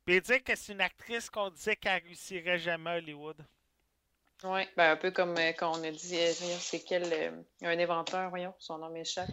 Puis 0.04 0.20
dire 0.20 0.44
que 0.44 0.54
c'est 0.54 0.72
une 0.72 0.80
actrice 0.80 1.30
qu'on 1.30 1.50
disait 1.50 1.76
qu'elle 1.76 2.02
réussirait 2.02 2.58
jamais 2.58 2.90
à 2.90 2.96
Hollywood. 2.96 3.36
Ouais, 4.42 4.68
ben 4.76 4.90
un 4.90 4.96
peu 4.96 5.10
comme 5.10 5.36
euh, 5.38 5.52
quand 5.52 5.78
on 5.78 5.82
a 5.84 5.90
dit, 5.90 6.18
euh, 6.18 6.32
c'est 6.32 6.80
quel. 6.80 7.10
euh, 7.12 7.30
un 7.62 7.78
inventeur, 7.78 8.28
voyons, 8.28 8.52
son 8.58 8.76
nom 8.78 8.90
m'échappe. 8.90 9.30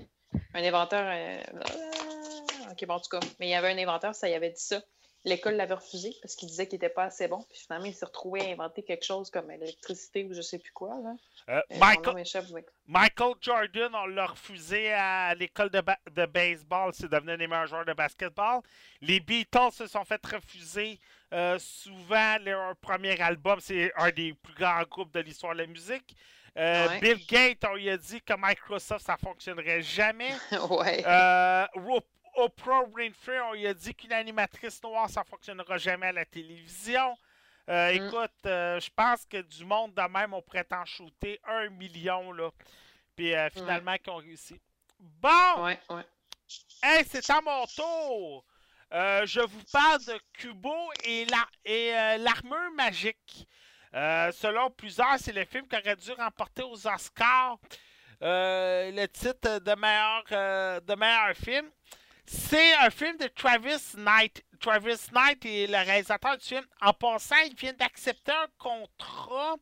Un 0.53 0.63
inventeur. 0.63 1.05
ah, 1.05 2.71
ok, 2.71 2.85
bon, 2.85 2.93
en 2.93 2.99
tout 3.01 3.09
cas. 3.09 3.19
Mais 3.39 3.47
il 3.47 3.49
y 3.49 3.55
avait 3.55 3.71
un 3.71 3.77
inventeur, 3.77 4.15
ça 4.15 4.29
y 4.29 4.33
avait 4.33 4.51
dit 4.51 4.61
ça. 4.63 4.81
L'école 5.23 5.53
l'avait 5.53 5.75
refusé 5.75 6.15
parce 6.21 6.35
qu'il 6.35 6.47
disait 6.49 6.65
qu'il 6.67 6.77
n'était 6.79 6.89
pas 6.93 7.03
assez 7.03 7.27
bon. 7.27 7.43
Puis 7.49 7.59
finalement, 7.59 7.85
il 7.85 7.93
s'est 7.93 8.05
retrouvé 8.05 8.41
à 8.41 8.45
inventer 8.51 8.81
quelque 8.83 9.05
chose 9.05 9.29
comme 9.29 9.51
l'électricité 9.51 10.23
ou 10.25 10.33
je 10.33 10.41
sais 10.41 10.57
plus 10.57 10.71
quoi. 10.71 10.95
Là. 11.03 11.13
Euh, 11.49 11.61
Michael, 11.79 12.15
mais- 12.15 12.25
Jordan, 13.39 13.91
on 13.93 14.05
l'a 14.07 14.25
refusé 14.25 14.91
à 14.93 15.35
l'école 15.35 15.69
de, 15.69 15.81
ba- 15.81 15.99
de 16.11 16.25
baseball. 16.25 16.91
C'est 16.93 17.09
devenu 17.11 17.37
les 17.37 17.47
meilleurs 17.47 17.67
joueurs 17.67 17.85
de 17.85 17.93
basketball. 17.93 18.61
Les 19.01 19.19
Beatles 19.19 19.71
se 19.73 19.85
sont 19.87 20.03
fait 20.05 20.25
refuser 20.25 20.99
euh, 21.33 21.57
souvent 21.59 22.37
leur 22.39 22.75
premier 22.77 23.19
album. 23.21 23.59
C'est 23.61 23.91
un 23.97 24.09
des 24.11 24.33
plus 24.33 24.55
grands 24.55 24.83
groupes 24.83 25.13
de 25.13 25.19
l'histoire 25.19 25.53
de 25.53 25.59
la 25.59 25.67
musique. 25.67 26.15
Euh, 26.57 26.87
Ouais. 26.89 26.99
Bill 26.99 27.25
Gates, 27.27 27.63
on 27.69 27.75
lui 27.75 27.89
a 27.89 27.95
dit 27.97 28.21
que 28.21 28.33
Microsoft, 28.37 29.05
ça 29.05 29.15
fonctionnerait 29.17 29.81
jamais. 29.81 30.31
ouais. 30.69 31.03
Oprah 32.35 32.83
Winfrey, 32.93 33.39
on 33.41 33.53
lui 33.53 33.67
a 33.67 33.73
dit 33.73 33.93
qu'une 33.93 34.13
animatrice 34.13 34.81
noire, 34.83 35.09
ça 35.09 35.23
fonctionnera 35.23 35.77
jamais 35.77 36.07
à 36.07 36.11
la 36.11 36.25
télévision. 36.25 37.17
Euh, 37.69 37.91
Mm. 37.93 37.95
Écoute, 38.07 38.45
euh, 38.45 38.79
je 38.79 38.89
pense 38.95 39.25
que 39.25 39.41
du 39.41 39.63
monde 39.65 39.93
de 39.93 40.01
même, 40.01 40.33
on 40.33 40.41
pourrait 40.41 40.65
en 40.71 40.85
shooter 40.85 41.39
un 41.45 41.69
million, 41.69 42.31
là. 42.31 42.49
Puis 43.15 43.35
euh, 43.35 43.49
finalement, 43.51 43.95
qu'ils 43.97 44.11
ont 44.13 44.17
réussi. 44.17 44.59
Bon! 44.99 45.63
Ouais, 45.65 45.79
ouais. 45.89 46.03
Hey, 46.83 47.05
c'est 47.09 47.29
à 47.29 47.39
mon 47.41 47.65
tour! 47.67 48.43
Je 48.91 49.39
vous 49.41 49.63
parle 49.71 50.03
de 50.05 50.19
Kubo 50.33 50.91
et 51.05 51.25
la- 51.25 51.47
et, 51.63 51.91
l'armure 52.17 52.71
magique. 52.75 53.47
Selon 53.93 54.69
plusieurs, 54.71 55.17
c'est 55.19 55.31
le 55.31 55.45
film 55.45 55.65
qui 55.67 55.77
aurait 55.77 55.95
dû 55.95 56.11
remporter 56.11 56.63
aux 56.63 56.87
Oscars 56.87 57.57
le 58.19 59.05
titre 59.07 59.59
de 59.59 59.75
meilleur, 59.75 60.81
de 60.81 60.95
meilleur 60.95 61.35
film. 61.37 61.69
C'est 62.33 62.73
un 62.75 62.89
film 62.89 63.17
de 63.17 63.27
Travis 63.27 63.93
Knight. 63.97 64.41
Travis 64.61 65.09
Knight 65.11 65.45
est 65.45 65.67
le 65.67 65.75
réalisateur 65.75 66.37
du 66.37 66.45
film. 66.45 66.65
En 66.79 66.93
passant, 66.93 67.35
il 67.45 67.53
vient 67.55 67.73
d'accepter 67.73 68.31
un 68.31 68.47
contrat 68.57 69.57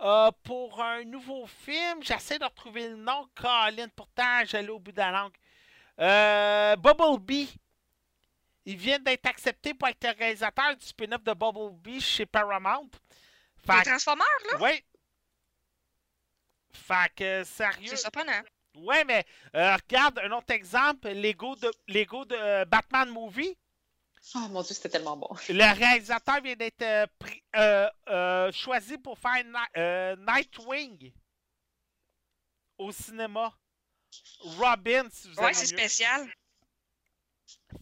euh, 0.00 0.30
pour 0.44 0.80
un 0.80 1.02
nouveau 1.02 1.48
film. 1.48 2.00
J'essaie 2.00 2.38
de 2.38 2.44
retrouver 2.44 2.90
le 2.90 2.96
nom, 2.96 3.28
Colin. 3.34 3.88
Pourtant, 3.96 4.44
j'allais 4.44 4.68
au 4.68 4.78
bout 4.78 4.92
de 4.92 4.98
la 4.98 5.10
langue. 5.10 5.34
Euh, 5.98 6.76
Bumblebee. 6.76 7.52
Il 8.66 8.76
vient 8.76 9.00
d'être 9.00 9.26
accepté 9.26 9.74
pour 9.74 9.88
être 9.88 10.04
le 10.04 10.16
réalisateur 10.16 10.76
du 10.76 10.86
spin-off 10.86 11.24
de 11.24 11.32
Bumblebee 11.32 12.00
chez 12.00 12.24
Paramount. 12.24 12.88
Les 13.66 13.74
Fait 13.74 13.82
Transformers, 13.82 14.26
là, 14.52 14.60
ouais. 14.60 14.84
Fait 16.72 17.12
que, 17.16 17.42
sérieux? 17.42 17.96
c'est. 17.96 18.59
Ouais, 18.76 19.04
mais 19.04 19.24
euh, 19.56 19.74
regarde 19.76 20.18
un 20.20 20.30
autre 20.32 20.52
exemple. 20.52 21.08
Lego 21.08 21.56
de, 21.56 21.70
Lego 21.88 22.24
de 22.24 22.34
euh, 22.36 22.64
Batman 22.64 23.08
Movie. 23.10 23.56
Oh 24.34 24.38
mon 24.50 24.62
Dieu, 24.62 24.74
c'était 24.74 24.90
tellement 24.90 25.16
bon. 25.16 25.28
Le 25.48 25.74
réalisateur 25.76 26.40
vient 26.42 26.54
d'être 26.54 26.82
euh, 26.82 27.06
pris- 27.18 27.42
euh, 27.56 27.88
euh, 28.08 28.52
choisi 28.52 28.96
pour 28.98 29.18
faire 29.18 29.42
Ni- 29.44 29.52
euh, 29.80 30.14
Nightwing 30.16 31.12
au 32.78 32.92
cinéma. 32.92 33.52
Robin, 34.40 35.08
si 35.10 35.28
vous 35.28 35.34
Ouais, 35.42 35.52
c'est 35.54 35.72
mieux. 35.72 35.78
spécial. 35.78 36.32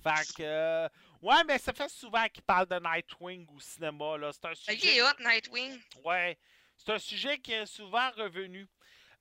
Fait 0.02 0.32
que. 0.34 0.42
euh, 0.42 0.88
ouais, 1.22 1.44
mais 1.46 1.58
ça 1.58 1.72
fait 1.72 1.88
souvent 1.88 2.26
qu'il 2.28 2.42
parle 2.42 2.66
de 2.66 2.78
Nightwing 2.78 3.46
au 3.54 3.60
cinéma. 3.60 4.16
là. 4.18 4.30
C'est 4.32 4.44
un 4.46 4.52
Il 4.68 4.74
est 4.74 4.78
sujet. 4.78 5.02
hot, 5.02 5.14
Nightwing. 5.20 5.78
Ouais. 6.04 6.38
C'est 6.76 6.92
un 6.92 6.98
sujet 6.98 7.38
qui 7.38 7.52
est 7.52 7.66
souvent 7.66 8.10
revenu. 8.12 8.68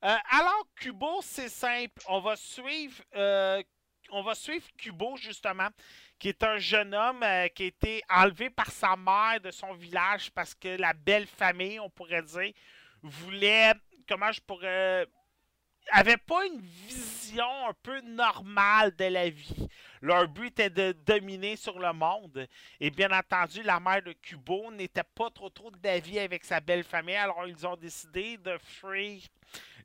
Euh, 0.04 0.16
alors, 0.30 0.68
Kubo, 0.76 1.20
c'est 1.22 1.50
simple. 1.50 2.02
On 2.08 2.20
va 2.20 2.36
suivre 2.36 3.02
euh, 3.16 3.62
on 4.12 4.22
va 4.22 4.36
suivre 4.36 4.66
Kubo, 4.78 5.18
justement, 5.18 5.68
qui 6.20 6.30
est 6.30 6.44
un 6.44 6.58
jeune 6.58 6.94
homme 6.94 7.24
euh, 7.24 7.48
qui 7.50 7.64
a 7.64 7.66
été 7.68 8.02
enlevé 8.10 8.50
par 8.50 8.72
sa 8.72 8.96
mère 8.96 9.40
de 9.42 9.52
son 9.52 9.74
village 9.74 10.32
parce 10.32 10.56
que 10.56 10.70
la 10.80 10.94
belle 10.94 11.28
famille, 11.28 11.80
on 11.80 11.90
pourrait 11.90 12.24
dire, 12.24 12.54
voulait, 13.02 13.74
comment 14.08 14.32
je 14.32 14.42
pourrais, 14.42 15.08
avait 15.92 16.18
pas 16.18 16.46
une 16.46 16.62
vision 16.62 17.68
un 17.68 17.74
peu 17.82 18.02
normale 18.02 18.96
de 18.96 19.06
la 19.06 19.30
vie. 19.30 19.68
Leur 20.02 20.28
but 20.28 20.48
était 20.48 20.70
de 20.70 20.92
dominer 21.06 21.56
sur 21.56 21.80
le 21.80 21.92
monde. 21.94 22.48
Et 22.80 22.90
bien 22.90 23.12
entendu, 23.12 23.64
la 23.64 23.80
mère 23.80 24.04
de 24.04 24.14
Kubo 24.14 24.72
n'était 24.72 25.04
pas 25.04 25.30
trop 25.30 25.50
trop 25.50 25.72
d'avis 25.72 26.20
avec 26.20 26.46
sa 26.46 26.60
belle 26.60 26.84
famille, 26.84 27.16
alors 27.16 27.48
ils 27.48 27.66
ont 27.66 27.76
décidé 27.76 28.38
de 28.38 28.58
fuir 28.58 29.22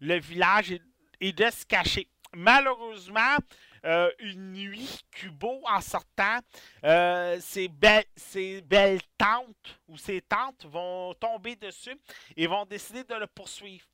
le 0.00 0.18
village 0.18 0.74
et, 1.20 1.32
de 1.32 1.50
se 1.50 1.64
cacher. 1.64 2.08
Malheureusement, 2.34 3.36
euh, 3.84 4.10
une 4.18 4.52
nuit, 4.52 5.00
Kubo, 5.10 5.62
en 5.66 5.80
sortant, 5.80 6.38
euh, 6.84 7.38
ses, 7.40 7.68
be- 7.68 8.06
ses 8.16 8.60
belles 8.62 9.02
tantes 9.18 9.78
ou 9.88 9.96
ses 9.96 10.20
tantes 10.20 10.64
vont 10.66 11.14
tomber 11.14 11.56
dessus 11.56 11.96
et 12.36 12.46
vont 12.46 12.64
décider 12.64 13.04
de 13.04 13.14
le 13.14 13.26
poursuivre. 13.26 13.86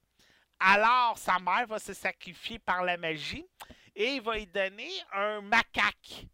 Alors, 0.61 1.17
sa 1.19 1.39
mère 1.39 1.67
va 1.67 1.79
se 1.79 1.95
sacrifier 1.95 2.59
par 2.59 2.83
la 2.83 2.97
magie 2.97 3.47
et 3.95 4.15
il 4.15 4.23
va 4.23 4.37
lui 4.37 4.47
donner 4.47 4.91
un 5.13 5.41
macaque. 5.41 6.27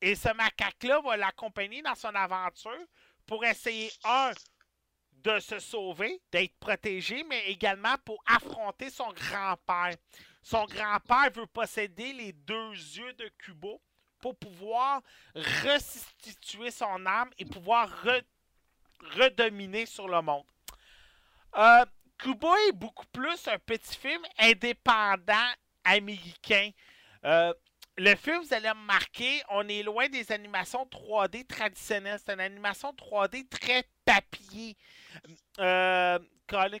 Et 0.00 0.14
ce 0.14 0.32
macaque-là 0.32 1.00
va 1.00 1.16
l'accompagner 1.16 1.82
dans 1.82 1.94
son 1.94 2.14
aventure 2.14 2.86
pour 3.26 3.44
essayer, 3.44 3.90
un, 4.04 4.32
de 5.12 5.38
se 5.40 5.58
sauver, 5.58 6.20
d'être 6.30 6.56
protégé, 6.58 7.24
mais 7.24 7.46
également 7.50 7.96
pour 8.04 8.22
affronter 8.26 8.90
son 8.90 9.12
grand-père. 9.12 9.96
Son 10.42 10.64
grand-père 10.66 11.30
veut 11.32 11.46
posséder 11.46 12.12
les 12.12 12.32
deux 12.32 12.70
yeux 12.70 13.12
de 13.14 13.28
Kubo 13.38 13.82
pour 14.20 14.36
pouvoir 14.36 15.02
restituer 15.34 16.70
son 16.70 17.04
âme 17.06 17.30
et 17.38 17.44
pouvoir 17.44 17.88
re- 18.04 18.24
redominer 19.16 19.86
sur 19.86 20.08
le 20.08 20.22
monde. 20.22 20.46
Euh, 21.56 21.84
Kubo 22.18 22.54
est 22.68 22.72
beaucoup 22.72 23.06
plus 23.12 23.46
un 23.48 23.58
petit 23.58 23.96
film 23.96 24.20
indépendant 24.38 25.52
américain. 25.84 26.70
Euh, 27.24 27.52
le 27.96 28.14
film, 28.16 28.42
vous 28.42 28.54
allez 28.54 28.68
remarquer, 28.70 29.42
on 29.50 29.66
est 29.68 29.82
loin 29.82 30.08
des 30.08 30.30
animations 30.32 30.84
3D 30.86 31.46
traditionnelles. 31.46 32.20
C'est 32.24 32.32
une 32.32 32.40
animation 32.40 32.92
3D 32.92 33.48
très 33.48 33.84
papier. 34.04 34.76
Euh, 35.58 36.18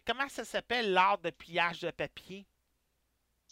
comment 0.06 0.28
ça 0.28 0.44
s'appelle 0.44 0.92
l'art 0.92 1.18
de 1.18 1.30
pliage 1.30 1.80
de 1.80 1.90
papier? 1.90 2.46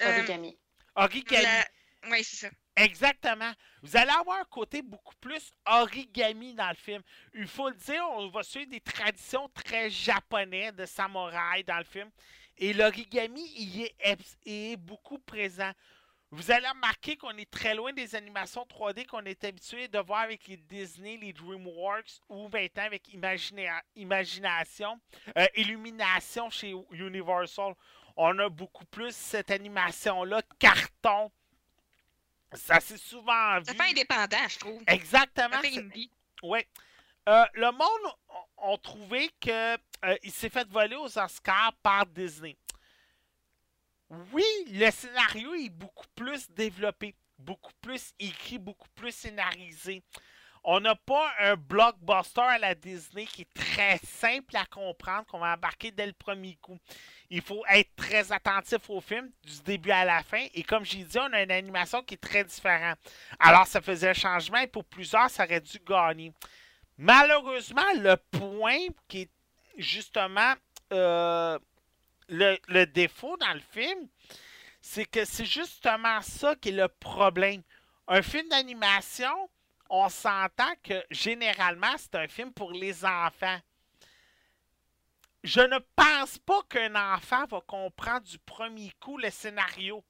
Euh, 0.03 0.19
Origami. 0.19 0.59
Origami. 0.95 1.43
la- 1.43 1.67
Oui, 2.11 2.23
c'est 2.25 2.37
ça. 2.37 2.51
Exactement. 2.77 3.51
Vous 3.83 3.97
allez 3.97 4.11
avoir 4.11 4.39
un 4.41 4.45
côté 4.45 4.83
beaucoup 4.83 5.15
plus 5.21 5.51
origami 5.65 6.55
dans 6.55 6.69
le 6.69 6.75
film. 6.75 7.03
Il 7.35 7.47
faut 7.47 7.69
le 7.71 7.75
dire, 7.75 8.05
on 8.13 8.29
va 8.29 8.43
suivre 8.43 8.71
des 8.71 8.81
traditions 8.81 9.49
très 9.55 9.89
japonaises 9.89 10.75
de 10.75 10.85
samouraï 10.85 11.65
dans 11.65 11.79
le 11.79 11.85
film. 11.85 12.11
Et 12.59 12.73
l'origami 12.75 13.43
y 13.57 13.91
est, 14.45 14.77
beaucoup 14.77 15.19
présent. 15.19 15.71
Vous 16.33 16.51
allez 16.51 16.69
remarquer 16.69 17.17
qu'on 17.17 17.37
est 17.37 17.51
très 17.51 17.75
loin 17.75 17.93
des 17.93 18.15
animations 18.15 18.65
3D 18.69 19.07
qu'on 19.07 19.25
est 19.25 19.45
habitué 19.45 19.89
de 19.89 19.99
voir 20.01 20.21
avec 20.23 20.47
les 20.49 20.57
Disney, 20.57 21.17
les 21.17 21.33
DreamWorks 21.33 22.21
ou 22.29 22.49
maintenant 22.49 22.83
avec 22.85 23.09
Imagina- 23.15 23.83
Imagination, 23.95 25.01
euh, 25.39 25.47
Illumination 25.55 26.51
chez 26.51 26.75
Universal. 26.91 27.75
On 28.17 28.39
a 28.39 28.49
beaucoup 28.49 28.85
plus 28.87 29.15
cette 29.15 29.51
animation-là, 29.51 30.43
carton. 30.59 31.31
Ça 32.57 32.81
s'est 32.81 32.97
souvent 32.99 33.63
Ça 33.65 33.73
vu. 33.73 33.79
fait 33.79 33.91
indépendant, 33.91 34.49
je 34.49 34.59
trouve. 34.59 34.83
Exactement. 34.87 35.51
Ça 35.57 35.61
fait 35.63 35.71
c'est- 35.73 35.79
indie. 35.81 36.11
oui. 36.43 36.61
Euh, 37.29 37.45
le 37.55 37.73
monde 37.73 38.15
a, 38.59 38.73
a 38.73 38.79
trouvé 38.79 39.29
que 39.41 39.75
euh, 40.05 40.17
s'est 40.29 40.49
fait 40.49 40.69
voler 40.69 40.95
aux 40.97 41.19
Oscars 41.19 41.73
par 41.83 42.07
Disney. 42.07 42.57
Oui, 44.33 44.45
le 44.71 44.89
scénario 44.93 45.55
est 45.55 45.69
beaucoup 45.71 46.07
plus 46.15 46.49
développé, 46.51 47.17
beaucoup 47.39 47.73
plus 47.81 48.13
écrit, 48.21 48.59
beaucoup 48.59 48.89
plus 48.95 49.11
scénarisé. 49.13 50.03
On 50.69 50.81
n'a 50.81 50.97
pas 50.97 51.33
un 51.39 51.55
blockbuster 51.55 52.41
à 52.41 52.59
la 52.59 52.75
Disney 52.75 53.25
qui 53.25 53.43
est 53.43 53.55
très 53.55 53.99
simple 53.99 54.57
à 54.57 54.67
comprendre, 54.67 55.25
qu'on 55.27 55.39
va 55.39 55.55
embarquer 55.55 55.93
dès 55.93 56.07
le 56.07 56.13
premier 56.13 56.57
coup. 56.57 56.77
Il 57.31 57.41
faut 57.41 57.63
être 57.69 57.95
très 57.95 58.33
attentif 58.33 58.91
au 58.91 59.01
film, 59.01 59.31
du 59.45 59.63
début 59.63 59.93
à 59.93 60.05
la 60.05 60.25
fin. 60.25 60.45
Et 60.55 60.65
comme 60.65 60.85
j'ai 60.85 61.05
dit, 61.05 61.19
on 61.21 61.33
a 61.33 61.43
une 61.45 61.53
animation 61.53 62.03
qui 62.03 62.15
est 62.15 62.21
très 62.21 62.43
différente. 62.43 62.99
Alors, 63.39 63.65
ça 63.69 63.81
faisait 63.81 64.09
un 64.09 64.13
changement 64.13 64.59
et 64.59 64.67
pour 64.67 64.85
plusieurs, 64.85 65.31
ça 65.31 65.45
aurait 65.45 65.61
dû 65.61 65.79
gagner. 65.87 66.33
Malheureusement, 66.99 67.87
le 67.95 68.17
point 68.17 68.89
qui 69.07 69.21
est 69.21 69.31
justement 69.77 70.55
euh, 70.93 71.61
le, 72.29 72.59
le 72.67 72.87
défaut 72.87 73.37
dans 73.37 73.55
le 73.55 73.63
film, 73.71 74.09
c'est 74.81 75.05
que 75.05 75.25
c'est 75.25 75.47
justement 75.47 76.21
ça 76.23 76.57
qui 76.57 76.71
est 76.71 76.73
le 76.73 76.89
problème. 76.89 77.63
Un 78.09 78.23
film 78.23 78.49
d'animation, 78.49 79.49
on 79.91 80.09
s'entend 80.09 80.75
que 80.83 81.05
généralement, 81.11 81.95
c'est 81.99 82.15
un 82.15 82.29
film 82.29 82.53
pour 82.53 82.73
les 82.73 83.05
enfants. 83.05 83.59
Je 85.45 85.61
ne 85.61 85.79
pense 85.95 86.39
pas 86.39 86.63
qu'un 86.69 86.95
enfant 87.15 87.47
va 87.47 87.61
comprendre 87.61 88.27
du 88.27 88.39
premier 88.39 88.91
coup 89.01 89.17
le 89.19 89.31
scénario. 89.31 90.05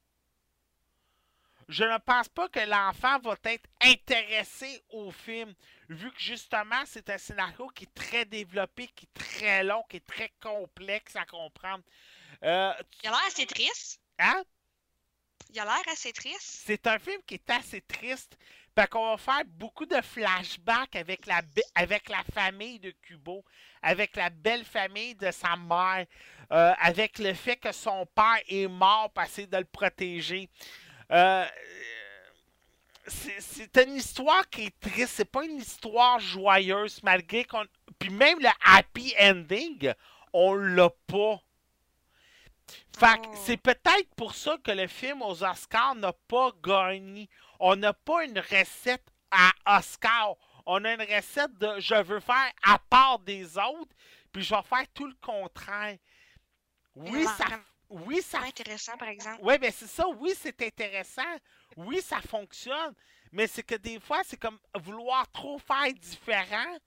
Je 1.69 1.83
ne 1.83 1.97
pense 1.97 2.29
pas 2.29 2.47
que 2.47 2.61
l'enfant 2.61 3.19
va 3.19 3.35
être 3.43 3.69
intéressé 3.81 4.81
au 4.89 5.11
film, 5.11 5.53
vu 5.89 6.09
que 6.11 6.19
justement, 6.19 6.81
c'est 6.85 7.09
un 7.09 7.17
scénario 7.17 7.67
qui 7.75 7.83
est 7.83 7.93
très 7.93 8.23
développé, 8.23 8.87
qui 8.95 9.05
est 9.05 9.13
très 9.19 9.63
long, 9.65 9.83
qui 9.89 9.97
est 9.97 10.07
très 10.07 10.31
complexe 10.41 11.15
à 11.17 11.25
comprendre. 11.25 11.83
Euh, 12.43 12.73
Il 13.03 13.09
a 13.09 13.11
l'air 13.11 13.25
assez 13.27 13.45
triste. 13.45 13.99
hein? 14.17 14.43
Il 15.53 15.59
a 15.59 15.65
l'air 15.65 15.83
assez 15.91 16.13
triste. 16.13 16.39
C'est 16.65 16.87
un 16.87 16.99
film 16.99 17.21
qui 17.27 17.33
est 17.35 17.49
assez 17.49 17.81
triste. 17.81 18.37
Fait 18.77 18.87
qu'on 18.87 19.09
va 19.09 19.17
faire 19.17 19.43
beaucoup 19.43 19.87
de 19.87 19.99
flashbacks 20.01 20.95
avec 20.95 21.25
la, 21.25 21.41
avec 21.73 22.09
la 22.09 22.23
famille 22.31 22.77
de 22.77 22.91
Kubo, 22.91 23.43
avec 23.81 24.15
la 24.15 24.29
belle 24.29 24.63
famille 24.63 25.15
de 25.15 25.31
sa 25.31 25.55
mère, 25.55 26.05
euh, 26.51 26.73
avec 26.79 27.17
le 27.17 27.33
fait 27.33 27.55
que 27.55 27.71
son 27.71 28.05
père 28.05 28.37
est 28.47 28.67
mort 28.67 29.09
pour 29.09 29.23
essayer 29.23 29.47
de 29.47 29.57
le 29.57 29.65
protéger. 29.65 30.47
Euh, 31.11 31.43
c'est 33.07 33.41
c'est 33.41 33.77
une 33.83 33.95
histoire 33.95 34.47
qui 34.47 34.65
est 34.65 34.79
triste, 34.79 35.13
c'est 35.15 35.25
pas 35.25 35.43
une 35.43 35.57
histoire 35.57 36.19
joyeuse, 36.19 37.01
malgré 37.01 37.45
qu'on. 37.45 37.65
Puis 37.97 38.11
même 38.11 38.37
le 38.39 38.49
happy 38.63 39.15
ending, 39.19 39.91
on 40.33 40.53
l'a 40.53 40.91
pas. 41.07 41.41
Fait 42.95 43.19
que 43.21 43.27
Oh. 43.27 43.35
c'est 43.43 43.57
peut-être 43.57 44.13
pour 44.15 44.35
ça 44.35 44.55
que 44.63 44.69
le 44.69 44.85
film 44.85 45.23
aux 45.23 45.43
Oscars 45.43 45.95
n'a 45.95 46.13
pas 46.13 46.51
gagné. 46.63 47.27
On 47.59 47.75
n'a 47.75 47.93
pas 47.93 48.25
une 48.25 48.39
recette 48.39 49.05
à 49.31 49.51
Oscar. 49.77 50.35
On 50.65 50.83
a 50.85 50.93
une 50.93 51.01
recette 51.01 51.53
de 51.57 51.79
je 51.79 51.95
veux 51.95 52.19
faire 52.19 52.51
à 52.63 52.77
part 52.77 53.19
des 53.19 53.57
autres, 53.57 53.95
puis 54.31 54.43
je 54.43 54.53
vais 54.53 54.61
faire 54.63 54.85
tout 54.93 55.07
le 55.07 55.15
contraire. 55.21 55.97
Oui, 56.95 57.23
ça, 57.25 57.45
oui, 57.89 58.21
ça 58.21 58.39
intéressant, 58.41 58.97
par 58.97 59.07
exemple. 59.07 59.39
oui, 59.43 59.57
ben 59.57 59.71
c'est 59.71 59.87
ça. 59.87 60.07
Oui, 60.07 60.33
c'est 60.37 60.61
intéressant. 60.61 61.21
Oui, 61.75 62.01
ça 62.01 62.19
fonctionne. 62.21 62.93
Mais 63.31 63.47
c'est 63.47 63.63
que 63.63 63.75
des 63.75 63.99
fois, 63.99 64.21
c'est 64.23 64.37
comme 64.37 64.59
vouloir 64.75 65.29
trop 65.31 65.59
faire 65.59 65.93
différent. 65.93 66.77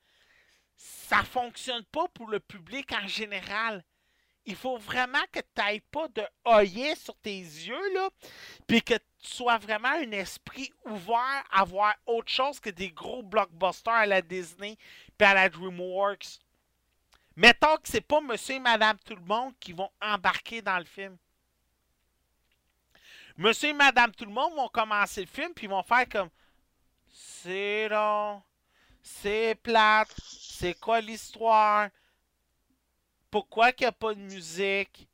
Ça 0.77 1.23
fonctionne 1.23 1.85
pas 1.85 2.09
pour 2.09 2.29
le 2.29 2.41
public 2.41 2.91
en 2.93 3.07
général. 3.07 3.85
Il 4.47 4.57
faut 4.57 4.79
vraiment 4.79 5.23
que 5.31 5.41
tu 5.41 5.47
n'ailles 5.59 5.81
pas 5.81 6.09
de 6.09 6.23
œillet 6.47 6.97
sur 6.97 7.15
tes 7.19 7.39
yeux, 7.39 7.95
là, 7.95 8.09
puis 8.67 8.83
que 8.83 8.95
tu 8.95 9.05
sois 9.21 9.59
vraiment 9.59 9.89
un 9.89 10.13
esprit 10.13 10.73
ouvert 10.85 11.45
à 11.51 11.65
voir 11.65 11.95
autre 12.07 12.31
chose 12.31 12.61
que 12.61 12.71
des 12.71 12.91
gros 12.91 13.23
blockbusters 13.23 13.93
à 13.93 14.07
la 14.07 14.23
Disney 14.23 14.77
puis 15.19 15.27
à 15.27 15.35
la 15.35 15.49
DreamWorks. 15.49 16.39
Mettons 17.37 17.77
que 17.77 17.89
c'est 17.89 18.01
pas 18.01 18.21
monsieur 18.21 18.57
et 18.57 18.61
madame 18.61 18.99
tout 19.05 19.15
le 19.15 19.23
monde 19.23 19.55
qui 19.61 19.73
vont 19.73 19.91
embarquer 20.01 20.63
dans 20.63 20.79
le 20.79 20.85
film. 20.85 21.17
Monsieur 23.37 23.71
et 23.71 23.75
Madame 23.75 24.15
tout 24.15 24.27
le 24.27 24.33
monde 24.33 24.55
vont 24.55 24.69
commencer 24.69 25.23
le 25.23 25.27
film 25.27 25.55
puis 25.55 25.67
ils 25.67 25.71
vont 25.71 25.83
faire 25.83 26.09
comme 26.09 26.29
c'est 27.09 27.89
long, 27.89 28.43
c'est 29.03 29.55
plate, 29.63 30.15
c'est 30.19 30.79
quoi 30.79 31.01
l'histoire, 31.01 31.89
pourquoi 33.31 33.73
qu'il 33.73 33.85
n'y 33.85 33.89
a 33.89 33.93
pas 33.93 34.15
de 34.15 34.21
musique? 34.21 35.09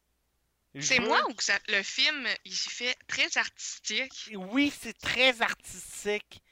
C'est 0.81 1.01
moi 1.01 1.23
ou 1.29 1.35
que 1.35 1.43
ça- 1.45 1.59
le 1.69 1.83
film, 1.83 2.29
il 2.45 2.55
se 2.55 2.69
fait 2.69 2.97
très 3.07 3.37
artistique? 3.39 4.31
Oui, 4.35 4.73
c'est 4.79 4.99
très 4.99 5.41
artistique. 5.43 6.43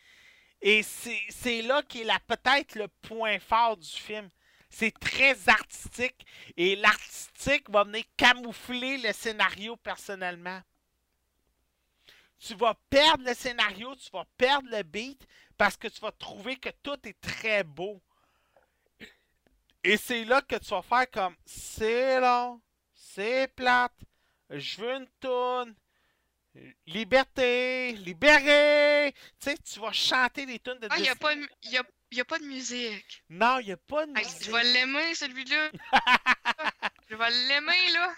Et 0.63 0.83
c'est 0.83 1.63
là 1.63 1.83
qui 1.83 2.01
est 2.03 2.05
la- 2.05 2.21
peut-être 2.21 2.75
le 2.77 2.89
point 2.89 3.39
fort 3.39 3.77
du 3.77 3.89
film. 3.89 4.31
C'est 4.71 4.99
très 4.99 5.37
artistique. 5.49 6.25
Et 6.57 6.75
l'artistique 6.77 7.69
va 7.71 7.85
venir 7.85 8.05
camoufler 8.17 8.99
le 8.99 9.13
scénario 9.13 9.77
personnellement. 9.77 10.61
tu 12.47 12.55
vas 12.57 12.75
perdre 12.91 13.25
le 13.25 13.33
scénario, 13.33 13.95
tu 13.97 14.11
vas 14.11 14.27
perdre 14.37 14.69
le 14.71 14.83
beat 14.83 15.27
parce 15.57 15.79
que 15.79 15.89
tu 15.89 15.99
vas 16.01 16.13
trouver 16.13 16.57
que 16.57 16.69
tout 16.83 16.99
est 17.09 17.19
très 17.19 17.65
beau. 17.65 18.03
Et 19.83 19.97
c'est 19.97 20.25
là 20.25 20.43
que 20.43 20.57
tu 20.57 20.69
vas 20.71 20.83
faire 20.83 21.11
comme 21.11 21.37
c'est 21.47 22.21
long, 22.21 22.61
c'est 22.95 23.49
plate, 23.55 23.95
je 24.51 24.81
veux 24.81 24.93
une 24.95 25.09
toune, 25.21 25.75
liberté, 26.87 27.93
libéré. 27.93 29.13
Tu 29.41 29.51
sais, 29.51 29.57
tu 29.59 29.81
vas 29.81 29.93
chanter 29.93 30.47
des 30.47 30.59
tunes 30.59 30.79
de 30.79 30.89
Ah, 30.91 30.97
il 30.99 31.03
n'y 31.03 31.09
a, 31.09 31.17
pas 31.17 31.35
de 31.35 31.49
y 31.65 31.77
a, 31.77 31.83
y 32.13 32.21
a 32.21 32.25
pas 32.25 32.39
de 32.39 32.45
musique. 32.45 33.25
Non, 33.29 33.59
il 33.61 33.67
n'y 33.67 33.73
a 33.73 33.77
pas 33.77 34.07
de 34.07 34.17
Hey, 34.17 34.25
musique. 34.25 34.45
je 34.45 34.51
vais 34.53 34.63
l'aimer, 34.65 35.15
celui-là. 35.15 35.71
je 37.11 37.17
vais 37.17 37.31
l'aimer, 37.49 37.91
là. 37.93 38.15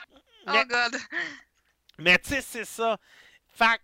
Oh, 0.48 0.51
Mais- 0.53 0.65
God. 0.66 0.97
Mais 1.98 2.19
tu 2.19 2.28
sais, 2.31 2.43
c'est 2.43 2.65
ça. 2.65 2.98
Fait 3.48 3.81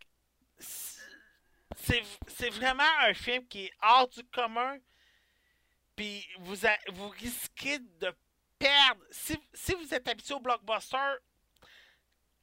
c'est 1.78 2.02
c'est 2.28 2.51
vraiment 2.51 2.98
un 3.01 3.14
film 3.14 3.47
qui 3.48 3.64
est 3.66 3.73
hors 3.82 4.09
du 4.09 4.23
commun. 4.24 4.77
Puis 5.97 6.27
vous, 6.40 6.66
a- 6.66 6.78
vous 6.93 7.09
risquez 7.10 7.78
de 7.78 8.14
perdre. 8.59 9.02
Si, 9.10 9.39
si 9.52 9.74
vous 9.74 9.93
êtes 9.94 10.09
habitué 10.09 10.35
au 10.35 10.40
blockbuster, 10.40 10.97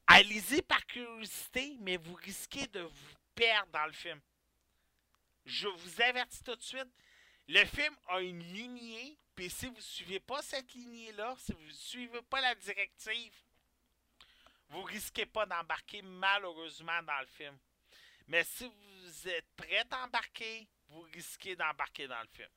allez-y 0.09 0.61
par 0.63 0.85
curiosité, 0.85 1.77
mais 1.79 1.97
vous 1.97 2.15
risquez 2.15 2.67
de 2.67 2.81
vous 2.81 3.15
perdre 3.35 3.71
dans 3.71 3.85
le 3.85 3.93
film. 3.93 4.19
Je 5.45 5.67
vous 5.67 6.01
avertis 6.01 6.43
tout 6.43 6.55
de 6.55 6.61
suite. 6.61 6.89
Le 7.47 7.63
film 7.65 7.95
a 8.07 8.19
une 8.21 8.43
lignée, 8.53 9.17
puis 9.35 9.49
si 9.49 9.67
vous 9.67 9.75
ne 9.75 9.81
suivez 9.81 10.19
pas 10.19 10.41
cette 10.41 10.73
lignée-là, 10.73 11.35
si 11.39 11.53
vous 11.53 11.63
ne 11.63 11.71
suivez 11.71 12.21
pas 12.23 12.41
la 12.41 12.53
directive, 12.55 13.33
vous 14.69 14.83
risquez 14.83 15.25
pas 15.25 15.45
d'embarquer 15.45 16.01
malheureusement 16.01 17.01
dans 17.03 17.19
le 17.19 17.25
film. 17.25 17.57
Mais 18.27 18.43
si 18.43 18.65
vous 18.65 19.27
êtes 19.27 19.49
prêt 19.55 19.83
à 19.89 20.05
embarquer, 20.05 20.67
vous 20.89 21.01
risquez 21.13 21.55
d'embarquer 21.55 22.07
dans 22.07 22.21
le 22.21 22.27
film. 22.27 22.49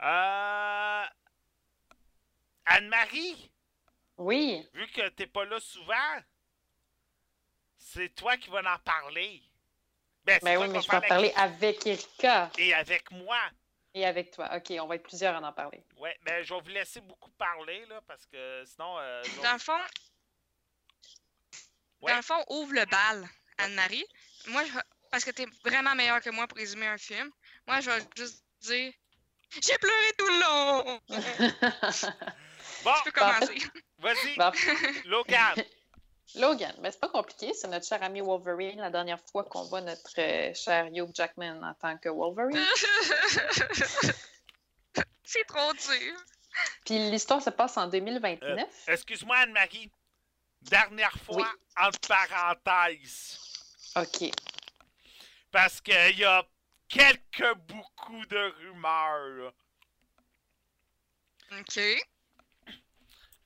Euh... 0.00 1.06
Anne-Marie, 2.64 3.50
Oui. 4.18 4.66
vu 4.74 4.86
que 4.88 5.08
t'es 5.10 5.26
pas 5.26 5.44
là 5.44 5.58
souvent, 5.60 6.20
c'est 7.78 8.14
toi 8.14 8.36
qui 8.36 8.50
vas 8.50 8.60
en 8.60 8.78
parler. 8.78 9.42
Ben, 10.24 10.38
c'est 10.38 10.44
Ben 10.44 10.58
oui, 10.58 10.68
mais 10.68 10.74
vas 10.74 10.80
je 10.80 10.88
vais 10.90 10.96
en 10.96 11.00
parler 11.08 11.32
avec 11.34 11.86
Erika 11.86 12.50
Et 12.58 12.72
avec 12.74 13.10
moi. 13.10 13.40
et 13.94 14.06
avec 14.06 14.30
toi. 14.30 14.54
OK, 14.56 14.70
on 14.80 14.86
va 14.86 14.94
être 14.96 15.02
plusieurs 15.02 15.34
à 15.34 15.46
en 15.48 15.52
parler. 15.52 15.84
Ouais, 15.98 16.16
ben 16.22 16.42
je 16.44 16.54
vais 16.54 16.60
vous 16.60 16.68
laisser 16.68 17.00
beaucoup 17.00 17.30
parler 17.32 17.84
là, 17.86 18.00
parce 18.06 18.24
que 18.26 18.64
sinon. 18.64 18.98
euh, 18.98 19.22
je 19.24 19.40
Dans 19.42 19.52
le 19.54 19.58
fond, 19.58 19.78
Ouais. 22.00 22.10
dans 22.12 22.16
le 22.16 22.22
fond, 22.22 22.44
ouvre 22.48 22.72
le 22.74 22.84
bal, 22.86 23.28
Anne-Marie. 23.58 24.04
Moi, 24.48 24.64
je- 24.64 24.78
parce 25.10 25.24
que 25.24 25.30
t'es 25.30 25.46
vraiment 25.64 25.94
meilleure 25.94 26.20
que 26.20 26.30
moi 26.30 26.46
pour 26.48 26.58
résumer 26.58 26.86
un 26.86 26.98
film. 26.98 27.30
Moi, 27.66 27.80
je 27.80 27.90
vais 27.90 28.02
juste 28.16 28.44
dire 28.60 28.92
J'ai 29.50 29.76
pleuré 29.78 30.12
tout 30.16 30.26
le 30.26 30.40
long! 30.40 31.00
Bon, 32.84 32.92
Tu 33.04 33.04
peux 33.04 33.20
commencer. 33.20 33.58
vas-y, 33.98 34.36
Bon. 34.36 34.52
Logan. 35.06 35.54
Logan, 36.36 36.74
ben, 36.80 36.90
c'est 36.90 37.00
pas 37.00 37.08
compliqué. 37.10 37.52
C'est 37.52 37.68
notre 37.68 37.86
cher 37.86 38.02
ami 38.02 38.20
Wolverine. 38.22 38.80
La 38.80 38.90
dernière 38.90 39.20
fois 39.30 39.44
qu'on 39.44 39.64
voit 39.64 39.82
notre 39.82 40.10
euh, 40.18 40.54
cher 40.54 40.86
Hugh 40.86 41.10
Jackman 41.14 41.62
en 41.62 41.74
tant 41.74 41.98
que 41.98 42.08
Wolverine. 42.08 42.56
C'est 45.24 45.44
trop 45.46 45.72
dur. 45.72 46.16
Puis 46.84 46.98
l'histoire 47.10 47.42
se 47.42 47.50
passe 47.50 47.76
en 47.76 47.86
2029. 47.86 48.66
Excuse-moi, 48.88 49.36
Anne-Marie. 49.38 49.90
Dernière 50.60 51.16
fois, 51.24 51.36
Oui. 51.36 51.44
entre 51.76 51.98
parenthèses. 52.08 53.38
OK. 53.96 54.30
Parce 55.50 55.80
qu'il 55.80 56.18
y 56.18 56.24
a 56.24 56.44
quelques 56.88 57.54
beaucoup 57.66 58.24
de 58.26 58.54
rumeurs. 58.66 59.52
là. 61.50 61.58
OK. 61.58 61.80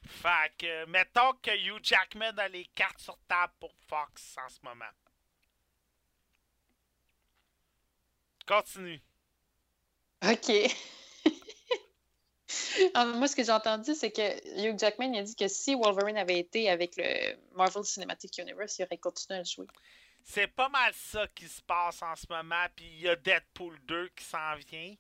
Fait 0.07 0.53
que, 0.59 0.85
mettons 0.87 1.33
que 1.43 1.51
Hugh 1.51 1.81
Jackman 1.83 2.39
a 2.39 2.49
les 2.49 2.67
cartes 2.75 3.01
sur 3.01 3.19
table 3.29 3.53
pour 3.61 3.75
Fox 3.89 4.37
en 4.39 4.49
ce 4.49 4.59
moment. 4.63 4.85
Continue. 8.47 9.03
OK. 10.23 10.53
Moi, 13.17 13.29
ce 13.29 13.37
que 13.37 13.43
j'ai 13.43 13.53
entendu, 13.53 13.95
c'est 13.95 14.13
que 14.13 14.69
Hugh 14.69 14.79
Jackman 14.79 15.15
a 15.15 15.23
dit 15.23 15.35
que 15.35 15.49
si 15.49 15.75
Wolverine 15.75 16.17
avait 16.17 16.39
été 16.39 16.71
avec 16.71 16.97
le 16.97 17.37
Marvel 17.57 17.85
Cinematic 17.85 18.39
Universe, 18.39 18.79
il 18.79 18.85
aurait 18.85 18.99
continué 18.99 19.39
à 19.39 19.43
le 19.43 19.47
jouer. 19.47 19.67
C'est 20.23 20.49
pas 20.49 20.69
mal 20.69 20.93
ça 20.95 21.27
qui 21.29 21.49
se 21.49 21.63
passe 21.63 22.03
en 22.03 22.15
ce 22.17 22.27
moment. 22.29 22.67
Puis 22.75 22.87
il 22.87 23.01
y 23.01 23.09
a 23.09 23.17
Deadpool 23.17 23.79
2 23.87 24.09
qui 24.11 24.25
s'en 24.25 24.55
vient. 24.71 24.95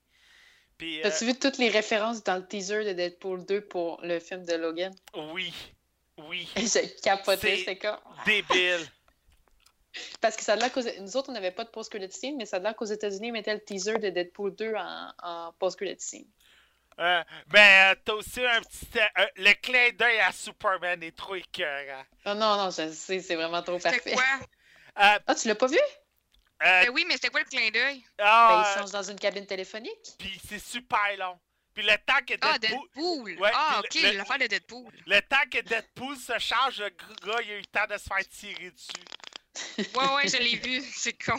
Puis, 0.78 1.00
euh, 1.02 1.06
As-tu 1.06 1.24
vu 1.26 1.34
toutes 1.38 1.58
les 1.58 1.68
références 1.68 2.22
dans 2.22 2.36
le 2.36 2.46
teaser 2.46 2.84
de 2.84 2.92
Deadpool 2.92 3.44
2 3.46 3.62
pour 3.62 4.00
le 4.02 4.18
film 4.20 4.44
de 4.44 4.54
Logan? 4.54 4.94
oui. 5.32 5.52
Oui. 6.18 6.48
J'ai 6.56 6.94
capoté, 7.02 7.62
C'est- 7.64 7.76
comme... 7.76 7.98
Débile. 8.24 8.80
Parce 10.20 10.36
que 10.36 10.42
ça 10.42 10.54
a 10.54 10.56
l'air 10.56 10.72
qu'aux... 10.72 10.80
Nous 11.00 11.16
autres, 11.16 11.28
on 11.30 11.32
n'avait 11.32 11.50
pas 11.50 11.64
de 11.64 11.68
post-credit 11.70 12.10
scene, 12.12 12.36
mais 12.36 12.46
ça 12.46 12.56
a 12.56 12.60
l'air 12.60 12.74
qu'aux 12.76 12.84
États-Unis, 12.86 13.28
ils 13.28 13.32
mettaient 13.32 13.54
le 13.54 13.60
teaser 13.64 13.98
de 13.98 14.08
Deadpool 14.10 14.54
2 14.54 14.74
en, 14.74 15.12
en 15.22 15.52
post-credit 15.58 15.96
scene. 16.00 16.26
Euh, 16.98 17.22
ben, 17.48 17.92
euh, 17.92 18.00
t'as 18.02 18.12
aussi 18.14 18.40
un 18.44 18.60
petit. 18.62 18.86
euh, 18.98 19.26
le 19.36 19.52
clin 19.60 19.90
d'œil 19.98 20.18
à 20.20 20.32
Superman 20.32 21.02
est 21.02 21.14
trop 21.14 21.34
écœurant. 21.34 22.04
Oh 22.24 22.32
non, 22.34 22.56
non, 22.56 22.70
je 22.70 22.90
sais, 22.92 23.20
c'est 23.20 23.34
vraiment 23.34 23.62
trop 23.62 23.78
C'était 23.78 23.90
parfait. 23.96 24.12
quoi? 24.12 24.24
Euh, 25.04 25.18
Ah, 25.26 25.34
tu 25.34 25.48
l'as 25.48 25.54
pas 25.54 25.66
vu? 25.66 25.78
Euh, 26.62 26.84
Ben 26.84 26.90
oui, 26.90 27.04
mais 27.06 27.14
c'était 27.14 27.28
quoi 27.30 27.40
le 27.40 27.46
clin 27.46 27.70
d'œil? 27.70 28.04
Ben, 28.18 28.24
ah, 28.26 28.72
il 28.74 28.80
change 28.80 28.90
dans 28.92 29.02
une 29.02 29.18
cabine 29.18 29.46
téléphonique. 29.46 30.14
puis 30.18 30.40
c'est 30.48 30.58
super 30.58 31.16
long. 31.18 31.38
Puis 31.74 31.84
le 31.84 31.96
temps 32.06 32.24
que 32.26 32.34
Ah, 32.40 32.58
Deadpool, 32.58 32.80
Deadpool! 32.94 33.38
Ouais, 33.38 33.50
ah, 33.54 33.80
ok, 33.84 33.94
l'affaire 34.14 34.38
de 34.38 34.46
Deadpool. 34.46 34.92
le 35.06 35.20
temps 35.20 35.44
que 35.50 35.60
Deadpool 35.60 36.16
se 36.16 36.38
charge, 36.38 36.80
le 36.80 36.88
gars, 36.88 37.40
il 37.44 37.50
a 37.50 37.54
eu 37.54 37.58
le 37.58 37.66
temps 37.66 37.86
de 37.90 37.98
se 37.98 38.04
faire 38.04 38.28
tirer 38.28 38.70
dessus. 38.70 39.86
Ouais, 39.94 40.14
ouais, 40.14 40.28
je 40.28 40.36
l'ai 40.38 40.56
vu, 40.56 40.82
c'est 40.94 41.12
con. 41.22 41.38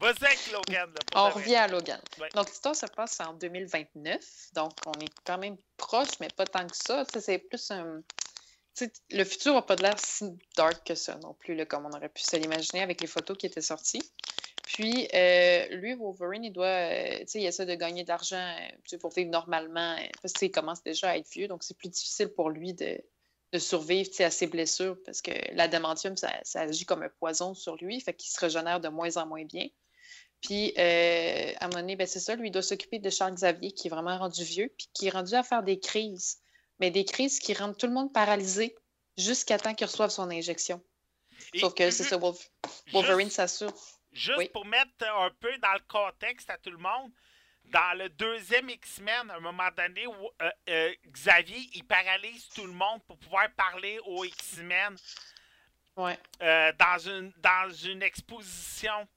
Vas-y 0.00 0.24
avec 0.24 0.50
Logan, 0.50 0.90
là. 0.92 1.00
On 1.14 1.30
revient 1.30 1.54
à 1.54 1.68
Logan. 1.68 2.00
Ouais. 2.18 2.28
Donc, 2.34 2.48
l'histoire 2.50 2.74
se 2.74 2.86
passe 2.86 3.20
en 3.20 3.32
2029. 3.34 4.20
Donc, 4.54 4.72
on 4.86 4.92
est 5.00 5.08
quand 5.24 5.38
même 5.38 5.56
proche, 5.76 6.18
mais 6.20 6.28
pas 6.36 6.44
tant 6.44 6.66
que 6.66 6.76
ça. 6.76 7.04
Tu 7.06 7.12
sais, 7.14 7.20
c'est 7.20 7.38
plus 7.38 7.70
un. 7.70 8.00
Le 9.10 9.24
futur 9.24 9.54
n'a 9.54 9.62
pas 9.62 9.76
de 9.76 9.82
l'air 9.82 9.98
si 9.98 10.24
dark 10.56 10.86
que 10.86 10.94
ça 10.94 11.16
non 11.18 11.34
plus, 11.34 11.64
comme 11.66 11.86
on 11.86 11.96
aurait 11.96 12.08
pu 12.08 12.22
se 12.22 12.36
l'imaginer 12.36 12.82
avec 12.82 13.00
les 13.00 13.06
photos 13.06 13.36
qui 13.36 13.46
étaient 13.46 13.60
sorties. 13.60 14.02
Puis, 14.64 15.08
euh, 15.14 15.68
lui, 15.76 15.94
Wolverine, 15.94 16.44
il 16.44 16.52
doit. 16.52 16.66
euh, 16.66 17.24
il 17.34 17.44
essaie 17.44 17.66
de 17.66 17.74
gagner 17.74 18.02
de 18.02 18.08
l'argent 18.08 18.36
euh, 18.92 18.98
pour 18.98 19.12
vivre 19.12 19.30
normalement. 19.30 19.96
Parce 20.22 20.32
qu'il 20.32 20.50
commence 20.50 20.82
déjà 20.82 21.10
à 21.10 21.16
être 21.16 21.28
vieux, 21.30 21.48
donc 21.48 21.62
c'est 21.62 21.76
plus 21.76 21.90
difficile 21.90 22.28
pour 22.28 22.50
lui 22.50 22.72
de, 22.72 22.98
survivre 23.58 24.10
à 24.18 24.30
ses 24.30 24.48
blessures 24.48 24.96
parce 25.06 25.22
que 25.22 25.30
l'adamantium, 25.54 26.16
ça, 26.16 26.28
ça 26.42 26.62
agit 26.62 26.84
comme 26.84 27.04
un 27.04 27.08
poison 27.08 27.54
sur 27.54 27.76
lui, 27.76 28.00
fait 28.00 28.12
qu'il 28.12 28.32
se 28.32 28.40
régénère 28.40 28.80
de 28.80 28.88
moins 28.88 29.16
en 29.16 29.26
moins 29.26 29.44
bien. 29.44 29.68
Puis, 30.40 30.76
à 30.76 31.64
un 31.64 31.68
moment 31.68 31.80
donné, 31.80 31.94
ben, 31.94 32.06
c'est 32.06 32.18
ça, 32.18 32.34
lui, 32.34 32.50
doit 32.50 32.62
s'occuper 32.62 32.98
de 32.98 33.10
Charles 33.10 33.34
Xavier, 33.34 33.70
qui 33.70 33.86
est 33.86 33.90
vraiment 33.90 34.18
rendu 34.18 34.42
vieux, 34.42 34.72
puis 34.76 34.88
qui 34.92 35.06
est 35.06 35.10
rendu 35.10 35.34
à 35.34 35.42
faire 35.42 35.62
des 35.62 35.78
crises. 35.78 36.38
Mais 36.80 36.90
des 36.90 37.04
crises 37.04 37.38
qui 37.38 37.54
rendent 37.54 37.76
tout 37.78 37.86
le 37.86 37.92
monde 37.92 38.12
paralysé 38.12 38.74
jusqu'à 39.16 39.58
temps 39.58 39.74
qu'il 39.74 39.86
reçoive 39.86 40.10
son 40.10 40.30
injection. 40.30 40.82
Et 41.52 41.60
Sauf 41.60 41.74
que 41.74 41.90
c'est 41.90 42.04
ça, 42.04 42.16
Wolf- 42.16 42.50
Wolverine 42.92 43.26
juste, 43.26 43.36
s'assure. 43.36 43.72
juste 44.12 44.38
oui. 44.38 44.48
pour 44.48 44.64
mettre 44.66 44.90
un 45.06 45.30
peu 45.40 45.56
dans 45.58 45.72
le 45.74 45.82
contexte 45.88 46.50
à 46.50 46.58
tout 46.58 46.70
le 46.70 46.78
monde, 46.78 47.10
dans 47.66 47.96
le 47.98 48.08
deuxième 48.10 48.68
X-Men, 48.68 49.30
à 49.30 49.36
un 49.36 49.40
moment 49.40 49.68
donné, 49.76 50.06
où, 50.06 50.14
euh, 50.42 50.50
euh, 50.68 50.92
Xavier, 51.08 51.70
il 51.74 51.84
paralyse 51.84 52.48
tout 52.54 52.66
le 52.66 52.72
monde 52.72 53.02
pour 53.06 53.16
pouvoir 53.18 53.48
parler 53.56 53.98
aux 54.04 54.24
X-Men 54.24 54.96
Ouais. 55.96 56.18
euh, 56.42 56.72
dans, 56.78 56.98
une, 57.08 57.32
dans 57.38 57.72
une 57.72 58.02
exposition. 58.02 59.08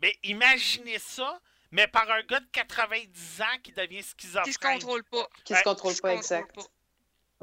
Mais 0.00 0.16
imaginez 0.24 0.98
ça, 0.98 1.40
mais 1.70 1.86
par 1.86 2.10
un 2.10 2.22
gars 2.22 2.40
de 2.40 2.46
90 2.52 3.40
ans 3.40 3.58
qui 3.62 3.72
devient 3.72 4.02
schizophrène. 4.02 4.44
Qui 4.44 4.52
se 4.52 4.58
contrôle 4.58 5.04
pas. 5.04 5.28
Qui 5.44 5.52
Ouais, 5.52 5.58
se 5.60 5.64
contrôle 5.64 5.92
Qui 5.92 5.96
se 5.96 6.02
pas, 6.02 6.08
contrôle 6.16 6.38
exact. 6.38 6.54
pas. 6.56 6.62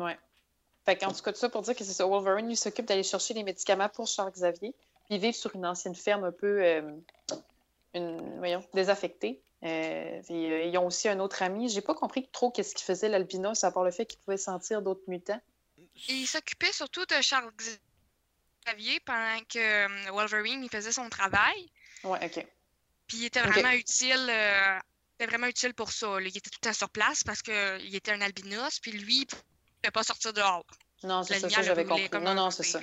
Ouais. 0.03 0.18
Fait 0.86 0.98
qu'en 0.98 1.11
tout 1.11 1.22
cas, 1.22 1.32
tout 1.32 1.40
ça 1.40 1.49
pour 1.49 1.61
dire 1.61 1.76
que 1.76 1.84
c'est 1.84 1.94
ça. 1.94 2.06
Wolverine, 2.06 2.48
lui, 2.48 2.56
s'occupe 2.56 2.86
d'aller 2.86 3.03
chercher 3.03 3.34
les 3.34 3.44
médicaments 3.44 3.90
pour 3.90 4.07
Charles 4.07 4.32
Xavier. 4.32 4.73
Puis 5.06 5.15
ils 5.15 5.19
vivent 5.19 5.36
sur 5.36 5.56
une 5.56 5.65
ancienne 5.65 5.95
ferme 5.95 6.23
un 6.23 6.32
peu 6.32 6.64
euh, 6.64 6.82
une, 7.94 8.38
voyons, 8.38 8.64
désaffectée. 8.73 9.41
Euh, 9.64 10.22
puis, 10.23 10.52
euh, 10.52 10.64
ils 10.64 10.78
ont 10.78 10.88
aussi 10.88 11.07
un 11.07 11.19
autre 11.19 11.44
ami. 11.44 11.69
J'ai 11.69 11.82
pas 11.82 11.94
compris 11.94 12.28
trop 12.32 12.49
qu'est-ce 12.49 12.73
qu'il 12.73 12.86
faisait 12.86 13.10
l'albinos, 13.10 13.64
à 13.64 13.72
part 13.72 13.84
le 13.84 13.91
fait 13.91 14.06
qu'il 14.06 14.19
pouvait 14.19 14.38
sentir 14.38 14.82
d'autres 14.82 15.03
mutants. 15.07 15.41
Il 16.07 16.26
s'occupait 16.26 16.72
surtout 16.72 17.06
de 17.06 17.22
Charles 17.22 17.52
Xavier 18.65 18.99
pendant 19.02 19.40
que 19.48 20.10
Wolverine 20.11 20.64
il 20.64 20.69
faisait 20.69 20.91
son 20.91 21.10
travail. 21.10 21.69
Ouais, 22.03 22.19
ok. 22.26 22.48
Puis 23.07 23.18
il 23.18 23.26
était 23.26 23.41
vraiment 23.41 23.72
utile. 23.72 24.30
euh, 24.30 24.80
vraiment 25.28 25.48
utile 25.48 25.73
pour 25.73 25.91
ça. 25.91 26.19
là. 26.19 26.22
Il 26.22 26.28
était 26.38 26.49
tout 26.49 26.60
le 26.64 26.69
temps 26.69 26.73
sur 26.73 26.90
place 26.90 27.23
parce 27.23 27.41
qu'il 27.41 27.95
était 27.95 28.11
un 28.11 28.22
albinos. 28.22 28.80
Puis 28.80 28.91
lui, 28.94 29.22
il 29.22 29.28
pas 29.89 30.03
sortir 30.03 30.33
dehors. 30.33 30.65
Non, 31.03 31.23
c'est 31.23 31.39
ça, 31.39 31.49
ça 31.49 31.61
j'avais 31.63 31.85
compris. 31.85 32.09
Non, 32.21 32.35
non, 32.35 32.51
c'est 32.51 32.63
ça. 32.63 32.79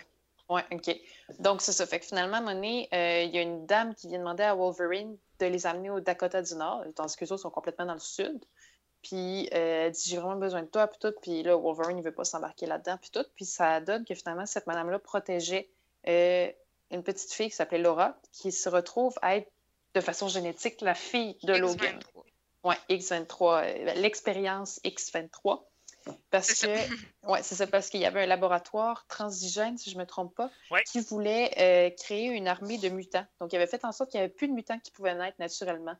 Ouais, 0.48 0.64
OK. 0.72 0.96
Donc, 1.38 1.60
c'est 1.60 1.72
ça. 1.72 1.86
Fait 1.86 2.00
que 2.00 2.06
finalement, 2.06 2.40
donné, 2.40 2.88
euh, 2.92 3.22
il 3.22 3.34
y 3.34 3.38
a 3.38 3.42
une 3.42 3.66
dame 3.66 3.94
qui 3.94 4.08
vient 4.08 4.18
demander 4.18 4.42
à 4.42 4.54
Wolverine 4.54 5.16
de 5.38 5.46
les 5.46 5.66
amener 5.66 5.90
au 5.90 6.00
Dakota 6.00 6.42
du 6.42 6.54
Nord, 6.54 6.84
tandis 6.96 7.16
que 7.16 7.24
les 7.24 7.32
autres 7.32 7.42
sont 7.42 7.50
complètement 7.50 7.84
dans 7.84 7.94
le 7.94 8.00
sud. 8.00 8.44
Puis, 9.02 9.48
euh, 9.52 9.86
elle 9.86 9.92
dit 9.92 10.08
J'ai 10.08 10.16
vraiment 10.16 10.36
besoin 10.36 10.62
de 10.62 10.68
toi, 10.68 10.86
puis 10.86 10.98
tout. 11.00 11.12
Puis 11.22 11.42
là, 11.42 11.54
Wolverine, 11.54 11.98
il 11.98 12.04
veut 12.04 12.14
pas 12.14 12.24
s'embarquer 12.24 12.66
là-dedans, 12.66 12.96
puis 13.00 13.10
tout. 13.10 13.24
Puis, 13.36 13.44
ça 13.44 13.80
donne 13.80 14.04
que 14.04 14.14
finalement, 14.14 14.46
cette 14.46 14.66
madame-là 14.66 14.98
protégeait 14.98 15.68
euh, 16.08 16.50
une 16.90 17.02
petite 17.02 17.32
fille 17.32 17.50
qui 17.50 17.56
s'appelait 17.56 17.78
Laura, 17.78 18.16
qui 18.32 18.50
se 18.50 18.68
retrouve 18.68 19.14
à 19.22 19.36
être 19.36 19.50
de 19.94 20.00
façon 20.00 20.28
génétique 20.28 20.80
la 20.80 20.94
fille 20.94 21.36
de 21.42 21.54
Logan. 21.54 21.98
X23. 21.98 22.24
Ouais, 22.64 22.76
X23, 22.90 23.62
euh, 23.62 23.94
l'expérience 23.94 24.80
X23. 24.84 25.62
Parce 26.30 26.54
que, 26.60 26.66
ouais, 27.24 27.42
c'est 27.42 27.54
ça, 27.54 27.66
parce 27.66 27.88
qu'il 27.90 28.00
y 28.00 28.04
avait 28.06 28.22
un 28.22 28.26
laboratoire 28.26 29.06
transigène, 29.08 29.76
si 29.78 29.90
je 29.90 29.96
ne 29.96 30.00
me 30.00 30.06
trompe 30.06 30.34
pas, 30.34 30.50
Ouais. 30.70 30.82
qui 30.84 31.00
voulait 31.00 31.52
euh, 31.58 31.90
créer 31.96 32.26
une 32.26 32.48
armée 32.48 32.78
de 32.78 32.88
mutants. 32.88 33.26
Donc, 33.40 33.52
il 33.52 33.56
avait 33.56 33.66
fait 33.66 33.84
en 33.84 33.92
sorte 33.92 34.10
qu'il 34.10 34.20
n'y 34.20 34.24
avait 34.24 34.32
plus 34.32 34.48
de 34.48 34.52
mutants 34.52 34.78
qui 34.78 34.90
pouvaient 34.90 35.14
naître 35.14 35.36
naturellement. 35.38 35.96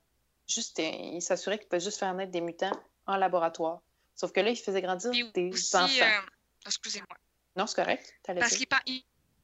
Juste, 0.47 0.78
euh, 0.80 0.82
il 0.82 1.22
s'assurait 1.22 1.59
qu'il 1.59 1.68
pouvait 1.68 1.80
juste 1.80 1.98
faire 1.98 2.12
naître 2.14 2.32
des 2.32 2.40
mutants 2.40 2.72
en 3.06 3.16
laboratoire. 3.16 3.80
Sauf 4.14 4.32
que 4.32 4.40
là, 4.40 4.51
il 4.51 4.56
faisait 4.56 4.82
grandir 4.82 5.12
des 5.32 5.51
aussi, 5.52 5.76
enfants. 5.76 5.86
euh, 6.02 6.26
excusez-moi. 6.66 7.16
Non, 7.56 7.66
c'est 7.66 7.76
correct. 7.82 8.14
Parce 8.24 8.56
qu'ils 8.56 8.66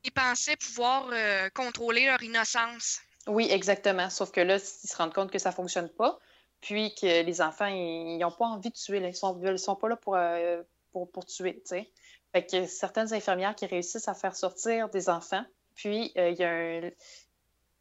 ils 0.05 0.13
pensaient 0.13 0.57
pouvoir 0.57 1.09
euh, 1.13 1.49
contrôler 1.55 2.07
leur 2.07 2.23
innocence. 2.23 3.01
Oui, 3.27 3.49
exactement. 3.51 4.11
Sauf 4.11 4.31
que 4.33 4.41
là, 4.41 4.57
ils 4.57 4.89
se 4.89 4.97
rendent 4.97 5.15
compte 5.15 5.31
que 5.31 5.39
ça 5.39 5.51
ne 5.51 5.55
fonctionne 5.55 5.89
pas, 5.89 6.19
puis 6.65 6.95
que 6.95 7.23
les 7.23 7.43
enfants, 7.43 7.67
ils 7.67 8.17
n'ont 8.17 8.31
pas 8.31 8.47
envie 8.47 8.71
de 8.71 8.75
tuer. 8.75 8.97
Ils 8.97 9.09
ils 9.09 9.59
sont 9.59 9.77
pas 9.77 9.89
là 9.89 9.97
pour, 9.97 10.17
euh, 10.17 10.63
pour, 10.93 11.11
pour 11.11 11.27
tuer, 11.27 11.57
tu 11.57 11.67
sais. 11.67 11.91
Fait 12.33 12.47
que 12.47 12.65
certaines 12.65 13.13
infirmières 13.13 13.55
qui 13.55 13.67
réussissent 13.67 14.09
à 14.09 14.15
faire 14.15 14.35
sortir 14.35 14.89
des 14.89 15.11
enfants, 15.11 15.45
puis 15.75 16.11
euh, 16.17 16.31
il 16.31 16.39
y 16.39 16.43
a 16.43 16.51
un, 16.51 16.91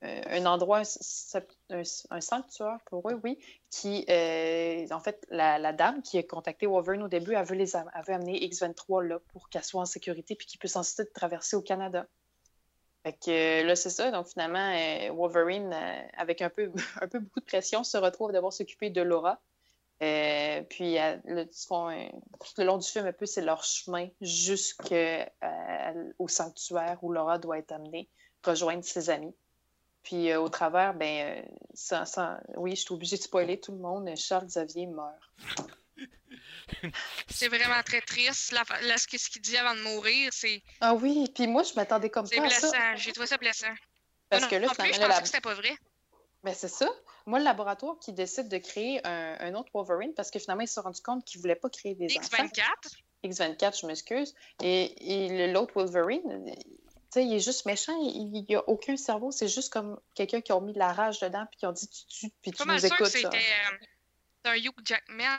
euh, 0.03 0.22
un 0.27 0.45
endroit, 0.45 0.81
un, 1.69 2.22
sanctuaire 2.22 2.80
pour 2.85 3.10
eux, 3.10 3.18
oui, 3.23 3.39
qui, 3.69 4.05
en 4.91 4.99
fait, 4.99 5.26
la, 5.30 5.72
dame 5.72 6.01
qui 6.01 6.18
a 6.18 6.23
contacté 6.23 6.68
Wolverine 6.68 7.03
au 7.03 7.07
début, 7.07 7.35
elle 7.35 7.45
veut, 7.45 7.55
les, 7.55 7.77
elle 7.77 8.03
veut 8.05 8.14
amener 8.14 8.43
X-23 8.43 9.01
là 9.07 9.19
pour 9.31 9.47
qu'elle 9.47 9.64
soit 9.64 9.81
en 9.81 9.85
sécurité 9.85 10.35
puis 10.35 10.45
qu'il 10.45 10.60
puisse 10.60 10.76
ensuite 10.76 11.14
traverser 11.14 11.55
au 11.55 11.61
Canada. 11.61 12.05
Fait 13.03 13.13
que 13.13 13.61
euh, 13.61 13.63
là, 13.65 13.75
c'est 13.75 13.89
ça. 13.89 14.11
Donc, 14.11 14.27
finalement, 14.27 14.73
euh, 14.73 15.11
Wolverine, 15.11 15.71
euh, 15.73 16.01
avec 16.17 16.41
un 16.41 16.49
peu, 16.49 16.71
un 17.01 17.07
peu 17.07 17.19
beaucoup 17.19 17.39
de 17.41 17.45
pression, 17.45 17.84
se 17.84 17.97
retrouve 17.97 18.30
à 18.30 18.34
devoir 18.34 18.53
s'occuper 18.53 18.89
de 18.89 19.01
Laura. 19.01 19.41
Puis, 19.99 20.97
un- 20.99 21.19
tout 21.21 22.53
le 22.57 22.65
long 22.65 22.77
du 22.77 22.88
film, 22.89 23.05
un 23.05 23.13
peu, 23.13 23.25
c'est 23.25 23.41
leur 23.41 23.63
chemin 23.63 24.07
jusqu'au 24.21 24.88
sanctuaire 26.27 26.97
où 27.01 27.11
Laura 27.11 27.38
doit 27.38 27.57
être 27.57 27.71
amenée, 27.71 28.09
rejoindre 28.43 28.84
ses 28.84 29.09
amis. 29.09 29.34
Puis, 30.03 30.34
au 30.35 30.49
travers, 30.49 30.93
ben, 30.93 31.45
sans- 31.73 32.38
oui, 32.57 32.75
je 32.75 32.81
suis 32.81 32.93
obligée 32.93 33.15
de 33.17 33.21
spoiler 33.21 33.59
tout 33.59 33.71
le 33.71 33.77
monde. 33.77 34.09
Charles 34.17 34.47
Xavier 34.47 34.88
meurt. 34.88 35.15
C'est 37.30 37.47
vraiment 37.47 37.81
très 37.84 38.01
triste. 38.01 38.51
La, 38.51 38.97
ce 38.97 39.07
qu'il 39.07 39.41
dit 39.41 39.57
avant 39.57 39.75
de 39.75 39.81
mourir, 39.81 40.31
c'est 40.34 40.61
Ah 40.81 40.93
oui, 40.93 41.31
puis 41.34 41.47
moi, 41.47 41.63
je 41.63 41.73
m'attendais 41.75 42.09
comme 42.09 42.25
c'est 42.25 42.35
ça. 42.35 42.41
blessant. 42.41 42.95
J'ai 42.97 43.11
trouvé 43.11 43.27
ça 43.27 43.38
blessant. 43.38 43.73
Parce 44.30 44.43
Non, 44.43 44.49
que 44.49 44.55
là, 44.55 44.61
non 44.61 44.67
plus, 44.73 44.75
finalement, 44.75 44.93
je 44.95 44.99
là, 45.01 45.07
pensais 45.07 45.17
la- 45.17 45.21
que 45.21 45.27
c'était 45.27 45.41
pas 45.41 45.53
vrai. 45.53 45.77
Ben, 46.43 46.53
c'est 46.53 46.67
ça. 46.67 46.89
Moi, 47.25 47.39
le 47.39 47.45
laboratoire 47.45 47.97
qui 47.99 48.11
décide 48.11 48.49
de 48.49 48.57
créer 48.57 48.99
un, 49.07 49.38
un 49.39 49.53
autre 49.55 49.69
Wolverine, 49.73 50.13
parce 50.13 50.30
que 50.30 50.39
finalement, 50.39 50.63
ils 50.63 50.67
se 50.67 50.73
sont 50.73 50.81
rendus 50.81 51.01
compte 51.01 51.23
qu'ils 51.23 51.39
ne 51.39 51.43
voulaient 51.43 51.55
pas 51.55 51.69
créer 51.69 51.95
des 51.95 52.07
enfants. 52.17 52.43
X24, 52.43 52.63
X24, 53.23 53.80
je 53.81 53.88
m'excuse. 53.88 54.34
Et, 54.61 55.47
l'autre 55.53 55.71
Wolverine, 55.75 56.53
tu 56.57 56.61
sais, 57.11 57.25
il 57.25 57.34
est 57.34 57.39
juste 57.39 57.65
méchant. 57.65 57.93
Il 58.01 58.45
n'y 58.49 58.55
a 58.55 58.67
aucun 58.67 58.97
cerveau. 58.97 59.31
C'est 59.31 59.47
juste 59.47 59.71
comme 59.71 59.97
quelqu'un 60.15 60.41
qui 60.41 60.51
a 60.51 60.59
mis 60.59 60.73
de 60.73 60.80
la 60.80 60.91
rage 60.91 61.19
dedans, 61.19 61.45
puis 61.49 61.59
qui 61.59 61.65
ont 61.65 61.71
dit 61.71 61.88
tu 61.88 62.05
tues, 62.07 62.31
puis 62.41 62.51
tu 62.51 62.67
nous 62.67 62.85
écoutes. 62.85 63.01
euh, 63.01 63.07
c'est 63.07 64.49
un 64.49 64.55
Hugh 64.55 64.73
Jackman. 64.84 65.38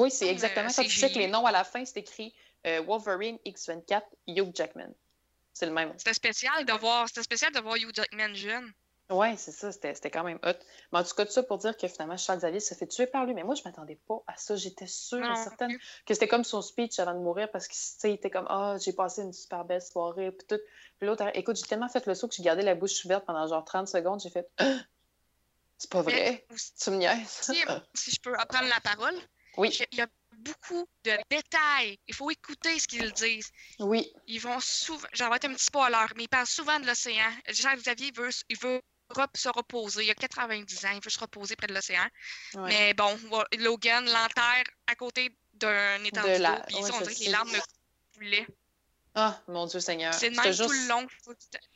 Oui, 0.00 0.10
c'est 0.10 0.26
comme, 0.26 0.32
exactement 0.32 0.66
euh, 0.66 0.72
ça. 0.72 0.82
Tu 0.82 0.90
sais 0.90 1.10
que 1.10 1.18
les 1.18 1.28
noms 1.28 1.46
à 1.46 1.52
la 1.52 1.64
fin, 1.64 1.84
c'est 1.84 1.98
écrit 1.98 2.34
euh, 2.66 2.82
Wolverine 2.82 3.38
X24, 3.46 4.02
Hugh 4.26 4.50
Jackman. 4.54 4.92
C'est 5.52 5.66
le 5.66 5.72
même. 5.72 5.92
C'était 5.98 6.14
spécial 6.14 6.64
de 6.64 6.72
voir, 6.72 7.08
c'était 7.08 7.22
spécial 7.22 7.52
de 7.52 7.60
voir 7.60 7.76
Hugh 7.76 7.90
Jackman 7.94 8.34
jeune. 8.34 8.72
Ouais, 9.10 9.36
c'est 9.36 9.50
ça, 9.50 9.72
c'était 9.72 10.10
quand 10.10 10.22
même 10.22 10.38
hot. 10.44 10.52
Mais 10.92 11.00
en 11.00 11.02
tout 11.02 11.14
cas, 11.16 11.26
tout 11.26 11.32
ça 11.32 11.42
pour 11.42 11.58
dire 11.58 11.76
que 11.76 11.88
finalement, 11.88 12.16
Charles 12.16 12.38
Xavier 12.38 12.60
se 12.60 12.74
fait 12.74 12.86
tuer 12.86 13.06
par 13.06 13.26
lui. 13.26 13.34
Mais 13.34 13.42
moi, 13.42 13.56
je 13.56 13.62
m'attendais 13.64 13.98
pas 14.06 14.22
à 14.28 14.36
ça. 14.36 14.54
J'étais 14.54 14.86
sûre 14.86 15.18
et 15.18 15.22
Non, 15.22 15.34
certaine 15.34 15.76
que 16.06 16.14
c'était 16.14 16.28
comme 16.28 16.44
son 16.44 16.62
speech 16.62 16.96
avant 17.00 17.14
de 17.14 17.18
mourir 17.18 17.50
parce 17.50 17.66
qu'il 17.66 18.10
était 18.10 18.30
comme 18.30 18.46
Ah, 18.48 18.76
j'ai 18.80 18.92
passé 18.92 19.22
une 19.22 19.32
super 19.32 19.64
belle 19.64 19.82
soirée. 19.82 20.30
Puis 20.30 20.46
tout. 20.46 20.60
Puis 20.98 21.08
l'autre, 21.08 21.28
écoute, 21.34 21.56
j'ai 21.56 21.66
tellement 21.66 21.88
fait 21.88 22.06
le 22.06 22.14
saut 22.14 22.28
que 22.28 22.36
j'ai 22.36 22.44
gardé 22.44 22.62
la 22.62 22.76
bouche 22.76 23.04
ouverte 23.04 23.26
pendant 23.26 23.48
genre 23.48 23.64
30 23.64 23.88
secondes. 23.88 24.20
J'ai 24.20 24.30
fait 24.30 24.48
Ah, 24.58 24.76
C'est 25.78 25.90
pas 25.90 26.02
vrai. 26.02 26.44
Mais 26.48 26.56
Tu 26.80 26.90
me 26.90 26.96
niaises. 26.96 27.52
si 27.94 28.10
je 28.12 28.20
peux 28.20 28.32
prendre 28.32 28.68
la 28.68 28.80
parole, 28.80 29.14
Oui, 29.56 29.76
il 29.92 29.98
y 29.98 30.00
a 30.00 30.06
beaucoup 30.32 30.86
de 31.04 31.12
détails. 31.30 31.98
Il 32.08 32.14
faut 32.14 32.30
écouter 32.30 32.78
ce 32.78 32.86
qu'ils 32.88 33.12
disent. 33.12 33.50
oui. 33.78 34.10
Ils 34.26 34.40
vont 34.40 34.58
souvent, 34.60 35.06
j'en 35.12 35.28
vais 35.30 35.36
être 35.36 35.46
un 35.46 35.54
petit 35.54 35.64
spoiler, 35.64 36.06
mais 36.16 36.24
ils 36.24 36.28
parlent 36.28 36.46
souvent 36.46 36.78
de 36.80 36.86
l'océan. 36.86 37.30
Jacques 37.48 37.80
Xavier 37.80 38.08
il 38.08 38.14
veut, 38.16 38.30
il 38.48 38.58
veut 38.58 38.80
rep- 39.10 39.36
se 39.36 39.48
reposer. 39.48 40.04
Il 40.04 40.10
a 40.10 40.14
90 40.14 40.84
ans, 40.86 40.90
il 40.94 41.00
veut 41.04 41.10
se 41.10 41.18
reposer 41.20 41.56
près 41.56 41.66
de 41.66 41.74
l'océan. 41.74 42.06
ouais. 42.54 42.68
Mais 42.68 42.94
bon, 42.94 43.18
Logan 43.58 44.04
l'enterre 44.06 44.64
à 44.86 44.94
côté 44.94 45.36
d'un 45.54 46.02
étang 46.04 46.22
De 46.22 46.40
la- 46.40 46.60
Puis 46.60 46.76
ouais, 46.76 46.82
ça, 46.82 46.94
on 46.94 47.00
dirait 47.00 47.14
que 47.14 47.20
les 47.20 47.28
larmes 47.30 47.50
me 47.52 47.58
coulaient. 48.14 48.46
Ah, 49.14 49.40
mon 49.48 49.66
Dieu 49.66 49.80
Seigneur. 49.80 50.14
C'est 50.14 50.30
même 50.30 50.40
tout 50.40 50.52
juste- 50.52 50.70
le 50.70 50.88
long. 50.88 51.06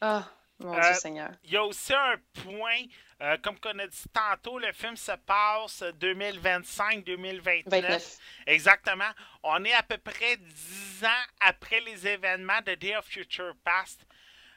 Ah, 0.00 0.30
mon 0.60 0.72
Euh, 0.78 0.80
Dieu 0.80 1.00
Seigneur. 1.00 1.30
Il 1.42 1.50
y 1.52 1.56
a 1.56 1.64
aussi 1.64 1.92
un 1.92 2.14
point, 2.44 2.80
euh, 3.24 3.38
comme 3.42 3.58
qu'on 3.58 3.78
a 3.78 3.86
dit 3.86 4.04
tantôt, 4.12 4.58
le 4.58 4.70
film 4.72 4.96
se 4.96 5.12
passe 5.12 5.82
2025-2029. 5.98 7.62
29. 7.66 8.18
Exactement. 8.46 9.10
On 9.42 9.64
est 9.64 9.72
à 9.72 9.82
peu 9.82 9.96
près 9.96 10.36
10 10.36 11.04
ans 11.04 11.24
après 11.40 11.80
les 11.80 12.06
événements 12.06 12.60
de 12.66 12.74
Day 12.74 12.94
of 12.94 13.06
Future 13.06 13.54
Past. 13.64 14.06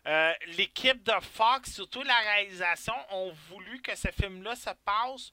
Euh, 0.05 0.33
L'équipe 0.57 1.01
de 1.03 1.13
Fox, 1.21 1.73
surtout 1.75 2.03
la 2.03 2.17
réalisation, 2.17 2.93
ont 3.11 3.31
voulu 3.49 3.81
que 3.81 3.95
ce 3.95 4.09
film-là 4.09 4.55
se 4.55 4.69
passe 4.83 5.31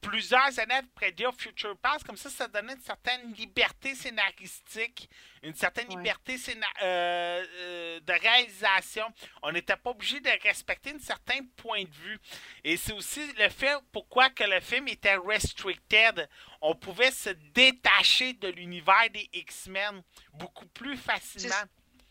plusieurs 0.00 0.50
Day 0.52 1.26
of 1.26 1.36
Future 1.38 1.76
Past. 1.78 2.04
Comme 2.04 2.16
ça, 2.16 2.30
ça 2.30 2.48
donnait 2.48 2.74
une 2.74 2.80
certaine 2.80 3.32
liberté 3.32 3.94
scénaristique, 3.94 5.08
une 5.42 5.54
certaine 5.54 5.88
Ouais. 5.88 5.96
liberté 5.96 6.36
euh, 6.82 7.44
euh, 7.54 8.00
de 8.00 8.12
réalisation. 8.12 9.12
On 9.42 9.52
n'était 9.52 9.76
pas 9.76 9.90
obligé 9.90 10.20
de 10.20 10.30
respecter 10.42 10.90
un 10.90 10.98
certain 10.98 11.40
point 11.56 11.84
de 11.84 11.90
vue. 11.94 12.18
Et 12.64 12.76
c'est 12.76 12.92
aussi 12.92 13.32
le 13.34 13.48
fait 13.48 13.76
pourquoi 13.92 14.30
que 14.30 14.44
le 14.44 14.60
film 14.60 14.88
était 14.88 15.16
restricted. 15.16 16.28
On 16.60 16.74
pouvait 16.74 17.10
se 17.10 17.30
détacher 17.30 18.32
de 18.34 18.48
l'univers 18.48 19.10
des 19.12 19.28
X-Men 19.32 20.02
beaucoup 20.34 20.66
plus 20.66 20.96
facilement. 20.96 21.54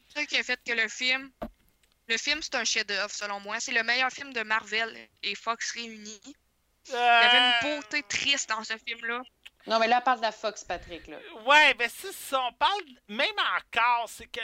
C'est 0.10 0.20
ça 0.20 0.26
qui 0.26 0.38
a 0.38 0.44
fait 0.44 0.60
que 0.66 0.74
le 0.74 0.88
film. 0.88 1.32
Le 2.08 2.18
film, 2.18 2.40
c'est 2.42 2.56
un 2.56 2.64
chef-d'œuvre, 2.64 3.12
selon 3.12 3.40
moi. 3.40 3.60
C'est 3.60 3.72
le 3.72 3.82
meilleur 3.82 4.12
film 4.12 4.32
de 4.32 4.44
Marvel 4.44 4.96
et 5.24 5.34
Fox 5.34 5.72
réunis. 5.72 6.22
Il 6.88 6.94
y 6.94 6.98
avait 6.98 7.38
une 7.38 7.72
Euh, 7.74 7.78
beauté 7.82 8.04
triste 8.04 8.50
dans 8.50 8.64
ce 8.64 8.74
film-là. 8.78 9.22
Non, 9.68 9.80
mais 9.80 9.88
là, 9.88 9.98
elle 9.98 10.04
parle 10.04 10.20
de 10.20 10.24
la 10.24 10.32
Fox, 10.32 10.64
Patrick. 10.64 11.08
Là. 11.08 11.18
Ouais, 11.46 11.74
ben 11.74 11.90
c'est 11.94 12.14
ça. 12.14 12.40
On 12.44 12.54
parle 12.54 12.82
même 13.08 13.34
encore, 13.58 14.08
c'est 14.08 14.28
que. 14.28 14.40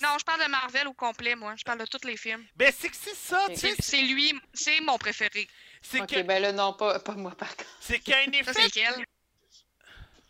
Non, 0.00 0.16
je 0.18 0.24
parle 0.24 0.42
de 0.44 0.48
Marvel 0.48 0.86
au 0.88 0.94
complet, 0.94 1.34
moi. 1.34 1.54
Je 1.56 1.64
parle 1.64 1.80
de 1.80 1.86
tous 1.86 2.06
les 2.06 2.16
films. 2.16 2.46
Ben 2.56 2.72
c'est 2.76 2.88
que 2.88 2.96
c'est 2.96 3.14
ça, 3.16 3.44
tu 3.48 3.56
sais. 3.56 3.74
C'est 3.80 4.00
lui, 4.02 4.32
c'est 4.54 4.80
mon 4.80 4.96
préféré. 4.96 5.48
C'est 5.82 6.00
Ok, 6.02 6.08
que 6.08 6.22
ben 6.22 6.40
là, 6.40 6.52
non, 6.52 6.72
pas, 6.74 7.00
pas 7.00 7.12
moi, 7.14 7.32
par 7.36 7.54
contre. 7.56 7.68
c'est 7.80 7.98
qu'il 7.98 8.14
y 8.14 8.16
a 8.16 8.20
un 8.20 8.52
Ça, 8.52 8.62
effet. 8.64 8.86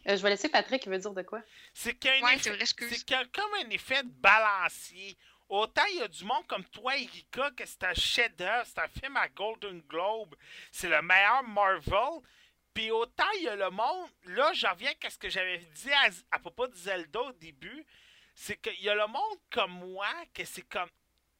Euh, 0.08 0.16
je 0.16 0.22
vais 0.22 0.30
laisser 0.30 0.48
Patrick, 0.48 0.84
il 0.86 0.90
veut 0.90 0.98
dire 0.98 1.12
de 1.12 1.22
quoi? 1.22 1.42
C'est 1.74 1.94
qu'il 1.94 2.10
y 2.10 2.14
a 2.14 2.16
un 2.16 2.22
Ouais, 2.22 2.36
effet- 2.36 2.56
c'est 2.64 3.04
comme 3.30 3.54
un 3.64 3.70
effet 3.70 4.02
de 4.02 4.08
balancier. 4.08 5.16
Autant 5.50 5.84
il 5.90 5.98
y 5.98 6.02
a 6.02 6.06
du 6.06 6.24
monde 6.24 6.46
comme 6.46 6.64
toi, 6.66 6.96
Erika, 6.96 7.50
que 7.50 7.66
c'est 7.66 7.82
un 7.82 7.92
chef-d'œuvre, 7.92 8.64
c'est 8.64 8.78
un 8.78 8.86
film 8.86 9.16
à 9.16 9.28
Golden 9.28 9.80
Globe, 9.80 10.36
c'est 10.70 10.88
le 10.88 11.02
meilleur 11.02 11.42
Marvel. 11.42 12.22
Puis 12.72 12.92
autant 12.92 13.24
il 13.36 13.42
y 13.42 13.48
a 13.48 13.56
le 13.56 13.68
monde, 13.68 14.08
là 14.26 14.52
je 14.52 14.64
reviens 14.68 14.92
à 15.02 15.10
ce 15.10 15.18
que 15.18 15.28
j'avais 15.28 15.58
dit 15.58 15.92
à, 15.92 16.08
à 16.30 16.38
propos 16.38 16.68
de 16.68 16.74
Zelda 16.76 17.20
au 17.20 17.32
début, 17.32 17.84
c'est 18.32 18.62
qu'il 18.62 18.80
y 18.80 18.88
a 18.88 18.94
le 18.94 19.08
monde 19.08 19.38
comme 19.50 19.72
moi, 19.72 20.06
que 20.32 20.44
c'est 20.44 20.62
comme. 20.62 20.88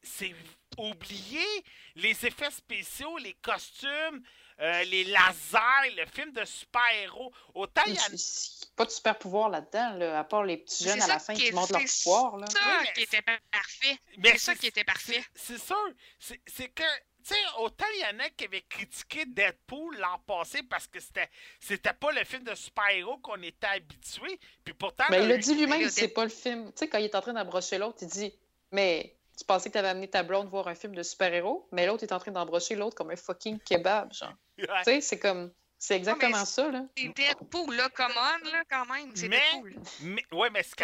C'est 0.03 0.35
oublier 0.77 1.63
les 1.95 2.25
effets 2.25 2.51
spéciaux, 2.51 3.17
les 3.17 3.35
costumes, 3.35 4.23
euh, 4.61 4.83
les 4.83 5.03
lasers, 5.05 5.95
le 5.97 6.05
film 6.05 6.31
de 6.33 6.45
super-héros. 6.45 7.31
Autant 7.55 7.81
il 7.87 7.93
y 7.93 7.97
a 7.97 8.01
Il 8.09 8.13
n'y 8.13 8.17
a 8.17 8.75
pas 8.75 8.85
de 8.85 8.91
super 8.91 9.17
pouvoir 9.17 9.49
là-dedans, 9.49 9.93
là, 9.97 10.19
à 10.19 10.23
part 10.23 10.43
les 10.43 10.57
petits 10.57 10.83
C'est 10.83 10.89
jeunes 10.89 11.01
à 11.01 11.07
la 11.07 11.19
fin 11.19 11.33
qui 11.33 11.45
qui 11.45 11.51
montrent 11.51 11.73
leur 11.73 11.81
c'est 11.87 12.03
pouvoir. 12.03 12.37
Là. 12.37 12.47
ça 12.47 12.59
Oui, 12.65 12.73
mais 12.81 12.93
qui 12.93 13.01
était 13.01 13.21
parfait. 13.51 13.97
C'est 14.23 14.37
ça 14.37 14.55
qui 14.55 14.67
était 14.67 14.83
parfait. 14.83 15.23
C'est 15.35 15.57
c'est 15.57 15.65
sûr. 15.65 15.93
C'est 16.19 16.41
c'est 16.47 16.69
que, 16.69 16.83
tu 17.23 17.33
sais, 17.33 17.39
autant 17.59 17.85
il 17.95 18.01
y 18.01 18.05
en 18.15 18.19
a 18.19 18.29
qui 18.29 18.45
avaient 18.45 18.61
critiqué 18.69 19.25
Deadpool 19.25 19.97
l'an 19.97 20.19
passé 20.27 20.63
parce 20.63 20.87
que 20.87 20.99
c'était 20.99 21.29
c'était 21.59 21.93
pas 21.93 22.11
le 22.11 22.23
film 22.23 22.43
de 22.43 22.55
super-héros 22.55 23.17
qu'on 23.17 23.41
était 23.41 23.67
habitué. 23.67 24.39
Puis 24.63 24.73
pourtant. 24.73 25.05
Mais 25.09 25.21
il 25.23 25.27
le- 25.27 25.33
a 25.35 25.37
dit 25.37 25.55
lui-même 25.55 25.89
c'est 25.89 26.07
pas 26.09 26.23
le 26.23 26.29
film. 26.29 26.67
Tu 26.67 26.77
sais, 26.77 26.87
quand 26.87 26.97
il 26.99 27.05
est 27.05 27.15
en 27.15 27.21
train 27.21 27.33
d'abrocher 27.33 27.77
l'autre, 27.77 27.97
il 28.01 28.07
dit 28.07 28.33
Mais 28.71 29.15
tu 29.41 29.45
pensais 29.47 29.69
que 29.69 29.73
tu 29.73 29.79
avais 29.79 29.87
amené 29.89 30.07
ta 30.07 30.21
blonde 30.21 30.47
voir 30.49 30.67
un 30.67 30.75
film 30.75 30.93
de 30.93 31.01
super-héros, 31.01 31.67
mais 31.71 31.87
l'autre 31.87 32.03
est 32.03 32.11
en 32.11 32.19
train 32.19 32.31
d'embrocher 32.31 32.75
l'autre 32.75 32.95
comme 32.95 33.09
un 33.09 33.15
fucking 33.15 33.59
kebab, 33.59 34.13
genre. 34.13 34.33
Ouais. 34.59 34.67
Tu 34.79 34.83
sais, 34.83 35.01
c'est 35.01 35.19
comme. 35.19 35.51
C'est 35.79 35.95
exactement 35.95 36.45
ça, 36.45 36.69
là. 36.69 36.83
C'est 36.95 37.07
Deadpool, 37.07 37.75
là, 37.75 37.89
come 37.89 38.13
on, 38.15 38.49
là, 38.51 38.63
quand 38.69 38.85
même. 38.85 39.15
C'est 39.15 39.27
Mais- 39.27 39.39
Deadpool. 39.51 39.73
Mais, 40.01 40.23
ouais, 40.31 40.49
mais 40.51 40.61
c'est 40.61 40.75
tu 40.75 40.83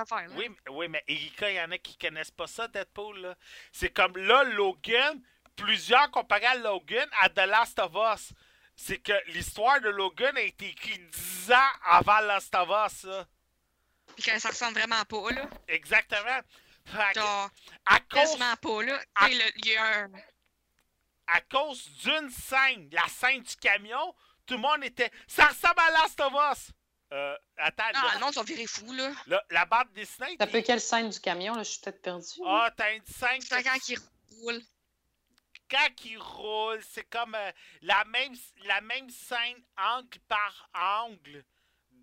affaires, 0.00 0.26
là. 0.28 0.34
Oui, 0.36 0.48
mais- 0.48 0.72
oui, 0.72 0.88
mais 0.88 1.04
Erika, 1.06 1.48
il 1.48 1.54
y 1.56 1.60
en 1.60 1.70
a 1.70 1.78
qui 1.78 1.96
connaissent 1.96 2.32
pas 2.32 2.48
ça, 2.48 2.66
Deadpool. 2.66 3.20
là. 3.20 3.36
C'est 3.70 3.90
comme 3.90 4.16
là, 4.16 4.42
Logan, 4.42 5.20
plusieurs 5.54 6.10
comparés 6.10 6.46
à 6.46 6.56
Logan 6.56 7.08
à 7.20 7.28
The 7.28 7.46
Last 7.46 7.78
of 7.78 7.92
Us. 7.94 8.32
C'est 8.74 8.98
que 8.98 9.12
l'histoire 9.28 9.80
de 9.80 9.88
Logan 9.90 10.36
a 10.36 10.40
été 10.40 10.66
écrite 10.70 11.08
10 11.10 11.52
ans 11.52 11.72
avant 11.84 12.18
Last 12.22 12.52
of 12.56 12.68
Us. 12.70 13.04
là. 13.04 13.24
Puis 14.16 14.24
que 14.24 14.38
ça 14.40 14.48
ressemble 14.48 14.78
vraiment 14.78 15.04
pas, 15.04 15.30
là. 15.30 15.48
Exactement. 15.68 16.40
Genre, 17.14 17.50
à, 17.86 18.00
cause, 18.00 18.08
quasiment 18.10 18.56
pas, 18.56 18.82
là. 18.82 19.00
à- 19.14 19.28
il 19.30 19.66
y 19.66 19.76
a 19.76 20.00
un. 20.04 20.10
à 21.26 21.40
cause 21.42 21.88
d'une 22.04 22.30
scène, 22.30 22.88
la 22.92 23.06
scène 23.08 23.42
du 23.42 23.56
camion, 23.56 24.14
tout 24.46 24.54
le 24.54 24.60
monde 24.60 24.84
était. 24.84 25.10
Ça 25.26 25.46
ressemble 25.46 25.80
à 25.80 25.90
Last 25.92 26.20
of 26.20 26.32
Us! 26.52 26.70
Euh, 27.12 27.36
attends, 27.56 27.84
Ah, 27.94 28.10
là, 28.14 28.18
non, 28.20 28.30
ils 28.30 28.34
sont 28.34 28.42
virés 28.42 28.66
fous, 28.66 28.92
là. 28.92 29.12
là, 29.26 29.42
la 29.50 29.64
bande 29.66 29.92
dessinée. 29.94 30.36
T'as 30.38 30.46
peu 30.46 30.60
quelle 30.62 30.80
scène 30.80 31.08
du 31.10 31.20
camion, 31.20 31.54
là? 31.54 31.62
Je 31.62 31.70
suis 31.70 31.80
peut-être 31.80 32.02
perdue. 32.02 32.26
Ah, 32.46 32.70
t'as 32.76 32.92
une 32.94 33.04
scène. 33.06 33.40
C'est 33.40 33.62
quand 33.62 33.88
ils 33.88 33.98
roulent. 34.42 34.62
quand 35.70 36.04
il 36.04 36.18
roule, 36.18 36.82
c'est 36.90 37.04
comme 37.08 37.34
euh, 37.34 37.52
la, 37.82 38.04
même, 38.04 38.34
la 38.64 38.80
même 38.82 39.08
scène 39.10 39.62
angle 39.76 40.18
par 40.28 40.68
angle 40.74 41.44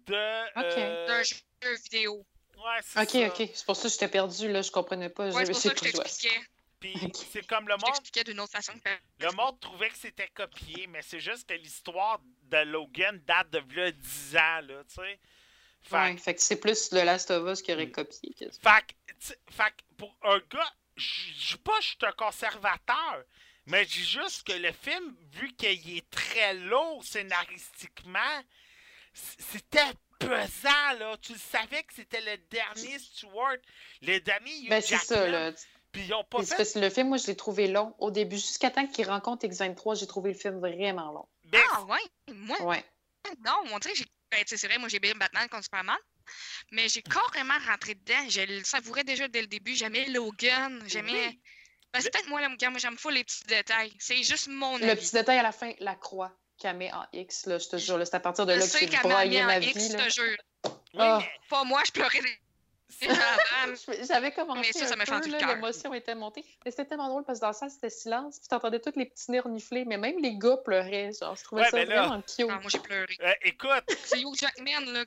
de. 0.05 0.59
Ok. 0.59 0.77
euh, 0.77 1.07
d'un 1.07 1.23
jeu 1.23 1.35
vidéo. 1.83 2.25
Ouais, 2.65 2.79
c'est 2.83 2.99
Ok, 3.01 3.09
ça. 3.09 3.27
ok. 3.43 3.49
C'est 3.53 3.65
pour 3.65 3.75
ça 3.75 3.83
que 3.83 3.89
j'étais 3.89 4.07
perdue, 4.07 4.51
là. 4.51 4.61
Je 4.61 4.71
comprenais 4.71 5.09
pas. 5.09 5.29
Ouais, 5.29 5.45
J'ai- 5.45 5.53
c'est 5.53 5.69
pour 5.69 5.79
ça 5.79 5.85
que 5.85 5.87
je 5.87 5.91
t'expliquais. 5.97 6.41
Puis 6.79 6.95
c'est 7.31 7.45
comme 7.45 7.67
le 7.67 7.75
monde. 7.77 8.25
d'une 8.25 8.39
autre 8.39 8.51
façon. 8.53 8.73
que- 8.83 9.23
Le 9.25 9.31
monde 9.33 9.59
trouvait 9.59 9.89
que 9.89 9.97
c'était 9.97 10.27
copié, 10.29 10.87
mais 10.87 11.01
c'est 11.03 11.19
juste 11.19 11.47
que 11.47 11.53
l'histoire 11.53 12.19
de 12.43 12.57
Logan 12.63 13.19
date 13.25 13.51
de 13.51 13.61
là, 13.75 13.91
10 13.91 14.35
ans, 14.35 14.61
là, 14.61 14.83
tu 14.87 14.95
sais. 14.95 15.19
Fait, 15.83 15.95
Ouais, 15.95 16.17
fait 16.17 16.35
que 16.35 16.41
c'est 16.41 16.59
plus 16.59 16.91
le 16.91 17.03
Last 17.03 17.29
of 17.31 17.47
Us 17.51 17.61
qui 17.61 17.71
aurait 17.73 17.85
Mm. 17.87 17.91
copié. 17.91 18.33
que- 18.33 18.45
fait, 18.51 18.85
que, 18.87 19.53
fait 19.53 19.73
pour 19.97 20.15
un 20.23 20.39
gars, 20.49 20.73
je 20.95 21.53
dis 21.53 21.57
pas 21.63 21.77
que 21.77 21.83
je 21.83 21.87
suis 21.89 21.97
un 22.01 22.11
conservateur, 22.13 23.23
mais 23.67 23.83
je 23.85 23.89
dis 23.89 24.03
juste 24.05 24.43
que 24.47 24.53
le 24.53 24.71
film, 24.71 25.15
vu 25.33 25.53
qu'il 25.55 25.97
est 25.97 26.09
très 26.09 26.53
lourd 26.55 27.03
scénaristiquement, 27.03 28.43
c'était 29.13 29.91
pesant, 30.27 30.99
là. 30.99 31.15
Tu 31.21 31.33
le 31.33 31.39
savais 31.39 31.83
que 31.83 31.93
c'était 31.93 32.21
le 32.21 32.37
dernier 32.49 32.99
Stewart, 32.99 33.57
le 34.01 34.19
dernier 34.19 34.51
Hugh 34.59 34.69
Ben, 34.69 34.81
c'est 34.81 34.97
ça, 34.97 35.27
là. 35.27 35.51
Puis 35.91 36.03
ils 36.05 36.13
ont 36.13 36.23
pas 36.23 36.41
fait... 36.43 36.55
parce 36.55 36.73
que 36.73 36.79
le 36.79 36.89
film, 36.89 37.09
moi, 37.09 37.17
je 37.17 37.27
l'ai 37.27 37.35
trouvé 37.35 37.67
long 37.67 37.93
au 37.99 38.11
début. 38.11 38.37
Jusqu'à 38.37 38.71
temps 38.71 38.87
qu'il 38.87 39.05
rencontre 39.07 39.45
X23, 39.45 39.99
j'ai 39.99 40.07
trouvé 40.07 40.31
le 40.31 40.37
film 40.37 40.59
vraiment 40.59 41.11
long. 41.11 41.27
Ben, 41.45 41.61
Ah, 41.73 41.83
ouais. 41.83 41.99
Moi, 42.33 42.61
Ouais. 42.61 42.83
non, 43.45 43.53
on 43.71 43.79
dirait 43.79 43.93
que 43.93 43.99
j'ai. 43.99 44.05
Ben, 44.31 44.43
c'est 44.47 44.65
vrai, 44.67 44.77
moi, 44.77 44.87
j'ai 44.87 44.99
bien 44.99 45.13
Batman 45.15 45.49
contre 45.49 45.65
Superman. 45.65 45.97
Mais 46.71 46.87
j'ai 46.87 47.01
carrément 47.01 47.57
rentré 47.67 47.95
dedans. 47.95 48.29
Je 48.29 48.39
le 48.41 48.63
savourais 48.63 49.03
déjà 49.03 49.27
dès 49.27 49.41
le 49.41 49.47
début. 49.47 49.75
J'aimais 49.75 50.05
Logan. 50.05 50.81
J'aimais. 50.87 51.27
Oui. 51.27 51.41
Ben, 51.93 51.99
c'est 51.99 52.09
peut-être 52.09 52.29
moi, 52.29 52.39
là, 52.39 52.47
moi, 52.47 52.57
j'aime 52.79 52.95
pas 52.95 53.11
les 53.11 53.25
petits 53.25 53.43
détails. 53.43 53.91
C'est 53.99 54.23
juste 54.23 54.47
mon 54.47 54.77
Le 54.77 54.85
avis. 54.91 55.01
petit 55.01 55.11
détail 55.11 55.39
à 55.39 55.43
la 55.43 55.51
fin, 55.51 55.73
la 55.79 55.95
croix 55.95 56.31
qu'elle 56.61 56.77
met 56.77 56.93
en 56.93 57.05
X, 57.13 57.45
là, 57.47 57.57
je 57.57 57.67
te 57.67 57.77
jure, 57.77 57.99
c'est 58.05 58.15
à 58.15 58.19
partir 58.19 58.45
de 58.45 58.53
Je 58.53 58.59
là 58.59 58.65
que 58.65 58.77
j'ai 58.79 58.97
broyé 58.99 59.43
en 59.43 59.45
ma 59.47 59.57
X, 59.59 59.77
vie. 59.77 59.89
je 59.91 59.97
là. 59.97 60.05
te 60.05 60.09
jure. 60.13 60.37
oui, 60.65 60.71
mais 60.93 61.31
Pas 61.49 61.63
moi, 61.63 61.81
je 61.85 61.91
pleurais 61.91 62.19
J'avais 64.07 64.31
commencé 64.31 64.59
Mais 64.75 64.79
ça, 64.85 64.87
ça 64.87 65.15
un 65.15 65.19
peu, 65.21 65.29
l'émotion 65.29 65.93
était 65.93 66.13
montée. 66.13 66.43
Mais 66.65 66.71
c'était 66.71 66.85
tellement 66.85 67.07
drôle 67.07 67.23
parce 67.23 67.39
que 67.39 67.41
dans 67.41 67.47
la 67.47 67.53
salle, 67.53 67.71
c'était 67.71 67.89
silence, 67.89 68.37
puis 68.39 68.47
t'entendais 68.47 68.79
tous 68.79 68.93
les 68.97 69.05
petits 69.05 69.31
nez 69.31 69.39
renifler, 69.39 69.85
mais 69.85 69.97
même 69.97 70.19
les 70.21 70.35
gars 70.37 70.57
pleuraient, 70.57 71.11
genre, 71.19 71.35
je 71.35 71.43
trouvais 71.43 71.63
Ouais, 71.63 71.69
ça 71.69 71.85
là- 71.85 72.01
vraiment 72.01 72.21
cute. 72.21 72.47
Ah, 72.49 72.59
moi, 72.59 72.69
j'ai 72.69 72.79
pleuré. 72.79 73.17
euh, 73.21 73.33
écoute, 73.43 73.83
C'est 74.05 74.19
Hugh 74.21 74.35
Jackman, 74.37 74.85
là. 74.91 75.03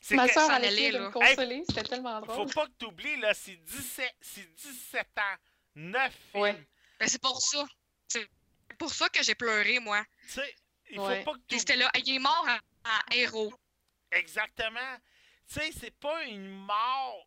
c'est 0.00 0.14
Ma 0.16 0.28
que... 0.28 0.34
soeur 0.34 0.50
allait 0.50 0.68
essayer 0.68 0.92
de 0.92 0.98
me 0.98 1.10
consoler, 1.10 1.64
c'était 1.68 1.82
tellement 1.82 2.20
Faut 2.20 2.26
drôle. 2.32 2.50
pas 2.54 2.66
que 2.66 2.72
tu 2.78 2.86
oublies, 2.86 3.16
là, 3.16 3.32
c'est 3.34 3.56
17, 3.56 4.14
c'est 4.20 4.54
17 4.54 5.06
ans, 5.16 5.36
9 5.76 6.12
films. 6.32 6.42
Ouais. 6.42 6.66
Ben, 7.00 7.08
c'est 7.08 7.20
pour 7.22 7.40
ça. 7.40 7.64
C'est 8.08 8.28
pour 8.78 8.92
ça 8.92 9.08
que 9.08 9.22
j'ai 9.22 9.34
pleuré, 9.34 9.78
moi. 9.80 10.02
Tu 10.26 10.34
sais, 10.34 10.54
il 10.90 11.00
Ouais. 11.00 11.18
faut 11.24 11.32
pas 11.32 11.32
que 11.32 11.38
tu 11.42 11.44
Puis 11.48 11.58
c'était 11.60 11.76
là, 11.76 11.90
il 11.96 12.14
est 12.14 12.18
mort 12.18 12.46
en, 12.48 12.88
en 12.90 13.14
héros. 13.14 13.52
Exactement. 14.12 14.96
Tu 15.48 15.54
sais, 15.54 15.70
c'est 15.78 15.94
pas 15.98 16.24
une 16.24 16.48
mort, 16.48 17.26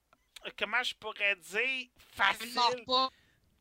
comment 0.58 0.84
je 0.84 0.94
pourrais 0.96 1.36
dire, 1.36 1.88
facile. 2.16 2.48
Une 2.48 2.54
mort 2.54 2.76
pas 2.86 3.10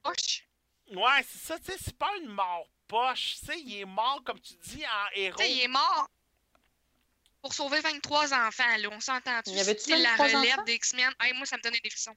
poche? 0.02 0.44
Ouais, 0.92 1.24
c'est 1.28 1.38
ça, 1.38 1.58
tu 1.58 1.66
sais, 1.72 1.78
c'est 1.82 1.96
pas 1.96 2.10
une 2.18 2.28
mort 2.28 2.66
poche. 2.88 3.36
Tu 3.40 3.46
sais, 3.46 3.60
il 3.60 3.80
est 3.80 3.84
mort, 3.84 4.22
comme 4.24 4.40
tu 4.40 4.54
dis, 4.54 4.84
en 4.86 5.06
héros. 5.14 5.36
Tu 5.38 5.44
sais, 5.44 5.52
il 5.52 5.60
est 5.62 5.68
mort 5.68 6.08
pour 7.42 7.54
sauver 7.54 7.80
23 7.80 8.34
enfants, 8.34 8.76
là. 8.76 8.88
On 8.90 9.00
s'entend-tu? 9.00 9.50
Y 9.50 9.60
avait-tu 9.60 9.82
C'est 9.90 9.96
la 9.98 10.16
23 10.16 10.40
relève 10.40 10.64
des 10.64 10.74
X-Men. 10.74 11.14
Hey, 11.20 11.32
moi, 11.34 11.46
ça 11.46 11.56
me 11.56 11.62
donnait 11.62 11.80
des 11.80 11.88
frissons. 11.90 12.14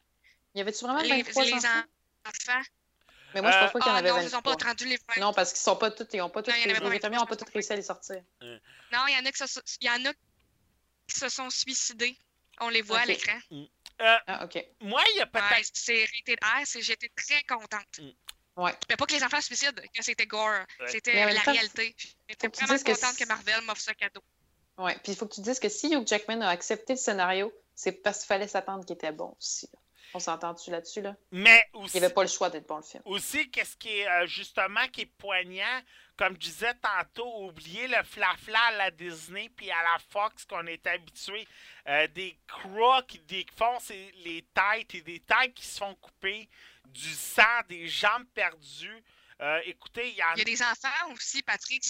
Y 0.56 0.62
avait-tu 0.62 0.84
vraiment 0.84 1.00
Les, 1.02 1.22
23 1.24 1.44
les 1.46 1.54
enfants? 1.54 1.84
enfants? 2.26 2.62
Mais 3.34 3.42
moi, 3.42 3.52
je 3.52 3.58
Euh, 3.58 3.62
pense 3.62 3.74
pas 3.74 3.80
qu'il 3.80 3.88
y 3.88 3.92
en 3.92 3.96
Ah 3.96 3.98
avait 4.00 4.10
non, 4.10 4.20
ils 4.22 4.26
ont 4.28 4.42
23. 4.42 4.58
pas 4.58 4.66
rendu 4.68 4.86
les 4.86 4.98
20. 5.16 5.22
Non, 5.22 5.34
parce 5.34 5.52
qu'ils 5.52 5.62
sont 5.62 5.76
pas 5.76 5.92
tous, 5.92 6.08
ils 6.14 6.22
ont 6.22 6.30
pas 6.30 6.44
tous, 6.44 6.52
Non, 6.52 6.58
il 6.58 6.60
y 6.60 6.64
en 6.64 6.66
les, 6.68 6.72
avait 6.72 6.80
pas 6.80 6.86
les 6.86 6.92
Vietnamiens 6.92 7.20
23, 7.20 7.36
ont 7.36 7.40
pas 7.40 7.46
tous 7.46 7.52
réussi 7.54 7.74
à 7.74 7.76
les 7.76 7.82
sortir. 7.82 8.22
Non, 8.42 9.08
il 9.08 9.14
y 9.16 9.18
en 9.18 9.26
a 9.26 9.32
qui 9.32 9.48
se, 9.48 9.60
il 9.82 9.88
y 9.88 9.90
en 9.90 10.06
a 10.06 10.14
qui 11.08 11.20
se 11.20 11.30
sont 11.30 11.50
suicidés. 11.50 12.16
On 12.62 12.70
les 12.70 12.82
voit 12.84 13.00
à 13.00 13.06
l'écran. 13.06 13.38
Euh, 13.52 14.18
Ah, 14.28 14.46
ok. 14.46 14.64
moi, 14.82 15.04
il 15.14 15.18
y 15.18 15.22
a 15.22 15.26
peut-être. 15.26 15.50
Ouais, 15.52 15.64
c'est 15.74 16.06
rated 16.06 16.40
R, 16.44 16.62
c'est- 16.66 16.82
j'étais 16.82 17.10
très 17.16 17.42
contente. 17.44 18.00
Ouais. 18.56 18.74
Mais 18.90 18.96
pas 18.96 19.06
que 19.08 19.14
les 19.14 19.24
enfants 19.24 19.42
se 19.42 19.48
suicident, 19.48 19.82
que 19.96 20.04
c'était 20.04 20.28
gore. 20.28 20.50
Ouais. 20.80 20.88
C'était 20.88 21.26
la 21.34 21.42
temps, 21.42 21.52
réalité. 21.52 21.96
J'étais 22.30 22.48
faut 22.48 22.52
que 22.52 22.58
tu 22.58 22.66
vraiment 22.66 22.84
contente 22.84 23.18
que 23.18 23.26
Marvel 23.26 23.62
m'offre 23.64 23.82
ce 23.82 23.92
cadeau. 23.94 24.22
Ouais. 24.78 24.94
Puis 25.04 25.14
il 25.14 25.16
faut 25.16 25.26
que 25.28 25.34
tu 25.36 25.42
dises 25.42 25.60
que 25.60 25.70
si 25.70 25.88
Hugh 25.94 26.06
Jackman 26.08 26.42
a 26.42 26.50
accepté 26.50 26.94
le 26.94 27.00
scénario, 27.00 27.52
c'est 27.76 27.92
parce 27.94 28.20
qu'il 28.20 28.28
fallait 28.28 28.48
s'attendre 28.48 28.86
qu'il 28.86 28.96
était 28.96 29.12
bon 29.12 29.36
aussi. 29.40 29.68
là. 29.74 29.80
On 30.14 30.20
s'entend-tu 30.20 30.70
là-dessus, 30.72 31.02
là? 31.02 31.16
Mais 31.32 31.64
Il 31.74 31.80
aussi, 31.80 31.98
n'y 32.00 32.06
avait 32.06 32.14
pas 32.14 32.22
le 32.22 32.28
choix 32.30 32.50
d'être 32.50 32.68
bon, 32.68 32.78
le 32.78 32.84
film. 32.84 33.02
aussi 33.06 33.50
qu'est-ce 33.50 33.76
qui 33.78 33.90
est 34.00 34.08
euh, 34.08 34.28
justement 34.28 34.88
qui 34.92 35.02
est 35.02 35.06
poignant, 35.18 35.82
comme 36.18 36.34
je 36.36 36.40
disais 36.40 36.74
tantôt, 36.76 37.46
oublier 37.48 37.88
le 37.88 38.04
flafla 38.04 38.60
à 38.68 38.72
la 38.74 38.92
Disney 38.92 39.50
puis 39.56 39.72
à 39.72 39.82
la 39.82 39.98
Fox 40.10 40.46
qu'on 40.46 40.68
est 40.68 40.86
habitué. 40.86 41.48
Euh, 41.88 42.08
des 42.08 42.38
crocs 42.48 43.08
qui 43.08 43.20
défoncent 43.20 43.90
les 43.90 44.46
têtes 44.54 44.94
et 44.96 45.02
des 45.02 45.20
têtes 45.20 45.54
qui 45.56 45.66
se 45.66 45.80
font 45.80 45.96
couper, 45.96 46.48
du 46.86 47.10
sang, 47.14 47.42
des 47.68 47.88
jambes 47.88 48.26
perdues. 48.36 49.04
Euh, 49.42 49.60
écoutez, 49.66 50.10
il 50.10 50.16
y 50.16 50.24
Il 50.36 50.42
a 50.42 50.44
des 50.46 50.62
enfants 50.62 51.12
aussi, 51.12 51.42
Patrick. 51.42 51.84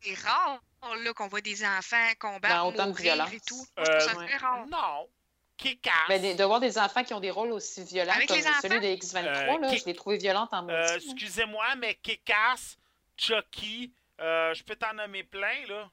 C'est 0.00 0.14
rare 0.26 0.60
là, 0.82 1.12
qu'on 1.14 1.28
voit 1.28 1.40
des 1.40 1.64
enfants 1.64 2.10
combattre, 2.18 2.72
de 2.72 2.82
mourir 2.82 3.14
violence. 3.14 3.32
et 3.32 3.40
tout. 3.40 3.66
Euh, 3.78 3.98
rare. 4.40 4.66
Non. 4.66 5.08
Kick-Ass. 5.56 5.92
Mais 6.08 6.18
Ben, 6.18 6.36
de 6.36 6.44
voir 6.44 6.60
des 6.60 6.78
enfants 6.78 7.02
qui 7.04 7.14
ont 7.14 7.20
des 7.20 7.30
rôles 7.30 7.52
aussi 7.52 7.82
violents 7.84 8.12
Avec 8.14 8.28
comme 8.28 8.36
les 8.36 8.42
celui 8.42 8.80
de 8.80 8.86
X23, 8.86 9.56
Euh, 9.56 9.58
là, 9.60 9.68
qui- 9.70 9.78
je 9.78 9.84
l'ai 9.86 9.94
trouvé 9.94 10.18
violente 10.18 10.50
en 10.52 10.68
Euh, 10.68 10.92
maudit. 10.92 11.06
Excusez-moi, 11.06 11.74
mais 11.76 11.94
Kick-Ass, 11.94 12.78
Chucky, 13.16 13.92
euh, 14.20 14.52
je 14.54 14.62
peux 14.62 14.76
t'en 14.76 14.92
nommer 14.94 15.24
plein, 15.24 15.66
là. 15.68 15.90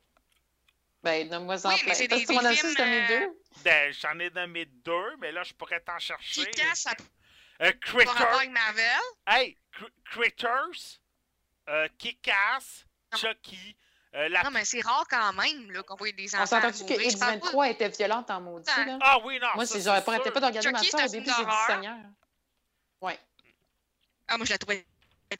Ben, 1.03 1.27
nomme-moi 1.29 1.55
en 1.65 1.69
Oui, 1.73 1.81
plein. 1.83 1.93
c'est 1.93 2.07
Parce 2.07 2.21
des- 2.21 2.27
que 2.27 2.31
tu 2.31 2.37
m'en 2.37 2.45
as 2.45 2.53
juste 2.53 2.77
deux. 2.77 3.39
Ben, 3.63 3.93
j'en 3.93 4.17
ai 4.19 4.29
nommé 4.29 4.65
deux, 4.65 5.15
mais 5.19 5.31
là, 5.31 5.43
je 5.43 5.53
pourrais 5.53 5.79
t'en 5.81 5.99
chercher. 5.99 6.45
Qui 6.45 6.61
casse 6.61 6.79
ça 6.81 6.91
Euh, 7.61 7.71
par 7.81 7.89
rapport 7.89 8.15
Critter. 8.15 8.35
avec 8.37 8.49
Marvel? 8.51 8.99
Hey, 9.27 9.57
Cr- 9.73 9.89
Critters, 10.05 10.99
euh, 11.69 11.87
Kick-Ass, 11.97 12.85
Non. 13.11 13.19
Chucky, 13.19 13.75
euh, 14.15 14.29
la... 14.29 14.43
Non, 14.43 14.51
mais 14.51 14.63
c'est 14.65 14.81
rare 14.81 15.05
quand 15.09 15.33
même 15.33 15.71
là, 15.71 15.83
qu'on 15.83 15.95
voit 15.95 16.11
des 16.11 16.35
On 16.35 16.39
enfants 16.39 16.45
s'entend-tu 16.61 16.85
que. 16.85 17.09
Je 17.09 17.17
pas- 17.17 17.35
X23 17.37 17.71
était 17.71 17.89
violente 17.89 18.29
en 18.31 18.41
maudit, 18.41 18.69
Ah. 18.75 18.85
là? 18.85 18.99
Ah 19.01 19.17
oui, 19.23 19.39
non, 19.39 19.47
Moi, 19.55 19.65
j'aurais 19.65 20.03
pas 20.03 20.17
de 20.19 20.23
regarder 20.23 20.71
ma 20.71 20.83
soeur. 20.83 21.05
Au 21.05 21.07
début, 21.09 21.29
j'ai 21.35 21.45
dit. 21.45 21.51
Seigneur. 21.67 21.95
Ouais, 23.01 23.19
Ah, 24.27 24.37
moi, 24.37 24.45
je 24.45 24.51
la 24.51 24.57
trouvais 24.57 24.85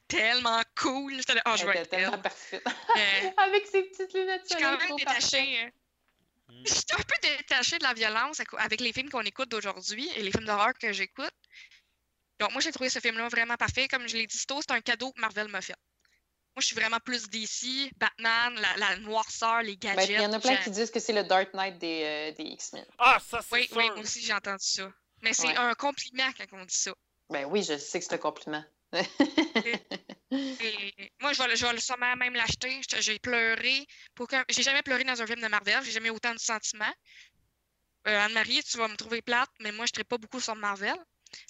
tellement 0.08 0.62
cool. 0.82 1.14
J'étais 1.18 1.40
ah, 1.46 1.56
je 1.56 1.66
était 1.68 1.78
être 1.80 1.90
tellement 1.90 2.14
elle. 2.14 2.22
parfaite. 2.22 2.66
Euh, 2.98 3.30
Avec 3.38 3.68
ses 3.68 3.84
petites 3.84 4.14
lunettes 4.14 4.42
Je 4.50 4.56
suis 4.56 4.64
quand 4.64 4.78
même 4.78 4.96
détachée. 4.98 5.60
hein. 5.62 5.70
Mm. 6.50 6.64
Je 6.68 6.74
suis 6.74 6.84
un 6.94 6.98
peu 7.04 7.16
détachée 7.22 7.78
de 7.78 7.84
la 7.84 7.94
violence 7.94 8.42
avec 8.58 8.82
les 8.82 8.92
films 8.94 9.10
qu'on 9.10 9.22
écoute 9.22 9.50
d'aujourd'hui 9.50 10.10
et 10.16 10.24
les 10.24 10.32
films 10.32 10.46
d'horreur 10.46 10.74
que 10.80 10.92
j'écoute. 10.92 11.32
Donc, 12.40 12.52
moi, 12.52 12.62
j'ai 12.62 12.72
trouvé 12.72 12.90
ce 12.90 13.00
film-là 13.00 13.28
vraiment 13.30 13.56
parfait. 13.56 13.88
Comme 13.88 14.08
je 14.08 14.18
l'ai 14.18 14.28
dit 14.28 14.46
tôt, 14.48 14.60
c'est 14.62 14.72
un 14.74 14.82
cadeau 14.82 15.12
que 15.12 15.22
Marvel 15.22 15.48
m'a 15.48 15.62
fait. 15.62 15.76
Moi, 16.56 16.62
je 16.62 16.68
suis 16.68 16.76
vraiment 16.76 17.00
plus 17.00 17.28
DC, 17.30 17.92
Batman, 17.98 18.54
la, 18.60 18.78
la 18.78 18.98
noirceur, 18.98 19.64
les 19.64 19.76
Ben, 19.76 19.96
gadgets. 19.96 20.10
il 20.10 20.22
y 20.22 20.26
en 20.26 20.34
a 20.34 20.40
plein 20.40 20.56
qui 20.58 20.70
disent 20.70 20.92
que 20.92 21.00
c'est 21.00 21.14
le 21.14 21.24
Dark 21.24 21.52
Knight 21.54 21.80
des, 21.80 22.04
euh, 22.04 22.32
des 22.34 22.44
X-Men. 22.44 22.86
Ah, 23.00 23.18
ça, 23.28 23.42
c'est 23.42 23.56
Oui, 23.56 23.68
sûr. 23.68 23.78
oui, 23.78 23.86
moi 23.90 24.00
aussi, 24.00 24.22
j'ai 24.22 24.34
entendu 24.34 24.64
ça. 24.64 24.92
Mais 25.24 25.34
c'est 25.34 25.48
Ouais. 25.48 25.56
un 25.58 25.74
compliment 25.74 26.30
quand 26.38 26.46
on 26.60 26.66
dit 26.66 26.76
ça. 26.76 26.94
Ben 27.30 27.46
oui, 27.46 27.64
je 27.64 27.78
sais 27.78 28.00
que 28.00 28.06
c'est 28.06 28.14
un 28.14 28.18
compliment. 28.20 28.64
Et 28.94 29.02
moi, 31.22 31.34
je 31.34 31.42
vais, 31.42 31.48
le- 31.50 31.56
je 31.56 31.66
vais 31.66 31.74
le 31.74 31.80
sûrement 31.80 32.16
même 32.16 32.34
l'acheter. 32.36 32.82
J'ai 33.00 33.20
pleuré. 33.20 33.86
Pour 34.14 34.28
que... 34.28 34.36
J'ai 34.50 34.64
jamais 34.64 34.84
pleuré 34.84 35.04
dans 35.04 35.20
un 35.22 35.26
film 35.26 35.42
de 35.42 35.48
Marvel. 35.48 35.82
J'ai 35.84 35.92
jamais 35.92 36.10
eu 36.10 36.12
autant 36.12 36.34
de 36.34 36.40
sentiments. 36.40 36.94
Euh, 38.08 38.20
Anne-Marie, 38.26 38.62
tu 38.64 38.78
vas 38.78 38.88
me 38.88 38.96
trouver 38.96 39.22
plate, 39.22 39.50
mais 39.62 39.72
moi, 39.72 39.86
je 39.92 40.00
ne 40.00 40.04
pas 40.04 40.18
beaucoup 40.18 40.40
sur 40.40 40.56
Marvel. 40.56 40.96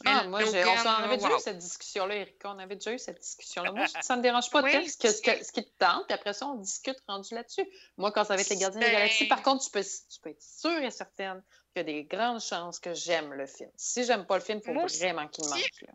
Ah, 0.06 0.24
moi, 0.26 0.44
j'ai- 0.46 0.66
on 0.66 0.78
s'en 0.78 0.90
avait 0.96 1.18
déjà 1.18 1.30
eu 1.36 1.40
cette 1.40 1.58
discussion-là, 1.58 2.16
Erika. 2.16 2.50
On 2.50 2.60
avait 2.60 2.76
déjà 2.76 2.94
eu 2.94 3.00
cette 3.00 3.20
discussion-là. 3.20 3.72
Moi, 3.72 3.86
je- 3.86 4.02
ça 4.02 4.16
me 4.16 4.22
dérange 4.22 4.50
pas 4.50 4.62
de 4.62 4.68
Oui, 4.68 4.90
ce, 4.90 5.52
qui 5.52 5.64
te 5.66 5.70
tente, 5.78 6.06
puis 6.08 6.14
après 6.14 6.34
ça, 6.34 6.48
on 6.48 6.56
discute 6.56 6.98
rendu 7.08 7.34
là-dessus. 7.34 7.66
Moi, 7.98 8.12
quand 8.12 8.24
ça 8.24 8.36
va 8.36 8.42
être 8.42 8.50
les 8.50 8.58
Gardiens 8.58 8.80
de 8.80 8.86
la 8.86 8.92
Ben- 8.92 8.98
Galaxie, 9.00 9.28
par 9.28 9.42
contre, 9.44 9.64
tu 9.66 9.72
peux, 9.72 9.84
tu 9.84 10.20
peux 10.22 10.30
être 10.30 10.42
sûre 10.42 10.80
et 10.82 10.92
certaine 10.92 11.44
qu'il 11.74 11.78
y 11.78 11.80
a 11.80 11.84
des 11.84 12.04
grandes 12.04 12.42
chances 12.42 12.80
que 12.80 12.94
j'aime 12.94 13.34
le 13.34 13.46
film. 13.46 13.70
Si 13.76 14.04
j'aime 14.04 14.26
pas 14.26 14.38
le 14.38 14.44
film, 14.44 14.60
il 14.62 14.66
faut 14.66 14.74
Moi 14.74 14.86
vraiment 14.86 15.28
qu'il 15.28 15.46
me 15.46 15.50
manque. 15.50 15.82
là. 15.82 15.94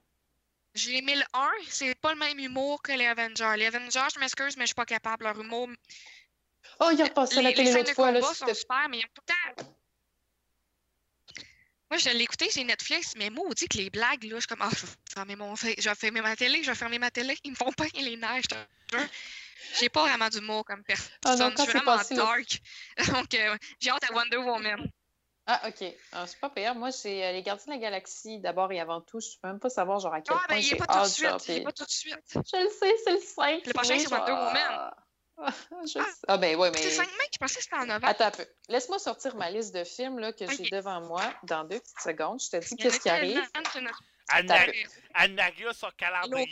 J'ai 0.75 0.99
aimé 0.99 1.15
le 1.17 1.25
1, 1.33 1.49
c'est 1.69 1.95
pas 1.97 2.13
le 2.13 2.19
même 2.19 2.39
humour 2.39 2.81
que 2.83 2.93
les 2.93 3.07
Avengers. 3.07 3.55
Les 3.57 3.67
Avengers, 3.67 4.07
je 4.15 4.21
m'excuse, 4.21 4.57
mais 4.57 4.63
je 4.65 4.69
suis 4.69 4.75
pas 4.75 4.85
capable. 4.85 5.25
Leur 5.25 5.41
humour. 5.41 5.69
Oh, 6.81 6.91
il 6.93 7.01
a 7.01 7.07
repassé 7.07 7.39
à 7.39 7.43
la 7.43 7.51
les, 7.51 7.57
les 7.57 7.65
télé 7.65 7.73
l'autre 7.79 7.95
fois. 7.95 8.13
Là, 8.13 8.21
combat 8.21 8.35
sont 8.35 8.55
super, 8.55 8.89
mais 8.89 8.99
ils 8.99 9.05
ont 9.05 9.09
tout 9.15 9.23
le 9.57 9.63
temps. 9.65 9.73
Moi, 11.91 11.99
je 11.99 12.11
l'ai 12.11 12.23
écouté 12.25 12.51
sur 12.51 12.65
Netflix, 12.65 13.15
mais 13.17 13.31
maudit 13.31 13.67
que 13.69 13.79
les 13.79 13.89
blagues, 13.91 14.25
là, 14.25 14.35
je 14.37 14.41
suis 14.41 14.47
comme, 14.47 14.61
ah, 14.63 14.69
je 14.77 14.85
vais 14.87 14.93
fermer, 15.13 15.37
mon... 15.37 15.55
je 15.57 15.67
vais 15.89 15.95
fermer 15.95 16.21
ma 16.21 16.37
télé, 16.37 16.63
je 16.63 16.71
vais 16.71 16.77
fermer 16.77 16.99
ma 16.99 17.11
télé. 17.11 17.37
Ils 17.45 17.53
me 17.53 17.57
font 17.57 17.73
pas 17.73 17.85
les 17.95 18.17
nerfs, 18.17 18.43
je 18.43 18.49
te 18.49 18.55
jure. 18.97 19.09
J'ai 19.81 19.89
pas 19.89 20.03
vraiment 20.03 20.29
d'humour 20.29 20.65
comme 20.65 20.83
personne. 20.85 21.11
Ah 21.25 21.37
non, 21.37 21.51
je 21.57 21.63
suis 21.63 21.73
vraiment 21.73 21.97
passé, 21.97 22.15
dark. 22.15 22.61
Donc, 23.13 23.35
euh, 23.35 23.57
j'ai 23.81 23.91
hâte 23.91 24.05
à 24.09 24.15
Wonder 24.15 24.37
Woman. 24.37 24.91
Ah, 25.47 25.63
OK. 25.67 25.83
Ah, 26.13 26.27
c'est 26.27 26.39
pas 26.39 26.51
pire. 26.51 26.75
Moi, 26.75 26.91
j'ai 27.03 27.25
euh, 27.25 27.33
les 27.33 27.43
Gardiens 27.43 27.75
de 27.75 27.81
la 27.81 27.83
Galaxie 27.87 28.39
d'abord 28.39 28.71
et 28.71 28.81
avant 28.81 29.01
tout. 29.01 29.19
Je 29.19 29.29
peux 29.41 29.49
même 29.49 29.59
pas 29.59 29.71
savoir 29.71 29.99
genre 29.99 30.13
à 30.13 30.21
quel 30.21 30.37
Ah, 30.37 30.41
point 30.47 30.57
ben, 30.57 30.57
il 30.57 30.63
j'ai 30.63 30.75
est 30.75 30.79
pas 30.79 30.87
tout 30.87 30.93
de 30.93 30.99
hâte, 30.99 31.09
suite. 31.11 31.27
genre, 31.27 31.41
Il 31.49 31.55
est 31.55 31.61
pas 31.63 31.73
tout 31.73 31.85
de 31.85 31.91
suite. 31.91 32.19
Je 32.35 32.63
le 32.63 32.69
sais, 32.69 32.95
c'est 33.05 33.13
le 33.13 33.19
5. 33.21 33.67
Le 33.67 33.73
prochain, 33.73 33.99
c'est 33.99 34.13
Wonder 34.13 34.33
Woman. 34.33 34.91
ah, 35.47 35.53
je. 35.87 35.99
Ah, 36.27 36.37
ben 36.37 36.57
oui, 36.57 36.69
mais. 36.73 36.83
C'est 36.83 36.91
5 36.91 37.07
mai, 37.07 37.25
je 37.33 37.39
pensais 37.39 37.57
que 37.57 37.63
c'était 37.63 37.77
en 37.77 37.87
novembre. 37.87 38.07
Attends 38.09 38.27
un 38.27 38.31
peu. 38.33 38.47
Laisse-moi 38.69 38.99
sortir 38.99 39.37
ma 39.37 39.51
liste 39.51 39.75
de 39.75 39.85
films 39.85 40.19
là, 40.19 40.33
que 40.33 40.45
j'ai 40.51 40.69
devant 40.71 41.01
moi 41.01 41.23
dans 41.45 41.65
deux 41.65 41.79
petites 41.81 42.01
secondes. 42.01 42.41
Je 42.41 42.51
te 42.51 42.57
dis 42.57 42.77
qu'est-ce 42.77 43.01
qui 43.01 43.09
arrive. 43.09 43.41
Anna- 44.31 45.47
sur 45.73 45.97
calendrier. 45.97 46.47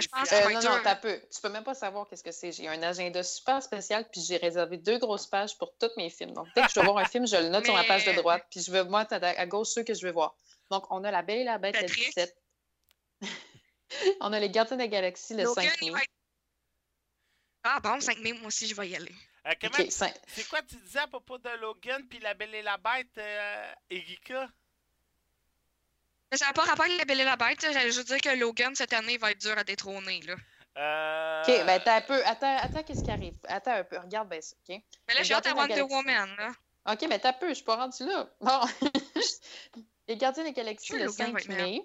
Je 0.00 0.08
pense 0.08 0.32
Euh, 0.32 0.40
non, 0.50 0.60
non, 0.62 0.82
t'as 0.82 0.96
peu. 0.96 1.20
Tu 1.32 1.40
peux 1.40 1.48
même 1.48 1.62
pas 1.62 1.74
savoir 1.74 2.08
qu'est-ce 2.08 2.24
que 2.24 2.32
c'est. 2.32 2.50
J'ai 2.50 2.66
un 2.66 2.82
agenda 2.82 3.22
super 3.22 3.62
spécial, 3.62 4.04
puis 4.10 4.20
j'ai 4.20 4.36
réservé 4.36 4.78
deux 4.78 4.98
grosses 4.98 5.26
pages 5.28 5.56
pour 5.56 5.72
tous 5.78 5.90
mes 5.96 6.10
films. 6.10 6.32
Donc, 6.32 6.48
dès 6.56 6.62
que 6.62 6.68
je 6.70 6.74
dois 6.74 6.84
voir 6.84 6.98
un 6.98 7.04
film, 7.04 7.26
je 7.28 7.36
le 7.36 7.48
note 7.48 7.64
sur 7.64 7.74
ma 7.74 7.84
page 7.84 8.04
de 8.04 8.12
droite, 8.12 8.44
puis 8.50 8.60
je 8.60 8.72
vais 8.72 8.82
voir 8.82 9.06
à, 9.10 9.14
à 9.14 9.46
gauche 9.46 9.68
ceux 9.68 9.84
que 9.84 9.94
je 9.94 10.04
veux 10.06 10.12
voir. 10.12 10.34
Donc, 10.70 10.90
on 10.90 11.04
a 11.04 11.10
La 11.12 11.22
Belle 11.22 11.38
et 11.40 11.44
la 11.44 11.58
Bête 11.58 11.76
le 11.76 11.82
Patrick. 11.82 12.06
17. 12.06 12.36
on 14.20 14.32
a 14.32 14.40
Les 14.40 14.50
Gardiens 14.50 14.76
de 14.76 14.82
la 14.82 14.88
Galaxie 14.88 15.34
le 15.34 15.44
Logan, 15.44 15.64
5 15.68 15.76
il 15.82 15.86
mai. 15.88 15.92
va 15.92 16.02
être- 16.02 16.10
Ah 17.62 17.80
bon, 17.80 18.00
5 18.00 18.18
mai, 18.20 18.32
moi 18.32 18.46
aussi, 18.48 18.66
je 18.66 18.74
vais 18.74 18.88
y 18.88 18.96
aller. 18.96 19.14
Euh, 19.46 19.52
comment- 19.60 19.72
Ok, 19.78 19.90
cinq- 19.90 20.14
C'est 20.26 20.48
quoi 20.48 20.60
tu 20.62 20.76
disais 20.76 20.98
à 21.00 21.06
propos 21.06 21.38
de 21.38 21.48
Logan 21.60 22.02
puis 22.08 22.18
La 22.20 22.34
Belle 22.34 22.54
et 22.54 22.62
la 22.62 22.76
Bête, 22.76 23.16
euh, 23.18 23.72
Erika? 23.90 24.48
Ça 26.32 26.46
n'a 26.46 26.52
pas 26.52 26.62
rapport 26.62 26.84
avec 26.84 26.96
la 26.98 27.04
Belle 27.04 27.20
et 27.20 27.24
la 27.24 27.36
Bête. 27.36 27.60
J'allais 27.60 27.90
juste 27.90 28.06
dire 28.06 28.20
que 28.20 28.38
Logan, 28.38 28.74
cette 28.74 28.92
année, 28.92 29.16
va 29.18 29.32
être 29.32 29.40
dur 29.40 29.56
à 29.58 29.64
détrôner. 29.64 30.20
Là. 30.22 30.34
Euh... 30.76 31.42
OK, 31.42 31.66
ben 31.66 31.68
attends 31.70 31.96
un 31.96 32.00
peu. 32.02 32.24
Attends, 32.24 32.56
attends 32.58 32.82
qu'est-ce 32.84 33.02
qui 33.02 33.10
arrive? 33.10 33.34
Attends 33.48 33.72
un 33.72 33.84
peu. 33.84 33.98
Regarde 33.98 34.28
bien 34.28 34.40
ça, 34.40 34.54
OK? 34.68 34.80
Mais 35.08 35.14
là, 35.14 35.22
j'ai 35.22 35.34
hâte 35.34 35.46
à 35.46 35.54
Wonder. 35.54 35.82
Woman. 35.82 36.36
Là. 36.36 36.52
OK, 36.92 37.04
mais 37.08 37.18
t'as 37.18 37.32
peu, 37.32 37.48
je 37.48 37.54
suis 37.54 37.64
pas 37.64 37.76
rendue 37.76 38.04
là. 38.06 38.30
Bon. 38.40 38.60
les 40.08 40.16
Gardiens 40.16 40.44
des 40.44 40.52
Galaxies 40.52 40.92
le 40.92 41.06
Logan 41.06 41.32
va 41.32 41.38
5 41.40 41.50
être 41.50 41.56
mai. 41.56 41.82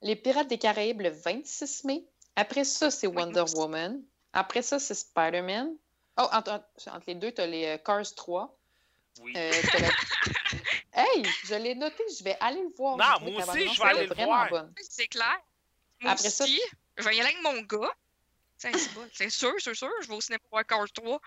Les 0.00 0.16
Pirates 0.16 0.48
des 0.48 0.58
Caraïbes 0.58 1.02
le 1.02 1.10
26 1.10 1.84
mai. 1.84 2.04
Après 2.36 2.64
ça, 2.64 2.90
c'est 2.90 3.06
Oui, 3.06 3.16
Wonder. 3.16 3.44
Woman. 3.54 4.02
Après 4.34 4.62
ça, 4.62 4.78
c'est 4.78 4.94
Spider-Man. 4.94 5.74
Oh, 6.18 6.28
entre, 6.32 6.62
les 7.06 7.14
deux, 7.14 7.32
t'as 7.32 7.46
les 7.46 7.66
euh, 7.66 7.78
Cars 7.78 8.14
3. 8.14 8.56
Oui. 9.20 9.32
Euh, 9.36 9.52
la- 9.78 11.02
hey, 11.02 11.24
je 11.44 11.54
l'ai 11.54 11.74
noté, 11.74 12.02
je 12.18 12.24
vais 12.24 12.36
aller 12.40 12.60
le 12.60 12.74
voir. 12.76 12.96
Non, 12.96 13.30
moi 13.30 13.42
aussi, 13.44 13.68
je 13.72 13.80
vais 13.80 13.88
aller 13.88 14.06
le 14.06 14.14
voir. 14.14 14.48
C'est 14.88 15.06
clair. 15.06 15.38
Moi 16.00 16.12
Après 16.12 16.28
ça- 16.30 16.44
aussi, 16.44 16.60
je 16.96 17.04
vais 17.04 17.16
y 17.16 17.20
aller 17.20 17.30
avec 17.30 17.42
mon 17.42 17.60
gars. 17.62 17.92
C'est 18.56 18.76
c'est 18.76 18.92
bon, 18.94 19.08
c'est 19.12 19.30
sûr, 19.30 19.52
c'est 19.58 19.74
sûr. 19.74 19.90
Je 20.02 20.08
vais 20.08 20.14
au 20.14 20.20
cinéma 20.20 20.42
voir 20.50 20.66
Cars 20.66 20.90
3. 20.92 21.20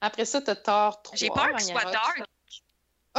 Après 0.00 0.24
ça, 0.24 0.40
t'as 0.40 0.56
Thor 0.56 1.02
3. 1.02 1.16
J'ai 1.16 1.28
peur 1.28 1.48
qu'il 1.56 1.66
soit 1.66 1.84
dark. 1.90 2.22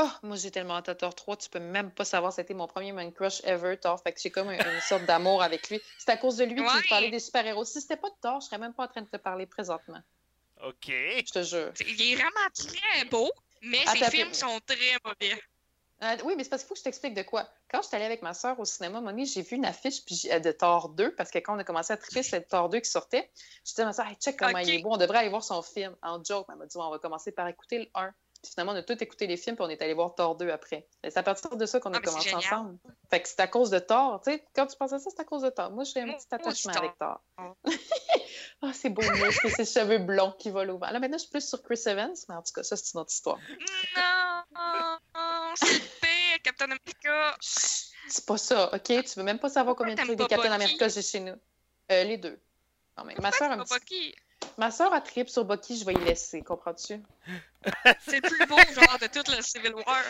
Oh, 0.02 0.10
moi 0.24 0.38
j'ai 0.38 0.50
tellement 0.52 0.76
hâte 0.76 0.90
à 0.90 0.96
Thor 0.96 1.14
3, 1.14 1.36
tu 1.38 1.50
peux 1.50 1.60
même 1.60 1.92
pas 1.92 2.06
savoir, 2.06 2.32
c'était 2.32 2.54
mon 2.54 2.68
premier 2.68 2.92
man 2.92 3.12
crush 3.12 3.42
ever, 3.44 3.76
Thor. 3.78 4.00
Fait 4.02 4.14
que 4.14 4.20
j'ai 4.22 4.30
comme 4.32 4.48
un- 4.50 4.54
une 4.54 4.58
sorte 4.88 5.06
d'amour 5.06 5.42
avec 5.44 5.70
lui. 5.70 5.82
C'est 5.98 6.12
à 6.12 6.18
cause 6.18 6.38
de 6.38 6.46
lui 6.46 6.56
que 6.56 6.62
je 6.68 6.76
Ouais. 6.76 6.82
te 6.84 6.90
parlais 6.90 7.10
des 7.10 7.20
super-héros. 7.20 7.66
Si 7.66 7.82
c'était 7.82 7.98
pas 7.98 8.10
de 8.10 8.16
Thor, 8.22 8.40
je 8.40 8.46
serais 8.46 8.58
même 8.60 8.74
pas 8.74 8.84
en 8.86 8.88
train 8.88 9.02
de 9.02 9.08
te 9.10 9.18
parler 9.18 9.46
présentement. 9.46 10.00
OK. 10.66 10.88
Je 10.88 11.32
te 11.32 11.44
jure. 11.44 11.72
Il 11.88 12.02
est 12.14 12.16
vraiment 12.16 12.48
très 12.56 13.06
beau, 13.06 13.30
mais 13.62 13.80
Attends, 13.88 14.06
ses 14.06 14.12
films 14.12 14.34
sont 14.34 14.60
très 14.66 14.76
mauvais. 15.04 15.42
Euh, 16.02 16.16
oui, 16.24 16.36
mais 16.38 16.46
c'est 16.46 16.50
parce 16.50 16.62
qu'il 16.62 16.70
faut 16.70 16.76
que 16.76 16.80
je 16.80 16.84
t'explique 16.86 17.14
de 17.14 17.24
quoi. 17.24 17.46
Quand 17.70 17.82
je 17.82 17.88
suis 17.88 17.96
allée 17.98 18.06
avec 18.06 18.22
ma 18.22 18.34
soeur 18.34 18.58
au 18.58 18.64
cinéma, 18.64 19.02
Moni, 19.02 19.26
j'ai 19.26 19.42
vu 19.42 19.58
une 19.58 19.66
affiche 19.66 20.06
puis 20.06 20.16
j'ai- 20.16 20.40
de 20.40 20.52
Thor 20.54 20.88
2, 20.90 21.14
parce 21.14 21.30
que 21.30 21.40
quand 21.40 21.56
on 21.56 21.60
a 21.60 21.66
commencé 21.66 21.92
à 21.92 21.98
triper, 21.98 22.24
c'était 22.24 22.42
Thor 22.42 22.70
2 22.70 22.80
qui 22.80 22.90
sortait. 22.90 23.30
Je 23.66 23.72
disais 23.72 23.82
à 23.82 23.86
ma 23.88 23.92
soeur, 23.92 24.08
hey, 24.08 24.16
check 24.16 24.38
comment 24.38 24.60
il 24.60 24.70
est 24.70 24.80
beau, 24.80 24.92
on 24.94 24.98
devrait 24.98 25.18
aller 25.18 25.30
voir 25.30 25.44
son 25.44 25.62
film. 25.62 25.94
En 26.02 26.24
joke, 26.24 26.46
elle 26.50 26.56
m'a 26.56 26.66
dit, 26.68 26.78
on 26.78 26.90
va 26.90 27.00
commencer 27.00 27.34
par 27.34 27.50
écouter 27.50 27.80
le 27.80 27.88
1. 27.96 28.14
Puis 28.42 28.52
finalement, 28.52 28.72
on 28.72 28.76
a 28.76 28.84
tout 28.84 29.02
écouté 29.04 29.28
les 29.28 29.36
films, 29.36 29.58
puis 29.58 29.66
on 29.66 29.70
est 29.70 29.82
allé 29.82 29.94
voir 29.94 30.16
Thor 30.16 30.36
2 30.36 30.50
après. 30.50 30.88
C'est 31.04 31.18
à 31.18 31.24
partir 31.24 31.56
de 31.58 31.66
ça 31.66 31.80
qu'on 31.80 31.94
a 31.94 31.98
Ah, 31.98 32.00
c'est 32.04 32.10
commencé 32.10 32.36
ensemble. 32.36 32.78
Fait 33.10 33.22
que 33.22 33.28
c'est 33.28 33.40
à 33.42 33.48
cause 33.48 33.70
de 33.70 33.80
Thor. 33.80 34.22
Tu 34.24 34.32
sais, 34.32 34.46
quand 34.56 34.66
tu 34.66 34.78
penses 34.78 34.94
à 34.94 35.00
ça, 35.00 35.10
c'est 35.10 35.22
à 35.22 35.26
cause 35.26 35.42
de 35.42 35.50
Thor. 35.50 35.72
Moi, 35.72 35.84
j'ai 35.84 36.02
un 36.02 36.14
petit 36.14 36.28
attachement 36.32 36.74
avec 36.74 36.98
Thor. 36.98 37.22
Ah, 38.62 38.72
c'est 38.74 38.90
beau, 38.90 39.02
c'est 39.02 39.64
ses 39.64 39.80
cheveux 39.80 40.00
blonds 40.00 40.34
qui 40.38 40.50
volent 40.50 40.76
au 40.76 40.78
vent. 40.78 40.90
Là, 40.90 41.00
maintenant, 41.00 41.18
je 41.18 41.24
suis 41.24 41.32
plus 41.32 41.48
sur 41.48 41.64
Chris 41.64 41.80
Evans, 41.86 42.14
mais 42.28 42.36
en 42.36 42.42
tout 42.42 42.52
cas, 42.52 42.62
ça, 42.62 42.76
c'est 42.76 42.94
une 42.94 43.00
autre 43.00 43.14
histoire. 43.14 43.40
Non, 43.96 45.54
c'est 45.56 45.80
pire, 46.02 46.42
Captain 46.44 46.66
America. 46.66 47.38
C'est 47.40 48.26
pas 48.26 48.38
ça, 48.38 48.74
OK? 48.74 48.84
Tu 48.84 49.04
veux 49.16 49.24
même 49.24 49.40
pas 49.40 49.50
savoir 49.50 49.78
combien 49.78 49.96
de 49.96 50.02
trucs 50.02 50.18
des 50.18 50.26
pas 50.26 50.28
Captain? 50.28 50.52
America 50.52 50.90
j'ai 50.90 51.02
chez 51.02 51.22
nous. 51.22 51.36
Euh, 51.92 52.04
les 52.04 52.18
deux. 52.18 52.38
Non, 52.98 53.06
mais 53.06 53.16
ma 53.22 53.32
soeur, 53.32 53.50
pas 53.50 53.64
Bucky? 53.64 54.14
Ma 54.58 54.72
soeur 54.72 54.94
a 54.94 55.02
trip 55.02 55.30
sur 55.30 55.46
Bucky, 55.46 55.78
je 55.78 55.86
vais 55.86 55.94
y 55.94 56.00
laisser, 56.06 56.42
comprends-tu? 56.42 57.02
C'est 58.08 58.22
le 58.24 58.30
plus 58.30 58.46
beau 58.48 58.58
genre 58.58 59.00
de 59.00 59.08
toute 59.08 59.28
la 59.30 59.42
Civil 59.42 59.74
War. 59.76 60.04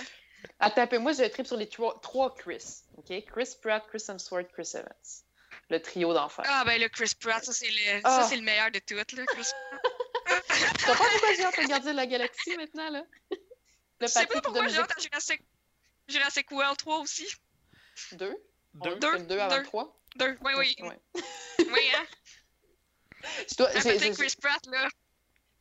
Attends 0.60 0.82
un 0.84 0.88
peu, 0.88 0.98
moi, 1.00 1.12
je 1.14 1.24
trip 1.24 1.46
sur 1.48 1.58
les 1.58 1.68
trois, 1.68 2.00
trois 2.02 2.34
Chris, 2.36 2.84
OK? 2.98 3.26
Chris 3.26 3.56
Pratt, 3.62 3.86
Chris 3.88 4.04
Hemsworth, 4.08 4.52
Chris 4.54 4.72
Evans. 4.74 5.24
Le 5.70 5.80
trio 5.82 6.14
d'enfer. 6.14 6.46
Ah 6.48 6.64
ben 6.66 6.82
le 6.82 6.88
Chris 6.90 7.12
Pratt, 7.20 7.44
ça 7.44 7.54
c'est 7.54 7.70
le, 7.70 8.02
Ah. 8.04 8.22
ça, 8.24 8.30
c'est 8.30 8.38
le 8.38 8.42
meilleur 8.42 8.72
de 8.72 8.80
toutes. 8.80 9.12
Là, 9.12 9.26
Chris. 9.28 9.48
Tu 10.26 10.86
comprends 10.86 11.06
pourquoi 11.12 11.34
j'ai 11.36 11.44
hâte 11.46 11.58
de 11.58 11.62
regarder 11.64 11.94
la 11.94 12.06
galaxie 12.08 12.56
maintenant, 12.58 12.90
là? 12.90 13.04
Le 13.32 13.38
Je 14.02 14.08
sais 14.08 14.26
pas 14.26 14.42
pourquoi 14.42 14.68
j'ai 14.68 14.80
hâte 14.80 14.92
à 14.98 15.02
Jurassic, 15.02 15.42
Jurassic 16.08 16.50
World 16.52 16.78
3 16.78 17.00
aussi. 17.00 17.28
deux? 18.14 18.36
Deux. 18.74 18.96
Deux, 18.96 19.18
deux 19.20 19.40
avant 19.40 19.58
deux. 19.58 19.64
trois. 19.64 19.96
Deux, 20.16 20.38
oui, 20.44 20.54
oui. 20.58 20.76
Ouais. 20.82 21.00
Oui, 21.60 21.82
hein? 21.96 22.06
Je 23.50 23.56
dois- 23.56 23.70
Ah, 23.76 23.80
j'ai- 23.82 24.12
Chris 24.12 24.34
Pratt, 24.42 24.66
là. 24.68 24.88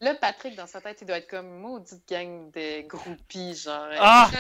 Là, 0.01 0.15
Patrick, 0.15 0.55
dans 0.55 0.67
sa 0.67 0.81
tête, 0.81 0.99
il 1.01 1.07
doit 1.07 1.19
être 1.19 1.29
comme 1.29 1.59
maudite 1.61 2.07
gang 2.09 2.51
de 2.53 2.83
groupies, 2.87 3.55
genre. 3.57 3.89
Ah! 3.99 4.31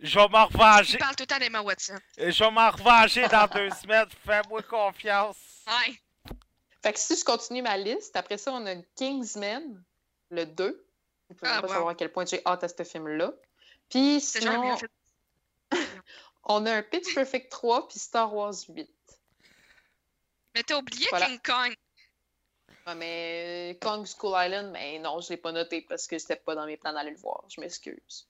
Je 0.00 0.18
vais 0.18 0.28
m'en 0.28 0.48
Il 0.48 0.56
revenger. 0.56 0.98
parle 0.98 1.16
tout 1.16 1.24
le 1.24 1.26
temps 1.26 1.38
d'Emma 1.38 1.60
Watson. 1.60 1.96
Je 2.16 2.44
vais 2.44 2.50
m'en 2.50 2.70
revenger 2.70 3.26
dans 3.28 3.46
deux 3.48 3.68
semaines. 3.70 4.08
Fais-moi 4.24 4.62
confiance. 4.62 5.36
Ouais. 5.66 5.94
Fait 6.82 6.92
que 6.92 6.98
si 6.98 7.16
je 7.16 7.24
continue 7.24 7.60
ma 7.60 7.76
liste, 7.76 8.14
après 8.16 8.38
ça, 8.38 8.52
on 8.52 8.64
a 8.66 8.76
Kingsman, 8.94 9.82
le 10.30 10.46
2. 10.46 10.86
Vous 11.28 11.34
pouvez 11.34 11.50
Ah, 11.50 11.60
pas 11.60 11.66
wow. 11.66 11.72
savoir 11.74 11.88
à 11.90 11.94
quel 11.96 12.10
point 12.12 12.24
j'ai 12.24 12.40
hâte 12.46 12.64
à 12.64 12.68
ce 12.68 12.82
film-là. 12.84 13.32
Puis 13.90 14.20
sinon, 14.22 14.76
on 16.44 16.64
a 16.66 16.72
un 16.76 16.82
Pitch 16.82 17.14
Perfect 17.14 17.50
3 17.50 17.88
puis 17.88 17.98
Star 17.98 18.32
Wars 18.32 18.54
8. 18.68 18.88
Mais 20.54 20.62
t'as 20.62 20.76
oublié 20.78 21.06
Voilà. 21.10 21.26
King 21.26 21.40
Kong. 21.44 21.74
Ah, 22.90 22.94
mais 22.94 23.74
euh, 23.74 23.78
Kong 23.82 24.06
School 24.06 24.32
Island, 24.34 24.70
mais 24.72 24.98
non, 24.98 25.20
je 25.20 25.28
l'ai 25.28 25.36
pas 25.36 25.52
noté 25.52 25.82
parce 25.82 26.06
que 26.06 26.18
c'était 26.18 26.36
pas 26.36 26.54
dans 26.54 26.64
mes 26.64 26.78
plans 26.78 26.94
d'aller 26.94 27.10
le 27.10 27.18
voir. 27.18 27.44
Je 27.54 27.60
m'excuse. 27.60 28.26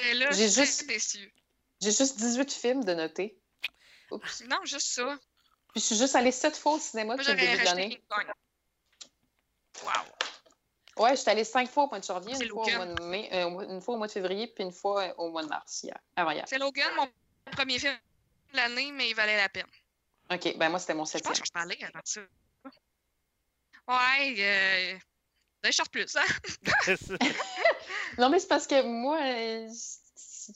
Et 0.00 0.14
là, 0.14 0.32
J'ai 0.32 0.48
juste- 0.48 0.56
juste 0.80 0.86
déçu. 0.88 1.32
J'ai 1.80 1.92
juste 1.92 2.16
18 2.18 2.52
films 2.52 2.82
de 2.84 2.92
noter. 2.94 3.38
Oups. 4.10 4.42
Non, 4.48 4.58
juste 4.64 4.88
ça. 4.88 5.16
Puis 5.72 5.80
je 5.80 5.86
suis 5.86 5.96
juste 5.96 6.16
allée 6.16 6.32
7 6.32 6.56
fois 6.56 6.72
au 6.72 6.78
cinéma 6.80 7.16
depuis 7.16 7.30
le 7.30 7.36
début 7.38 7.58
de 7.58 7.64
l'année. 7.64 8.02
Wow. 9.84 11.04
Ouais, 11.04 11.10
je 11.14 11.20
suis 11.20 11.30
allée 11.30 11.44
5 11.44 11.70
fois 11.70 11.84
au 11.84 11.88
mois 11.88 12.00
de 12.00 12.04
janvier, 12.04 12.34
une 12.34 12.48
fois 12.48 12.64
au 12.66 12.70
mois 12.70 12.86
de 12.86 13.02
mai, 13.04 13.28
euh, 13.32 13.60
une 13.70 13.80
fois 13.80 13.94
au 13.94 13.98
mois 13.98 14.08
de 14.08 14.12
février, 14.12 14.48
puis 14.48 14.64
une 14.64 14.72
fois 14.72 15.04
euh, 15.04 15.14
au 15.18 15.30
mois 15.30 15.44
de 15.44 15.48
mars, 15.48 15.84
hier, 15.84 15.96
avant 16.16 16.32
hier. 16.32 16.44
C'est 16.48 16.58
Logan, 16.58 16.90
mon 16.96 17.08
premier 17.52 17.78
film 17.78 17.96
de 18.52 18.56
l'année, 18.56 18.90
mais 18.90 19.08
il 19.10 19.14
valait 19.14 19.36
la 19.36 19.48
peine. 19.48 19.66
OK, 20.32 20.56
ben 20.56 20.68
moi, 20.68 20.80
c'était 20.80 20.94
mon 20.94 21.04
Je 21.04 21.10
septième. 21.12 21.30
pense 21.32 21.40
que 21.40 21.46
je 21.46 21.52
parlais 21.52 21.78
avant 21.84 22.00
ça. 22.04 22.20
Ouais, 23.88 24.34
euh... 24.38 24.98
Je 25.64 25.70
cherche 25.72 25.90
plus, 25.90 26.14
hein? 26.16 26.24
Non, 28.18 28.30
mais 28.30 28.38
c'est 28.38 28.48
parce 28.48 28.66
que 28.66 28.82
moi, 28.82 29.18
euh, 29.22 29.68
je 29.68 29.98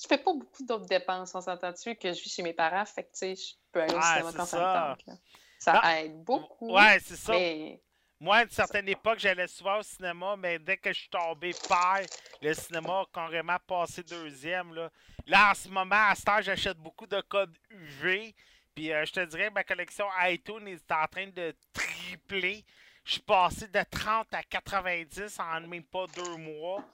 je 0.01 0.07
fais 0.09 0.17
pas 0.19 0.33
beaucoup 0.33 0.65
d'autres 0.65 0.87
dépenses, 0.87 1.35
on 1.35 1.43
s'entend-tu, 1.43 1.95
que 1.97 2.13
je 2.15 2.23
vis 2.23 2.31
chez 2.33 2.43
mes 2.43 2.55
parents, 2.55 2.85
fait 2.87 3.03
que, 3.05 3.11
tu 3.13 3.19
sais, 3.19 3.37
je 3.37 3.55
peux 3.71 3.83
aller 3.83 3.93
au 3.95 3.99
Ouais, 3.99 4.03
cinéma 4.03 4.33
quand 4.35 4.47
ça, 4.47 4.47
ça. 4.47 4.59
me 4.59 4.95
tente. 4.97 5.07
là. 5.07 5.15
Ça 5.59 5.73
Non. 5.75 5.83
aide 5.91 6.25
beaucoup. 6.25 6.73
ouais, 6.73 6.99
c'est 7.05 7.17
ça. 7.17 7.33
Mais 7.33 7.83
Moi, 8.19 8.37
à 8.37 8.43
une 8.45 8.51
certaine 8.51 8.89
époque, 8.89 9.19
j'allais 9.19 9.49
souvent 9.49 9.79
au 9.79 9.83
cinéma, 9.83 10.35
mais 10.39 10.59
dès 10.59 10.79
que 10.79 10.93
je 10.93 11.01
suis 11.01 11.11
tombé 11.11 11.53
père, 11.69 12.07
le 12.41 12.55
cinéma 12.55 13.01
a 13.01 13.05
carrément 13.13 13.59
passé 13.67 14.03
deuxième. 14.03 14.75
Là, 14.75 14.91
là 15.27 15.51
en 15.51 15.55
ce 15.55 15.69
moment, 15.69 16.07
à 16.09 16.15
ce 16.15 16.23
temps, 16.23 16.41
j'achète 16.41 16.79
beaucoup 16.79 17.07
de 17.07 17.21
codes 17.23 17.57
UV. 17.71 18.35
Puis 18.75 18.93
euh, 18.93 19.05
je 19.05 19.13
te 19.13 19.21
dirais, 19.27 19.51
ma 19.51 19.63
collection 19.65 20.07
iTunes 20.23 20.67
est 20.69 20.91
en 20.93 21.07
train 21.07 21.27
de 21.27 21.55
tripler. 21.75 22.65
Je 23.05 23.13
suis 23.13 23.21
passé 23.23 23.67
de 23.69 23.83
30 23.91 24.33
à 24.33 24.43
90 24.45 25.39
en 25.41 25.61
même 25.63 25.83
pas 25.85 26.07
deux 26.15 26.37
mois. 26.37 26.85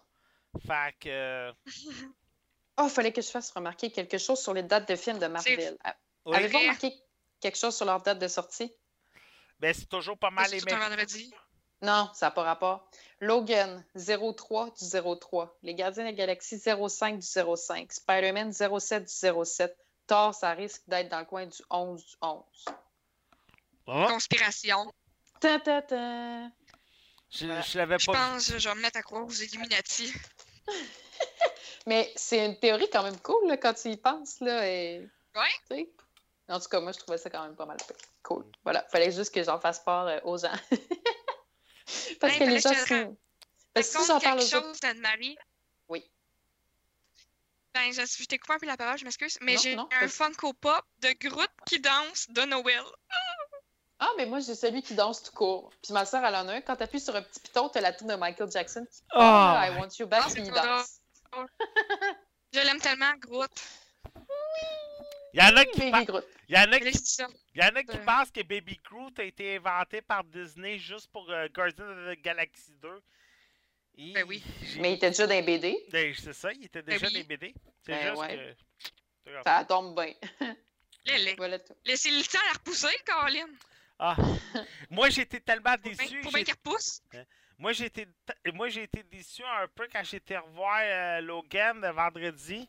Fait 0.66 0.94
que. 1.00 1.08
euh, 1.08 1.52
Oh, 2.80 2.84
il 2.84 2.90
fallait 2.90 3.12
que 3.12 3.20
je 3.20 3.28
fasse 3.28 3.50
remarquer 3.50 3.90
quelque 3.90 4.18
chose 4.18 4.40
sur 4.40 4.54
les 4.54 4.62
dates 4.62 4.88
de 4.88 4.94
films 4.96 5.18
de 5.18 5.26
Marvel. 5.26 5.76
A- 5.84 5.96
oui. 6.26 6.36
Avez-vous 6.36 6.58
remarqué 6.58 6.94
quelque 7.40 7.58
chose 7.58 7.76
sur 7.76 7.84
leur 7.84 8.00
date 8.02 8.18
de 8.20 8.28
sortie? 8.28 8.72
Ben, 9.58 9.74
c'est 9.74 9.88
toujours 9.88 10.16
pas 10.16 10.30
mal 10.30 10.48
les 10.50 10.60
C'est 10.60 10.66
tout 10.66 10.74
un 10.74 10.78
mêmes. 10.78 10.88
vendredi? 10.90 11.34
Non, 11.82 12.08
ça 12.14 12.26
n'a 12.26 12.30
pas 12.30 12.44
rapport. 12.44 12.88
Logan, 13.20 13.84
03 13.96 14.70
du 14.70 14.84
03. 15.20 15.58
Les 15.62 15.74
Gardiens 15.74 16.04
de 16.04 16.08
la 16.10 16.14
Galaxie, 16.14 16.58
05 16.60 17.18
du 17.18 17.26
05. 17.26 17.92
Spider-Man, 17.92 18.52
07 18.52 19.04
du 19.04 19.44
07. 19.44 19.76
Thor, 20.06 20.32
ça 20.34 20.52
risque 20.52 20.82
d'être 20.86 21.08
dans 21.08 21.18
le 21.20 21.24
coin 21.26 21.46
du 21.46 21.58
11 21.70 22.04
du 22.04 22.14
11. 22.22 22.44
Ah, 23.88 24.06
Conspiration. 24.08 24.92
Ta 25.40 25.60
ta 25.60 25.82
ta. 25.82 26.48
je 27.30 27.46
je 27.46 27.78
l'avais 27.78 27.98
Je 27.98 28.06
pas 28.06 28.12
vu. 28.12 28.18
pense 28.18 28.50
que 28.50 28.58
je 28.58 28.68
vais 28.68 28.74
me 28.74 28.80
mettre 28.80 28.98
à 28.98 29.02
croire 29.02 29.24
aux 29.24 29.30
Illuminati. 29.32 30.12
Mais 31.86 32.12
c'est 32.16 32.44
une 32.44 32.58
théorie 32.58 32.88
quand 32.90 33.02
même 33.02 33.18
cool 33.20 33.48
là, 33.48 33.56
quand 33.56 33.74
tu 33.74 33.88
y 33.88 33.96
penses. 33.96 34.40
Là, 34.40 34.68
et... 34.68 35.08
Ouais. 35.34 35.88
En 36.48 36.60
tout 36.60 36.68
cas, 36.68 36.80
moi, 36.80 36.92
je 36.92 36.98
trouvais 36.98 37.18
ça 37.18 37.30
quand 37.30 37.42
même 37.42 37.56
pas 37.56 37.66
mal 37.66 37.78
fait. 37.86 37.96
Cool. 38.22 38.44
Voilà, 38.64 38.84
fallait 38.90 39.12
juste 39.12 39.34
que 39.34 39.42
j'en 39.42 39.58
fasse 39.58 39.80
part 39.80 40.06
euh, 40.06 40.18
aux 40.24 40.38
gens. 40.38 40.52
Parce 42.20 42.36
que 42.36 42.44
les 42.44 42.60
gens 42.60 42.70
que 42.70 42.76
je 42.76 42.82
te 42.82 42.88
sont... 42.88 43.16
Parce 43.72 43.88
que 43.90 44.00
si 44.00 44.06
j'en 44.06 44.20
parle 44.20 44.38
aux 44.38 44.54
autres... 44.54 44.66
chose 44.66 44.80
d'Anne-Marie. 44.80 45.36
Oui. 45.88 46.04
Ben, 47.74 47.92
je, 47.92 48.02
je 48.04 48.24
t'ai 48.24 48.38
coupé 48.38 48.54
un 48.54 48.58
peu 48.58 48.66
la 48.66 48.76
parole, 48.76 48.98
je 48.98 49.04
m'excuse, 49.04 49.38
mais 49.40 49.56
j'ai 49.56 49.76
un. 49.76 50.08
Funko 50.08 50.52
Pop 50.54 50.84
de 50.98 51.12
Groot 51.20 51.50
qui 51.66 51.80
danse 51.80 52.26
de 52.30 52.42
Noël. 52.42 52.82
Ah, 54.00 54.08
mais 54.16 54.26
moi, 54.26 54.38
j'ai 54.40 54.54
celui 54.54 54.80
qui 54.82 54.94
danse 54.94 55.22
tout 55.22 55.32
court. 55.32 55.70
Puis 55.82 55.92
ma 55.92 56.04
soeur, 56.06 56.24
elle 56.24 56.34
en 56.36 56.46
a 56.48 56.54
un. 56.54 56.60
Quand 56.60 56.76
t'appuies 56.76 57.00
sur 57.00 57.16
un 57.16 57.22
petit 57.22 57.40
piton, 57.40 57.68
t'as 57.68 57.80
la 57.80 57.92
tune 57.92 58.06
de 58.06 58.14
Michael 58.14 58.50
Jackson 58.50 58.86
qui 58.90 59.02
Ah! 59.10 59.66
I 59.68 59.76
want 59.78 59.88
you 59.98 60.06
back, 60.06 60.22
Ah, 60.26 60.30
puis 60.32 60.42
il 60.44 60.50
danse. 60.52 61.00
Je 62.52 62.60
l'aime 62.60 62.80
tellement, 62.80 63.12
Groot. 63.18 63.50
Il 65.34 65.40
y 65.40 65.42
en 65.42 65.56
a 65.56 65.64
qui, 65.66 65.78
Baby 65.80 65.90
pa- 65.92 66.04
Groot. 66.04 66.24
il 66.48 66.54
y 66.56 66.58
en 66.58 66.72
a 66.72 66.78
qui 66.78 66.84
là, 66.86 66.90
c'est 66.92 67.06
ça. 67.06 67.26
Il 67.54 67.60
y 67.62 67.64
en 67.64 67.68
a 67.76 67.82
qui 67.82 67.96
Euh. 67.96 68.04
pensent 68.04 68.30
que 68.30 68.40
Baby 68.42 68.80
Groot 68.88 69.18
a 69.18 69.24
été 69.24 69.56
inventé 69.56 70.00
par 70.00 70.24
Disney 70.24 70.78
juste 70.78 71.10
pour 71.12 71.28
euh, 71.30 71.48
Guardians 71.48 71.84
of 71.88 72.14
the 72.16 72.22
Galaxy 72.22 72.72
2. 72.80 73.02
Et 73.98 74.12
Ben 74.12 74.24
oui. 74.26 74.42
Mais 74.78 74.92
il 74.92 74.94
était 74.94 75.10
déjà 75.10 75.26
dans 75.26 75.34
les 75.34 75.42
BD. 75.42 75.76
Ben, 75.90 76.14
c'est 76.16 76.32
ça, 76.32 76.52
il 76.52 76.64
était 76.64 76.82
déjà 76.82 77.06
oui. 77.08 77.12
des 77.14 77.22
BD. 77.24 77.54
C'est 77.84 77.92
Ben 77.92 78.08
juste 78.10 78.20
ouais. 78.22 78.56
que. 79.26 79.42
Ça 79.44 79.64
tombe 79.64 79.94
bien. 79.94 80.14
Laissez 81.84 82.10
le 82.10 82.22
temps 82.24 82.38
à 82.40 82.46
la 82.46 82.52
repousser, 82.54 82.96
Caroline. 83.04 83.58
Ah. 83.98 84.16
Moi, 84.90 85.10
j'étais 85.10 85.40
tellement 85.40 85.74
déçu. 85.82 86.20
Pour 86.22 86.32
bien 86.32 86.44
repousse. 86.48 87.02
Moi, 87.58 87.72
j'ai 87.72 87.86
été 87.86 88.06
moi, 88.54 88.68
j'ai 88.68 88.84
été 88.84 89.02
déçu 89.02 89.42
un 89.42 89.66
peu 89.74 89.88
quand 89.92 90.04
j'étais 90.04 90.38
revoir 90.38 90.78
euh, 90.82 91.20
Logan 91.20 91.80
le 91.80 91.90
vendredi. 91.90 92.68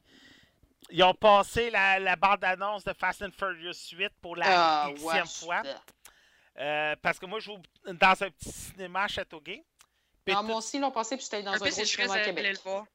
Ils 0.89 1.03
ont 1.03 1.13
passé 1.13 1.69
la, 1.69 1.99
la 1.99 2.15
bande-annonce 2.15 2.83
de 2.83 2.93
Fast 2.93 3.21
and 3.21 3.29
Furious 3.37 3.75
8 3.91 4.09
pour 4.21 4.35
la 4.35 4.45
Ah, 4.85 4.89
xème 4.95 5.05
ouais. 5.05 5.23
fois. 5.27 5.61
Euh, 6.57 6.95
parce 7.03 7.19
que 7.19 7.27
moi, 7.27 7.39
je 7.39 7.45
joue 7.45 7.57
dans 7.85 8.23
un 8.23 8.29
petit 8.31 8.51
cinéma 8.51 9.03
à 9.03 9.07
Châteauguay. 9.07 9.63
Puis 10.25 10.33
Non, 10.33 10.41
tout- 10.41 10.47
moi 10.47 10.57
aussi, 10.57 10.77
ils 10.77 10.81
l'ont 10.81 10.91
passé, 10.91 11.15
puis 11.15 11.25
j'étais 11.25 11.43
dans 11.43 11.51
un 11.53 11.59
plus, 11.59 11.69
gros 11.71 11.85
cinéma 11.85 12.13
à 12.15 12.25
Québec. 12.25 12.45
le 12.57 12.59
voir. 12.63 12.85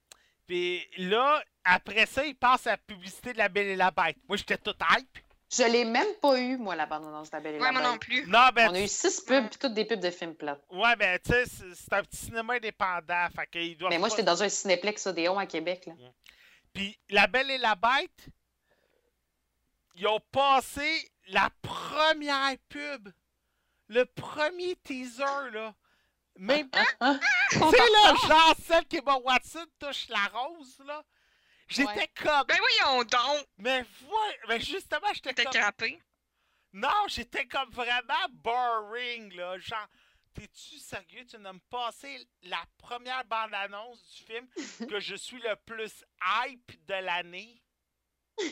Puis 0.49 0.87
là, 0.99 1.43
après 1.63 2.07
ça, 2.07 2.25
il 2.27 2.35
passe 2.35 2.67
à 2.67 2.73
la 2.73 2.77
publicité 2.79 3.33
de 3.33 3.39
La 3.39 3.49
Belle 3.49 3.69
et 3.69 3.77
la 3.77 3.93
Bête. 3.93 4.17
Moi, 4.29 4.37
j'étais 4.37 4.59
tout 4.59 4.75
hype. 4.91 5.19
Je 5.57 5.63
l'ai 5.65 5.85
même 5.85 6.15
pas 6.21 6.39
eu, 6.39 6.57
moi, 6.57 6.75
la 6.75 6.87
bande-annonce 6.87 7.31
de 7.31 7.37
la 7.37 7.41
Belle 7.43 7.55
et 7.57 7.59
Ouais, 7.59 7.67
la 7.67 7.73
moi 7.73 7.83
Bête. 7.83 7.91
non 7.93 7.99
plus. 7.99 8.27
Non, 8.27 8.49
ben, 8.55 8.71
On 8.71 8.75
a 8.75 8.81
eu 8.81 8.89
six 8.89 9.21
pubs, 9.21 9.49
puis 9.49 9.59
toutes 9.59 9.75
des 9.75 9.85
pubs 9.85 10.01
de 10.01 10.11
films 10.11 10.35
plates. 10.35 10.65
ouais, 10.71 10.97
ben, 10.97 11.19
tu 11.25 11.33
sais, 11.33 11.45
c'est 11.47 11.75
c'est 11.75 11.93
un 11.93 12.03
petit 12.03 12.17
cinéma 12.17 12.55
indépendant. 12.55 13.29
Fait 13.35 13.47
qu'il 13.47 13.77
doit 13.77 13.89
Mais 13.91 13.99
moi, 13.99 14.09
j'étais 14.09 14.23
dans 14.23 14.43
un 14.43 14.49
cinéplex 14.49 15.07
Odéon 15.07 15.39
à 15.39 15.47
Québec. 15.47 15.87
Là. 15.87 15.95
Puis 16.73 16.99
La 17.11 17.27
Belle 17.27 17.51
et 17.51 17.59
la 17.59 17.75
Bête, 17.75 18.29
ils 19.97 20.07
ont 20.09 20.21
passé 20.33 21.11
la 21.29 21.49
première 21.63 22.57
pub. 22.69 23.09
Le 23.89 24.05
premier 24.07 24.77
teaser, 24.77 25.51
là. 25.53 25.75
Même? 26.37 26.69
Tu 26.71 27.59
sais, 27.59 27.61
là, 27.61 28.15
genre 28.27 28.55
celle 28.67 28.87
qu'Emma 28.87 29.17
Watson 29.19 29.65
touche 29.79 30.09
la 30.09 30.27
rose, 30.33 30.79
là. 30.87 31.03
J'étais 31.69 31.85
Ouais. 31.93 32.09
comme. 32.15 32.47
Ben 32.47 32.59
voyons 32.59 33.05
donc. 33.05 33.47
Mais 33.59 33.81
ouais, 33.81 34.41
mais 34.49 34.61
justement, 34.61 35.13
j'étais 35.15 35.33
T'es 35.35 35.45
comme. 35.45 35.53
crappé. 35.53 36.01
Non, 36.73 37.07
j'étais 37.09 37.47
comme 37.47 37.71
vraiment 37.71 38.27
boring, 38.31 39.33
là. 39.35 39.59
Genre, 39.59 39.87
t'es-tu 40.35 40.79
sérieux? 40.79 41.25
Tu 41.25 41.37
viens 41.39 41.53
de 41.53 41.57
me 41.57 41.61
passer 41.71 42.29
la 42.43 42.63
première 42.79 43.25
bande-annonce 43.25 44.03
du 44.11 44.23
film 44.25 44.49
que 44.91 45.01
je 45.01 45.15
suis 45.15 45.41
le 45.41 45.57
plus 45.65 46.05
hype 46.47 46.85
de 46.87 46.95
l'année? 46.95 47.63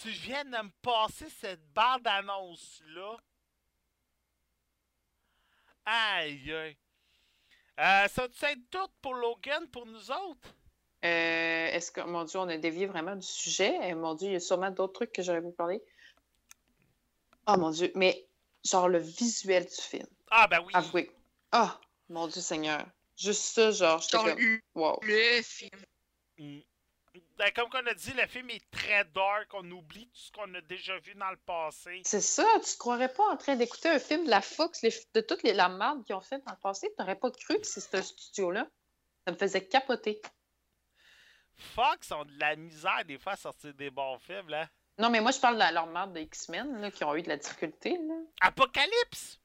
tu 0.00 0.10
viens 0.10 0.44
de 0.44 0.50
me 0.50 0.70
passer 0.82 1.28
cette 1.30 1.66
bande-annonce-là? 1.72 3.16
Aïe, 5.84 6.52
aïe. 6.52 6.76
Euh, 7.78 8.08
ça 8.08 8.26
va 8.40 8.50
être 8.52 8.70
tout 8.70 8.88
pour 9.02 9.14
Logan, 9.14 9.66
pour 9.68 9.86
nous 9.86 10.10
autres? 10.10 10.54
Euh, 11.04 11.66
Est-ce 11.68 11.90
que, 11.92 12.00
mon 12.00 12.24
Dieu, 12.24 12.38
on 12.40 12.48
a 12.48 12.56
dévié 12.56 12.86
vraiment 12.86 13.14
du 13.16 13.26
sujet? 13.26 13.78
Euh, 13.92 13.94
Mon 13.94 14.14
Dieu, 14.14 14.28
il 14.28 14.32
y 14.32 14.36
a 14.36 14.40
sûrement 14.40 14.70
d'autres 14.70 14.94
trucs 14.94 15.12
que 15.12 15.22
j'aurais 15.22 15.40
voulu 15.40 15.54
parler. 15.54 15.82
Oh 17.46 17.56
mon 17.58 17.70
Dieu, 17.70 17.92
mais 17.94 18.26
genre 18.64 18.88
le 18.88 18.98
visuel 18.98 19.64
du 19.66 19.80
film, 19.80 20.06
Ah, 20.30 20.48
ben 20.48 20.60
oui. 20.66 20.72
avouez. 20.74 21.10
Oh, 21.54 21.68
mon 22.08 22.26
Dieu 22.26 22.40
Seigneur. 22.40 22.84
Juste 23.16 23.42
ça, 23.54 23.70
genre, 23.70 24.00
j'étais 24.00 24.16
comme, 24.16 24.38
le, 24.38 24.60
wow. 24.74 24.98
le 25.02 25.42
film. 25.42 25.80
Mm. 26.38 26.58
Ben, 27.38 27.52
comme 27.52 27.68
on 27.74 27.86
a 27.86 27.92
dit, 27.94 28.12
le 28.14 28.26
film 28.26 28.48
est 28.50 28.70
très 28.70 29.04
dark. 29.04 29.52
On 29.52 29.70
oublie 29.70 30.06
tout 30.08 30.18
ce 30.20 30.32
qu'on 30.32 30.52
a 30.54 30.60
déjà 30.62 30.98
vu 31.00 31.14
dans 31.14 31.30
le 31.30 31.36
passé. 31.36 32.00
C'est 32.04 32.22
ça, 32.22 32.46
tu 32.64 32.72
te 32.72 32.78
croirais 32.78 33.12
pas 33.12 33.24
en 33.30 33.36
train 33.36 33.56
d'écouter 33.56 33.90
un 33.90 33.98
film 33.98 34.24
de 34.24 34.30
la 34.30 34.40
Fox, 34.40 34.80
les- 34.82 34.94
de 35.12 35.20
toute 35.20 35.42
les, 35.42 35.52
la 35.52 35.68
merde 35.68 36.02
qu'ils 36.04 36.14
ont 36.14 36.20
fait 36.22 36.42
dans 36.46 36.52
le 36.52 36.58
passé, 36.62 36.88
t'aurais 36.96 37.16
pas 37.16 37.30
cru 37.30 37.60
que 37.60 37.66
c'est 37.66 37.80
ce 37.80 38.00
studio-là. 38.02 38.66
Ça 39.26 39.32
me 39.32 39.36
faisait 39.36 39.66
capoter. 39.66 40.20
Fox 41.74 42.10
ont 42.12 42.24
de 42.24 42.38
la 42.38 42.56
misère 42.56 43.04
des 43.06 43.18
fois 43.18 43.32
à 43.32 43.36
sortir 43.36 43.74
des 43.74 43.90
bons 43.90 44.18
films, 44.18 44.48
là. 44.48 44.68
Non, 44.98 45.10
mais 45.10 45.20
moi, 45.20 45.30
je 45.30 45.38
parle 45.40 45.56
de 45.56 45.74
leur 45.74 45.86
merde 45.86 46.14
de 46.14 46.20
X-Men, 46.20 46.80
là, 46.80 46.90
qui 46.90 47.04
ont 47.04 47.14
eu 47.16 47.22
de 47.22 47.28
la 47.28 47.36
difficulté, 47.36 47.98
là. 47.98 48.14
Apocalypse! 48.40 49.38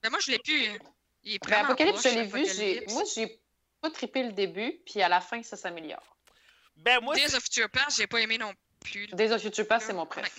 Ben 0.00 0.10
moi, 0.10 0.18
je 0.24 0.30
l'ai 0.32 0.38
plus. 0.38 0.78
Il 1.24 1.34
est 1.34 1.44
Ben, 1.48 1.64
Apocalypse, 1.64 2.02
je 2.02 2.08
l'ai 2.14 2.24
vu, 2.24 2.84
moi, 2.92 3.02
j'ai 3.14 3.40
pas 3.80 3.90
trippé 3.90 4.22
le 4.22 4.32
début, 4.32 4.80
puis 4.86 5.02
à 5.02 5.08
la 5.08 5.20
fin, 5.20 5.42
ça 5.42 5.56
s'améliore. 5.56 6.16
Ben, 6.76 7.00
moi, 7.02 7.14
Days 7.14 7.34
of 7.34 7.42
Future 7.44 7.68
Past, 7.70 7.96
j'ai 7.98 8.06
pas 8.06 8.20
aimé 8.20 8.38
non 8.38 8.52
plus. 8.80 9.06
Days 9.08 9.32
of 9.32 9.40
Future 9.42 9.66
Past, 9.66 9.86
c'est 9.86 9.92
mon 9.92 10.06
préf. 10.06 10.34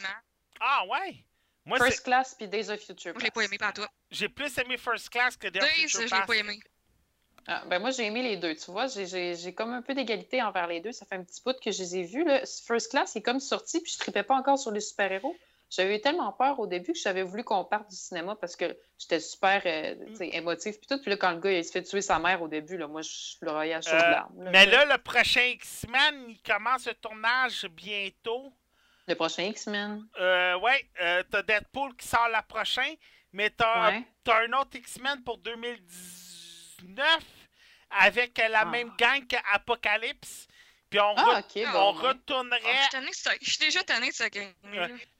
Ah, 0.59 0.83
ouais! 0.87 1.23
Moi. 1.65 1.77
First 1.77 2.03
Class, 2.03 2.35
puis 2.35 2.47
Days 2.47 2.69
of 2.69 2.79
Future 2.81 3.13
Moi, 3.13 3.19
je 3.19 3.25
l'ai 3.25 3.31
Past. 3.31 3.33
pas 3.35 3.43
aimé 3.45 3.57
par 3.57 3.73
toi. 3.73 3.89
j'ai 4.11 4.27
plus 4.29 4.57
aimé 4.57 4.77
First 4.77 5.09
Class 5.09 5.37
que 5.37 5.47
Days, 5.47 5.61
Future 5.61 5.89
je 5.99 6.03
l'ai 6.05 6.09
Past. 6.09 6.27
pas 6.27 6.35
aimé. 6.35 6.59
Ah, 7.47 7.63
ben 7.67 7.79
moi, 7.79 7.91
j'ai 7.91 8.05
aimé 8.05 8.21
les 8.23 8.37
deux, 8.37 8.55
tu 8.55 8.71
vois. 8.71 8.87
J'ai- 8.87 9.05
J'ai 9.05 9.35
j'ai 9.35 9.53
comme 9.53 9.73
un 9.73 9.81
peu 9.81 9.93
d'égalité 9.93 10.41
envers 10.41 10.67
les 10.67 10.79
deux. 10.79 10.91
Ça 10.93 11.05
fait 11.05 11.15
un 11.15 11.23
petit 11.23 11.41
bout 11.45 11.57
que 11.59 11.71
je 11.71 11.81
les 11.83 11.97
ai 11.97 12.03
vus. 12.03 12.23
Là. 12.23 12.41
First 12.45 12.91
Class 12.91 13.15
est 13.17 13.21
comme 13.21 13.39
sorti, 13.41 13.79
puis 13.81 13.91
je 13.93 13.99
tripais 13.99 14.23
pas 14.23 14.35
encore 14.35 14.57
sur 14.57 14.71
les 14.71 14.79
super-héros. 14.81 15.35
J'avais 15.75 15.95
eu 15.97 16.01
tellement 16.01 16.31
peur 16.31 16.59
au 16.59 16.67
début 16.67 16.93
que 16.93 16.99
j'avais 16.99 17.23
voulu 17.23 17.43
qu'on 17.43 17.65
parte 17.65 17.89
du 17.89 17.95
cinéma 17.95 18.35
parce 18.35 18.55
que 18.55 18.77
j'étais 18.99 19.19
super 19.19 19.61
euh, 19.65 19.95
tu 20.09 20.15
sais, 20.17 20.29
émotif. 20.33 20.77
Puis 20.77 20.85
tout, 20.87 21.01
puis 21.01 21.09
là, 21.09 21.17
quand 21.17 21.31
le 21.31 21.39
gars 21.39 21.51
il 21.51 21.65
se 21.65 21.71
fait 21.71 21.81
tuer 21.81 22.01
sa 22.01 22.19
mère 22.19 22.41
au 22.43 22.47
début, 22.47 22.77
là, 22.77 22.87
moi, 22.87 23.01
je 23.01 23.37
pleurais 23.39 23.73
à 23.73 23.77
Euh, 23.79 24.09
larmes. 24.11 24.43
là. 24.43 24.51
Mais 24.51 24.65
là, 24.67 24.85
le 24.85 24.97
prochain 24.99 25.41
X-Men, 25.45 26.25
il 26.29 26.39
commence 26.43 26.85
le 26.85 26.93
tournage 26.93 27.65
bientôt. 27.71 28.53
Le 29.07 29.15
prochain 29.15 29.43
X-Men? 29.43 30.05
Euh, 30.19 30.59
ouais, 30.59 30.85
euh, 31.01 31.23
t'as 31.31 31.41
Deadpool 31.41 31.95
qui 31.95 32.07
sort 32.07 32.29
la 32.29 32.43
prochaine, 32.43 32.95
mais 33.31 33.49
t'as 33.49 33.89
Ouais. 33.91 34.03
t'as 34.23 34.43
un 34.45 34.53
autre 34.53 34.75
X-Men 34.77 35.23
pour 35.23 35.39
2019 35.39 37.23
avec 37.89 38.37
la 38.37 38.59
Ah. 38.61 38.65
même 38.65 38.91
gang 38.97 39.25
qu'Apocalypse. 39.27 40.47
Puis 40.89 40.99
on, 40.99 41.15
Ah, 41.17 41.41
re- 41.41 41.65
on 41.67 41.71
bon. 41.71 41.79
on 41.79 42.01
ouais. 42.01 42.07
retournerait, 42.09 42.59
je 43.41 43.49
suis 43.49 43.59
de 43.59 43.65
déjà 43.65 43.83
tannée 43.83 44.09
de 44.09 44.13
ça 44.13 44.29
gang. 44.29 44.51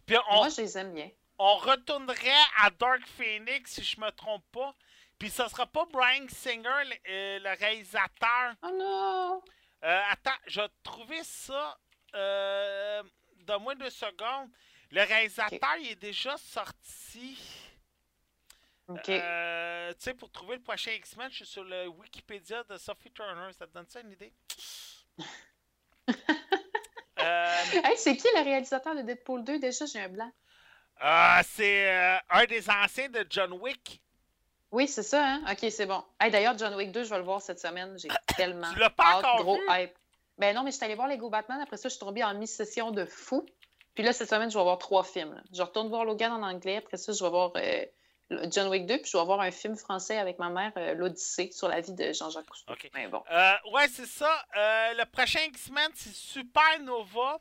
Puis 0.05 0.17
on, 0.29 0.35
Moi, 0.35 0.49
je 0.49 0.61
les 0.61 0.77
aime 0.77 0.93
bien. 0.93 1.09
on 1.39 1.55
retournerait 1.57 2.43
à 2.61 2.69
Dark 2.71 3.05
Phoenix 3.17 3.71
si 3.71 3.83
je 3.83 3.99
me 3.99 4.09
trompe 4.11 4.45
pas. 4.51 4.75
Puis 5.19 5.29
ce 5.29 5.47
sera 5.47 5.65
pas 5.67 5.85
Brian 5.85 6.25
Singer, 6.29 6.83
le, 6.85 6.95
euh, 7.09 7.39
le 7.39 7.57
réalisateur. 7.57 8.55
Oh 8.63 8.69
non! 8.73 9.41
Euh, 9.83 10.01
attends, 10.11 10.31
je 10.47 10.61
vais 10.61 10.67
trouver 10.83 11.23
ça. 11.23 11.77
Euh, 12.15 13.03
Donne-moi 13.41 13.75
deux 13.75 13.89
secondes. 13.89 14.49
Le 14.91 15.01
réalisateur, 15.03 15.75
il 15.79 15.91
est 15.91 15.95
déjà 15.95 16.37
sorti. 16.37 17.37
OK. 18.87 19.09
Euh, 19.09 19.91
tu 19.93 20.01
sais, 20.01 20.13
pour 20.13 20.29
trouver 20.31 20.57
le 20.57 20.61
prochain 20.61 20.91
X-Men, 20.91 21.29
je 21.31 21.37
suis 21.37 21.45
sur 21.45 21.63
le 21.63 21.87
Wikipédia 21.87 22.63
de 22.63 22.77
Sophie 22.77 23.11
Turner. 23.11 23.51
Ça 23.53 23.65
te 23.67 23.73
donne 23.73 23.87
ça 23.89 24.01
une 24.01 24.11
idée? 24.11 24.33
Euh, 27.23 27.81
Hey, 27.83 27.97
c'est 27.97 28.15
qui 28.17 28.27
le 28.35 28.43
réalisateur 28.43 28.95
de 28.95 29.01
Deadpool 29.01 29.43
2? 29.43 29.59
Déjà, 29.59 29.85
j'ai 29.85 29.99
un 29.99 30.09
blanc. 30.09 30.31
ah, 30.99 31.41
c'est 31.45 31.89
euh, 31.89 32.17
un 32.29 32.45
des 32.45 32.69
anciens 32.69 33.09
de 33.09 33.25
John 33.29 33.53
Wick. 33.53 34.01
Oui, 34.71 34.87
c'est 34.87 35.03
ça, 35.03 35.23
hein? 35.23 35.41
OK, 35.51 35.69
c'est 35.69 35.85
bon. 35.85 36.03
Hey, 36.19 36.31
D'ailleurs, 36.31 36.57
John 36.57 36.73
Wick 36.75 36.91
2, 36.91 37.03
je 37.03 37.09
vais 37.09 37.17
le 37.17 37.23
voir 37.23 37.41
cette 37.41 37.59
semaine. 37.59 37.95
J'ai 37.99 38.07
tellement 38.37 38.71
Tu 38.73 38.79
l'as 38.79 38.89
pas 38.89 39.03
hâte, 39.05 39.25
encore 39.25 39.41
gros 39.43 39.55
vu? 39.57 39.61
hype. 39.69 39.93
Ben 40.39 40.55
non, 40.55 40.63
mais 40.63 40.71
je 40.71 40.77
suis 40.77 40.85
allée 40.85 40.95
voir 40.95 41.07
Lego 41.07 41.29
Batman. 41.29 41.61
Après 41.61 41.77
ça, 41.77 41.89
je 41.89 41.93
suis 41.93 41.99
tombée 41.99 42.23
en 42.23 42.33
mi-session 42.33 42.89
de 42.91 43.05
fou. 43.05 43.45
Puis 43.93 44.03
là, 44.03 44.13
cette 44.13 44.29
semaine, 44.29 44.49
je 44.49 44.57
vais 44.57 44.63
voir 44.63 44.79
trois 44.79 45.03
films. 45.03 45.33
là. 45.35 45.41
Je 45.53 45.61
retourne 45.61 45.89
voir 45.89 46.05
Logan 46.05 46.31
en 46.31 46.41
anglais. 46.41 46.77
Après 46.77 46.97
ça, 46.97 47.11
je 47.13 47.23
vais 47.23 47.29
voir 47.29 47.51
euh, 47.55 47.85
John 48.49 48.67
Wick 48.69 48.85
2. 48.85 48.97
Puis 48.99 49.11
je 49.11 49.17
vais 49.17 49.25
voir 49.25 49.39
un 49.41 49.51
film 49.51 49.75
français 49.75 50.17
avec 50.17 50.39
ma 50.39 50.49
mère, 50.49 50.71
euh, 50.77 50.93
L'Odyssée, 50.93 51.51
sur 51.51 51.67
la 51.67 51.81
vie 51.81 51.93
de 51.93 52.13
Jean-Jacques 52.13 52.47
Cousteau. 52.47 52.73
OK. 52.73 52.89
Mais 52.93 53.07
bon. 53.07 53.23
Euh, 53.31 53.53
ouais, 53.71 53.87
c'est 53.87 54.05
ça. 54.05 54.45
Euh, 54.55 54.93
le 54.93 55.05
prochain 55.05 55.41
X-Men, 55.47 55.89
c'est 55.95 56.13
Supernova. 56.13 57.39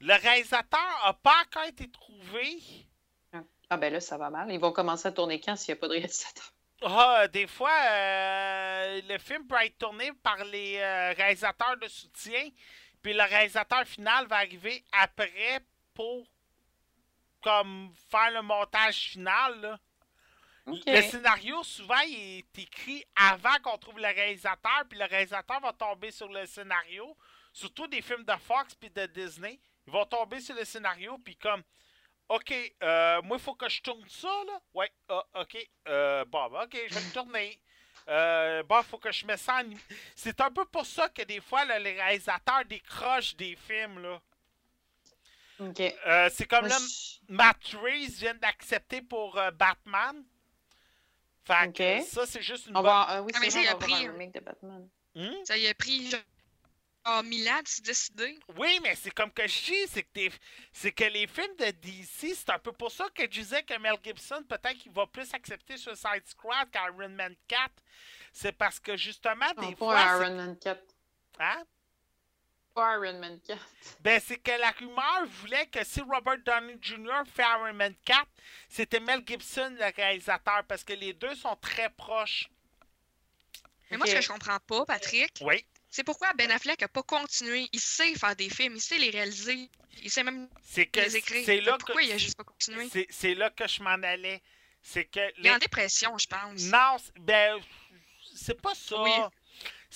Le 0.00 0.14
réalisateur 0.14 1.00
a 1.04 1.14
pas 1.14 1.34
encore 1.46 1.64
été 1.64 1.90
trouvé. 1.90 2.62
Ah 3.68 3.76
ben 3.76 3.92
là, 3.92 4.00
ça 4.00 4.16
va 4.16 4.30
mal. 4.30 4.52
Ils 4.52 4.60
vont 4.60 4.72
commencer 4.72 5.08
à 5.08 5.12
tourner 5.12 5.40
quand 5.40 5.56
s'il 5.56 5.74
n'y 5.74 5.78
a 5.78 5.80
pas 5.80 5.88
de 5.88 5.92
réalisateur? 5.94 6.52
Ah, 6.82 7.26
des 7.28 7.46
fois, 7.46 7.72
le 9.08 9.18
film 9.18 9.46
peut 9.46 9.56
être 9.64 9.78
tourné 9.78 10.12
par 10.22 10.44
les 10.44 10.78
réalisateurs 11.14 11.76
de 11.78 11.88
soutien, 11.88 12.50
puis 13.02 13.14
le 13.14 13.22
réalisateur 13.22 13.84
final 13.84 14.26
va 14.28 14.36
arriver 14.36 14.84
après 14.92 15.60
pour 15.94 16.26
comme 17.46 17.92
faire 18.10 18.32
le 18.32 18.42
montage 18.42 18.96
final. 19.10 19.60
là. 19.60 19.78
Le 20.66 21.02
scénario, 21.10 21.62
souvent, 21.62 22.00
il 22.08 22.38
est 22.38 22.58
écrit 22.58 23.04
avant 23.14 23.54
qu'on 23.62 23.78
trouve 23.78 23.98
le 23.98 24.06
réalisateur, 24.08 24.82
puis 24.88 24.98
le 24.98 25.04
réalisateur 25.04 25.60
va 25.60 25.72
tomber 25.72 26.10
sur 26.10 26.28
le 26.28 26.44
scénario, 26.46 27.16
surtout 27.52 27.86
des 27.86 28.02
films 28.02 28.24
de 28.24 28.34
Fox 28.36 28.74
puis 28.74 28.90
de 28.90 29.06
Disney. 29.06 29.60
Ils 29.86 29.92
vont 29.92 30.04
tomber 30.06 30.40
sur 30.40 30.56
le 30.56 30.64
scénario, 30.64 31.16
puis 31.18 31.36
comme, 31.36 31.62
OK, 32.28 32.52
euh, 32.82 33.22
moi, 33.22 33.36
il 33.36 33.42
faut 33.42 33.54
que 33.54 33.68
je 33.68 33.80
tourne 33.80 34.04
ça, 34.08 34.28
là. 34.46 34.60
Ouais, 34.74 34.90
ah, 35.08 35.24
OK, 35.36 35.56
euh, 35.86 36.24
bon, 36.24 36.48
ben, 36.50 36.62
OK, 36.64 36.76
je 36.88 36.94
vais 36.94 37.00
le 37.06 37.12
tourner. 37.12 37.60
Euh, 38.08 38.62
bon, 38.64 38.82
faut 38.82 38.98
que 38.98 39.12
je 39.12 39.24
me 39.26 39.36
sens. 39.36 39.64
en- 39.64 39.70
C'est 40.16 40.40
un 40.40 40.50
peu 40.50 40.64
pour 40.64 40.84
ça 40.86 41.08
que 41.08 41.22
des 41.22 41.40
fois, 41.40 41.64
là, 41.64 41.78
les 41.78 41.92
réalisateurs 41.92 42.64
décrochent 42.64 43.36
des 43.36 43.54
films, 43.56 44.00
là. 44.00 44.20
Euh, 46.06 46.28
c'est 46.32 46.46
comme 46.46 46.66
là, 46.66 46.76
Matt 47.28 47.56
Reeves 47.82 48.18
vient 48.18 48.34
d'accepter 48.34 49.00
pour 49.02 49.38
euh, 49.38 49.50
Batman. 49.52 50.24
Fait 51.46 51.72
que 51.72 52.02
ça, 52.02 52.26
c'est 52.26 52.42
juste 52.42 52.66
une 52.66 52.76
On 52.76 52.80
bonne... 52.80 52.90
va, 52.90 53.18
euh, 53.18 53.20
oui, 53.22 53.32
Ah, 53.34 53.38
mais 53.40 53.48
vrai, 53.48 53.50
ça, 53.50 53.60
il 53.62 53.68
a 53.68 53.76
pris, 53.76 53.94
un 53.94 54.12
remake 54.12 54.34
de 54.34 54.40
Batman. 54.40 54.88
Hmm? 55.14 55.44
Ça 55.44 55.56
y 55.56 55.68
a 55.68 55.74
pris 55.74 56.10
genre 56.10 57.22
1000 57.22 57.48
ans 57.48 57.62
de 57.62 57.68
se 57.68 57.82
décider. 57.82 58.38
Oui, 58.56 58.80
mais 58.82 58.96
c'est 58.96 59.12
comme 59.12 59.30
que 59.30 59.46
je 59.46 59.64
dis, 59.64 59.86
c'est 59.88 60.02
que, 60.02 60.34
c'est 60.72 60.92
que 60.92 61.04
les 61.04 61.26
films 61.28 61.54
de 61.56 61.70
DC, 61.70 62.34
c'est 62.34 62.50
un 62.50 62.58
peu 62.58 62.72
pour 62.72 62.90
ça 62.90 63.08
que 63.14 63.22
je 63.22 63.28
disais 63.28 63.62
que 63.62 63.78
Mel 63.78 63.96
Gibson, 64.02 64.42
peut-être 64.48 64.76
qu'il 64.78 64.90
va 64.92 65.06
plus 65.06 65.32
accepter 65.32 65.76
Suicide 65.76 66.26
Squad 66.26 66.68
qu'Iron 66.70 67.10
Man 67.10 67.34
4. 67.46 67.70
C'est 68.32 68.52
parce 68.52 68.80
que 68.80 68.96
justement, 68.96 69.52
des 69.60 69.76
fois. 69.76 70.00
Iron 70.00 70.34
Man 70.34 70.58
4. 70.58 70.82
Hein? 71.38 71.64
Pas 72.76 72.94
Iron 72.98 73.18
Man 73.18 73.40
4. 73.46 73.58
Ben, 74.00 74.20
c'est 74.24 74.36
que 74.36 74.50
la 74.50 74.70
rumeur 74.70 75.26
voulait 75.40 75.66
que 75.66 75.82
si 75.82 76.02
Robert 76.02 76.36
Downey 76.44 76.76
Jr. 76.82 77.22
fait 77.34 77.42
Iron 77.42 77.72
Man 77.72 77.94
4, 78.04 78.26
c'était 78.68 79.00
Mel 79.00 79.22
Gibson 79.26 79.74
le 79.78 79.92
réalisateur, 79.96 80.62
parce 80.68 80.84
que 80.84 80.92
les 80.92 81.14
deux 81.14 81.34
sont 81.36 81.56
très 81.56 81.88
proches. 81.88 82.50
Mais 83.90 83.96
moi, 83.96 84.06
ce 84.06 84.12
que 84.16 84.20
je 84.20 84.28
comprends 84.28 84.58
pas, 84.60 84.84
Patrick, 84.84 85.32
Oui. 85.40 85.64
c'est 85.88 86.04
pourquoi 86.04 86.34
Ben 86.34 86.50
Affleck 86.50 86.82
a 86.82 86.88
pas 86.88 87.02
continué. 87.02 87.66
Il 87.72 87.80
sait 87.80 88.14
faire 88.14 88.36
des 88.36 88.50
films, 88.50 88.74
il 88.76 88.80
sait 88.82 88.98
les 88.98 89.08
réaliser, 89.10 89.70
il 90.02 90.10
sait 90.10 90.22
même 90.22 90.46
C'est 90.62 90.84
que 90.86 91.00
les 91.00 91.16
écrire. 91.16 91.46
c'est 91.46 91.60
là 91.62 91.78
pourquoi 91.78 92.02
que 92.02 92.06
il 92.06 92.12
a 92.12 92.18
juste 92.18 92.36
pas 92.36 92.44
continué? 92.44 92.90
c'est- 92.90 93.06
c'est 93.08 93.34
là 93.34 93.48
que 93.48 93.66
je 93.66 93.82
m'en 93.82 93.90
allais. 94.02 94.42
C'est 94.82 95.06
que 95.06 95.20
Il 95.38 95.46
est 95.46 95.50
en 95.50 95.56
dépression, 95.58 96.16
je 96.18 96.26
pense. 96.26 96.60
non, 96.64 96.96
c'est- 96.98 97.18
ben 97.20 97.58
c'est 98.34 98.60
pas 98.60 98.74
ça. 98.74 99.00
Oui. 99.02 99.10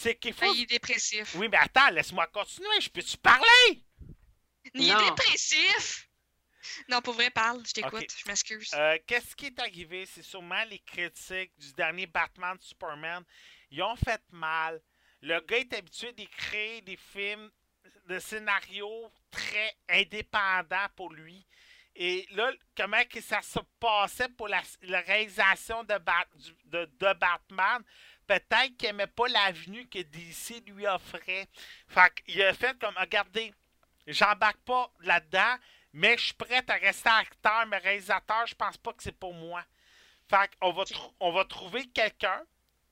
C'est 0.03 0.15
qu'il 0.17 0.35
Ben, 0.35 0.47
faut 0.47 0.55
il 0.55 0.63
est 0.63 0.67
dépressif. 0.67 1.35
Oui, 1.35 1.49
mais 1.51 1.59
attends, 1.59 1.91
laisse-moi 1.91 2.27
continuer, 2.29 2.81
je 2.81 2.89
peux-tu 2.89 3.19
parler? 3.19 3.85
Il 4.75 4.89
est 4.89 4.95
Non. 4.95 5.09
dépressif! 5.15 6.09
Non, 6.89 7.03
pour 7.03 7.15
vrai, 7.15 7.29
parle, 7.31 7.63
je 7.67 7.73
t'écoute, 7.73 8.07
je 8.17 8.27
m'excuse. 8.27 8.71
Euh, 8.75 8.99
Qu'est-ce 9.07 9.37
qui 9.37 9.47
est 9.47 9.59
arrivé? 9.59 10.07
C'est 10.07 10.23
sûrement 10.23 10.65
les 10.65 10.79
critiques 10.79 11.53
du 11.59 11.73
dernier 11.75 12.07
Batman 12.07 12.57
Superman. 12.61 13.23
Ils 13.71 13.83
ont 13.83 13.97
fait 13.97 14.23
mal. 14.31 14.81
Le 15.21 15.39
gars 15.41 15.59
est 15.59 15.75
habitué 15.75 16.13
d'écrire 16.13 16.81
des 16.83 16.97
films 16.97 17.51
de 18.07 18.19
scénarios 18.19 19.13
très 19.31 19.77
indépendants 19.89 20.89
pour 20.97 21.13
lui. 21.13 21.47
Et 21.95 22.27
là, 22.31 22.51
comment 22.77 23.05
que 23.05 23.21
ça 23.21 23.43
se 23.43 23.59
passait 23.79 24.29
pour 24.31 24.49
la, 24.49 24.63
la 24.83 25.01
réalisation 25.01 25.83
de, 25.85 25.99
Bat- 25.99 26.29
du- 26.37 26.57
de, 26.65 26.85
de 26.87 27.13
Batman? 27.19 27.83
Peut-être 28.31 28.77
qu'il 28.77 28.87
n'aimait 28.87 29.09
pas 29.09 29.27
l'avenue 29.27 29.89
que 29.89 29.99
DC 29.99 30.63
lui 30.69 30.87
offrait. 30.87 31.49
Fait 31.89 32.15
qu'il 32.15 32.41
a 32.45 32.55
fait 32.55 32.79
comme, 32.79 32.95
regardez, 32.97 33.53
j'embarque 34.07 34.61
pas 34.61 34.89
là-dedans, 35.01 35.57
mais 35.93 36.17
je 36.17 36.27
suis 36.27 36.35
prêt 36.35 36.63
à 36.69 36.75
rester 36.75 37.09
acteur, 37.09 37.67
mais 37.67 37.79
réalisateur, 37.79 38.47
je 38.47 38.55
pense 38.55 38.77
pas 38.77 38.93
que 38.93 39.03
c'est 39.03 39.19
pour 39.19 39.35
moi. 39.35 39.65
Fait 40.29 40.49
qu'on 40.61 40.71
va, 40.71 40.85
on 41.19 41.33
va 41.33 41.45
trouver 41.45 41.89
quelqu'un, 41.89 42.41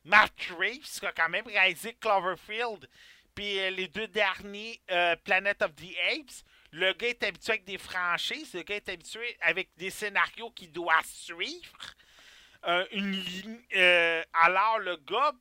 Matt 0.03 0.33
Reeves, 0.59 0.99
qui 0.99 1.07
a 1.07 1.13
quand 1.13 1.29
même 1.29 1.47
réalisé 1.47 1.95
Cloverfield, 2.01 2.89
puis 3.37 3.61
euh, 3.61 3.71
les 3.71 3.87
deux 3.87 4.09
derniers 4.09 4.83
euh, 4.91 5.15
Planet 5.23 5.63
of 5.63 5.73
the 5.77 5.97
Apes. 6.11 6.43
Le 6.73 6.93
gars 6.95 7.11
est 7.11 7.23
habitué 7.23 7.53
avec 7.53 7.65
des 7.65 7.79
franchises, 7.79 8.55
le 8.55 8.65
gars 8.65 8.75
est 8.75 8.89
habitué 8.89 9.37
avec 9.43 9.69
des 9.77 9.91
scénarios 9.91 10.51
qu'il 10.51 10.73
doit 10.73 11.01
suivre. 11.05 11.95
Euh, 12.67 12.87
une 12.93 13.13
ligne. 13.13 13.61
euh, 13.77 14.23
alors, 14.33 14.79
le 14.81 14.97
gars, 14.97 15.33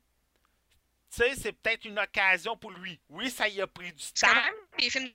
tu 1.11 1.17
sais, 1.17 1.35
c'est 1.35 1.51
peut-être 1.53 1.85
une 1.85 1.97
occasion 1.99 2.55
pour 2.57 2.71
lui. 2.71 2.99
Oui, 3.09 3.29
ça 3.31 3.47
y 3.47 3.59
a 3.61 3.67
pris 3.67 3.91
du 3.91 4.01
C'est 4.03 4.13
temps. 4.13 4.27
quand 4.27 4.35
même 4.43 4.53
des 4.77 4.89
films 4.89 5.11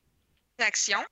d'action. 0.58 1.04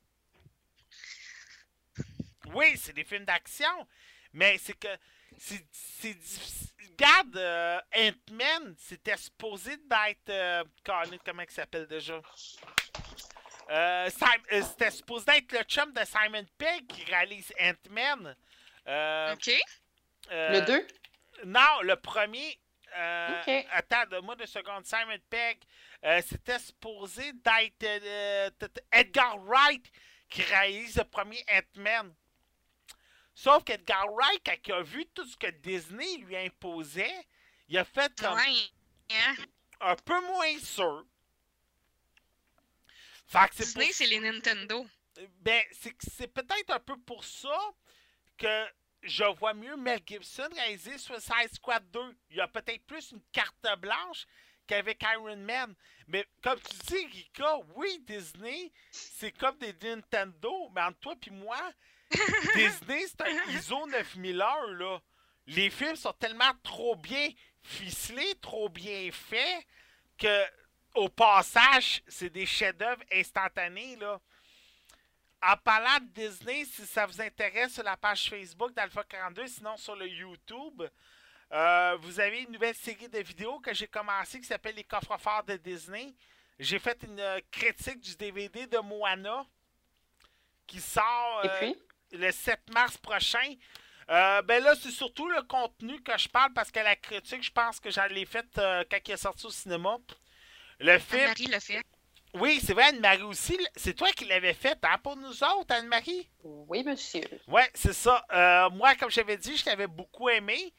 Oui, 2.53 2.77
c'est 2.77 2.93
des 2.93 3.05
films 3.05 3.25
d'action, 3.25 3.87
mais 4.33 4.57
c'est 4.57 4.73
que 4.73 4.89
c'est 5.37 6.13
difficile. 6.13 6.67
Regarde, 6.89 7.37
euh, 7.37 7.79
Ant-Man, 7.95 8.75
c'était 8.77 9.17
supposé 9.17 9.77
d'être. 9.77 10.29
Euh, 10.29 10.63
comment 10.83 11.41
il 11.43 11.51
s'appelle 11.51 11.87
déjà? 11.87 12.21
Euh, 13.69 14.09
euh, 14.51 14.61
C'était 14.63 14.91
supposé 14.91 15.31
être 15.31 15.51
le 15.53 15.63
chum 15.63 15.93
de 15.93 16.01
Simon 16.03 16.45
Pegg 16.57 16.85
qui 16.87 17.03
réalise 17.05 17.53
Ant-Man. 17.59 18.35
Euh, 18.87 19.33
OK? 19.33 19.51
Euh, 20.29 20.59
Le 20.59 20.61
2? 20.65 20.87
Non, 21.45 21.81
le 21.81 21.95
premier. 21.95 22.59
euh, 22.95 23.41
Ok. 23.41 23.65
Attends, 23.71 24.05
donne-moi 24.09 24.35
deux 24.35 24.45
secondes. 24.45 24.85
Simon 24.85 25.17
Pegg, 25.29 25.63
euh, 26.03 26.21
c'était 26.27 26.59
supposé 26.59 27.31
d'être 27.33 27.83
euh, 27.83 28.49
Edgar 28.91 29.37
Wright 29.39 29.83
qui 30.29 30.41
réalise 30.43 30.97
le 30.97 31.03
premier 31.05 31.43
Ant-Man. 31.49 32.13
Sauf 33.33 33.63
qu'Edgar 33.63 34.05
Wright, 34.13 34.41
quand 34.45 34.55
il 34.67 34.73
a 34.73 34.81
vu 34.83 35.05
tout 35.07 35.25
ce 35.25 35.35
que 35.37 35.47
Disney 35.47 36.17
lui 36.17 36.35
imposait, 36.37 37.25
il 37.69 37.77
a 37.77 37.85
fait 37.85 38.13
comme 38.19 38.35
Ouais. 38.35 38.69
Hein? 39.13 39.35
un 39.81 39.95
peu 39.95 40.19
moins 40.27 40.59
sûr. 40.59 41.05
Fait 43.27 43.47
que 43.49 43.55
c'est 43.55 43.73
pour 43.73 43.81
Disney, 43.81 43.93
c'est 43.93 44.05
les 44.07 44.19
Nintendo. 44.19 44.85
ben, 45.39 45.63
c'est 45.71 45.91
que 45.91 46.05
c'est 46.15 46.27
peut-être 46.27 46.69
un 46.71 46.79
peu 46.79 46.97
pour 46.99 47.23
ça 47.23 47.57
que 48.37 48.67
je 49.03 49.23
vois 49.37 49.53
mieux 49.53 49.75
Mel 49.77 49.99
Gibson 50.05 50.49
réaliser 50.53 50.97
Suicide 50.97 51.53
Squad 51.53 51.83
2. 51.91 51.99
Il 52.29 52.37
y 52.37 52.41
a 52.41 52.47
peut-être 52.47 52.85
plus 52.85 53.11
une 53.11 53.21
carte 53.31 53.65
blanche 53.79 54.25
qu'avec 54.67 55.03
Iron 55.03 55.37
Man. 55.37 55.73
Mais 56.07 56.25
comme 56.41 56.59
tu 56.59 56.77
dis, 56.87 57.05
Rika, 57.07 57.57
oui, 57.75 58.03
Disney, 58.07 58.71
c'est 58.91 59.31
comme 59.31 59.57
des 59.57 59.73
Nintendo, 59.81 60.69
mais 60.73 60.81
entre 60.81 60.99
toi 60.99 61.15
et 61.27 61.29
moi, 61.31 61.59
Disney, 62.55 63.05
c'est 63.07 63.21
un 63.21 63.51
ISO 63.51 63.87
9001, 63.87 64.73
là. 64.73 64.99
Les 65.47 65.69
films 65.69 65.95
sont 65.95 66.13
tellement 66.13 66.51
trop 66.61 66.95
bien 66.95 67.29
ficelés, 67.61 68.35
trop 68.41 68.69
bien 68.69 69.09
faits, 69.11 69.65
que 70.17 70.45
au 70.95 71.09
passage, 71.09 72.03
c'est 72.07 72.29
des 72.29 72.45
chefs-d'œuvre 72.45 73.01
instantanés, 73.11 73.95
là. 73.95 74.19
En 75.43 75.57
parlant 75.57 75.99
de 75.99 76.07
Disney, 76.13 76.65
si 76.65 76.85
ça 76.85 77.05
vous 77.05 77.19
intéresse 77.19 77.73
sur 77.73 77.83
la 77.83 77.97
page 77.97 78.29
Facebook 78.29 78.73
d'Alpha 78.73 79.03
42, 79.03 79.47
sinon 79.47 79.75
sur 79.75 79.95
le 79.95 80.07
YouTube, 80.07 80.83
euh, 81.51 81.97
vous 82.01 82.19
avez 82.19 82.41
une 82.41 82.51
nouvelle 82.51 82.75
série 82.75 83.09
de 83.09 83.19
vidéos 83.19 83.59
que 83.59 83.73
j'ai 83.73 83.87
commencé 83.87 84.39
qui 84.39 84.45
s'appelle 84.45 84.75
Les 84.75 84.83
coffres 84.83 85.17
forts 85.17 85.43
de 85.43 85.55
Disney. 85.57 86.13
J'ai 86.59 86.77
fait 86.77 87.01
une 87.03 87.41
critique 87.49 87.99
du 88.01 88.15
DVD 88.15 88.67
de 88.67 88.77
Moana 88.77 89.45
qui 90.67 90.79
sort 90.79 91.41
euh, 91.43 91.73
le 92.11 92.31
7 92.31 92.59
mars 92.71 92.97
prochain. 92.97 93.55
Euh, 94.09 94.41
ben 94.41 94.63
là, 94.63 94.75
c'est 94.75 94.91
surtout 94.91 95.27
le 95.29 95.41
contenu 95.43 96.01
que 96.01 96.17
je 96.17 96.27
parle 96.27 96.53
parce 96.53 96.69
que 96.71 96.79
la 96.79 96.95
critique, 96.95 97.43
je 97.43 97.51
pense 97.51 97.79
que 97.79 97.89
j'en 97.89 98.05
l'ai 98.07 98.25
faite 98.25 98.57
euh, 98.57 98.83
quand 98.89 98.97
il 99.07 99.11
est 99.11 99.17
sorti 99.17 99.45
au 99.45 99.49
cinéma. 99.49 99.97
Le 100.79 100.99
film. 100.99 101.25
Marie 101.25 101.47
l'a 101.47 101.59
fait. 101.59 101.81
Oui, 102.33 102.61
c'est 102.63 102.73
vrai, 102.73 102.85
Anne-Marie 102.85 103.23
aussi. 103.23 103.57
C'est 103.75 103.93
toi 103.93 104.09
qui 104.11 104.25
l'avais 104.25 104.53
fait, 104.53 104.77
hein, 104.83 104.97
pour 105.03 105.17
nous 105.17 105.43
autres, 105.43 105.73
Anne-Marie? 105.75 106.29
Oui, 106.43 106.83
monsieur. 106.83 107.23
Ouais, 107.47 107.69
c'est 107.73 107.93
ça. 107.93 108.25
Euh, 108.31 108.69
moi, 108.69 108.95
comme 108.95 109.11
j'avais 109.11 109.37
dit, 109.37 109.57
je 109.57 109.65
l'avais 109.65 109.87
beaucoup 109.87 110.29
aimé. 110.29 110.73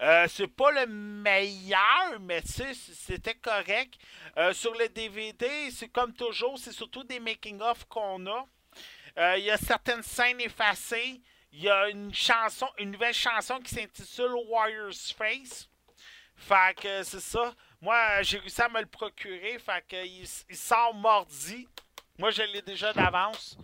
Euh, 0.00 0.26
c'est 0.28 0.46
pas 0.48 0.70
le 0.72 0.86
meilleur, 0.86 2.18
mais 2.20 2.40
tu 2.42 2.48
sais, 2.52 2.72
c'était 2.74 3.34
correct. 3.34 3.94
Euh, 4.36 4.52
sur 4.52 4.72
le 4.74 4.88
DVD, 4.88 5.70
c'est 5.70 5.88
comme 5.88 6.12
toujours, 6.14 6.58
c'est 6.58 6.72
surtout 6.72 7.04
des 7.04 7.20
making-of 7.20 7.84
qu'on 7.88 8.26
a. 8.26 8.46
Euh, 9.18 9.36
Il 9.38 9.44
y 9.44 9.50
a 9.50 9.58
certaines 9.58 10.02
scènes 10.02 10.40
effacées. 10.40 11.20
Il 11.52 11.62
y 11.62 11.68
a 11.68 11.88
une 11.90 12.14
chanson, 12.14 12.66
une 12.78 12.92
nouvelle 12.92 13.12
chanson 13.12 13.58
qui 13.60 13.74
s'intitule 13.74 14.32
Warrior's 14.48 15.12
Face. 15.12 15.68
Fait 16.36 16.74
que 16.80 17.02
c'est 17.02 17.20
ça. 17.20 17.54
Moi, 17.82 18.22
j'ai 18.22 18.38
réussi 18.38 18.62
à 18.62 18.68
me 18.70 18.80
le 18.80 18.86
procurer. 18.86 19.58
Fait 19.58 19.84
que 19.86 20.06
il, 20.06 20.26
il 20.48 20.56
sort 20.56 20.94
mardi. 20.94 21.68
Moi, 22.18 22.30
je 22.30 22.42
l'ai 22.42 22.62
déjà 22.62 22.92
d'avance. 22.94 23.58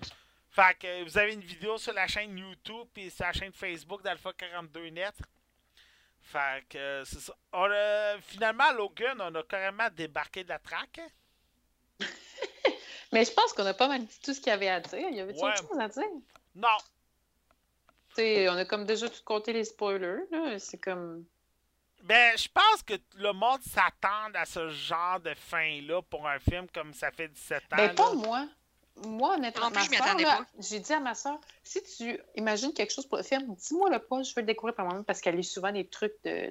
Fait 0.50 0.76
que 0.78 1.04
vous 1.04 1.16
avez 1.16 1.32
une 1.34 1.40
vidéo 1.40 1.78
sur 1.78 1.92
la 1.94 2.06
chaîne 2.08 2.36
YouTube 2.36 2.88
et 2.96 3.08
sur 3.10 3.24
la 3.24 3.32
chaîne 3.32 3.52
Facebook 3.52 4.02
d'Alpha 4.02 4.30
42net. 4.32 5.12
Fait 6.20 6.64
que 6.68 6.76
euh, 6.78 7.04
c'est 7.04 7.20
ça. 7.20 7.34
On 7.52 7.70
a- 7.70 8.20
finalement, 8.20 8.70
Logan, 8.72 9.18
on 9.20 9.34
a 9.34 9.42
carrément 9.44 9.88
débarqué 9.94 10.42
de 10.44 10.48
la 10.48 10.58
traque. 10.58 11.00
Mais 13.12 13.24
je 13.24 13.32
pense 13.32 13.52
qu'on 13.54 13.64
a 13.64 13.72
pas 13.72 13.88
mal 13.88 14.04
dit 14.04 14.18
tout 14.22 14.34
ce 14.34 14.40
qu'il 14.40 14.48
y 14.48 14.52
avait 14.52 14.68
à 14.68 14.80
dire. 14.80 15.08
Il 15.10 15.16
y 15.16 15.20
avait 15.20 15.32
Ouais. 15.32 15.42
autre 15.52 15.66
chose 15.68 15.78
à 15.78 15.88
dire? 15.88 16.02
Non. 16.54 16.76
Tu 18.10 18.14
sais, 18.16 18.48
on 18.48 18.56
a 18.56 18.64
comme 18.64 18.84
déjà 18.84 19.08
tout 19.08 19.22
compté 19.24 19.52
les 19.52 19.64
spoilers. 19.64 20.24
là. 20.30 20.58
C'est 20.58 20.78
comme. 20.78 21.24
Ben, 22.08 22.38
je 22.38 22.48
pense 22.48 22.82
que 22.86 22.94
le 23.16 23.34
monde 23.34 23.60
s'attend 23.60 24.32
à 24.34 24.46
ce 24.46 24.70
genre 24.70 25.20
de 25.20 25.34
fin-là 25.34 26.00
pour 26.08 26.26
un 26.26 26.38
film 26.38 26.66
comme 26.72 26.94
ça 26.94 27.10
fait 27.10 27.28
17 27.28 27.62
ans. 27.64 27.76
Ben, 27.76 27.94
pas 27.94 28.08
là. 28.08 28.14
moi. 28.14 28.48
Moi, 29.04 29.34
honnêtement, 29.34 29.68
là, 29.70 30.46
j'ai 30.58 30.80
dit 30.80 30.92
à 30.92 30.98
ma 30.98 31.14
soeur, 31.14 31.38
si 31.62 31.80
tu 31.82 32.18
imagines 32.34 32.72
quelque 32.72 32.92
chose 32.92 33.06
pour 33.06 33.18
le 33.18 33.22
film, 33.22 33.54
dis-moi 33.54 33.90
le 33.90 34.00
pas, 34.00 34.22
je 34.22 34.34
veux 34.34 34.40
le 34.40 34.46
découvrir 34.46 34.74
par 34.74 34.86
moi-même 34.86 35.04
parce 35.04 35.20
qu'elle 35.20 35.36
lit 35.36 35.44
souvent 35.44 35.70
des 35.70 35.86
trucs 35.86 36.16
de... 36.24 36.50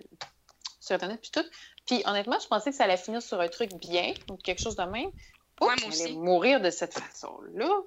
sur 0.80 0.96
Internet 0.96 1.20
puis 1.22 1.32
tout. 1.32 1.44
Puis 1.86 2.04
honnêtement, 2.06 2.38
je 2.40 2.48
pensais 2.48 2.70
que 2.70 2.76
ça 2.76 2.86
allait 2.86 2.96
finir 2.96 3.22
sur 3.22 3.42
un 3.42 3.50
truc 3.50 3.74
bien 3.74 4.14
ou 4.32 4.38
quelque 4.38 4.62
chose 4.62 4.76
de 4.78 4.84
même. 4.84 5.12
Pas 5.58 5.66
Ouais, 5.66 5.76
moi 5.76 5.88
allait 5.88 5.88
aussi. 5.88 6.16
mourir 6.16 6.62
de 6.62 6.70
cette 6.70 6.94
façon-là. 6.94 7.82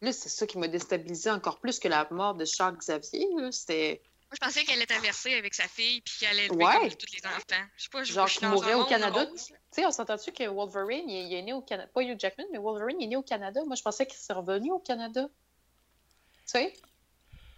Là, 0.00 0.12
c'est 0.12 0.28
ça 0.28 0.46
qui 0.46 0.56
m'a 0.56 0.68
déstabilisé 0.68 1.30
encore 1.30 1.58
plus 1.58 1.78
que 1.80 1.88
la 1.88 2.06
mort 2.10 2.34
de 2.34 2.44
Charles 2.44 2.76
Xavier. 2.78 3.26
là. 3.36 3.50
C'était 3.52 4.00
Moi, 4.30 4.36
je 4.42 4.46
pensais 4.46 4.64
qu'elle 4.64 4.82
était 4.82 4.92
traverser 4.94 5.34
avec 5.34 5.54
sa 5.54 5.66
fille 5.68 6.02
puis 6.02 6.14
qu'elle 6.20 6.28
allait 6.30 6.46
élever 6.46 6.64
Ouais. 6.64 6.78
comme 6.80 6.94
tous 6.96 7.12
les 7.14 7.26
enfants. 7.26 7.66
Je 7.76 7.82
sais 7.82 7.88
pas, 7.90 8.04
je 8.04 8.12
Genre 8.12 8.26
je 8.26 8.44
mourrait 8.46 8.74
au 8.74 8.84
Canada. 8.84 9.24
Tu 9.26 9.54
sais, 9.70 9.86
on 9.86 9.90
s'entend-tu 9.90 10.32
que 10.32 10.46
Wolverine, 10.48 11.08
il 11.08 11.16
est, 11.16 11.24
il 11.28 11.34
est 11.34 11.42
né 11.42 11.52
au 11.54 11.62
Canada. 11.62 11.88
Pas 11.94 12.02
Hugh 12.02 12.18
Jackman, 12.20 12.44
mais 12.52 12.58
Wolverine, 12.58 13.00
il 13.00 13.04
est 13.04 13.08
né 13.08 13.16
au 13.16 13.22
Canada. 13.22 13.62
Moi, 13.64 13.74
je 13.74 13.82
pensais 13.82 14.06
qu'il 14.06 14.18
serait 14.18 14.38
revenu 14.38 14.70
au 14.70 14.80
Canada. 14.80 15.28
Tu 15.30 16.42
sais? 16.44 16.74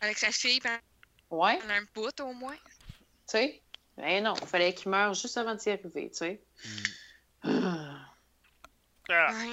Avec 0.00 0.16
sa 0.18 0.30
fille, 0.30 0.60
puis 0.60 0.70
Ouais. 1.30 1.58
elle 1.64 1.70
a 1.72 1.74
un 1.74 1.84
bout 1.92 2.18
au 2.20 2.32
moins. 2.34 2.56
Tu 2.56 2.62
sais? 3.26 3.62
Ben 3.96 4.22
non, 4.22 4.34
il 4.40 4.46
fallait 4.46 4.72
qu'il 4.72 4.90
meure 4.90 5.12
juste 5.14 5.36
avant 5.36 5.54
d'y 5.56 5.70
arriver, 5.70 6.10
tu 6.10 6.18
sais. 6.18 6.42
Ah. 7.42 7.96
Ah. 9.08 9.32
Ouais. 9.32 9.48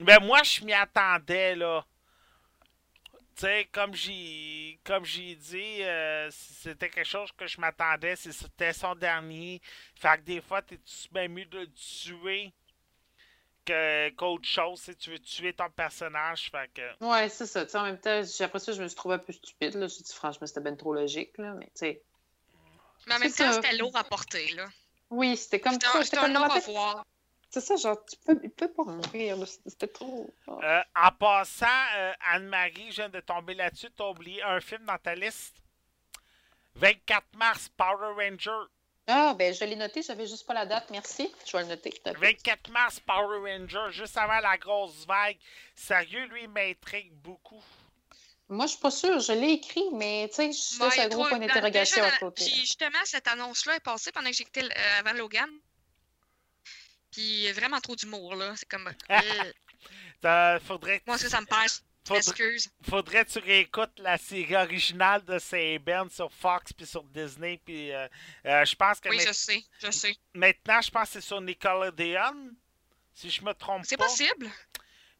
Ben, 0.00 0.18
moi, 0.24 0.42
je 0.42 0.64
m'y 0.64 0.72
attendais, 0.72 1.54
là. 1.54 1.84
Sais, 3.40 3.68
comme 3.72 3.94
j'ai 3.94 4.78
comme 4.84 5.04
j'ai 5.06 5.34
dit, 5.34 5.82
euh, 5.82 6.28
c'était 6.30 6.90
quelque 6.90 7.06
chose 7.08 7.30
que 7.32 7.46
je 7.46 7.58
m'attendais. 7.58 8.14
C'était 8.14 8.74
son 8.74 8.94
dernier. 8.94 9.62
Fait 9.94 10.18
que 10.18 10.22
des 10.24 10.42
fois, 10.42 10.60
t'es 10.60 10.78
même 11.12 11.32
mieux 11.32 11.46
de 11.46 11.60
le 11.60 11.72
tuer 11.72 12.52
que- 13.64 14.10
qu'autre 14.10 14.46
chose. 14.46 14.80
si 14.82 14.94
Tu 14.96 15.10
veux 15.12 15.18
tuer 15.18 15.54
ton 15.54 15.70
personnage. 15.70 16.50
Fait 16.50 16.70
que. 16.74 17.02
Ouais, 17.04 17.30
c'est 17.30 17.46
ça. 17.46 17.64
Tu 17.64 17.70
sais, 17.72 17.78
en 17.78 17.84
même 17.84 17.98
temps, 17.98 18.20
après 18.40 18.58
ça, 18.58 18.72
je 18.72 18.82
me 18.82 18.88
suis 18.88 18.96
trouvée 18.96 19.14
un 19.14 19.18
peu 19.18 19.32
stupide. 19.32 19.74
Là. 19.74 19.86
J'ai 19.88 20.02
dit, 20.02 20.12
franchement, 20.14 20.46
c'était 20.46 20.60
ben 20.60 20.76
trop 20.76 20.92
logique. 20.92 21.38
Là. 21.38 21.54
Mais 21.54 21.64
tu 21.66 21.70
sais. 21.76 22.02
Mais 23.06 23.14
en 23.14 23.18
même 23.20 23.30
C'est 23.30 23.42
temps, 23.44 23.52
ça. 23.52 23.62
c'était 23.62 23.76
lourd 23.78 23.96
à 23.96 24.04
porter, 24.04 24.52
là. 24.52 24.66
Oui, 25.08 25.34
c'était 25.38 25.60
comme 25.60 25.72
C'était 25.72 25.86
un, 25.86 26.02
C'était 26.02 26.18
un 26.18 26.28
ma 26.28 26.50
tête. 26.50 26.66
revoir. 26.66 27.06
C'est 27.50 27.60
ça, 27.60 27.74
genre, 27.74 28.04
tu 28.04 28.16
peux, 28.24 28.40
il 28.44 28.50
peut 28.50 28.70
pas 28.70 28.84
mourir. 28.84 29.36
là. 29.36 29.44
C'était 29.66 29.88
trop. 29.88 30.32
Euh, 30.48 30.80
en 30.94 31.10
passant, 31.10 31.66
euh, 31.96 32.12
Anne-Marie, 32.32 32.90
je 32.90 32.96
viens 32.96 33.08
de 33.08 33.18
tomber 33.20 33.54
là-dessus. 33.54 33.90
T'as 33.96 34.08
oublié 34.08 34.40
un 34.42 34.60
film 34.60 34.84
dans 34.84 34.98
ta 34.98 35.16
liste. 35.16 35.56
24 36.76 37.24
mars, 37.34 37.68
Power 37.76 38.14
Ranger. 38.14 38.68
Ah, 39.08 39.34
ben, 39.36 39.52
je 39.52 39.64
l'ai 39.64 39.74
noté, 39.74 40.02
j'avais 40.02 40.26
juste 40.26 40.46
pas 40.46 40.54
la 40.54 40.66
date. 40.66 40.88
Merci. 40.90 41.34
Je 41.44 41.56
vais 41.56 41.64
le 41.64 41.70
noter. 41.70 41.92
24 42.04 42.70
mars, 42.70 43.00
Power 43.00 43.38
Ranger, 43.38 43.90
juste 43.90 44.16
avant 44.16 44.38
la 44.38 44.56
grosse 44.56 45.04
vague. 45.04 45.36
Sérieux, 45.74 46.26
lui, 46.26 46.44
il 46.44 46.48
m'intrigue 46.48 47.12
beaucoup. 47.14 47.62
Moi, 48.48 48.66
je 48.66 48.72
suis 48.72 48.80
pas 48.80 48.90
sûre. 48.92 49.18
Je 49.18 49.32
l'ai 49.32 49.52
écrit, 49.52 49.84
mais 49.92 50.28
tu 50.28 50.36
sais, 50.36 50.52
je 50.52 50.82
laisse 50.84 50.98
un 51.00 51.08
gros 51.08 51.24
point 51.24 51.38
d'interrogation 51.38 52.04
à 52.04 52.12
côté. 52.18 52.44
Puis 52.44 52.54
justement, 52.54 52.98
cette 53.04 53.26
annonce-là 53.26 53.76
est 53.76 53.80
passée 53.80 54.12
pendant 54.12 54.30
que 54.30 54.36
j'écoutais 54.36 54.64
euh, 54.64 54.98
avant 55.00 55.12
Logan. 55.14 55.48
Puis 57.12 57.50
vraiment 57.52 57.80
trop 57.80 57.96
d'humour, 57.96 58.34
là. 58.36 58.54
C'est 58.56 58.68
comme. 58.68 58.90
euh, 60.24 60.60
faudrait, 60.60 61.02
moi, 61.06 61.18
ça, 61.18 61.28
ça 61.28 61.40
me 61.40 61.46
passe. 61.46 61.82
faudrait, 62.06 62.18
Excuse. 62.20 62.68
faudrait 62.88 63.24
que 63.24 63.30
tu 63.30 63.38
réécoutes 63.38 63.98
la 63.98 64.16
série 64.18 64.56
originale 64.56 65.24
de 65.24 65.38
Saban 65.38 66.08
sur 66.10 66.32
Fox 66.32 66.72
puis 66.72 66.86
sur 66.86 67.02
Disney. 67.04 67.60
Puis 67.64 67.92
euh, 67.92 68.06
euh, 68.46 68.64
je 68.64 68.74
pense 68.76 69.00
que 69.00 69.08
Oui, 69.08 69.20
je 69.26 69.32
sais, 69.32 69.62
je 69.82 69.90
sais. 69.90 70.14
maintenant, 70.34 70.80
je 70.80 70.90
pense 70.90 71.08
que 71.08 71.12
c'est 71.14 71.26
sur 71.26 71.40
Nickelodeon. 71.40 72.50
Si 73.14 73.28
je 73.30 73.42
me 73.42 73.52
trompe 73.52 73.84
C'est 73.84 73.96
pas. 73.96 74.04
possible. 74.06 74.48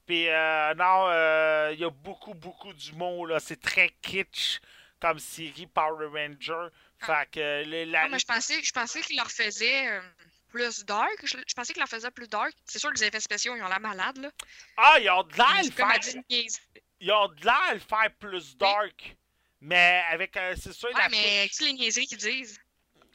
Puis 0.07 0.29
euh, 0.29 0.75
non, 0.75 1.07
euh, 1.09 1.71
il 1.75 1.81
y 1.81 1.85
a 1.85 1.91
beaucoup, 1.91 2.35
beaucoup 2.35 2.73
d'humour. 2.73 3.27
là. 3.27 3.41
C'est 3.41 3.61
très 3.61 3.91
kitsch 4.03 4.59
comme 5.01 5.19
série 5.19 5.67
Power 5.67 6.07
Ranger. 6.07 6.69
Fait 6.99 7.29
que 7.31 7.65
le- 7.65 7.85
la, 7.91 8.03
Ah, 8.03 8.09
mais 8.11 8.19
je 8.19 8.27
pensais, 8.27 8.63
je 8.63 8.73
pensais 8.73 9.01
qu'il 9.01 9.17
leur 9.17 9.31
faisait 9.31 9.89
euh, 9.89 10.01
plus 10.51 10.85
dark. 10.85 11.17
Je, 11.25 11.37
je 11.47 11.55
pensais 11.55 11.73
qu'il 11.73 11.81
leur 11.81 11.89
faisait 11.89 12.11
plus 12.11 12.29
dark. 12.29 12.53
C'est 12.65 12.79
sûr 12.79 12.91
que 12.91 12.97
les 12.99 13.05
effets 13.05 13.21
spéciaux, 13.21 13.55
ils 13.57 13.63
ont 13.63 13.69
l'air 13.69 13.81
malades, 13.81 14.19
là. 14.19 14.31
Ah, 14.77 14.99
ils 15.01 15.09
ont 15.11 15.23
de 15.23 15.35
l'air 15.37 15.49
à 15.49 15.63
le 15.63 15.71
faire. 15.71 16.23
Ils 17.01 17.13
ont 17.13 17.29
de 17.29 17.45
l'air 17.45 17.63
à 17.69 17.75
le 17.75 17.81
faire 17.81 18.11
plus 18.19 18.57
dark. 18.57 19.17
Mais 19.63 20.03
avec, 20.11 20.37
euh, 20.37 20.55
c'est 20.61 20.73
sûr, 20.73 20.89
Ouais, 20.89 21.01
la 21.03 21.09
mais 21.11 21.47
touche- 21.49 21.61
les 21.67 21.73
niaiseries 21.75 22.07
qu'ils 22.07 22.19
disent? 22.19 22.59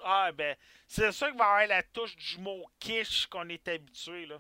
Ah, 0.04 0.32
ben, 0.32 0.56
c'est 0.88 1.12
sûr 1.12 1.28
qu'il 1.30 1.38
va 1.38 1.44
y 1.44 1.48
avoir 1.64 1.68
la 1.68 1.84
touche 1.84 2.16
d'humour 2.16 2.72
quiche 2.80 3.26
qu'on 3.28 3.50
est 3.50 3.68
habitué, 3.68 4.28
là. 4.28 4.38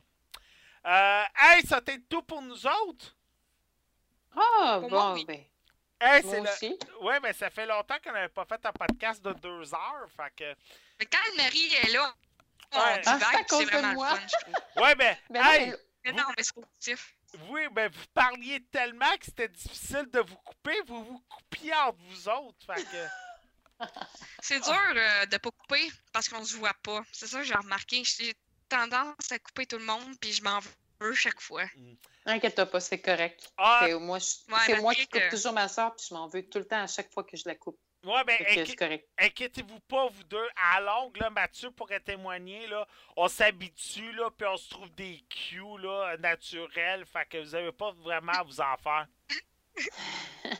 Euh, 0.86 1.24
hey, 1.40 1.66
ça 1.66 1.82
t'aide 1.82 2.08
tout 2.08 2.22
pour 2.22 2.42
nous 2.44 2.68
autres? 2.68 3.16
Ah, 4.36 4.78
Pour 4.82 4.90
bon, 4.90 4.96
moi, 4.98 5.14
oui. 5.14 5.26
ben, 5.26 5.44
Hey, 6.00 6.22
moi 6.24 6.32
c'est 6.34 6.42
le... 6.42 6.50
aussi. 6.50 6.80
Ouais, 7.02 7.20
mais 7.22 7.34
ça 7.34 7.50
fait 7.50 7.66
longtemps 7.66 7.98
qu'on 8.04 8.12
n'avait 8.12 8.28
pas 8.30 8.46
fait 8.46 8.64
un 8.66 8.72
podcast 8.74 9.24
de 9.24 9.32
deux 9.34 9.74
heures, 9.74 10.08
fait 10.16 10.32
que... 10.36 10.56
Mais 11.00 11.06
quand 11.06 11.36
Marie 11.38 11.74
est 11.74 11.92
là, 11.94 12.14
Ouais. 12.76 13.02
Ah, 13.06 13.19
c'est 13.19 13.38
à 13.38 13.43
cause 13.43 13.65
de 13.72 13.93
moi. 13.93 14.14
le 14.14 14.19
fun, 14.19 14.27
je 14.27 14.52
trouve. 14.52 14.84
Ouais, 14.84 14.95
ben, 14.95 15.18
non, 15.30 15.41
mais- 15.43 15.76
Mais 16.06 16.11
non, 16.11 16.23
mais 16.38 16.43
c'est 16.43 16.53
positif. 16.53 17.15
oui, 17.49 17.61
ben, 17.72 17.91
vous 17.91 18.06
parliez 18.14 18.64
tellement 18.72 19.11
que 19.18 19.26
c'était 19.26 19.47
difficile 19.49 20.06
de 20.11 20.19
vous 20.19 20.35
couper, 20.38 20.80
vous 20.88 21.03
vous 21.03 21.19
coupiez 21.30 21.73
entre 21.73 21.97
vous 22.10 22.30
autres, 22.30 22.57
fait 22.65 22.84
que... 22.84 23.07
C'est 24.41 24.60
dur 24.61 24.73
euh, 24.95 25.26
de 25.26 25.38
pas 25.38 25.49
couper 25.52 25.89
parce 26.14 26.30
qu'on 26.30 26.45
se 26.45 26.56
voit 26.56 26.76
pas. 26.84 27.02
C'est 27.11 27.27
ça 27.27 27.39
que 27.39 27.43
j'ai 27.43 27.56
remarqué. 27.56 28.03
J'ai 28.06 28.34
tendance 28.69 29.31
à 29.31 29.39
couper 29.39 29.65
tout 29.65 29.77
le 29.77 29.84
monde, 29.84 30.15
puis 30.22 30.31
je 30.31 30.41
m'en 30.43 30.60
veux 31.02 31.14
chaque 31.14 31.41
fois. 31.41 31.65
Inquiète-toi 32.26 32.68
pas, 32.68 32.80
c'est 32.80 33.02
correct. 33.02 33.49
Ah, 33.57 33.81
C'est 33.85 33.93
moi, 33.99 34.19
je- 34.19 34.26
Ouais, 34.53 34.60
c'est 34.65 34.76
moi 34.80 34.93
malgré 34.93 34.95
qui 35.06 35.07
coupe 35.10 35.22
que- 35.22 35.30
toujours 35.35 35.53
ma 35.53 35.68
soeur, 35.68 35.93
puis 35.95 36.06
je 36.10 36.14
m'en 36.14 36.27
veux 36.27 36.47
tout 36.47 36.60
le 36.60 36.65
temps 36.65 36.81
à 36.84 36.88
chaque 36.88 37.11
fois 37.11 37.23
que 37.23 37.35
je 37.35 37.43
la 37.47 37.56
coupe. 37.56 37.77
Ouais, 38.06 38.23
ben, 38.26 38.38
inqui- 38.40 39.03
inquiétez-vous 39.18 39.80
pas, 39.82 40.07
vous 40.07 40.23
deux. 40.26 40.48
À 40.73 40.80
longue, 40.82 41.18
là, 41.18 41.30
Mathieu 41.30 41.72
pourrait 41.72 41.99
témoigner, 41.99 42.68
là, 42.68 42.88
on 43.15 43.27
s'habitue, 43.27 44.11
là, 44.14 44.30
puis 44.38 44.48
on 44.48 44.57
se 44.57 44.69
trouve 44.69 44.90
des 44.95 45.23
cues, 45.30 45.61
là, 45.82 46.15
naturels, 46.18 47.06
fait 47.06 47.26
que 47.26 47.38
vous 47.40 47.56
avez 47.56 47.72
pas 47.72 47.91
vraiment 47.91 48.32
à 48.34 48.44
vous 48.44 48.61
en 48.61 48.77
faire. 48.77 49.07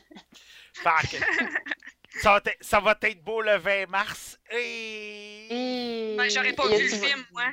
fait 0.74 1.18
que, 1.18 2.20
ça 2.20 2.32
va, 2.32 2.38
être- 2.46 2.58
ça 2.64 2.80
va 2.80 2.98
être 3.02 3.24
beau 3.24 3.42
le 3.42 3.56
20 3.58 3.88
mars. 3.88 4.40
Et... 4.52 6.16
Ben, 6.18 6.30
j'aurais 6.30 6.54
pas 6.54 6.68
vu 6.68 6.84
le 6.84 6.90
film, 6.90 7.26
moi. 7.32 7.46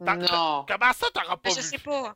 Non. 0.00 0.64
Comment 0.66 0.92
ça, 0.92 1.06
t'auras 1.14 1.36
pas 1.36 1.40
Mais 1.44 1.50
je 1.54 1.60
vu? 1.60 1.62
sais 1.62 1.78
pas. 1.78 2.14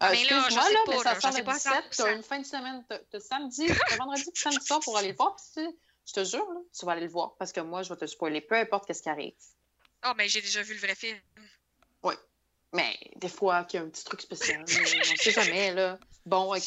Ah, 0.00 0.10
Mais 0.12 0.22
là, 0.24 0.28
je 0.28 0.34
Excuse-moi, 0.36 0.62
sais 0.64 0.72
là, 0.74 0.80
pas, 0.86 0.92
mais 0.92 0.98
ça 0.98 1.14
là, 1.14 1.20
sort 1.20 1.32
le 1.38 1.44
pas 1.44 1.52
à 1.52 1.54
17, 1.54 1.72
100%. 1.92 1.96
t'as 1.96 2.14
une 2.14 2.22
fin 2.22 2.38
de 2.38 2.46
semaine, 2.46 2.84
t'as 2.88 3.20
samedi, 3.20 3.66
t'as 3.88 3.96
vendredi 3.96 4.22
puis 4.32 4.42
samedi 4.42 4.64
soir 4.64 4.80
pour 4.80 4.96
aller 4.96 5.08
le 5.08 5.16
voir, 5.16 5.34
puis 5.36 5.64
tu- 5.64 5.76
je 6.06 6.12
te 6.12 6.24
jure, 6.24 6.48
là, 6.52 6.60
tu 6.78 6.86
vas 6.86 6.92
aller 6.92 7.02
le 7.02 7.08
voir, 7.10 7.34
parce 7.38 7.52
que 7.52 7.60
moi, 7.60 7.82
je 7.82 7.88
vais 7.92 7.96
te 7.98 8.06
spoiler, 8.06 8.40
peu 8.40 8.54
importe 8.54 8.86
qu'est-ce 8.86 9.02
qui 9.02 9.08
arrive. 9.08 9.34
Ah, 10.02 10.14
mais 10.16 10.28
j'ai 10.28 10.40
déjà 10.40 10.62
vu 10.62 10.74
le 10.74 10.80
vrai 10.80 10.94
film. 10.94 11.18
Mais 12.74 12.98
des 13.16 13.30
fois, 13.30 13.64
qu'il 13.64 13.80
y 13.80 13.82
a 13.82 13.86
un 13.86 13.88
petit 13.88 14.04
truc 14.04 14.20
spécial, 14.20 14.62
on 14.68 15.16
sait 15.16 15.30
jamais, 15.30 15.72
là. 15.72 15.98
Bon, 16.26 16.54
OK. 16.54 16.60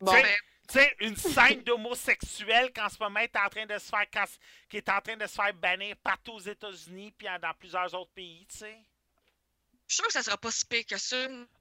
Bon, 0.00 0.12
Tu 0.12 0.18
sais, 0.18 0.22
Ben, 0.22 0.36
Tu 0.68 0.78
sais, 0.78 0.96
une 1.00 1.16
scène 1.16 1.62
d'homosexuel 1.64 2.72
qu'en 2.72 2.88
ce 2.88 2.96
moment 3.00 3.18
est 3.18 3.34
en 3.34 3.48
train 3.48 3.66
de 3.66 3.76
se 3.76 3.88
faire 3.88 4.06
qui 4.68 4.76
est 4.76 4.88
en 4.88 5.00
train 5.00 5.16
de 5.16 5.26
se 5.26 5.34
faire 5.34 5.52
bannir 5.54 5.96
partout 5.96 6.34
aux 6.34 6.38
États-Unis 6.40 7.10
puis 7.18 7.26
dans 7.42 7.52
plusieurs 7.58 7.92
autres 7.92 8.12
pays, 8.12 8.46
tu 8.48 8.58
sais. 8.58 8.78
Je 9.90 9.94
suis 9.96 10.02
sûre 10.02 10.06
que 10.06 10.12
ça 10.12 10.22
sera 10.22 10.36
pas 10.36 10.52
si 10.52 10.64
pire 10.66 10.86
que 10.86 10.96
ça. 10.96 11.16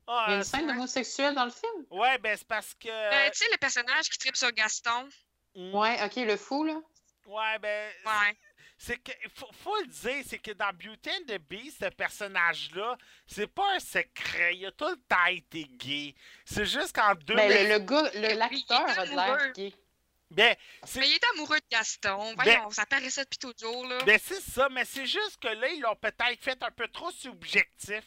Ah, 0.05 0.25
Il 0.27 0.31
y 0.31 0.33
a 0.35 0.37
une 0.37 0.43
scène 0.43 0.67
d'homosexuel 0.67 1.33
dans 1.33 1.45
le 1.45 1.49
film? 1.51 1.83
ouais, 1.89 2.15
ben 2.19 2.37
c'est 2.37 2.47
parce 2.47 2.75
que. 2.75 2.87
Euh, 2.87 3.29
tu 3.31 3.39
sais, 3.39 3.45
le 3.51 3.57
personnage 3.57 4.07
qui 4.07 4.19
tripe 4.19 4.35
sur 4.37 4.51
Gaston. 4.51 5.09
mm, 5.55 5.73
Ouais, 5.73 5.97
ok, 6.05 6.15
le 6.17 6.37
fou, 6.37 6.63
là. 6.63 6.79
Ouais, 7.25 7.57
ben. 7.59 7.91
Ouais. 8.05 8.37
C'est 8.77 8.97
que. 8.97 9.11
Faut, 9.33 9.49
faut 9.63 9.75
le 9.81 9.87
dire, 9.87 10.23
c'est 10.27 10.37
que 10.37 10.51
dans 10.51 10.69
Beauty 10.73 11.09
and 11.09 11.25
the 11.27 11.39
Beast, 11.49 11.77
ce 11.83 11.89
personnage-là, 11.89 12.99
c'est 13.25 13.47
pas 13.47 13.73
un 13.75 13.79
secret. 13.79 14.55
Il 14.57 14.65
a 14.67 14.71
tout 14.73 14.87
le 14.87 14.95
temps 15.07 15.25
été 15.25 15.63
gay. 15.63 16.13
C'est 16.45 16.65
juste 16.65 16.95
qu'en 16.95 17.15
deux. 17.15 17.33
Ben, 17.33 17.49
mais- 17.49 17.63
le, 17.63 17.69
le 17.73 17.79
gars, 17.79 18.11
l'acteur 18.35 18.87
a 18.99 19.05
de 19.07 19.11
l'air 19.15 19.53
gay. 19.53 19.73
Ben, 20.31 20.55
Mais 20.95 21.09
il 21.09 21.13
est 21.13 21.25
amoureux 21.33 21.59
de 21.59 21.65
Gaston. 21.71 22.35
Voyons, 22.35 22.69
ça 22.69 22.85
paraissait 22.85 23.23
depuis 23.23 23.39
toujours, 23.39 23.87
là. 23.87 23.97
Ben 24.05 24.19
c'est 24.23 24.41
ça, 24.41 24.69
mais 24.69 24.85
c'est 24.85 25.07
juste 25.07 25.37
que 25.41 25.47
là, 25.47 25.69
ils 25.69 25.81
l'ont 25.81 25.95
peut-être 25.95 26.39
fait 26.39 26.61
un 26.61 26.71
peu 26.71 26.87
trop 26.87 27.11
subjectif. 27.11 28.03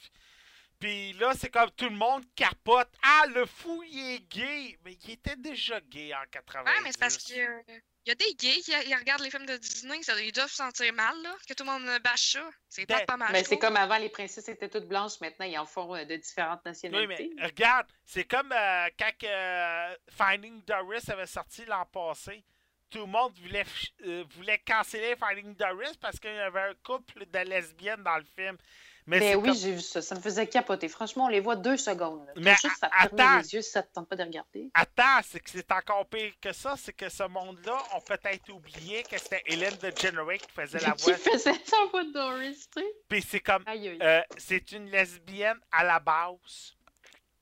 Puis 0.79 1.13
là, 1.15 1.33
c'est 1.39 1.51
comme 1.51 1.71
tout 1.73 1.89
le 1.89 1.97
monde 1.97 2.25
capote. 2.35 2.91
Ah, 3.03 3.27
le 3.29 3.47
fou, 3.47 3.85
il 3.89 4.15
est 4.15 4.29
gay. 4.29 4.79
Mais 4.85 4.99
il 5.05 5.11
était 5.13 5.37
déjà 5.37 5.81
gay 5.81 6.13
en 6.13 6.25
80. 6.31 6.65
Ouais, 6.65 6.81
mais 6.83 6.91
c'est 6.93 6.99
parce 6.99 7.19
que. 7.19 7.63
Il 8.05 8.09
y 8.09 8.13
a 8.13 8.15
des 8.17 8.35
gays 8.35 8.61
qui 8.61 8.73
ils 8.73 8.97
regardent 8.97 9.23
les 9.23 9.31
films 9.31 9.47
de 9.47 9.57
Disney, 9.57 10.03
ça, 10.03 10.21
ils 10.21 10.33
doivent 10.33 10.49
se 10.51 10.57
sentir 10.57 10.93
mal, 10.93 11.15
là, 11.23 11.37
que 11.49 11.55
tout 11.55 11.63
le 11.65 11.71
monde 11.71 11.85
bâche 12.03 12.33
ça. 12.33 12.51
C'est 12.69 12.85
Ben, 12.87 12.99
pas 12.99 13.05
pas 13.07 13.17
mal. 13.17 13.33
Mais 13.33 13.45
c'est 13.45 13.59
comme 13.59 13.77
avant, 13.77 13.97
les 13.99 14.09
princesses 14.09 14.49
étaient 14.49 14.69
toutes 14.69 14.89
blanches. 14.89 15.21
Maintenant, 15.21 15.47
ils 15.47 15.57
en 15.59 15.67
font 15.67 15.95
euh, 15.95 16.05
de 16.05 16.17
différentes 16.17 16.61
Oui, 16.65 16.71
nationalités. 16.71 17.31
mais 17.37 17.47
regarde, 17.47 17.87
c'est 18.05 18.25
comme 18.25 18.51
euh, 18.51 18.89
quand 18.99 19.13
euh, 19.25 19.95
Finding 20.11 20.65
Doris 20.65 21.09
avait 21.11 21.27
sorti 21.27 21.65
l'an 21.67 21.87
passé. 21.87 22.45
Tout 22.91 22.99
le 22.99 23.07
monde 23.07 23.33
voulait, 23.39 23.65
euh, 24.05 24.25
voulait 24.37 24.59
canceller 24.59 25.17
Finding 25.17 25.55
Doris 25.55 25.97
parce 25.97 26.19
qu'il 26.21 26.35
y 26.35 26.39
avait 26.39 26.61
un 26.61 26.75
couple 26.85 27.25
de 27.25 27.39
lesbiennes 27.39 28.03
dans 28.03 28.19
le 28.19 28.25
film. 28.37 28.59
Mais 29.07 29.19
Ben 29.19 29.37
oui, 29.37 29.49
comme- 29.49 29.57
j'ai 29.59 29.73
vu 29.73 29.81
ça. 29.81 30.01
Ça 30.01 30.15
me 30.15 30.21
faisait 30.21 30.47
capoter. 30.47 30.89
Franchement, 30.89 31.25
on 31.25 31.29
les 31.29 31.41
voit 31.41 31.57
deux 31.57 31.77
secondes. 31.77 32.25
là. 32.27 32.33
Mais 32.37 32.53
juste 32.53 32.83
à 32.83 32.87
a- 32.87 33.09
fermer 33.09 33.23
attends. 33.23 33.39
les 33.39 33.55
yeux 33.55 33.63
si 33.63 33.71
ça 33.71 33.83
te 33.83 33.93
tente 33.93 34.09
pas 34.09 34.15
de 34.15 34.23
regarder. 34.23 34.71
Attends, 34.75 35.21
c'est 35.29 35.41
que 35.41 35.51
c'est 35.51 35.73
encore 35.73 36.07
pire 36.07 36.33
que 36.41 36.53
ça, 36.53 36.77
c'est 36.79 36.93
que 36.93 37.09
ce 37.09 37.25
monde-là 37.25 37.77
ont 37.97 38.01
peut-être 38.01 38.49
oublié 38.51 39.03
que 39.03 39.19
c'était 39.19 39.43
Hélène 39.47 39.75
DeGeneres 39.77 40.39
qui 40.39 40.53
faisait 40.55 40.79
la 40.79 40.93
Qui 40.97 41.05
voix. 41.05 41.15
faisait 41.17 41.51
la 41.51 41.87
voix 41.91 42.05
de 42.05 42.13
Doris, 42.13 42.69
tu 42.71 42.81
sais? 42.81 42.87
Puis 43.09 43.23
c'est 43.29 43.41
comme, 43.41 43.65
Aïe, 43.67 43.89
aïe. 43.89 43.99
euh, 44.01 44.23
c'est 44.39 44.71
une 44.71 44.89
lesbienne 44.89 45.59
à 45.73 45.83
la 45.83 45.99
base. 45.99 46.75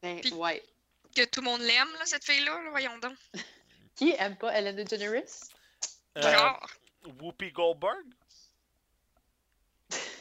Ben, 0.02 0.18
Puis- 0.20 0.32
ouais. 0.32 0.62
Que 1.14 1.24
tout 1.26 1.40
le 1.40 1.46
monde 1.46 1.60
l'aime, 1.60 1.88
là, 1.98 2.06
cette 2.06 2.24
fille-là, 2.24 2.62
là, 2.62 2.70
voyons 2.70 2.96
donc. 2.98 3.16
Qui 3.96 4.14
aime 4.18 4.36
pas 4.36 4.52
Ellen 4.54 4.76
DeGeneres? 4.76 5.24
Euh, 6.16 6.22
Genre, 6.22 6.66
Whoopi 7.20 7.50
Goldberg? 7.52 8.06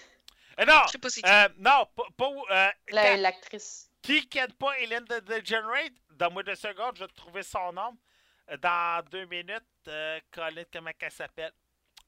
Euh, 0.59 0.65
non, 0.65 0.81
je 0.87 0.91
sais 0.91 0.97
pas 0.97 1.09
si 1.09 1.21
euh, 1.25 1.49
non, 1.57 1.87
pas. 2.17 2.31
Euh, 2.51 2.71
l'actrice. 2.91 3.89
Qui 4.01 4.27
ne 4.35 4.53
pas 4.53 4.77
Hélène 4.79 5.05
de 5.05 5.19
Degenerate? 5.19 5.93
Dans 6.11 6.31
moins 6.31 6.43
de 6.43 6.55
secondes, 6.55 6.95
je 6.95 7.05
vais 7.05 7.11
trouver 7.11 7.43
son 7.43 7.71
nom. 7.73 7.97
Dans 8.61 9.05
deux 9.09 9.25
minutes, 9.25 9.63
Colin, 10.31 10.63
comment 10.71 10.91
elle 10.99 11.11
s'appelle? 11.11 11.53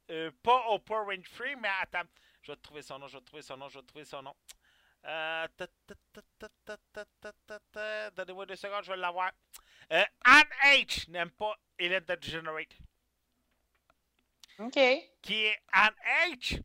Euh, 0.10 0.32
pas 0.44 0.66
Oprah 0.70 1.04
Winfrey, 1.04 1.56
mais 1.56 1.70
attends. 1.82 2.08
Je 2.42 2.52
vais 2.52 2.58
trouver 2.58 2.82
son 2.82 3.00
nom, 3.00 3.08
je 3.08 3.18
vais 3.18 3.24
trouver 3.24 3.42
son 3.42 3.58
nom, 3.58 3.70
je 3.70 3.80
vais 3.80 3.86
trouver 3.86 4.06
son 4.06 4.22
nom. 4.22 4.36
Euh, 5.06 5.48
Donnez-moi 8.16 8.46
deux 8.46 8.56
secondes, 8.56 8.84
je 8.84 8.92
vais 8.92 8.98
l'avoir. 8.98 9.32
Euh, 9.92 10.04
Anne 10.26 10.50
H. 10.66 11.10
n'aime 11.10 11.32
pas 11.32 11.56
Hélène 11.78 12.04
de 12.04 12.16
Degenerate. 12.16 12.76
OK. 14.60 14.80
Qui 15.22 15.46
est 15.46 15.60
Anne 15.72 15.96
H? 16.28 16.62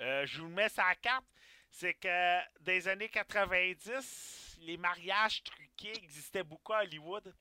Euh, 0.00 0.26
je 0.26 0.40
vous 0.40 0.48
le 0.48 0.54
mets 0.54 0.68
sur 0.68 0.84
la 0.84 0.94
carte. 0.96 1.26
C'est 1.70 1.94
que 1.94 2.60
des 2.60 2.88
années 2.88 3.08
90, 3.08 4.58
les 4.60 4.76
mariages 4.76 5.42
truqués 5.42 5.96
existaient 5.96 6.44
beaucoup 6.44 6.72
à 6.72 6.82
Hollywood. 6.82 7.34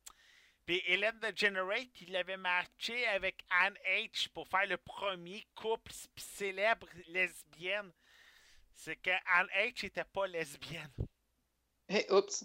Puis 0.66 0.82
Hélène 0.88 1.20
DeGeneres, 1.20 1.92
qui 1.94 2.08
l'avait 2.08 2.38
matché 2.38 3.06
avec 3.08 3.44
Anne 3.50 3.78
H 3.88 4.30
pour 4.30 4.48
faire 4.48 4.66
le 4.66 4.78
premier 4.78 5.46
couple 5.54 5.92
célèbre 6.18 6.88
lesbienne. 7.08 7.92
C'est 8.74 8.96
que 8.96 9.12
Anne 9.28 9.48
H 9.56 9.84
n'était 9.84 10.04
pas 10.04 10.28
lesbienne. 10.28 10.92
Eh, 11.88 12.12
oups. 12.12 12.44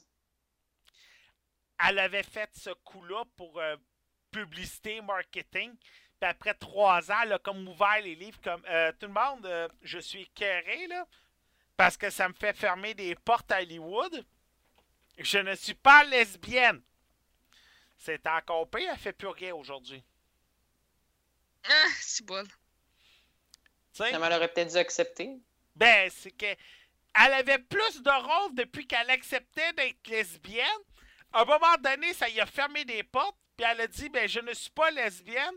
elle 1.79 1.99
avait 1.99 2.23
fait 2.23 2.51
ce 2.55 2.71
coup-là 2.71 3.25
pour 3.37 3.59
euh, 3.59 3.77
publicité, 4.31 5.01
marketing. 5.01 5.75
Puis 6.21 6.29
après 6.29 6.53
trois 6.53 7.11
ans, 7.11 7.39
comme 7.43 7.67
ouvert 7.67 8.01
les 8.03 8.15
livres 8.15 8.39
comme 8.45 8.63
euh, 8.69 8.93
tout 9.01 9.07
le 9.07 9.13
monde, 9.13 9.47
euh, 9.47 9.69
je 9.81 9.99
suis 9.99 10.23
écœuré, 10.23 10.87
là, 10.89 11.07
parce 11.79 11.97
que 11.97 12.11
ça 12.11 12.29
me 12.29 12.35
fait 12.35 12.53
fermer 12.53 12.93
des 12.93 13.15
portes 13.15 13.51
à 13.51 13.63
Hollywood. 13.63 14.25
Je 15.17 15.39
ne 15.39 15.55
suis 15.55 15.75
pas 15.75 16.05
lesbienne. 16.05 16.83
C'est 17.97 18.27
encore 18.27 18.69
pire, 18.69 18.91
elle 18.93 18.99
fait 18.99 19.15
plus 19.15 19.29
rien 19.29 19.55
aujourd'hui. 19.55 20.03
Ah, 21.65 21.89
c'est 22.01 22.25
bon. 22.25 22.45
Tu 22.45 22.51
sais? 23.93 24.11
Elle 24.13 24.23
aurait 24.23 24.49
peut-être 24.49 24.73
dû 24.73 24.77
accepter. 24.77 25.39
Ben, 25.75 26.11
c'est 26.11 26.31
que 26.33 26.47
elle 26.47 27.33
avait 27.33 27.59
plus 27.59 28.03
de 28.03 28.11
rôles 28.11 28.55
depuis 28.55 28.87
qu'elle 28.87 29.11
acceptait 29.11 29.73
d'être 29.73 30.07
lesbienne. 30.07 30.67
À 31.33 31.43
un 31.43 31.45
moment 31.45 31.77
donné, 31.83 32.13
ça 32.13 32.29
y 32.29 32.41
a 32.41 32.47
fermé 32.47 32.85
des 32.85 33.03
portes, 33.03 33.37
puis 33.57 33.67
elle 33.69 33.81
a 33.81 33.87
dit 33.87 34.11
ben 34.11 34.29
je 34.29 34.41
ne 34.41 34.53
suis 34.53 34.71
pas 34.71 34.91
lesbienne. 34.91 35.55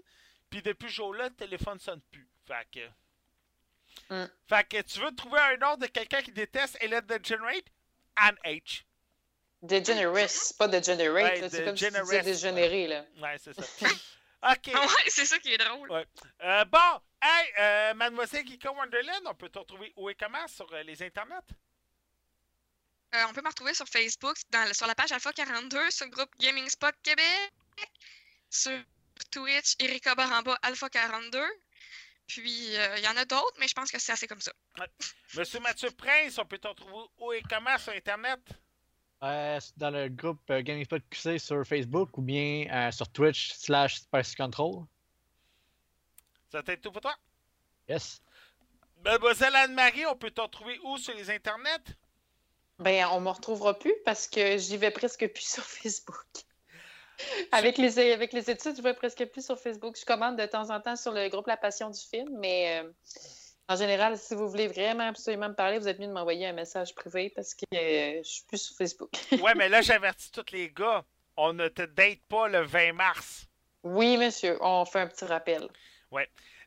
Puis 0.54 0.62
depuis 0.62 0.88
ce 0.88 0.98
jour-là, 0.98 1.30
le 1.30 1.34
téléphone 1.34 1.80
sonne 1.80 2.02
plus. 2.12 2.30
Fait 2.46 2.68
que. 2.72 2.88
Mm. 4.14 4.30
Fait 4.48 4.70
que 4.70 4.82
tu 4.84 5.00
veux 5.00 5.16
trouver 5.16 5.40
un 5.40 5.58
nom 5.58 5.78
de 5.78 5.88
quelqu'un 5.88 6.22
qui 6.22 6.32
déteste 6.32 6.78
Hélène 6.80 7.08
DeGenerate? 7.08 7.66
Anne 8.16 8.38
H. 8.46 8.84
Degenerate, 9.64 10.54
pas 10.60 10.68
Degenerate. 10.68 11.42
Ouais, 11.42 11.50
c'est 11.50 11.66
comme 11.66 11.76
si 11.76 11.88
tu 11.88 12.22
dégénéré, 12.22 12.86
là. 12.86 13.04
Ouais, 13.20 13.36
c'est 13.40 13.56
ça. 13.56 13.64
OK. 14.52 14.72
Ah 14.76 14.82
ouais, 14.82 15.04
c'est 15.08 15.26
ça 15.26 15.40
qui 15.40 15.54
est 15.54 15.58
drôle. 15.58 15.90
Ouais. 15.90 16.06
Euh, 16.44 16.66
bon, 16.66 17.02
hey, 17.20 17.54
euh, 17.58 17.94
Mademoiselle 17.96 18.46
Kika 18.46 18.72
Wonderland, 18.72 19.24
on 19.26 19.34
peut 19.34 19.50
te 19.50 19.58
retrouver 19.58 19.92
où 19.96 20.08
et 20.12 20.16
comment? 20.16 20.48
Sur 20.48 20.72
euh, 20.72 20.84
les 20.84 21.02
internets? 21.02 21.50
Euh, 23.16 23.24
on 23.28 23.34
peut 23.34 23.42
me 23.42 23.48
retrouver 23.48 23.74
sur 23.74 23.88
Facebook, 23.88 24.38
dans, 24.52 24.72
sur 24.72 24.86
la 24.86 24.94
page 24.94 25.12
Alpha 25.12 25.34
42, 25.34 25.90
sur 25.90 26.06
le 26.06 26.12
groupe 26.12 26.30
Gaming 26.40 26.70
Spot 26.70 26.94
Québec, 27.02 27.52
sur 28.52 28.80
Twitch, 29.30 29.76
Erika 29.80 30.16
Baramba 30.16 30.58
Alpha 30.62 30.90
42. 30.90 31.40
Puis, 32.28 32.76
euh, 32.78 32.98
il 32.98 33.04
y 33.04 33.08
en 33.08 33.18
a 33.18 33.26
d'autres, 33.26 33.56
mais 33.60 33.68
je 33.68 33.74
pense 33.74 33.92
que 33.92 34.00
c'est 34.00 34.12
assez 34.12 34.28
comme 34.28 34.42
ça. 34.42 34.54
Monsieur 35.36 35.60
Mathieu 35.60 35.92
Prince, 35.92 36.38
on 36.38 36.46
peut 36.46 36.58
te 36.58 36.68
retrouver 36.68 37.06
où 37.20 37.34
et 37.34 37.42
comment 37.50 37.78
sur 37.78 37.94
Internet? 37.94 38.40
Euh, 39.24 39.60
dans 39.78 39.90
le 39.90 40.10
groupe 40.10 40.42
euh, 40.50 40.62
Gaming 40.62 40.84
Spot 40.84 41.02
QC 41.10 41.40
sur 41.40 41.66
Facebook 41.66 42.18
ou 42.18 42.22
bien 42.22 42.68
euh, 42.70 42.92
sur 42.92 43.08
Twitch 43.08 43.54
slash 43.54 44.02
Spicy 44.02 44.36
Control. 44.36 44.84
Ça 46.52 46.62
t'aide 46.62 46.82
tout 46.82 46.92
pour 46.92 47.02
toi? 47.02 47.16
Yes. 47.88 48.22
Mademoiselle 49.04 49.56
Anne-Marie, 49.56 50.06
on 50.08 50.18
peut 50.18 50.32
te 50.32 50.42
retrouver 50.42 50.78
où 50.84 50.98
sur 50.98 51.14
les 51.14 51.30
internets? 51.30 51.96
Ben, 52.80 53.06
on 53.12 53.22
me 53.22 53.30
retrouvera 53.30 53.80
plus 53.80 53.94
parce 54.04 54.28
que 54.28 54.58
j'y 54.58 54.76
vais 54.76 54.92
presque 54.92 55.26
plus 55.30 55.48
sur 55.54 55.64
Facebook. 55.64 56.28
Avec 57.52 57.78
les, 57.78 58.00
avec 58.12 58.34
les 58.34 58.50
études, 58.50 58.76
je 58.76 58.82
vais 58.82 58.94
presque 58.94 59.26
plus 59.26 59.46
sur 59.46 59.60
Facebook. 59.60 59.96
Je 60.00 60.06
commande 60.06 60.38
de 60.38 60.46
temps 60.46 60.70
en 60.70 60.80
temps 60.80 60.96
sur 60.96 61.12
le 61.12 61.30
groupe 61.30 61.48
La 61.48 61.58
Passion 61.58 61.90
du 61.90 62.00
film, 62.00 62.30
mais 62.40 62.82
euh, 62.82 62.90
en 63.70 63.76
général, 63.76 64.18
si 64.18 64.36
vous 64.36 64.50
voulez 64.50 64.68
vraiment 64.68 65.08
absolument 65.08 65.50
me 65.50 65.54
parler, 65.54 65.78
vous 65.78 65.88
êtes 65.88 66.00
mieux 66.00 66.08
de 66.08 66.14
m'envoyer 66.14 66.48
un 66.48 66.54
message 66.54 66.94
privé 66.96 67.32
parce 67.36 67.54
que 67.54 67.64
euh, 67.74 68.22
je 68.24 68.30
suis 68.30 68.44
plus 68.46 68.58
sur 68.58 68.76
Facebook. 68.76 69.12
Ouais, 69.42 69.54
mais 69.56 69.70
là, 69.70 69.82
j'avertis 69.82 70.32
tous 70.32 70.52
les 70.52 70.70
gars. 70.70 71.04
On 71.38 71.54
ne 71.54 71.68
te 71.68 71.84
date 71.84 72.20
pas 72.30 72.48
le 72.48 72.62
20 72.62 72.94
mars. 72.94 73.48
Oui, 73.84 74.18
monsieur, 74.18 74.58
on 74.62 74.86
fait 74.86 75.00
un 75.00 75.08
petit 75.08 75.26
rappel. 75.26 75.68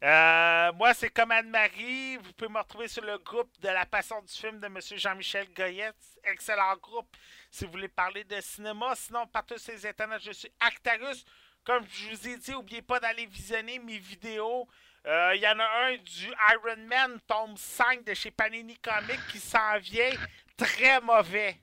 Euh, 0.03 0.73
moi, 0.75 0.93
c'est 0.95 1.09
comme 1.11 1.31
Anne-Marie. 1.31 2.17
Vous 2.19 2.33
pouvez 2.35 2.51
me 2.51 2.59
retrouver 2.59 2.89
sur 2.89 3.03
le 3.05 3.19
groupe 3.19 3.51
de 3.61 3.69
la 3.69 3.87
passion 3.87 4.21
du 4.23 4.33
film 4.33 4.61
de 4.61 4.67
M. 4.67 4.79
Jean-Michel 4.81 5.53
Goyette. 5.55 5.97
Excellent 6.25 6.77
groupe 6.77 7.17
si 7.51 7.65
vous 7.65 7.73
voulez 7.73 7.89
parler 7.89 8.25
de 8.25 8.41
cinéma. 8.41 8.95
Sinon, 8.95 9.27
partout 9.27 9.57
sur 9.59 9.73
les 9.73 9.87
internets, 9.87 10.21
je 10.21 10.33
suis 10.33 10.53
Actarus. 10.61 11.25
Comme 11.65 11.85
je 11.91 12.11
vous 12.11 12.29
ai 12.29 12.37
dit, 12.37 12.51
n'oubliez 12.53 12.83
pas 12.83 13.01
d'aller 13.01 13.27
visionner 13.27 13.79
mes 13.79 13.99
vidéos. 13.99 14.69
Euh, 15.07 15.33
Il 15.35 15.41
y 15.41 15.49
en 15.49 15.59
a 15.59 15.87
un 15.87 15.97
du 15.97 16.27
Iron 16.53 16.83
Man, 16.87 17.19
tome 17.27 17.57
5 17.57 18.05
de 18.05 18.15
chez 18.15 18.31
Panini 18.31 18.77
Comics 18.79 19.27
qui 19.33 19.41
s'en 19.41 19.79
vient. 19.79 20.13
Très 20.57 21.01
mauvais. 21.01 21.59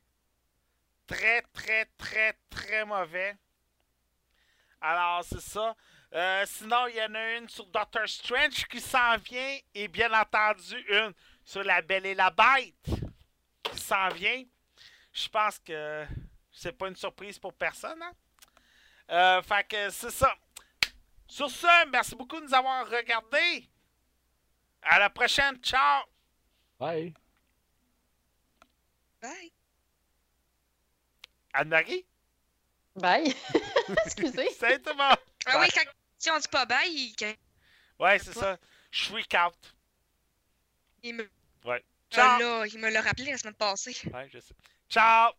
Très, 1.08 1.42
très, 1.54 1.86
très, 1.98 2.34
très 2.50 2.84
mauvais. 2.86 3.36
Alors, 4.82 5.24
c'est 5.24 5.42
ça. 5.42 5.76
Euh, 6.14 6.46
sinon, 6.46 6.88
il 6.88 6.96
y 6.96 7.02
en 7.02 7.16
a 7.16 7.34
une 7.38 7.50
sur 7.50 7.66
Doctor 7.68 8.08
Strange 8.08 8.68
qui 8.68 8.80
s'en 8.80 9.18
vient. 9.18 9.58
Et 9.74 9.88
bien 9.88 10.14
entendu, 10.14 10.76
une 10.90 11.14
sur 11.44 11.64
La 11.64 11.82
Belle 11.82 12.06
et 12.06 12.14
la 12.16 12.30
Bête 12.30 13.02
qui 13.64 13.80
s'en 13.80 14.10
vient. 14.10 14.44
Je 15.12 15.28
pense 15.30 15.58
que 15.60 16.06
c'est 16.52 16.72
pas 16.74 16.88
une 16.88 16.96
surprise 16.96 17.40
pour 17.40 17.54
personne. 17.54 18.02
hein? 18.02 18.14
Euh, 19.10 19.42
fait 19.42 19.68
que 19.68 19.90
c'est 19.90 20.12
ça. 20.12 20.34
Sur 21.28 21.50
ce, 21.50 21.88
merci 21.90 22.16
beaucoup 22.16 22.40
de 22.40 22.46
nous 22.46 22.54
avoir 22.54 22.88
regardés. 22.88 23.68
À 24.84 25.00
la 25.00 25.10
prochaine. 25.10 25.58
Ciao! 25.64 26.04
Bye. 26.80 27.14
Bye. 29.22 29.52
Anne-Marie? 31.54 32.06
Bye. 32.96 33.34
Excusez. 34.06 34.50
C'est 34.60 34.80
tout 34.84 34.94
bon. 34.96 35.10
Ah 35.46 35.60
oui, 35.60 35.68
quand, 35.74 35.84
si 36.24 36.32
on 36.32 36.40
dit 36.40 36.48
pas 36.48 36.66
bye, 36.66 36.90
il, 36.90 37.14
Ouais, 38.00 38.18
c'est 38.18 38.34
ça. 38.34 38.58
Je 38.92 39.04
suis 39.04 39.14
out. 39.16 39.54
il 41.04 41.16
me, 41.16 41.30
Ouais. 41.66 41.84
ah 42.14 42.16
Ciao! 42.16 42.40
là, 42.40 42.66
il 42.68 42.80
me 42.80 42.90
l'a 42.90 43.02
rappelé 43.02 43.32
la 43.32 43.38
semaine 43.38 43.56
passée. 43.56 43.96
Ouais, 44.14 44.30
je 44.32 44.40
sais. 44.40 44.54
Ciao! 44.90 45.32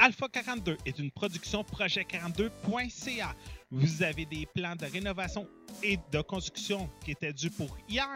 Alpha 0.00 0.28
42 0.28 0.76
est 0.84 0.98
une 0.98 1.10
production 1.10 1.62
projet42.ca. 1.62 3.34
Vous 3.70 4.02
avez 4.02 4.26
des 4.26 4.44
plans 4.54 4.76
de 4.76 4.84
rénovation 4.84 5.48
et 5.82 5.98
de 6.10 6.20
construction 6.20 6.90
qui 7.02 7.12
étaient 7.12 7.32
dus 7.32 7.50
pour 7.50 7.78
hier 7.88 8.06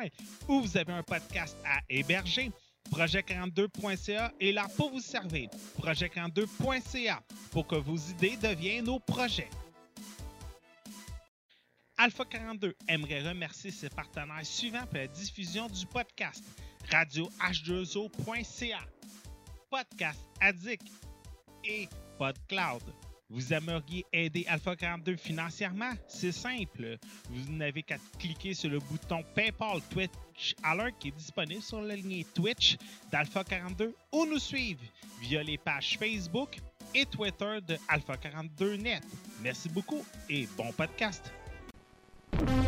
ou 0.48 0.60
vous 0.60 0.76
avez 0.76 0.92
un 0.92 1.02
podcast 1.02 1.56
à 1.64 1.78
héberger. 1.88 2.52
Projet42.ca 2.90 4.34
est 4.38 4.52
là 4.52 4.66
pour 4.76 4.90
vous 4.90 5.00
servir. 5.00 5.48
Projet42.ca 5.80 7.22
pour 7.52 7.66
que 7.66 7.76
vos 7.76 7.96
idées 7.96 8.36
deviennent 8.36 8.84
nos 8.84 9.00
projets. 9.00 9.48
Alpha 11.98 12.24
42 12.26 12.74
aimerait 12.88 13.26
remercier 13.26 13.70
ses 13.70 13.88
partenaires 13.88 14.44
suivants 14.44 14.84
pour 14.86 14.98
la 14.98 15.06
diffusion 15.06 15.66
du 15.68 15.86
podcast. 15.86 16.44
Radio 16.92 17.28
H2O.ca, 17.40 18.78
Podcast 19.70 20.20
Addict 20.40 20.86
et 21.64 21.88
PodCloud. 22.18 22.82
Vous 23.30 23.52
aimeriez 23.52 24.04
aider 24.12 24.44
Alpha 24.46 24.76
42 24.76 25.16
financièrement? 25.16 25.92
C'est 26.06 26.32
simple. 26.32 26.98
Vous 27.30 27.50
n'avez 27.52 27.82
qu'à 27.82 27.96
cliquer 28.18 28.52
sur 28.54 28.70
le 28.70 28.78
bouton 28.78 29.24
PayPal 29.34 29.80
Twitch 29.90 30.54
Alert 30.62 30.96
qui 31.00 31.08
est 31.08 31.16
disponible 31.16 31.62
sur 31.62 31.80
la 31.80 31.96
ligne 31.96 32.24
Twitch 32.34 32.76
d'Alpha 33.10 33.42
42 33.42 33.94
ou 34.12 34.26
nous 34.26 34.38
suivre 34.38 34.82
via 35.22 35.42
les 35.42 35.58
pages 35.58 35.96
Facebook 35.98 36.58
et 36.94 37.06
Twitter 37.06 37.58
de 37.66 37.76
Alpha 37.88 38.16
42 38.16 38.76
Net. 38.76 39.02
Merci 39.40 39.70
beaucoup 39.70 40.04
et 40.28 40.46
bon 40.56 40.70
podcast. 40.72 41.32
On 42.38 42.62